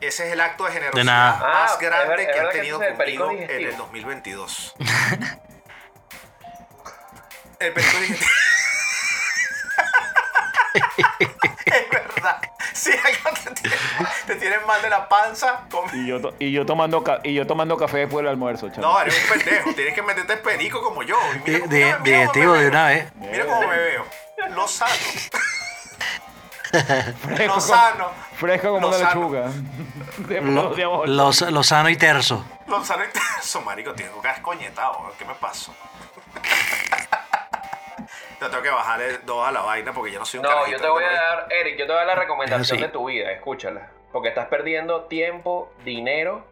Ese 0.00 0.28
es 0.28 0.32
el 0.32 0.40
acto 0.40 0.64
de 0.64 0.70
generosidad 0.72 1.04
más 1.40 1.42
Ah, 1.42 1.66
es 1.72 1.78
grande 1.80 2.22
es 2.22 2.28
que 2.28 2.38
han 2.38 2.46
que 2.50 2.52
tenido 2.58 2.80
el 2.80 2.94
perico 2.94 3.24
conmigo 3.26 3.50
en 3.50 3.66
el 3.66 3.76
2022. 3.76 4.76
el 7.66 7.74
es 11.66 11.88
verdad. 11.90 12.40
Si 12.72 12.90
algo 12.92 13.30
te 14.26 14.34
tiene, 14.36 14.58
te 14.58 14.66
mal 14.66 14.82
de 14.82 14.90
la 14.90 15.08
panza, 15.08 15.62
come- 15.70 15.90
Y 15.94 16.06
yo, 16.06 16.20
to- 16.20 16.34
y, 16.38 16.52
yo 16.52 16.66
tomando 16.66 17.02
ca- 17.02 17.20
y 17.24 17.32
yo 17.34 17.46
tomando 17.46 17.76
café 17.76 17.98
después 17.98 18.22
del 18.22 18.30
almuerzo, 18.32 18.68
chaval. 18.68 18.82
No, 18.82 19.00
eres 19.00 19.22
un 19.22 19.28
pendejo. 19.38 19.72
Tienes 19.74 19.94
que 19.94 20.02
meterte 20.02 20.36
perico 20.36 20.82
como 20.82 21.02
yo. 21.02 21.16
Mira 21.46 21.58
de- 21.60 21.66
mira- 21.68 21.98
mira 22.00 22.18
digestivo 22.18 22.52
de 22.54 22.68
una 22.68 22.86
vez. 22.88 23.12
Mira 23.16 23.46
cómo 23.46 23.66
me 23.68 23.76
veo. 23.78 24.04
Lo 24.50 24.68
sano. 24.68 24.92
fresco, 26.70 27.42
Lo 27.44 27.48
como- 27.48 27.60
sano. 27.60 28.10
fresco 28.38 28.68
como 28.72 28.88
una 28.88 28.98
lechuga. 28.98 29.46
De, 30.18 30.40
Lo, 30.40 30.74
lo, 31.06 31.30
lo 31.50 31.62
sano 31.62 31.88
y 31.90 31.96
terso. 31.96 32.44
Lo 32.66 32.84
sano 32.84 33.04
y 33.04 33.08
eso, 33.40 33.60
marico. 33.62 33.92
Tengo 33.94 34.20
que 34.20 34.28
coñetado. 34.42 35.12
¿Qué 35.18 35.24
me 35.24 35.34
pasó? 35.34 35.74
Yo 38.40 38.50
tengo 38.50 38.62
que 38.62 38.70
bajarle 38.70 39.18
dos 39.24 39.46
a 39.48 39.50
la 39.52 39.62
vaina 39.62 39.92
porque 39.92 40.12
yo 40.12 40.18
no 40.18 40.24
soy 40.26 40.38
un 40.38 40.44
No, 40.44 40.48
carajito, 40.50 40.76
yo 40.76 40.82
te 40.82 40.88
voy 40.90 41.04
a 41.04 41.12
dar, 41.12 41.46
Eric, 41.50 41.78
yo 41.78 41.86
te 41.86 41.92
voy 41.92 42.02
a 42.02 42.04
dar 42.04 42.06
la 42.06 42.14
recomendación 42.16 42.78
Sí. 42.78 42.82
de 42.84 42.88
tu 42.90 43.06
vida, 43.06 43.30
escúchala. 43.32 43.90
Porque 44.12 44.28
estás 44.28 44.46
perdiendo 44.46 45.04
tiempo, 45.04 45.72
dinero 45.84 46.44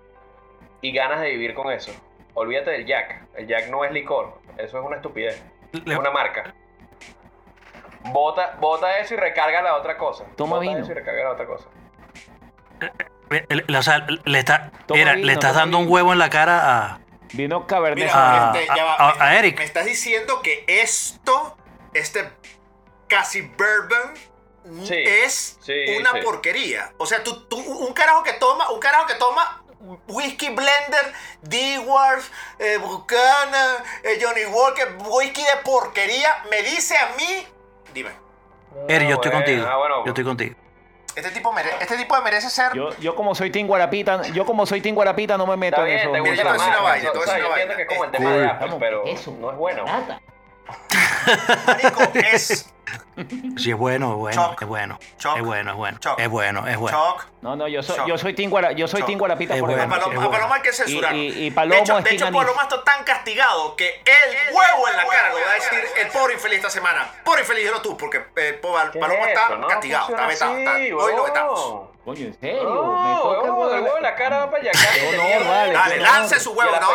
y 0.81 0.93
ganas 0.93 1.21
de 1.21 1.31
vivir 1.31 1.55
con 1.55 1.71
eso. 1.71 1.93
Olvídate 2.35 2.71
del 2.71 2.87
Jack. 2.87 3.23
El 3.35 3.47
Jack 3.47 3.69
no 3.69 3.85
es 3.85 3.93
licor. 3.93 4.39
Eso 4.57 4.79
es 4.79 4.85
una 4.85 4.97
estupidez. 4.97 5.43
Le- 5.73 5.93
Es 5.95 5.99
una 5.99 6.11
marca. 6.11 6.55
Bota, 8.07 8.57
bota 8.61 8.99
eso 8.99 9.15
y 9.15 9.17
recarga 9.17 9.63
la 9.63 9.77
otra 9.77 9.97
cosa. 9.97 10.25
Toma 10.37 10.57
Bota 10.57 10.69
vino. 10.69 10.79
eso 10.83 10.91
y 10.93 10.95
recarga 10.95 11.25
la 11.25 11.31
otra 11.33 11.47
cosa. 11.47 11.67
Le- 13.31 13.47
le- 13.67 13.79
o 13.79 13.83
sea, 13.83 14.07
le, 14.25 14.39
está, 14.39 14.71
mira, 14.91 15.15
vino, 15.15 15.27
le 15.27 15.33
estás 15.33 15.55
dando 15.55 15.79
un 15.79 15.87
huevo 15.89 16.13
en 16.13 16.19
la 16.19 16.29
cara 16.31 16.93
a. 16.93 17.01
Vino 17.33 17.67
Cabernet 17.67 18.05
Mira, 18.07 18.53
A- 18.53 18.59
este, 18.59 18.73
a 19.21 19.39
Eric. 19.39 19.59
Me 19.59 19.65
estás 19.65 19.87
diciendo 19.87 20.41
que 20.43 20.65
esto, 20.69 21.57
este 21.95 22.31
casi 23.09 23.43
bourbon, 23.43 24.15
Sí, 24.85 24.95
es 24.97 25.59
sí, 25.61 25.97
una 25.99 26.13
sí. 26.13 26.21
porquería. 26.25 26.93
O 26.99 27.05
sea, 27.07 27.23
tú, 27.23 27.45
tú- 27.49 27.59
un 27.59 27.93
carajo 27.93 28.23
que 28.23 28.33
toma, 28.35 28.71
un 28.71 28.81
carajo 28.81 29.07
que 29.07 29.15
toma 29.15 29.63
whisky 30.09 30.49
blender, 30.49 31.13
Dewars, 31.43 32.31
eh, 32.59 32.79
Buchanan, 32.79 33.77
eh, 34.03 34.19
Johnny 34.23 34.47
Walker, 34.47 34.97
whisky 35.07 35.43
de 35.43 35.57
porquería, 35.63 36.45
me 36.51 36.63
dice 36.63 36.97
a 36.97 37.09
mí, 37.17 37.47
dime. 37.93 38.11
Eric, 38.89 39.09
yo 39.09 39.15
Ah, 39.17 39.17
estoy 39.17 39.31
bueno, 39.31 39.45
contigo. 39.45 39.67
ah, 39.71 39.77
bueno, 39.77 40.05
Yo 40.07 40.09
estoy 40.13 40.25
contigo. 40.25 40.57
Este 41.15 41.31
tipo, 41.31 41.53
mere- 41.53 41.77
este 41.81 41.97
tipo 41.99 42.21
merece 42.23 42.49
ser. 42.51 42.73
Yo, 42.75 42.97
yo 42.99 43.15
como 43.15 43.35
soy 43.37 43.51
Team 43.51 43.67
Guarapita, 43.69 44.23
yo 44.33 44.45
como 44.47 44.65
soy 44.67 44.81
Team 44.81 44.95
Guarapita 44.97 45.37
no 45.39 45.47
me 45.47 45.57
meto 45.59 45.77
Está 45.77 45.83
en 45.83 45.87
bien, 45.87 46.01
eso. 46.01 46.11
te 46.11 46.17
yo 46.17 46.23
voy 46.23 46.29
a 46.31 46.33
decir 46.33 46.69
una 46.71 46.81
vaina, 46.81 47.13
te 47.13 47.19
voy 47.19 47.29
a 47.29 47.33
decir 47.33 47.41
yo 47.43 47.47
una 47.53 47.63
entiendo 47.63 47.77
que 47.77 47.83
es 47.83 47.89
como 47.89 48.05
el 48.05 48.11
vaina. 48.11 48.19
tema 48.19 48.31
de 48.33 48.49
Cool. 48.49 48.51
Apple, 48.67 48.77
pero 48.81 49.05
no 49.39 49.51
es 49.51 49.57
bueno. 49.59 49.85
Marico, 51.67 52.03
es. 52.15 52.71
Sí, 53.57 53.71
es 53.71 53.77
bueno, 53.77 54.11
es 54.13 54.17
bueno, 54.19 54.49
Choc. 54.51 54.63
es 54.63 54.69
bueno. 54.69 54.99
Choc. 55.19 55.37
Es 55.39 55.45
bueno, 55.45 55.71
es 55.71 55.77
bueno. 55.77 55.99
Choc. 55.99 56.19
Es 56.19 56.29
bueno, 56.29 56.67
es 56.67 56.77
bueno. 56.77 56.99
Choc. 56.99 57.27
No, 57.43 57.55
no, 57.57 57.69
yo 57.69 57.83
soy, 57.83 57.97
yo 58.09 58.19
soy 58.19 58.35
Team, 58.35 58.51
Guara- 58.51 58.73
yo 58.73 58.89
soy 58.89 59.01
Choc. 59.01 59.07
team 59.07 59.19
Guarapita 59.19 59.55
Es 59.55 59.61
por 59.61 59.71
bueno. 59.71 59.95
A. 59.95 59.99
Paloma, 60.31 60.57
hay 60.57 60.63
que 60.63 60.73
censurarlo. 60.73 61.17
Y- 61.17 61.29
y- 61.29 61.47
y 61.47 61.51
Palomo 61.53 61.75
de 61.77 61.81
hecho, 61.81 61.99
es 61.99 62.05
de 62.05 62.11
hecho. 62.15 62.25
Paloma 62.33 62.63
está 62.63 62.83
tan 62.85 63.05
castigado 63.05 63.77
que 63.77 64.03
el 64.05 64.55
huevo 64.55 64.89
en 64.89 64.97
la 64.97 65.07
cara 65.07 65.29
lo 65.31 65.37
va 65.37 65.51
a 65.51 65.55
decir 65.55 65.85
el 65.97 66.09
pobre 66.09 66.35
infeliz 66.35 66.57
esta 66.59 66.71
semana. 66.71 67.07
Pobre 67.25 67.43
infeliz, 67.43 67.71
no 67.71 67.81
tú, 67.81 67.97
porque 67.97 68.19
eh, 68.37 68.59
Pal- 68.61 68.91
¿Qué 68.91 68.99
Paloma 68.99 69.21
es 69.23 69.29
está 69.29 69.49
castigado, 69.69 70.09
está 70.09 70.27
vetado. 70.27 70.53
hoy 70.99 71.17
lo 71.17 71.25
vetamos. 71.25 71.89
Coño, 72.05 72.27
en 72.27 72.39
serio. 72.39 72.63
me 72.65 72.69
No, 72.75 73.21
toca 73.23 73.35
el 73.45 73.51
huevo 73.51 73.75
el 73.75 73.83
huevo 73.83 73.97
en 73.97 74.03
la 74.03 74.15
cara 74.15 74.39
va 74.39 74.51
para 74.51 74.63
allá. 74.63 74.73
Qué 74.73 75.09
honor, 75.09 75.49
vale. 75.49 75.73
Dale, 75.73 75.97
lance 76.01 76.39
su 76.41 76.53
huevo. 76.53 76.73
No, 76.81 76.91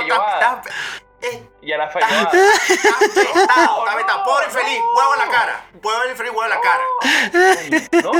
eh, 1.21 1.49
Y 1.61 1.71
a 1.71 1.77
la 1.77 1.89
feijoada. 1.89 2.23
está 2.69 3.33
vetado, 3.33 3.85
está 3.85 3.95
vetado. 3.95 4.23
Pobre 4.23 4.45
infeliz, 4.45 4.79
huevo 4.95 5.13
en 5.13 5.19
la 5.19 5.29
cara. 5.29 5.65
Pobre 5.81 6.11
infeliz, 6.11 6.31
huevo 6.31 6.43
en 6.43 6.49
la 6.49 6.61
cara. 6.61 8.03
No. 8.03 8.11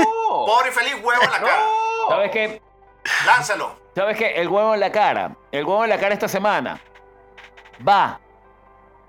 Pobre 0.46 0.68
infeliz, 0.68 0.94
huevo 1.02 1.22
en 1.22 1.30
la 1.30 1.40
cara. 1.40 1.62
¿Sabes 2.08 2.30
qué? 2.30 2.62
Láncelo. 3.26 3.74
¿Sabes 3.94 4.16
qué? 4.16 4.40
El 4.40 4.48
huevo 4.48 4.74
en 4.74 4.80
la 4.80 4.92
cara. 4.92 5.36
El 5.52 5.64
huevo 5.64 5.84
en 5.84 5.90
la 5.90 5.98
cara 5.98 6.14
esta 6.14 6.28
semana 6.28 6.80
va 7.86 8.20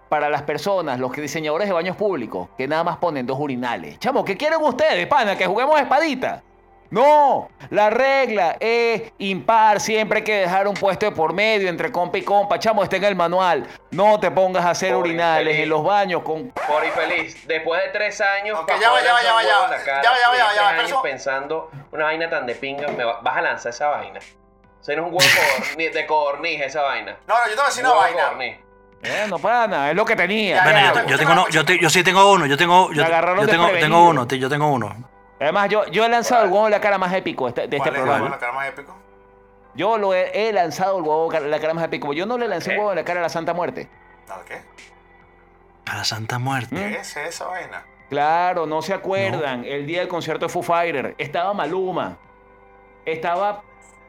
para 0.09 0.29
las 0.29 0.41
personas, 0.41 0.99
los 0.99 1.11
que 1.11 1.21
diseñadores 1.21 1.69
de 1.69 1.73
baños 1.73 1.95
públicos, 1.95 2.49
que 2.57 2.67
nada 2.67 2.83
más 2.83 2.97
ponen 2.97 3.25
dos 3.25 3.39
urinales. 3.39 3.97
Chamo, 3.99 4.25
¿qué 4.25 4.35
quieren 4.35 4.59
ustedes, 4.61 5.07
pana? 5.07 5.37
¿Que 5.37 5.45
juguemos 5.47 5.79
espadita? 5.79 6.43
No, 6.91 7.49
la 7.69 7.89
regla 7.89 8.57
es 8.59 9.13
impar, 9.17 9.79
siempre 9.79 10.17
hay 10.19 10.23
que 10.25 10.35
dejar 10.41 10.67
un 10.67 10.73
puesto 10.73 11.05
de 11.05 11.13
por 11.13 11.31
medio 11.33 11.69
entre 11.69 11.89
compa 11.89 12.17
y 12.17 12.21
compa. 12.21 12.59
Chamo, 12.59 12.83
está 12.83 12.97
en 12.97 13.05
el 13.05 13.15
manual. 13.15 13.65
No 13.91 14.19
te 14.19 14.29
pongas 14.29 14.65
a 14.65 14.71
hacer 14.71 14.93
Pobre 14.93 15.09
urinales 15.11 15.47
infeliz. 15.53 15.63
en 15.63 15.69
los 15.69 15.83
baños 15.85 16.21
con... 16.21 16.49
Por 16.49 16.83
infeliz, 16.85 17.47
después 17.47 17.81
de 17.81 17.89
tres 17.91 18.19
años, 18.19 18.59
Ok, 18.59 18.67
para 18.67 18.79
ya 18.81 18.91
va, 18.91 19.01
ya 19.01 19.13
va, 19.13 19.23
ya 19.23 19.33
va, 19.33 19.43
ya 19.43 19.57
va. 19.59 19.69
Ya 19.77 19.85
va, 19.85 20.01
ya 20.01 20.11
va, 20.11 20.17
ya 20.19 20.27
va, 20.27 20.29
tuviste 20.49 20.55
ya 20.55 20.61
va, 20.63 20.69
años 20.83 20.99
pensando 21.01 21.71
una 21.93 22.03
vaina 22.05 22.29
tan 22.29 22.45
de 22.45 22.55
pinga, 22.55 22.89
me 22.89 23.05
va- 23.05 23.19
vas 23.21 23.37
a 23.37 23.41
lanzar 23.41 23.69
esa 23.69 23.87
vaina. 23.87 24.19
O 24.19 24.83
sea, 24.83 24.95
no 24.97 25.03
es 25.03 25.07
un 25.07 25.13
huevo 25.15 25.93
de 25.93 26.05
codorniz 26.05 26.59
esa 26.61 26.81
vaina. 26.81 27.15
No, 27.25 27.35
no, 27.35 27.43
yo 27.45 27.51
te 27.51 27.55
voy 27.55 27.63
a 27.63 27.67
decir 27.67 27.85
una 27.85 27.93
vaina. 27.93 28.23
codorniz. 28.23 28.57
Bueno, 29.01 29.39
pana, 29.39 29.89
es 29.91 29.95
lo 29.95 30.03
que 30.05 30.15
tenía. 30.17 30.55
Ya, 30.57 30.63
Bueno, 30.63 30.79
ya, 30.79 30.93
yo, 31.03 31.07
yo 31.09 31.17
tengo 31.17 31.31
uno, 31.31 31.49
yo, 31.49 31.65
te- 31.65 31.79
yo 31.79 31.89
sí 31.89 32.03
tengo 32.03 32.31
uno, 32.33 32.45
yo 32.47 32.57
tengo, 32.57 32.91
yo, 32.91 33.01
yo 33.03 33.47
tengo, 33.47 33.69
tengo 33.79 34.03
uno, 34.09 34.27
te- 34.27 34.37
yo 34.37 34.49
tengo 34.49 34.67
uno. 34.67 35.10
Además, 35.41 35.69
yo, 35.69 35.85
yo 35.87 36.05
he 36.05 36.09
lanzado 36.09 36.43
el 36.45 36.51
huevo 36.51 36.65
en 36.67 36.71
la 36.71 36.79
cara 36.79 36.97
más 36.97 37.11
épico 37.13 37.47
este- 37.47 37.67
de 37.67 37.77
este 37.77 37.77
¿Cuál 37.77 37.89
es 37.89 37.95
el 37.95 38.01
huevo 38.03 38.13
en 38.13 38.19
programa. 38.21 38.35
la 38.35 38.39
cara 38.39 38.53
más 38.53 38.67
épico? 38.69 38.95
Yo 39.73 39.97
lo 39.97 40.13
he, 40.13 40.49
he 40.49 40.53
lanzado 40.53 40.97
el 40.97 41.03
huevo 41.03 41.33
en 41.33 41.49
la 41.51 41.59
cara 41.59 41.73
más 41.73 41.83
épico. 41.85 42.13
Yo 42.13 42.25
no 42.25 42.37
le 42.37 42.47
lancé 42.47 42.71
un 42.71 42.77
huevo 42.77 42.91
en 42.91 42.97
la 42.97 43.03
cara 43.03 43.19
a 43.21 43.23
la 43.23 43.29
Santa 43.29 43.53
Muerte. 43.53 43.89
¿Nada 44.27 44.43
qué? 44.45 44.61
A 45.85 45.97
la 45.97 46.03
Santa 46.03 46.37
Muerte. 46.39 46.75
¿Qué 46.75 46.97
es 46.97 47.17
esa 47.17 47.47
vaina? 47.47 47.83
Claro, 48.09 48.65
no 48.65 48.81
se 48.81 48.93
acuerdan. 48.93 49.63
El 49.65 49.87
día 49.87 49.99
del 50.01 50.07
concierto 50.09 50.45
de 50.45 50.49
Foo 50.49 50.61
Fighter. 50.61 51.15
Estaba 51.17 51.53
Maluma. 51.53 52.17
Estaba. 53.05 53.63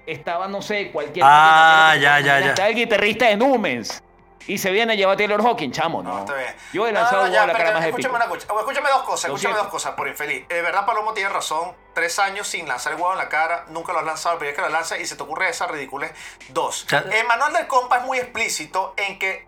Estaba, 0.05 0.49
no 0.49 0.61
sé, 0.61 0.91
cualquier. 0.91 1.24
Ah, 1.26 1.95
ya, 2.01 2.18
ya, 2.20 2.41
ya. 2.41 2.47
Estaba 2.49 2.68
el 2.68 2.74
guitarrista 2.74 3.26
de 3.28 3.37
Numens. 3.37 4.03
Y 4.47 4.59
se 4.59 4.70
viene 4.70 4.95
a 4.95 4.97
llevar 4.97 5.14
a 5.14 5.16
Taylor 5.16 5.40
Hawkins, 5.40 5.76
chamo, 5.76 6.03
No, 6.03 6.14
¿no? 6.14 6.18
está 6.20 6.34
bien. 6.34 6.55
Yo 6.72 6.86
he 6.86 6.93
No, 6.93 7.01
lanzado 7.01 7.22
no, 7.22 7.26
el 7.28 7.32
ya, 7.32 7.47
la 7.47 7.53
cara 7.53 7.72
más 7.72 7.84
escúchame 7.84 8.16
una 8.16 8.26
cosa. 8.26 8.47
Escúchame 8.59 8.88
dos 8.90 9.03
cosas, 9.03 9.28
Lo 9.30 9.36
escúchame 9.36 9.55
siento. 9.55 9.62
dos 9.62 9.68
cosas, 9.68 9.93
por 9.95 10.09
infeliz. 10.09 10.49
De 10.49 10.62
verdad, 10.62 10.84
Palomo 10.84 11.12
tiene 11.14 11.28
razón. 11.30 11.74
Tres 11.95 12.18
años 12.18 12.49
sin 12.49 12.66
lanzar 12.66 12.93
el 12.95 12.99
huevo 12.99 13.12
en 13.12 13.18
la 13.18 13.28
cara, 13.28 13.66
nunca 13.68 13.93
lo 13.93 13.99
has 14.01 14.05
lanzado, 14.07 14.38
pero 14.38 14.51
es 14.51 14.57
que 14.57 14.62
lo 14.62 14.68
lanzas 14.70 14.99
y 14.99 15.07
se 15.07 15.14
te 15.14 15.22
ocurre 15.22 15.49
esa 15.49 15.66
ridiculez. 15.66 16.12
Dos, 16.49 16.86
el 16.90 17.26
manual 17.26 17.53
del 17.53 17.66
compa 17.66 17.99
es 17.99 18.05
muy 18.05 18.18
explícito 18.18 18.95
en 18.97 19.18
que 19.18 19.47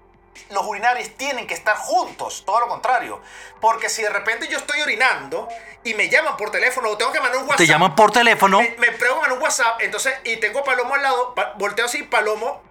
los 0.50 0.64
urinarios 0.66 1.10
tienen 1.16 1.46
que 1.46 1.54
estar 1.54 1.76
juntos, 1.76 2.42
todo 2.44 2.60
lo 2.60 2.68
contrario. 2.68 3.20
Porque 3.60 3.88
si 3.88 4.02
de 4.02 4.10
repente 4.10 4.46
yo 4.48 4.58
estoy 4.58 4.80
orinando 4.82 5.48
y 5.84 5.94
me 5.94 6.08
llaman 6.08 6.36
por 6.36 6.50
teléfono 6.50 6.90
o 6.90 6.96
tengo 6.98 7.12
que 7.12 7.20
mandar 7.20 7.36
un 7.38 7.44
WhatsApp. 7.44 7.58
Te 7.58 7.66
llaman 7.66 7.94
por 7.94 8.10
teléfono. 8.10 8.60
Me, 8.60 8.74
me 8.78 8.92
preguntan 8.92 9.32
un 9.32 9.40
WhatsApp, 9.42 9.80
entonces, 9.80 10.14
y 10.24 10.36
tengo 10.36 10.58
a 10.60 10.64
Palomo 10.64 10.94
al 10.94 11.02
lado, 11.02 11.34
pa- 11.34 11.54
volteo 11.56 11.86
así, 11.86 12.02
Palomo 12.02 12.62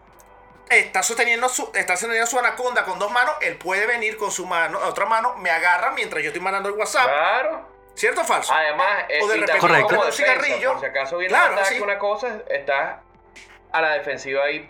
está 0.69 1.03
sosteniendo 1.03 1.49
su, 1.49 1.69
está 1.75 1.95
sosteniendo 1.95 2.27
su 2.29 2.39
anaconda 2.39 2.83
con 2.83 2.97
dos 2.99 3.11
manos, 3.11 3.35
él 3.41 3.55
puede 3.57 3.85
venir 3.85 4.17
con 4.17 4.31
su 4.31 4.45
mano, 4.45 4.79
otra 4.79 5.05
mano, 5.05 5.35
me 5.37 5.49
agarra 5.51 5.91
mientras 5.91 6.21
yo 6.23 6.29
estoy 6.29 6.41
mandando 6.41 6.69
el 6.69 6.75
WhatsApp. 6.75 7.05
Claro. 7.05 7.69
¿Cierto 7.95 8.21
o 8.21 8.23
falso? 8.23 8.51
Además, 8.53 8.87
eh, 9.09 9.19
O 9.21 9.27
de 9.27 9.37
y 9.37 9.39
repente 9.41 9.59
Correcto. 9.59 9.87
como 9.87 9.99
un 10.01 10.05
defensa, 10.07 10.33
cigarrillo. 10.33 10.71
Por 10.71 10.79
si 10.79 10.85
acaso 10.87 11.17
viene 11.17 11.33
Claro, 11.33 11.53
un 11.53 11.59
ataque, 11.59 11.75
sí. 11.75 11.81
una 11.81 11.99
cosa, 11.99 12.27
estás 12.49 12.95
a 13.71 13.81
la 13.81 13.89
defensiva 13.91 14.43
ahí, 14.45 14.67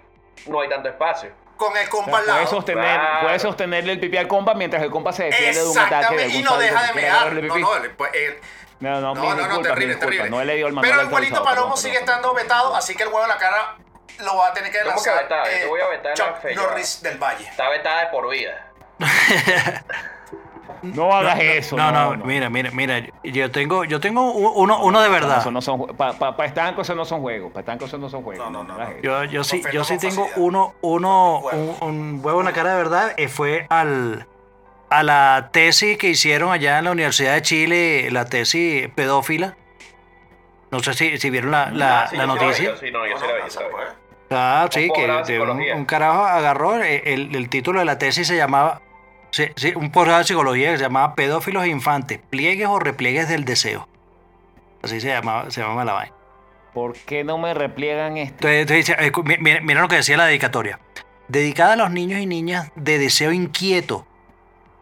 no 0.47 0.59
hay 0.59 0.67
tanto 0.69 0.89
espacio. 0.89 1.31
Con 1.55 1.77
el 1.77 1.87
compa 1.87 2.17
al 2.17 2.23
Puede 2.25 2.37
lado. 2.37 2.47
sostener, 2.49 2.99
Claro. 2.99 3.21
puede 3.21 3.39
sostenerle 3.39 3.91
el 3.93 3.99
pipí 4.01 4.17
al 4.17 4.27
compa 4.27 4.53
mientras 4.55 4.83
el 4.83 4.91
compa 4.91 5.13
se 5.13 5.25
defiende 5.25 5.59
de 5.61 5.67
un 5.69 5.77
ataque 5.77 6.15
de 6.17 6.27
y 6.27 6.41
no 6.41 6.57
deja 6.57 6.83
de 6.87 6.93
mear. 6.93 7.31
No, 7.33 7.57
no, 7.59 7.75
él- 7.77 7.91
pues, 7.91 8.11
él- 8.13 8.39
No, 8.81 8.99
no, 8.99 9.15
no, 9.15 9.35
no, 9.35 9.47
no, 9.47 9.61
terrible, 9.61 9.95
terrible. 9.95 10.29
No 10.29 10.41
he 10.41 10.45
leído 10.45 10.67
el 10.67 10.75
Pero 10.81 10.95
el 10.95 10.99
actualizado, 11.05 11.43
Palomo 11.45 11.77
sigue 11.77 11.97
estando 11.99 12.33
vetado, 12.33 12.75
así 12.75 12.95
que 12.95 13.03
el 13.03 13.09
huevo 13.09 13.21
en 13.23 13.29
la 13.29 13.37
cara 13.37 13.77
lo 14.19 14.37
va 14.37 14.47
a 14.49 14.53
tener 14.53 14.71
que 14.71 14.79
¿Cómo 14.79 15.01
que 15.01 15.09
lanzar. 15.09 15.23
vetado? 15.23 15.45
Yo 15.45 15.57
te 15.59 15.65
voy 15.65 15.81
a 15.81 15.87
vetar 15.87 16.17
la 16.17 16.25
Chuck 16.25 16.41
fe, 16.41 16.55
Norris 16.55 17.01
del 17.01 17.17
Valle. 17.17 17.45
Está 17.45 17.69
vetada 17.69 18.01
de 18.01 18.07
por 18.07 18.29
vida. 18.29 18.71
No 20.83 21.15
hagas 21.15 21.39
eso. 21.39 21.77
No, 21.77 21.91
no, 21.91 22.25
mira, 22.25 22.49
mira, 22.49 22.69
mira. 22.71 23.01
Yo 23.23 23.49
tengo, 23.51 23.85
yo 23.85 24.01
tengo 24.01 24.33
uno, 24.33 24.83
uno 24.83 25.01
de 25.01 25.09
verdad. 25.09 25.39
Eso 25.39 25.49
no 25.49 25.61
son 25.61 25.87
para 25.95 26.13
pa, 26.13 26.35
pa 26.35 26.45
eso 26.45 26.93
no 26.93 27.05
son 27.05 27.21
juegos. 27.21 27.51
Para 27.53 27.61
estancos 27.61 27.87
eso 27.87 27.97
no 27.97 28.09
son 28.09 28.21
juegos. 28.23 28.51
No, 28.51 28.63
no, 28.63 28.77
no, 28.77 28.77
no. 28.77 29.01
Yo, 29.01 29.23
yo 29.23 29.43
sí, 29.45 29.63
yo 29.71 29.85
sí 29.85 29.97
tengo 29.97 30.23
facilidad. 30.25 30.45
uno, 30.45 30.75
uno, 30.81 31.39
un 31.81 32.19
huevo 32.21 32.41
en 32.41 32.45
la 32.45 32.51
cara 32.53 32.71
de 32.71 32.77
verdad. 32.77 33.13
eh, 33.15 33.29
fue 33.29 33.65
al 33.69 34.27
a 34.89 35.01
la 35.01 35.49
tesis 35.51 35.97
que 35.97 36.09
hicieron 36.09 36.51
allá 36.51 36.77
en 36.77 36.85
la 36.85 36.91
Universidad 36.91 37.33
de 37.33 37.41
Chile, 37.41 38.11
la 38.11 38.25
tesis 38.25 38.89
pedófila. 38.93 39.55
No 40.73 40.79
sé 40.79 40.95
si, 40.95 41.17
si 41.19 41.29
vieron 41.29 41.51
la, 41.51 41.69
la, 41.69 42.01
Ah, 42.01 42.07
sí, 42.09 42.17
noticia. 42.17 42.65
yo 42.71 42.77
Sí, 42.77 42.89
no, 42.91 43.05
yo 43.07 43.15
sí 43.19 43.27
la 43.27 43.33
vi, 43.35 43.41
yo 43.43 43.49
sí 43.51 43.59
la 43.59 43.67
vi. 43.67 43.73
Ah, 44.31 44.67
sí, 44.71 44.89
que 44.95 45.07
de 45.31 45.73
un, 45.75 45.85
carajo 45.85 46.25
agarró, 46.25 46.81
eh, 46.81 47.13
el, 47.13 47.35
el 47.35 47.47
título 47.47 47.77
de 47.77 47.85
la 47.85 47.99
tesis 47.99 48.25
se 48.27 48.35
llamaba, 48.35 48.81
sí, 49.29 49.45
sí, 49.55 49.73
un 49.75 49.91
posgrado 49.91 50.17
de 50.17 50.23
psicología 50.25 50.71
que 50.71 50.77
se 50.77 50.83
llamaba 50.85 51.13
Pedófilos 51.13 51.63
e 51.65 51.67
Infantes, 51.67 52.19
pliegues 52.31 52.67
o 52.67 52.79
repliegues 52.79 53.29
del 53.29 53.45
deseo. 53.45 53.87
Así 54.81 54.99
se 54.99 55.09
llamaba, 55.09 55.51
se 55.51 55.61
llamaba 55.61 55.85
la 55.85 55.93
vaina. 55.93 56.15
¿Por 56.73 56.93
qué 56.93 57.23
no 57.23 57.37
me 57.37 57.53
repliegan 57.53 58.17
este? 58.17 58.61
Entonces, 58.61 58.95
entonces 58.97 59.39
mira, 59.39 59.61
mira 59.61 59.81
lo 59.81 59.87
que 59.87 59.97
decía 59.97 60.17
la 60.17 60.25
dedicatoria. 60.25 60.79
Dedicada 61.27 61.73
a 61.73 61.75
los 61.75 61.91
niños 61.91 62.19
y 62.19 62.25
niñas 62.25 62.71
de 62.75 62.97
deseo 62.97 63.31
inquieto, 63.31 64.07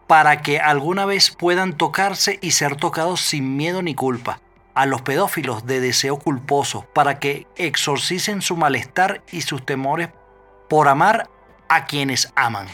para 0.06 0.40
que 0.40 0.58
alguna 0.58 1.04
vez 1.04 1.30
puedan 1.30 1.74
tocarse 1.76 2.38
y 2.40 2.52
ser 2.52 2.76
tocados 2.76 3.20
sin 3.20 3.58
miedo 3.58 3.82
ni 3.82 3.94
culpa. 3.94 4.40
A 4.74 4.86
los 4.86 5.02
pedófilos 5.02 5.66
de 5.66 5.80
deseo 5.80 6.18
culposo, 6.18 6.86
para 6.94 7.18
que 7.18 7.46
exorcicen 7.56 8.40
su 8.40 8.56
malestar 8.56 9.20
y 9.30 9.42
sus 9.42 9.64
temores 9.66 10.08
por 10.68 10.88
amar 10.88 11.28
a 11.68 11.84
quienes 11.86 12.32
aman. 12.36 12.68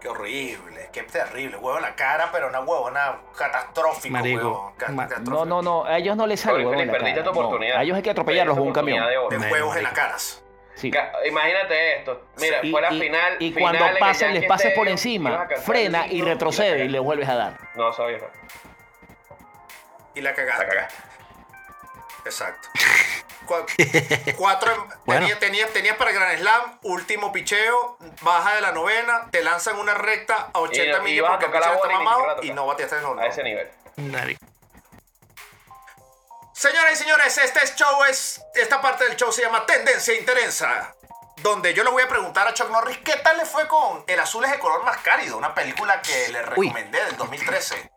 Qué 0.00 0.08
horrible, 0.08 0.88
qué 0.92 1.02
terrible. 1.02 1.56
Huevo 1.56 1.76
en 1.78 1.82
la 1.82 1.96
cara, 1.96 2.28
pero 2.30 2.46
una 2.48 2.60
huevona 2.60 3.16
catastrófico, 3.36 4.12
Marico, 4.12 4.72
huevo. 4.88 5.08
No, 5.24 5.44
no, 5.44 5.60
no. 5.62 5.84
A 5.84 5.98
ellos 5.98 6.16
no 6.16 6.26
les 6.28 6.38
sale 6.40 6.58
huevo 6.64 6.74
en 6.80 6.86
la 6.86 6.92
perdiste 6.92 7.20
cara. 7.20 7.24
tu 7.32 7.38
oportunidad. 7.38 7.74
No, 7.74 7.80
A 7.80 7.82
ellos 7.82 7.96
hay 7.96 8.02
que 8.04 8.10
atropellarlos 8.10 8.56
con 8.56 8.66
un 8.68 8.72
camión. 8.72 9.04
de 9.04 9.36
huevos 9.50 9.76
en 9.76 9.82
las 9.82 9.92
caras. 9.92 10.44
Sí. 10.76 10.92
Ca- 10.92 11.10
Imagínate 11.28 11.96
esto. 11.98 12.22
Mira, 12.40 12.58
Y, 12.62 12.70
fue 12.70 12.80
la 12.80 12.92
y- 12.92 13.00
final. 13.00 13.36
y 13.40 13.50
final 13.52 13.76
cuando 13.78 13.98
Yankee 14.12 14.38
les 14.38 14.46
pases 14.48 14.72
por 14.74 14.86
encima, 14.86 15.48
frena 15.64 16.06
y 16.06 16.22
retrocede 16.22 16.84
y 16.84 16.88
le 16.88 17.00
vuelves 17.00 17.28
a 17.28 17.34
dar. 17.34 17.58
No, 17.74 17.92
sabía. 17.92 18.18
Y 20.18 20.20
la 20.20 20.30
La 20.30 20.36
cagaste. 20.36 20.66
cagaste. 20.66 20.94
Exacto. 22.24 22.68
Cu- 23.46 23.64
Cuatro. 24.36 24.88
Bueno. 25.06 25.20
tenías, 25.20 25.38
tenías, 25.38 25.70
tenías 25.72 25.96
para 25.96 26.12
Grand 26.12 26.38
Slam, 26.38 26.78
último 26.82 27.32
picheo, 27.32 27.96
baja 28.20 28.54
de 28.56 28.60
la 28.60 28.72
novena, 28.72 29.28
te 29.30 29.42
lanzan 29.42 29.78
una 29.78 29.94
recta 29.94 30.50
a 30.52 30.58
80 30.58 30.98
Y- 30.98 31.00
y 31.00 31.04
millas 31.04 31.26
porque 31.30 31.46
el 31.46 31.52
picheo 31.52 31.74
está 31.74 31.88
mamado 31.88 32.42
y 32.42 32.50
no 32.50 32.66
bateaste 32.66 32.96
el 32.98 33.04
home 33.04 33.22
A 33.22 33.26
ese 33.28 33.42
nivel. 33.42 33.70
Marico. 33.96 34.44
Señoras 36.52 36.92
y 36.92 36.96
señores, 36.96 37.38
este 37.38 37.60
show 37.76 38.04
es. 38.04 38.42
Esta 38.54 38.80
parte 38.80 39.04
del 39.04 39.16
show 39.16 39.30
se 39.30 39.42
llama 39.42 39.64
Tendencia 39.64 40.12
Intensa. 40.18 40.94
Donde 41.36 41.72
yo 41.72 41.84
le 41.84 41.90
voy 41.90 42.02
a 42.02 42.08
preguntar 42.08 42.48
a 42.48 42.52
Chuck 42.52 42.68
Norris 42.68 42.98
qué 42.98 43.14
tal 43.18 43.36
le 43.36 43.46
fue 43.46 43.68
con 43.68 44.02
El 44.08 44.18
Azul 44.18 44.44
es 44.44 44.50
el 44.50 44.58
color 44.58 44.82
más 44.82 44.96
cálido, 44.98 45.36
una 45.36 45.54
película 45.54 46.02
que 46.02 46.28
le 46.30 46.42
recomendé 46.42 47.04
del 47.04 47.16
2013. 47.16 47.92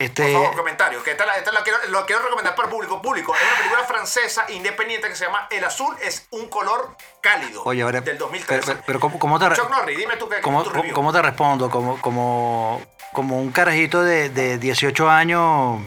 Por 0.00 0.06
Este, 0.06 0.32
favor, 0.32 0.56
comentario. 0.56 1.02
Que 1.02 1.10
esta, 1.10 1.26
la- 1.26 1.36
esta 1.36 1.52
la 1.52 1.62
quiero, 1.62 1.78
lo 1.88 2.06
quiero 2.06 2.22
recomendar 2.22 2.54
para 2.54 2.68
el 2.68 2.72
público. 2.74 3.02
Público. 3.02 3.34
Es 3.34 3.42
una 3.42 3.56
película 3.58 3.84
francesa 3.84 4.46
independiente 4.50 5.08
que 5.08 5.14
se 5.14 5.26
llama 5.26 5.46
El 5.50 5.62
azul 5.62 5.94
es 6.00 6.26
un 6.30 6.48
color 6.48 6.96
cálido. 7.20 7.62
oye, 7.66 7.82
ahora, 7.82 8.00
del 8.00 8.04
pero, 8.14 8.18
2013. 8.24 8.66
pero- 8.72 8.82
pero 8.86 9.00
¿cómo, 9.00 9.18
cómo 9.18 9.38
te, 9.38 9.50
re- 9.50 9.56
Chuck 9.56 9.68
Norris, 9.68 9.98
dime 9.98 10.16
tú 10.16 10.26
qué 10.26 10.40
cómo, 10.40 10.62
tu 10.64 10.70
cómo- 10.94 11.12
te 11.12 11.20
respondo? 11.20 11.68
Como, 11.68 12.00
como, 12.00 12.80
como 13.12 13.38
un 13.38 13.52
carajito 13.52 14.02
de, 14.02 14.30
de 14.30 14.56
18 14.56 15.10
años 15.10 15.80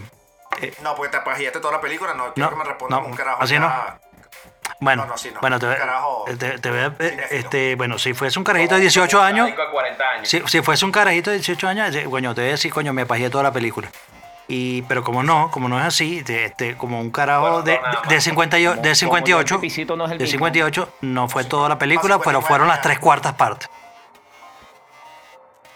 No, 0.83 0.95
porque 0.95 1.09
te 1.09 1.17
apagiaste 1.17 1.59
toda 1.59 1.73
la 1.73 1.81
película, 1.81 2.13
no 2.13 2.35
quiero 2.35 2.51
No, 2.51 2.55
que 2.55 2.63
me 2.63 2.69
respondas 2.69 3.01
no, 3.01 3.07
un 3.07 3.15
carajo. 3.15 3.41
así 3.41 3.57
no. 3.57 3.67
Bueno, 4.83 5.03
No, 5.05 5.11
no, 5.11 5.17
sí, 5.17 5.31
no. 5.33 5.39
bueno, 5.41 5.59
te, 5.59 5.67
Carajo, 5.75 6.25
te- 6.37 6.59
te 6.59 6.69
voy 6.69 6.79
a- 6.79 6.93
eh, 6.99 7.27
este, 7.31 7.75
bueno, 7.75 7.97
si 7.97 8.13
fuese 8.13 8.37
un 8.39 8.45
carajito 8.45 8.75
de 8.75 8.81
18 8.81 9.21
años, 9.21 9.45
Sádico 9.47 9.61
de 9.65 9.71
40 9.71 10.09
años. 10.09 10.29
si, 10.29 10.41
si 10.47 10.61
fuese 10.61 10.85
un 10.85 10.91
carajito 10.91 11.29
de 11.31 11.37
18 11.37 11.67
años, 11.67 11.95
eh, 11.95 12.05
coño, 12.09 12.33
te 12.35 12.41
voy 12.41 12.49
a 12.49 12.51
decir, 12.53 12.71
coño, 12.73 12.91
me 12.93 13.05
pajeé 13.05 13.29
toda 13.29 13.43
la 13.43 13.51
película. 13.51 13.89
Y, 14.47 14.81
pero 14.83 15.03
como 15.05 15.23
no, 15.23 15.49
como 15.51 15.69
no 15.69 15.79
es 15.79 15.85
así, 15.85 16.21
de- 16.21 16.45
este, 16.45 16.75
como 16.75 16.99
un 16.99 17.11
carajo 17.11 17.41
Bueno, 17.41 17.61
de, 17.61 17.71
de, 17.73 17.79
más. 17.79 18.23
58, 18.23 18.71
Como- 18.71 18.81
de 18.81 18.89
como 18.89 18.95
58, 18.95 19.55
el 19.55 19.61
pipicito 19.61 19.95
no 19.95 20.05
es 20.05 20.11
el 20.11 20.17
de 20.17 20.23
mismo. 20.25 20.37
58, 20.39 20.93
no 21.01 21.29
fue 21.29 21.45
toda 21.45 21.69
la 21.69 21.77
película, 21.79 22.15
pero 22.19 22.39
59 22.41 22.47
fueron 22.47 22.67
las 22.67 22.81
tres 22.81 22.99
cuartas 22.99 23.33
partes. 23.33 23.69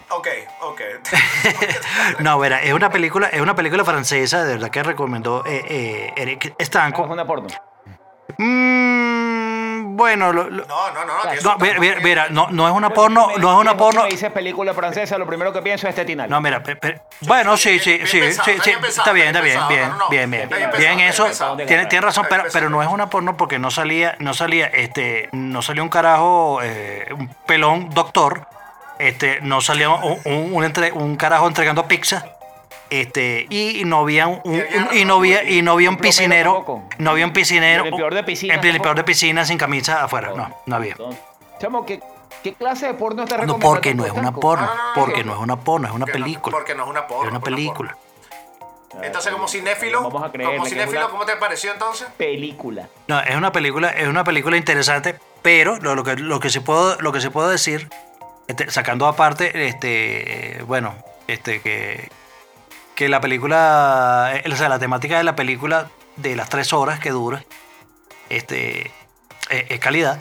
Ok, 0.09 0.27
ok. 0.61 0.81
No, 2.19 2.39
verá, 2.39 2.61
es 2.61 2.73
una 2.73 2.89
película, 2.89 3.27
es 3.27 3.41
una 3.41 3.55
película 3.55 3.83
francesa, 3.85 4.43
de 4.43 4.53
verdad 4.53 4.69
que 4.69 4.83
recomendó 4.83 5.43
eh, 5.45 5.63
eh, 5.67 6.13
Eric 6.15 6.53
Es 6.57 6.67
Stanco. 6.67 7.03
una 7.03 7.25
porno. 7.25 7.47
Mm, 8.37 9.95
bueno, 9.95 10.31
lo- 10.33 10.49
lo- 10.49 10.65
No, 10.65 10.91
no, 10.91 11.05
no. 11.05 11.13
no, 11.43 11.57
mira, 11.59 11.79
mira, 11.79 11.99
mira, 12.01 12.27
no, 12.29 12.47
no 12.49 12.67
es 12.67 12.73
una 12.73 12.89
porno, 12.89 13.29
no 13.37 13.53
es 13.53 13.59
una 13.59 13.75
porno. 13.77 14.03
Me 14.03 14.09
dices 14.09 14.31
película 14.31 14.73
francesa, 14.73 15.17
lo 15.17 15.25
primero 15.25 15.51
que 15.53 15.61
pienso 15.61 15.87
es 15.87 15.95
Tetinal. 15.95 16.29
No, 16.29 16.39
mira, 16.41 16.61
pe- 16.61 16.75
pe- 16.75 17.01
bueno, 17.21 17.55
sí, 17.57 17.79
sí, 17.79 17.95
bien 17.95 18.07
sí, 18.07 18.19
pensado, 18.19 18.45
sí, 18.45 18.51
está 18.51 18.63
sí, 18.63 18.69
bien 18.69 18.81
pensado, 18.81 19.01
está 19.03 19.13
bien, 19.13 19.27
está 19.27 19.41
bien, 19.41 19.55
bien 19.57 19.67
bien, 19.69 19.79
pensado, 19.79 19.97
no, 19.97 20.03
no, 20.05 20.09
bien, 20.09 20.31
bien, 20.31 20.49
bien 20.49 20.69
bien, 20.77 20.99
eso, 20.99 21.55
bien 21.55 21.67
tiene, 21.67 21.85
tiene 21.87 22.05
razón, 22.05 22.25
pero, 22.29 22.43
bien 22.43 22.53
pero 22.53 22.69
no 22.69 22.81
es 22.83 22.89
una 22.89 23.09
porno 23.09 23.37
porque 23.37 23.59
no 23.59 23.71
salía, 23.71 24.15
no 24.19 24.33
salía, 24.33 24.67
este, 24.67 25.29
no 25.31 25.61
salía 25.61 25.83
un 25.83 25.89
carajo, 25.89 26.59
eh, 26.63 27.07
un 27.17 27.29
pelón 27.45 27.89
doctor, 27.91 28.45
este, 28.99 29.39
no 29.41 29.61
salía 29.61 29.89
un, 29.89 30.19
un, 30.25 30.53
un 30.53 30.63
entre- 30.63 30.91
un 30.91 31.15
carajo 31.15 31.47
entregando 31.47 31.87
pizza, 31.87 32.25
este, 32.89 33.45
y 33.49 33.83
no 33.85 33.99
había 33.99 34.27
un, 34.27 34.41
un- 34.43 34.63
y 34.93 35.05
no 35.05 35.15
había, 35.15 35.43
y 35.43 35.61
no 35.61 35.73
había 35.73 35.89
un 35.89 35.97
piscinero, 35.97 36.83
no 36.97 37.11
había 37.11 37.25
un 37.25 37.33
piscinero, 37.33 37.83
El 37.83 37.89
limpiador 37.89 38.13
de 38.15 38.23
piscina 38.23 38.53
el 38.55 38.61
limpiador 38.61 38.97
de 38.97 39.03
piscina 39.03 39.45
sin 39.45 39.57
camisa 39.57 40.03
afuera, 40.03 40.31
no, 40.35 40.55
no 40.65 40.75
había. 40.75 40.95
Chamo, 41.59 41.85
¿qué, 41.85 41.99
¿qué 42.43 42.53
clase 42.53 42.87
de 42.87 42.93
porno 42.93 43.23
estás 43.23 43.37
No, 43.39 43.43
recomendando? 43.43 43.73
porque 43.73 43.93
no 43.95 44.05
es 44.05 44.11
una 44.11 44.31
porno, 44.31 44.65
No, 44.65 44.73
no, 44.75 44.77
no, 44.83 44.87
no, 44.95 45.05
porque 45.05 45.23
no. 45.23 45.31
no 45.33 45.37
es 45.37 45.43
una 45.43 45.55
porno, 45.57 45.87
es 45.87 45.93
una 45.93 46.05
no- 46.05 46.11
película, 46.13 46.55
Porque 46.57 46.75
no 46.75 46.83
es 46.83 46.89
una 46.89 47.07
porno. 47.07 47.23
es 47.23 47.29
una 47.29 47.39
no 47.39 47.43
película. 47.43 47.97
Entonces, 49.01 49.31
como 49.31 49.47
cinéfilo, 49.47 50.01
Vamos 50.01 50.23
a 50.23 50.31
creerle 50.31 50.55
como 50.57 50.67
cinéfilo, 50.69 51.09
¿cómo 51.11 51.25
te 51.25 51.35
pareció 51.35 51.71
entonces? 51.71 52.07
Película. 52.17 52.87
No, 53.07 53.19
es 53.19 53.35
una 53.35 53.51
película, 53.51 53.89
es 53.89 54.07
una 54.07 54.23
película 54.23 54.57
interesante, 54.57 55.15
pero 55.43 55.77
lo, 55.77 55.93
lo 55.93 56.03
que 56.03 56.15
lo 56.15 56.39
que 56.39 56.49
sí 56.49 56.61
puedo, 56.61 56.99
lo 57.01 57.11
que 57.11 57.21
sí 57.21 57.29
puedo 57.29 57.47
decir, 57.49 57.89
este, 58.47 58.71
sacando 58.71 59.05
aparte, 59.05 59.67
este, 59.67 60.63
bueno, 60.65 60.95
este 61.27 61.61
que, 61.61 62.09
que 62.97 63.07
la 63.09 63.21
película, 63.21 64.31
eh, 64.33 64.43
o 64.51 64.55
sea, 64.55 64.69
la 64.69 64.79
temática 64.79 65.17
de 65.19 65.23
la 65.23 65.35
película 65.35 65.87
de 66.15 66.35
las 66.35 66.49
tres 66.49 66.73
horas 66.73 66.99
que 66.99 67.11
dura, 67.11 67.43
este, 68.27 68.91
eh, 69.51 69.67
es 69.69 69.79
calidad. 69.79 70.17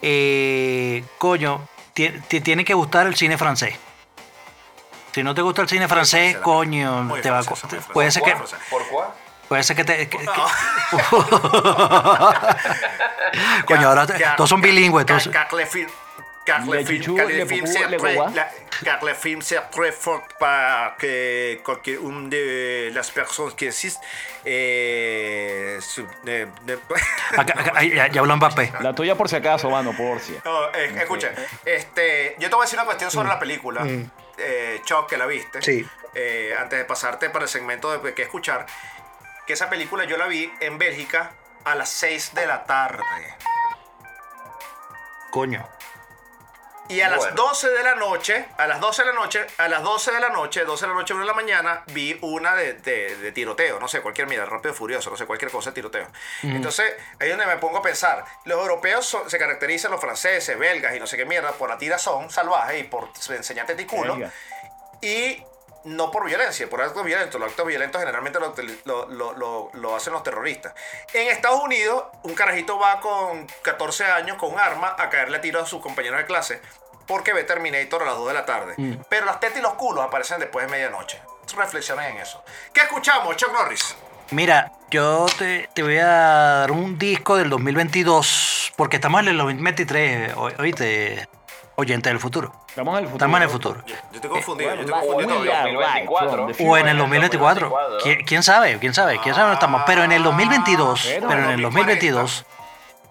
Eh, 0.00 1.04
coño, 1.18 1.66
te 1.92 2.40
tiene 2.40 2.64
que 2.64 2.72
gustar 2.74 3.08
el 3.08 3.16
cine 3.16 3.36
francés. 3.36 3.74
Si 5.12 5.24
no 5.24 5.34
te 5.34 5.42
gusta 5.42 5.62
el 5.62 5.68
cine 5.68 5.88
francés, 5.88 6.36
coño, 6.36 7.02
Muy 7.02 7.20
te 7.20 7.30
va 7.30 7.40
a 7.40 7.42
francesa, 7.42 7.68
co- 7.68 7.78
muy 7.86 7.92
puede 7.92 8.10
ser 8.12 8.22
que. 8.22 8.32
¿Por 8.70 8.86
cuál? 8.88 9.08
puede 9.48 9.62
ser 9.64 9.76
que 9.76 9.84
te 9.84 10.08
que- 10.08 10.18
que- 10.18 10.24
No. 11.02 11.10
Coño, 13.66 13.88
ahora 13.88 14.06
todos 14.36 14.48
son 14.50 14.60
bilingües. 14.60 15.04
todos- 15.04 15.28
car 16.44 16.66
Le 16.66 16.84
chuchu, 16.84 17.16
car 17.16 17.26
le 17.26 17.46
pupu, 17.46 17.66
c'est 17.66 17.96
très- 17.96 18.14
la- 18.34 18.50
car 18.84 19.00
films 19.16 19.42
c'est 19.42 19.60
très 19.70 19.92
fort 19.92 20.22
para 20.38 20.94
que 20.98 21.60
una 21.98 22.28
de 22.28 22.90
las 22.92 23.10
personas 23.10 23.54
que 23.54 23.68
existen 23.68 24.02
eh, 24.44 25.78
su- 25.80 26.06
de- 26.22 26.46
de- 26.66 26.78
Acá- 27.36 27.54
acá- 27.58 27.82
ya, 27.82 28.08
ya 28.08 28.20
habló 28.20 28.36
Mbappé. 28.36 28.72
La 28.80 28.94
tuya 28.94 29.14
por 29.14 29.28
si 29.28 29.36
acaso, 29.36 29.70
mano, 29.70 29.92
por 29.96 30.20
si. 30.20 30.36
No, 30.44 30.68
eh, 30.74 30.92
escucha, 30.98 31.30
este, 31.64 32.34
yo 32.38 32.48
te 32.48 32.54
voy 32.54 32.62
a 32.64 32.66
decir 32.66 32.78
una 32.78 32.84
cuestión 32.86 33.10
sobre 33.10 33.28
la 33.28 33.38
película, 33.38 33.86
eh, 34.38 34.80
Chuck, 34.84 35.08
que 35.08 35.16
la 35.16 35.26
viste. 35.26 35.58
Mm. 35.58 35.62
Sí. 35.62 35.86
Eh, 36.14 36.54
antes 36.58 36.78
de 36.78 36.84
pasarte 36.84 37.30
para 37.30 37.44
el 37.44 37.48
segmento 37.48 37.96
de 37.98 38.14
que 38.14 38.22
escuchar, 38.22 38.66
que 39.46 39.52
esa 39.54 39.68
película 39.70 40.04
yo 40.04 40.16
la 40.16 40.26
vi 40.26 40.52
en 40.60 40.78
Bélgica 40.78 41.32
a 41.64 41.74
las 41.74 41.88
6 41.88 42.34
de 42.34 42.46
la 42.46 42.64
tarde. 42.64 43.02
Coño. 45.30 45.66
Y 46.88 47.00
a 47.00 47.08
las 47.08 47.18
Bueno. 47.18 47.34
12 47.36 47.68
de 47.70 47.82
la 47.82 47.94
noche, 47.94 48.44
a 48.58 48.66
las 48.66 48.78
12 48.78 49.02
de 49.04 49.08
la 49.08 49.14
noche, 49.14 49.46
a 49.56 49.68
las 49.68 49.82
12 49.82 50.12
de 50.12 50.20
la 50.20 50.28
noche, 50.28 50.64
12 50.64 50.84
de 50.84 50.88
la 50.92 50.94
noche, 50.98 51.14
1 51.14 51.22
de 51.22 51.26
la 51.26 51.32
mañana, 51.34 51.82
vi 51.88 52.18
una 52.20 52.54
de, 52.54 52.74
de- 52.74 53.16
de 53.16 53.32
tiroteo, 53.32 53.80
no 53.80 53.88
sé, 53.88 54.02
cualquier 54.02 54.26
mierda, 54.26 54.44
rápido 54.44 54.74
furioso, 54.74 55.08
no 55.10 55.16
sé, 55.16 55.24
cualquier 55.24 55.50
cosa 55.50 55.70
de 55.70 55.74
tiroteo. 55.74 56.06
Entonces, 56.42 56.92
ahí 57.20 57.30
es 57.30 57.36
donde 57.38 57.46
me 57.46 57.58
pongo 57.58 57.78
a 57.78 57.82
pensar, 57.82 58.24
los 58.44 58.58
europeos 58.60 59.06
son- 59.06 59.30
se 59.30 59.38
caracterizan, 59.38 59.90
los 59.92 60.00
franceses, 60.00 60.58
belgas 60.58 60.94
y 60.94 61.00
no 61.00 61.06
sé 61.06 61.16
qué 61.16 61.24
mierda, 61.24 61.52
por 61.52 61.70
la 61.70 61.78
tirazón 61.78 62.28
salvaje 62.30 62.80
y 62.80 62.84
por 62.84 63.08
enseñarte 63.30 63.74
ti 63.76 63.86
culo, 63.86 64.16
Verga. 64.16 64.32
y 65.00 65.42
no 65.84 66.10
por 66.10 66.24
violencia, 66.24 66.68
por 66.68 66.80
actos 66.82 67.04
violentos. 67.04 67.40
Los 67.40 67.50
actos 67.50 67.66
violentos 67.66 68.00
generalmente 68.00 68.40
lo, 68.40 68.54
lo- 69.08 69.32
lo- 69.32 69.70
lo- 69.72 69.96
hacen 69.96 70.12
los 70.12 70.22
terroristas. 70.22 70.74
En 71.12 71.28
Estados 71.28 71.60
Unidos, 71.62 72.04
un 72.22 72.34
carajito 72.34 72.78
va 72.78 73.00
con 73.00 73.46
14 73.62 74.04
años 74.06 74.36
con 74.38 74.52
un 74.52 74.58
arma 74.60 74.96
a 74.98 75.08
caerle 75.10 75.36
a 75.36 75.40
tiro 75.40 75.60
a 75.60 75.66
su 75.66 75.80
compañero 75.80 76.16
de 76.16 76.24
clase 76.26 76.60
porque 77.06 77.32
ve 77.34 77.44
Terminator 77.44 78.02
a 78.02 78.06
las 78.06 78.16
2 78.16 78.28
de 78.28 78.34
la 78.34 78.46
tarde. 78.46 78.74
Pero 79.10 79.26
las 79.26 79.38
tetas 79.40 79.58
y 79.58 79.60
los 79.62 79.74
culos 79.74 80.02
aparecen 80.04 80.40
después 80.40 80.64
de 80.66 80.70
medianoche. 80.72 81.20
Reflexionen 81.54 82.12
en 82.12 82.22
eso. 82.22 82.42
¿Qué 82.72 82.80
escuchamos, 82.80 83.36
Chuck 83.36 83.52
Norris? 83.52 83.94
Mira, 84.30 84.72
yo 84.90 85.26
te, 85.38 85.68
te 85.74 85.82
voy 85.82 85.98
a 85.98 86.06
dar 86.06 86.70
un 86.72 86.98
disco 86.98 87.36
del 87.36 87.50
2022, 87.50 88.72
porque 88.76 88.96
estamos 88.96 89.20
en 89.20 89.28
el 89.28 89.36
2023, 89.36 90.32
o- 90.34 90.50
oíste, 90.58 91.28
oyente 91.76 92.08
del 92.08 92.18
futuro. 92.18 92.54
Estamos 92.74 92.98
en 92.98 93.04
el 93.04 93.10
futuro. 93.10 93.14
Estamos 93.14 93.36
en 93.36 93.42
el 93.44 93.48
futuro. 93.50 93.84
Yo, 93.86 93.94
yo 93.94 94.00
estoy 94.16 94.30
confundido, 94.30 94.74
yo 94.74 94.80
estoy 94.80 94.92
confundido 95.00 95.40
we 95.40 95.46
todavía. 95.46 95.60
are 95.62 95.70
right 95.76 96.08
2024. 96.08 96.36
from 96.36 96.52
the 96.52 96.64
O 96.68 96.76
en 96.76 96.88
el 96.88 96.96
future. 96.96 97.20
2024. 97.20 97.68
2024. 97.68 97.98
¿Quién, 98.02 98.24
quién 98.26 98.42
sabe? 98.42 98.78
¿Quién 98.80 98.94
sabe? 98.94 99.20
¿Quién 99.22 99.34
sabe 99.34 99.44
dónde 99.46 99.54
estamos? 99.54 99.82
Pero 99.86 100.02
en 100.02 100.10
el 100.10 100.22
2022, 100.24 101.02
Pero 101.06 101.28
pero 101.28 101.44
en 101.44 101.50
el 101.50 101.62
2040. 101.62 102.10
2022, 102.10 102.44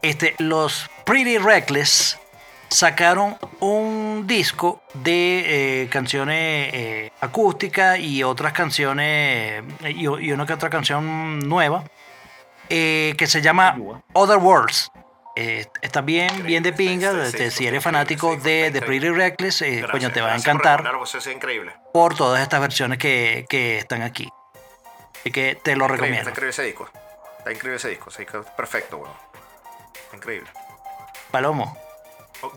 este, 0.01 0.35
los 0.39 0.89
Pretty 1.05 1.37
Reckless 1.37 2.19
sacaron 2.67 3.37
un 3.61 4.25
disco 4.27 4.81
de 4.95 5.83
eh, 5.83 5.89
canciones 5.89 6.69
eh, 6.73 7.11
acústicas 7.21 7.99
y 7.99 8.21
otras 8.23 8.51
canciones 8.51 9.63
y, 9.81 10.01
y 10.03 10.31
una 10.33 10.45
que 10.45 10.53
otra 10.53 10.69
canción 10.69 11.39
nueva 11.47 11.83
eh, 12.69 13.13
que 13.17 13.27
se 13.27 13.41
llama 13.41 13.77
Other 14.11 14.39
Worlds. 14.39 14.91
Eh, 15.35 15.65
está 15.81 16.01
bien, 16.01 16.43
bien 16.43 16.61
de 16.61 16.73
pinga. 16.73 17.11
Sí, 17.11 17.17
sí, 17.17 17.25
este, 17.25 17.51
sí, 17.51 17.57
si 17.57 17.67
eres 17.67 17.83
fanático 17.83 18.35
de, 18.35 18.71
sí. 18.73 18.79
Pretty 18.81 19.09
Reckless, 19.09 19.61
eh, 19.63 19.69
Gracias, 19.77 19.91
coño, 19.91 20.11
te 20.11 20.21
va 20.21 20.27
a 20.27 20.31
por 20.31 20.39
encantar 20.39 20.63
recomendarlo, 20.77 20.99
pues, 20.99 21.15
eso 21.15 21.29
es 21.29 21.35
increíble. 21.35 21.73
por 21.91 22.15
todas 22.15 22.41
estas 22.41 22.61
versiones 22.61 22.99
que, 22.99 23.45
que 23.49 23.79
están 23.79 24.03
aquí. 24.03 24.29
Así 25.19 25.31
que 25.31 25.55
te 25.55 25.75
lo 25.75 25.85
Increíble, 25.85 25.87
recomiendo. 25.95 26.19
Está 26.19 26.29
increíble 26.31 26.49
ese 26.51 26.63
disco. 26.63 26.89
Está 27.39 27.51
increíble 27.51 27.77
ese 27.77 27.89
disco. 27.89 28.09
perfecto, 28.55 28.97
weón. 28.97 29.13
Increíble. 30.13 30.49
Palomo. 31.31 31.75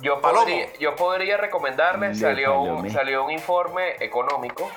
Yo 0.02 0.20
Palomo. 0.20 0.40
podría, 0.44 0.72
yo 0.78 0.96
podría 0.96 1.36
recomendarles, 1.36 2.16
Le 2.18 2.22
salió 2.22 2.60
un, 2.60 2.90
salió 2.90 3.24
un 3.24 3.30
informe 3.30 3.94
económico, 4.00 4.70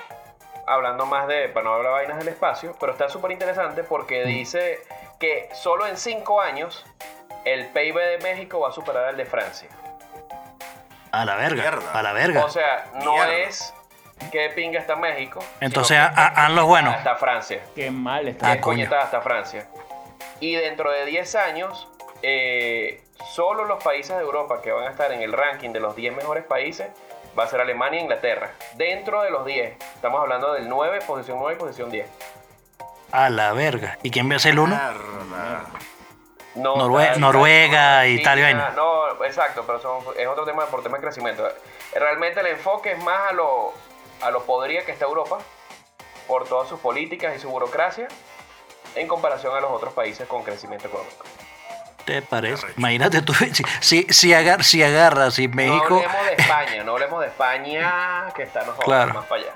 hablando 0.67 1.05
más 1.05 1.27
de, 1.27 1.49
para 1.49 1.65
no 1.65 1.73
hablar 1.73 1.93
vainas 1.93 2.19
del 2.19 2.27
espacio, 2.29 2.75
pero 2.79 2.91
está 2.91 3.09
súper 3.09 3.31
interesante 3.31 3.83
porque 3.83 4.23
dice 4.23 4.79
que 5.19 5.49
solo 5.53 5.87
en 5.87 5.97
5 5.97 6.41
años 6.41 6.85
el 7.45 7.67
PIB 7.67 7.95
de 7.95 8.17
México 8.21 8.59
va 8.59 8.69
a 8.69 8.71
superar 8.71 9.05
al 9.05 9.17
de 9.17 9.25
Francia. 9.25 9.69
A 11.11 11.25
la 11.25 11.35
verga. 11.35 11.61
Mierda. 11.61 11.91
A 11.91 12.03
la 12.03 12.13
verga. 12.13 12.45
O 12.45 12.49
sea, 12.49 12.85
no 13.03 13.13
Mierda. 13.13 13.37
es 13.39 13.73
qué 14.31 14.49
pinga 14.55 14.79
está 14.79 14.95
México. 14.95 15.43
Entonces, 15.59 15.97
han 15.97 16.55
los 16.55 16.65
buenos. 16.65 16.93
Hasta 16.95 17.15
Francia. 17.15 17.61
Qué 17.75 17.89
mal 17.89 18.27
está. 18.27 18.51
Ah, 18.51 18.61
coñetada 18.61 19.03
hasta 19.03 19.21
Francia. 19.21 19.67
Y 20.39 20.55
dentro 20.55 20.91
de 20.91 21.05
10 21.05 21.35
años, 21.35 21.87
eh, 22.21 23.03
solo 23.33 23.65
los 23.65 23.83
países 23.83 24.15
de 24.15 24.21
Europa 24.21 24.61
que 24.61 24.71
van 24.71 24.87
a 24.87 24.91
estar 24.91 25.11
en 25.11 25.21
el 25.21 25.33
ranking 25.33 25.71
de 25.71 25.79
los 25.79 25.95
10 25.95 26.15
mejores 26.15 26.43
países 26.43 26.87
va 27.37 27.43
a 27.43 27.47
ser 27.47 27.61
Alemania 27.61 27.99
e 27.99 28.03
Inglaterra. 28.03 28.51
Dentro 28.75 29.21
de 29.21 29.31
los 29.31 29.45
10. 29.45 29.77
Estamos 29.95 30.21
hablando 30.21 30.53
del 30.53 30.69
9, 30.69 30.99
posición 31.05 31.39
9 31.39 31.55
y 31.55 31.59
posición 31.59 31.89
10. 31.89 32.07
A 33.11 33.29
la 33.29 33.53
verga. 33.53 33.97
¿Y 34.03 34.11
quién 34.11 34.29
va 34.29 34.35
a 34.35 34.39
ser 34.39 34.51
el 34.51 34.59
1? 34.59 34.79
No, 36.61 36.75
Norue- 36.75 37.07
está- 37.07 37.19
Noruega, 37.19 38.07
Italia, 38.07 38.45
vaina. 38.45 38.69
No, 38.75 39.23
exacto, 39.25 39.63
pero 39.65 39.79
son- 39.79 40.03
es 40.17 40.27
otro 40.27 40.45
tema 40.45 40.65
por 40.67 40.83
tema 40.83 40.97
de 40.97 41.03
crecimiento. 41.03 41.47
Realmente 41.93 42.39
el 42.39 42.47
enfoque 42.47 42.91
es 42.93 43.03
más 43.03 43.31
a 43.31 43.33
lo, 43.33 43.73
a 44.21 44.31
lo 44.31 44.43
podría 44.45 44.85
que 44.85 44.91
está 44.91 45.05
Europa 45.05 45.39
por 46.27 46.47
todas 46.47 46.67
sus 46.69 46.79
políticas 46.79 47.35
y 47.35 47.39
su 47.39 47.49
burocracia 47.49 48.07
en 48.95 49.07
comparación 49.07 49.55
a 49.55 49.59
los 49.61 49.71
otros 49.71 49.93
países 49.93 50.27
con 50.27 50.43
crecimiento 50.43 50.87
económico. 50.87 51.23
¿Te 52.05 52.21
parece? 52.23 52.65
Imagínate 52.77 53.21
tú, 53.21 53.33
si, 53.53 53.63
si, 53.81 54.03
si, 54.13 54.33
agar- 54.33 54.63
si 54.63 54.81
agarras, 54.83 55.35
si 55.35 55.47
No 55.47 55.55
México... 55.55 55.95
hablemos 55.95 56.25
de 56.25 56.33
España, 56.37 56.83
no 56.83 56.91
hablemos 56.93 57.21
de 57.21 57.27
España 57.27 58.27
que 58.35 58.43
está 58.43 58.59
nosotros 58.61 58.85
Claro. 58.85 59.13
más 59.13 59.25
para 59.25 59.41
allá. 59.41 59.53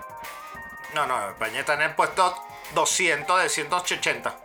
No, 0.94 1.08
no, 1.08 1.30
España 1.30 1.60
está 1.60 1.74
en 1.74 1.82
el 1.82 1.96
puesto 1.96 2.36
200 2.76 3.42
de 3.42 3.50
180. 3.50 4.36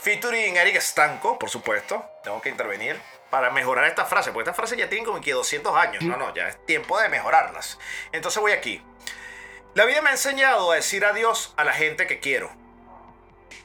Featuring 0.00 0.58
Eric 0.58 0.78
Stanco, 0.78 1.38
por 1.38 1.48
supuesto. 1.48 2.04
Tengo 2.22 2.38
que 2.42 2.50
intervenir 2.50 3.00
para 3.30 3.48
mejorar 3.50 3.86
esta 3.86 4.04
frase, 4.04 4.30
porque 4.30 4.42
estas 4.42 4.56
frases 4.56 4.76
ya 4.76 4.90
tienen 4.90 5.06
como 5.06 5.22
que 5.22 5.32
200 5.32 5.74
años. 5.74 6.02
No, 6.02 6.18
no, 6.18 6.34
ya 6.34 6.48
es 6.48 6.66
tiempo 6.66 7.00
de 7.00 7.08
mejorarlas. 7.08 7.78
Entonces 8.12 8.42
voy 8.42 8.52
aquí. 8.52 8.82
La 9.72 9.86
vida 9.86 10.02
me 10.02 10.10
ha 10.10 10.12
enseñado 10.12 10.70
a 10.70 10.74
decir 10.74 11.02
adiós 11.06 11.54
a 11.56 11.64
la 11.64 11.72
gente 11.72 12.06
que 12.06 12.20
quiero. 12.20 12.52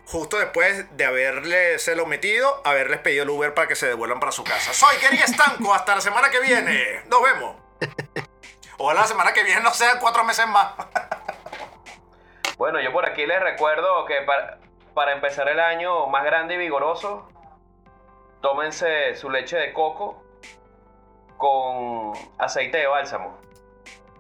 Justo 0.05 0.37
después 0.37 0.85
de 0.95 1.03
haberle 1.03 1.79
se 1.79 1.97
lo 1.97 2.05
metido, 2.05 2.61
haberles 2.63 3.01
pedido 3.01 3.23
el 3.23 3.29
Uber 3.29 3.53
para 3.53 3.67
que 3.67 3.75
se 3.75 3.87
devuelvan 3.87 4.21
para 4.21 4.31
su 4.31 4.45
casa. 4.45 4.73
Soy 4.73 4.95
Eric 5.03 5.19
Estanco, 5.19 5.73
hasta 5.73 5.95
la 5.95 6.01
semana 6.01 6.29
que 6.29 6.39
viene. 6.39 7.01
Nos 7.09 7.21
vemos. 7.21 7.57
Ojalá 8.77 9.01
la 9.01 9.07
semana 9.07 9.33
que 9.33 9.43
viene 9.43 9.61
no 9.61 9.71
sean 9.71 9.99
cuatro 9.99 10.23
meses 10.23 10.47
más. 10.47 10.73
Bueno, 12.57 12.79
yo 12.81 12.91
por 12.91 13.05
aquí 13.05 13.25
les 13.25 13.39
recuerdo 13.41 14.05
que 14.05 14.21
para, 14.21 14.59
para 14.93 15.13
empezar 15.13 15.47
el 15.49 15.59
año 15.59 16.07
más 16.07 16.23
grande 16.23 16.55
y 16.55 16.57
vigoroso, 16.57 17.27
tómense 18.41 19.15
su 19.15 19.29
leche 19.29 19.57
de 19.57 19.73
coco 19.73 20.23
con 21.37 22.13
aceite 22.37 22.77
de 22.77 22.87
bálsamo. 22.87 23.37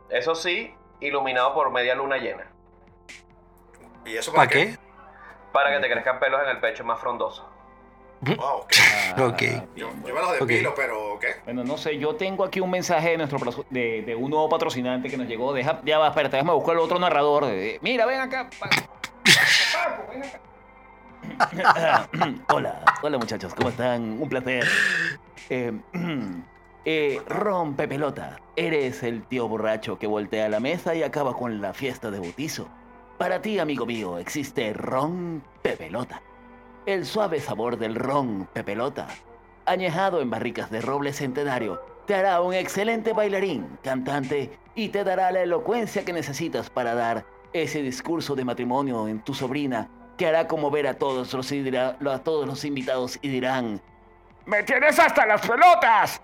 Eso 0.09 0.35
sí, 0.35 0.75
iluminado 0.99 1.53
por 1.53 1.71
media 1.71 1.95
luna 1.95 2.17
llena. 2.17 2.51
¿Y 4.05 4.17
eso 4.17 4.33
¿Para 4.33 4.47
qué? 4.47 4.77
Para 5.51 5.71
que 5.71 5.79
te 5.79 5.91
crezcan 5.91 6.19
pelos 6.19 6.41
en 6.43 6.49
el 6.49 6.59
pecho 6.59 6.83
más 6.83 6.99
frondoso. 6.99 7.49
Wow, 8.21 8.61
ok. 8.61 8.73
Ok. 9.17 9.41
Yo, 9.75 9.89
yo 10.05 10.13
me 10.13 10.21
los 10.21 10.39
depilo, 10.39 10.73
pero 10.75 11.13
¿ok? 11.13 11.25
Bueno, 11.45 11.63
no 11.63 11.77
sé, 11.77 11.97
yo 11.97 12.15
tengo 12.15 12.43
aquí 12.43 12.59
un 12.59 12.69
mensaje 12.69 13.11
de 13.11 13.17
nuestro 13.17 13.39
de, 13.69 14.01
de 14.01 14.15
un 14.15 14.29
nuevo 14.29 14.49
patrocinante 14.49 15.09
que 15.09 15.15
nos 15.17 15.27
llegó. 15.27 15.53
Deja, 15.53 15.81
ya 15.85 15.99
va, 15.99 16.09
espérate, 16.09 16.35
déjame 16.35 16.53
buscar 16.53 16.73
el 16.75 16.81
otro 16.81 16.99
narrador. 16.99 17.45
Mira, 17.81 18.05
ven 18.05 18.19
acá. 18.19 18.49
Paco, 18.59 18.75
ven 20.11 20.23
acá. 20.23 20.41
hola, 22.49 22.83
hola 23.01 23.17
muchachos, 23.17 23.53
¿cómo 23.55 23.69
están? 23.69 24.21
Un 24.21 24.29
placer. 24.29 24.65
Eh, 25.49 25.71
eh, 26.85 27.21
rompe 27.27 27.87
pelota. 27.87 28.39
Eres 28.55 29.03
el 29.03 29.23
tío 29.23 29.47
borracho 29.47 29.97
que 29.97 30.07
voltea 30.07 30.49
la 30.49 30.59
mesa 30.59 30.95
y 30.95 31.03
acaba 31.03 31.35
con 31.35 31.61
la 31.61 31.73
fiesta 31.73 32.11
de 32.11 32.19
bautizo. 32.19 32.67
Para 33.17 33.41
ti, 33.41 33.59
amigo 33.59 33.85
mío, 33.85 34.17
existe 34.17 34.73
ron 34.73 35.41
pelota. 35.61 36.21
El 36.85 37.07
suave 37.07 37.39
sabor 37.39 37.77
del 37.77 37.95
ron 37.95 38.47
pepelota, 38.53 39.07
añejado 39.65 40.21
en 40.21 40.29
barricas 40.29 40.69
de 40.69 40.81
roble 40.81 41.13
centenario, 41.13 41.81
te 42.05 42.13
hará 42.13 42.39
un 42.41 42.53
excelente 42.53 43.11
bailarín, 43.11 43.79
cantante 43.81 44.59
y 44.75 44.89
te 44.89 45.03
dará 45.03 45.31
la 45.31 45.41
elocuencia 45.41 46.05
que 46.05 46.13
necesitas 46.13 46.69
para 46.69 46.93
dar 46.93 47.25
ese 47.53 47.81
discurso 47.81 48.35
de 48.35 48.45
matrimonio 48.45 49.07
en 49.07 49.23
tu 49.23 49.33
sobrina 49.33 49.89
que 50.15 50.27
hará 50.27 50.47
conmover 50.47 50.85
a 50.85 50.93
todos 50.93 51.33
a 51.33 52.19
todos 52.19 52.47
los 52.47 52.65
invitados 52.65 53.17
y 53.19 53.29
dirán 53.29 53.81
¡Me 54.45 54.61
tienes 54.61 54.99
hasta 54.99 55.25
las 55.25 55.41
pelotas! 55.41 56.21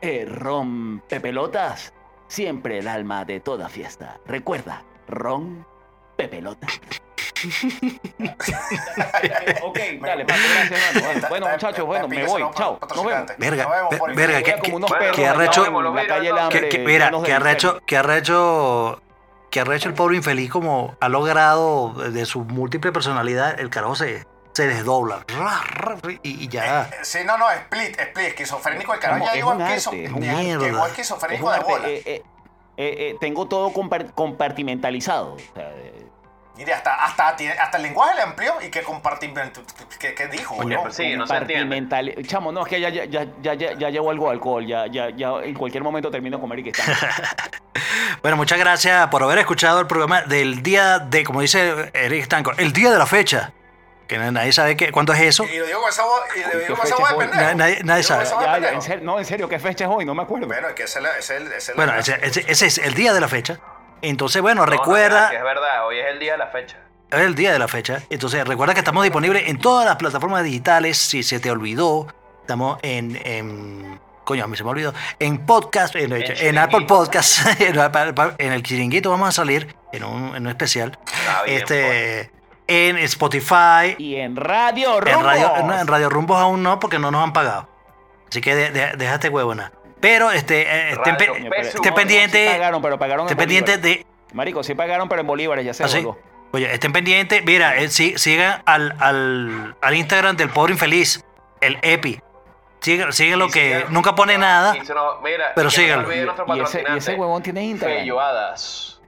Eh, 0.00 0.24
ron 0.24 1.02
pepelotas, 1.06 1.92
siempre 2.26 2.78
el 2.78 2.88
alma 2.88 3.26
de 3.26 3.40
toda 3.40 3.68
fiesta. 3.68 4.18
Recuerda, 4.24 4.82
ron 5.06 5.66
pepelota. 6.22 6.66
ok, 9.62 9.78
dale, 10.00 10.24
Paco, 10.24 10.40
gracias, 10.54 10.80
hermano. 10.94 11.06
Bueno, 11.12 11.28
Bueno, 11.28 11.48
muchachos, 11.48 11.86
bueno, 11.86 12.08
me 12.08 12.26
voy. 12.26 12.44
Chao. 12.54 12.78
Nos 12.94 13.04
vemos. 13.04 13.30
Verga, 13.38 13.68
verga, 14.14 14.42
que, 14.42 14.54
que- 14.60 14.72
unos 14.72 14.90
Bueno, 14.90 15.00
perros 15.00 15.16
que 15.16 15.28
arrecho- 15.28 15.64
que- 16.68 16.78
mira, 16.78 17.10
que 17.24 17.32
arrecho, 17.32 17.80
que 17.86 17.96
arrecho, 17.96 19.02
que 19.50 19.60
arrecho 19.60 19.88
el 19.88 19.94
pobre 19.94 20.16
infeliz 20.16 20.50
como 20.50 20.96
ha 21.00 21.08
logrado 21.08 21.92
de 21.94 22.26
su 22.26 22.44
múltiple 22.44 22.92
personalidad, 22.92 23.58
el 23.58 23.70
carajo 23.70 23.96
se, 23.96 24.26
se 24.52 24.66
desdobla. 24.66 25.24
Ra, 25.28 25.62
ra, 25.64 25.96
Y, 26.22 26.44
y 26.44 26.48
ya. 26.48 26.82
Eh, 26.82 26.90
Sí, 27.02 27.18
no, 27.24 27.38
no, 27.38 27.50
split, 27.50 27.98
split, 27.98 28.26
esquizofrénico. 28.28 28.94
El 28.94 29.00
carajo 29.00 29.24
ya 29.24 29.32
llegó 29.34 29.52
un 29.52 29.62
a 29.62 29.66
arte, 29.66 29.76
esquizo- 29.78 29.92
es 29.94 30.12
un 30.12 30.20
Mierda. 30.20 30.64
Llegó 30.66 30.86
esquizofrénico 30.86 31.50
de 31.52 31.60
bola. 31.60 31.88
eh, 31.88 32.02
eh, 32.04 32.22
eh, 32.76 32.94
eh, 32.98 33.16
tengo 33.20 33.46
todo 33.46 33.70
compar- 33.72 34.12
compartimentalizado. 34.14 35.34
O 35.34 35.38
sea, 35.38 35.70
eh, 35.76 35.99
Mire, 36.56 36.74
hasta, 36.74 36.94
hasta, 37.04 37.28
hasta 37.28 37.76
el 37.78 37.82
lenguaje 37.82 38.14
le 38.16 38.22
amplió 38.22 38.54
y 38.60 38.68
que 38.70 38.82
compartimentó. 38.82 39.62
¿Qué, 39.98 40.14
qué 40.14 40.26
dijo? 40.26 40.56
Coño, 40.56 40.68
weón? 40.68 40.82
pero 40.82 40.92
sí, 40.94 41.16
no 41.16 41.26
se 41.26 41.32
compartimental- 41.32 42.26
Chamo, 42.26 42.52
no, 42.52 42.62
es 42.62 42.68
que 42.68 42.80
ya, 42.80 42.90
ya, 42.90 43.04
ya, 43.06 43.24
ya, 43.40 43.54
ya, 43.54 43.72
ya 43.72 43.88
llevo 43.90 44.10
algo 44.10 44.26
de 44.26 44.32
alcohol. 44.32 44.66
Ya, 44.66 44.86
ya, 44.86 45.08
ya 45.10 45.30
en 45.42 45.54
cualquier 45.54 45.82
momento 45.82 46.10
termino 46.10 46.36
de 46.36 46.40
comer 46.40 46.58
y 46.58 46.64
que 46.64 46.70
está. 46.70 46.82
Bueno, 48.22 48.36
muchas 48.36 48.58
gracias 48.58 49.08
por 49.08 49.22
haber 49.22 49.38
escuchado 49.38 49.80
el 49.80 49.86
programa 49.86 50.20
del 50.22 50.62
día 50.62 50.98
de, 50.98 51.24
como 51.24 51.40
dice 51.40 51.90
Eric 51.94 52.24
Stanco, 52.24 52.52
el 52.58 52.72
día 52.72 52.90
de 52.90 52.98
la 52.98 53.06
fecha. 53.06 53.52
Que 54.06 54.18
nadie 54.18 54.52
sabe 54.52 54.76
qué, 54.76 54.92
cuándo 54.92 55.12
es 55.14 55.20
eso. 55.20 55.44
Y 55.44 55.56
lo 55.56 55.64
digo 55.66 55.80
con 55.80 55.88
esa 55.88 56.02
voz, 56.04 56.20
y 56.36 56.40
lo 56.40 56.50
¿Qué 56.50 56.58
digo 56.58 56.76
con 56.76 56.86
esa 56.86 56.96
fecha 56.96 57.14
voz 57.14 57.22
de 57.24 57.28
pendejo. 57.30 57.54
Nadie- 57.54 57.82
nadie 57.84 58.02
sabe. 58.02 58.24
Ya, 58.60 58.70
en 58.72 58.82
serio, 58.82 59.04
no, 59.04 59.18
en 59.18 59.24
serio, 59.24 59.48
¿qué 59.48 59.58
fecha 59.58 59.84
es 59.84 59.90
hoy? 59.90 60.04
No 60.04 60.14
me 60.14 60.22
acuerdo. 60.24 60.46
Bueno, 60.48 60.68
es 60.68 60.74
que 60.74 60.82
ese 60.82 60.98
es 60.98 61.04
el- 61.04 61.10
ese 61.18 61.18
es 61.36 61.40
el- 61.40 61.46
ese 61.46 61.56
es 61.58 61.68
el- 61.70 61.74
Bueno, 61.76 61.94
ese, 61.94 62.18
ese- 62.22 62.44
ese 62.46 62.66
es 62.66 62.78
el 62.78 62.94
día 62.94 63.12
de 63.14 63.20
la 63.20 63.28
fecha. 63.28 63.58
Entonces, 64.02 64.40
bueno, 64.42 64.62
No, 64.62 64.66
no, 64.66 64.72
recuerda. 64.72 65.30
que 65.30 65.36
es 65.36 65.42
verdad, 65.42 65.86
hoy 65.86 65.98
es 65.98 66.06
el 66.06 66.18
día 66.18 66.32
de 66.32 66.38
la 66.38 66.46
fecha. 66.48 66.76
Es 67.10 67.18
el 67.20 67.34
día 67.34 67.52
de 67.52 67.58
la 67.58 67.68
fecha. 67.68 68.02
Entonces, 68.10 68.46
recuerda 68.46 68.72
que 68.74 68.80
estamos 68.80 69.02
disponibles 69.02 69.48
en 69.48 69.58
todas 69.58 69.84
las 69.84 69.96
plataformas 69.96 70.44
digitales. 70.44 70.96
Si 70.96 71.22
se 71.22 71.40
te 71.40 71.50
olvidó, 71.50 72.06
estamos 72.42 72.78
en. 72.82 73.20
en- 73.24 74.00
coño, 74.24 74.44
a 74.44 74.46
mí 74.46 74.56
se 74.56 74.62
me 74.62 74.70
olvidó. 74.70 74.94
En 75.18 75.44
podcast, 75.44 75.96
en, 75.96 76.12
en. 76.12 76.58
Apple 76.58 76.86
Podcast, 76.86 77.40
en, 77.60 77.76
en 78.38 78.52
el 78.52 78.62
Chiringuito 78.62 79.10
vamos 79.10 79.28
a 79.28 79.32
salir 79.32 79.74
en 79.92 80.04
un, 80.04 80.36
en 80.36 80.42
un 80.44 80.48
especial. 80.48 80.96
Está 81.06 81.42
bien, 81.42 81.62
pues. 81.66 81.70
este, 81.72 82.30
en 82.68 82.96
Spotify, 82.98 83.96
Y 83.98 84.14
en 84.16 84.36
Radio 84.36 84.98
en 84.98 85.02
Rumbos. 85.06 85.22
Radio, 85.24 85.52
no, 85.64 85.78
en 85.80 85.86
Radio 85.88 86.08
Rumbos 86.08 86.38
aún 86.38 86.62
no, 86.62 86.78
porque 86.78 87.00
no 87.00 87.10
nos 87.10 87.24
han 87.24 87.32
pagado. 87.32 87.68
Así 88.28 88.40
que 88.40 88.54
de- 88.54 88.70
de- 88.70 88.92
déjate 88.96 89.28
huevona. 89.28 89.72
Pero 90.00 90.30
este, 90.30 90.62
eh, 90.62 90.90
estén, 90.92 91.16
pe- 91.16 91.26
Radio 91.26 91.32
Coño, 91.40 91.50
pero- 91.50 91.62
Peso. 91.62 91.76
estén 91.76 91.90
no, 91.90 91.96
pendientes. 91.96 92.48
sí 92.48 92.54
pagaron, 92.54 92.82
pero 92.82 92.98
pagaron 92.98 93.26
estén 93.26 93.36
pendientes 93.38 93.76
bolívares. 93.80 94.06
de 94.06 94.34
Marico, 94.34 94.62
sí 94.62 94.74
pagaron, 94.74 95.08
pero 95.08 95.20
en 95.20 95.26
bolívares, 95.26 95.64
ya 95.64 95.74
se 95.74 95.84
¿Ah, 95.84 95.88
sí? 95.88 96.06
Oye, 96.52 96.72
estén 96.72 96.92
pendientes. 96.92 97.44
Mira, 97.44 97.76
eh, 97.76 97.88
sí- 97.88 98.14
sigan 98.16 98.62
al, 98.66 98.94
al, 98.98 99.76
al 99.80 99.94
Instagram 99.94 100.36
del 100.36 100.48
pobre 100.50 100.72
infeliz, 100.72 101.24
el 101.60 101.78
EPI. 101.82 102.20
Sigan, 102.80 103.12
sigan 103.12 103.38
lo 103.38 103.48
que 103.50 103.80
sigan- 103.82 103.90
nunca 103.90 104.14
pone 104.14 104.38
nada. 104.38 104.72
Se 104.84 104.94
nos- 104.94 105.20
mira, 105.22 105.52
Pero 105.54 105.70
síganlo. 105.70 106.08
Y 106.12 106.60
ese, 106.60 106.84
y 106.94 106.96
ese 106.96 107.14
huevón 107.14 107.42
tiene 107.42 107.62
Instagram. 107.64 107.98
Felloadas. 107.98 109.00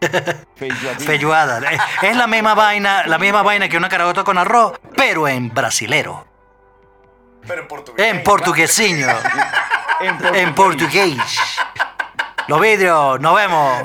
Es, 0.60 1.80
es 2.02 2.16
la 2.16 2.26
misma 2.26 2.54
vaina, 2.54 3.06
la 3.06 3.18
misma 3.18 3.42
vaina 3.42 3.68
que 3.68 3.76
una 3.76 3.88
caragota 3.88 4.24
con 4.24 4.38
arroz, 4.38 4.78
pero 4.96 5.28
en 5.28 5.52
brasilero. 5.52 6.26
Pero 7.46 7.62
en 7.62 7.68
portugués. 7.68 8.06
En 8.06 8.22
portuguesiño. 8.22 9.08
En 10.00 10.34
En 10.34 10.54
portugués. 10.54 11.16
Los 12.48 12.60
vidrios, 12.60 13.20
nos 13.20 13.34
vemos. 13.34 13.84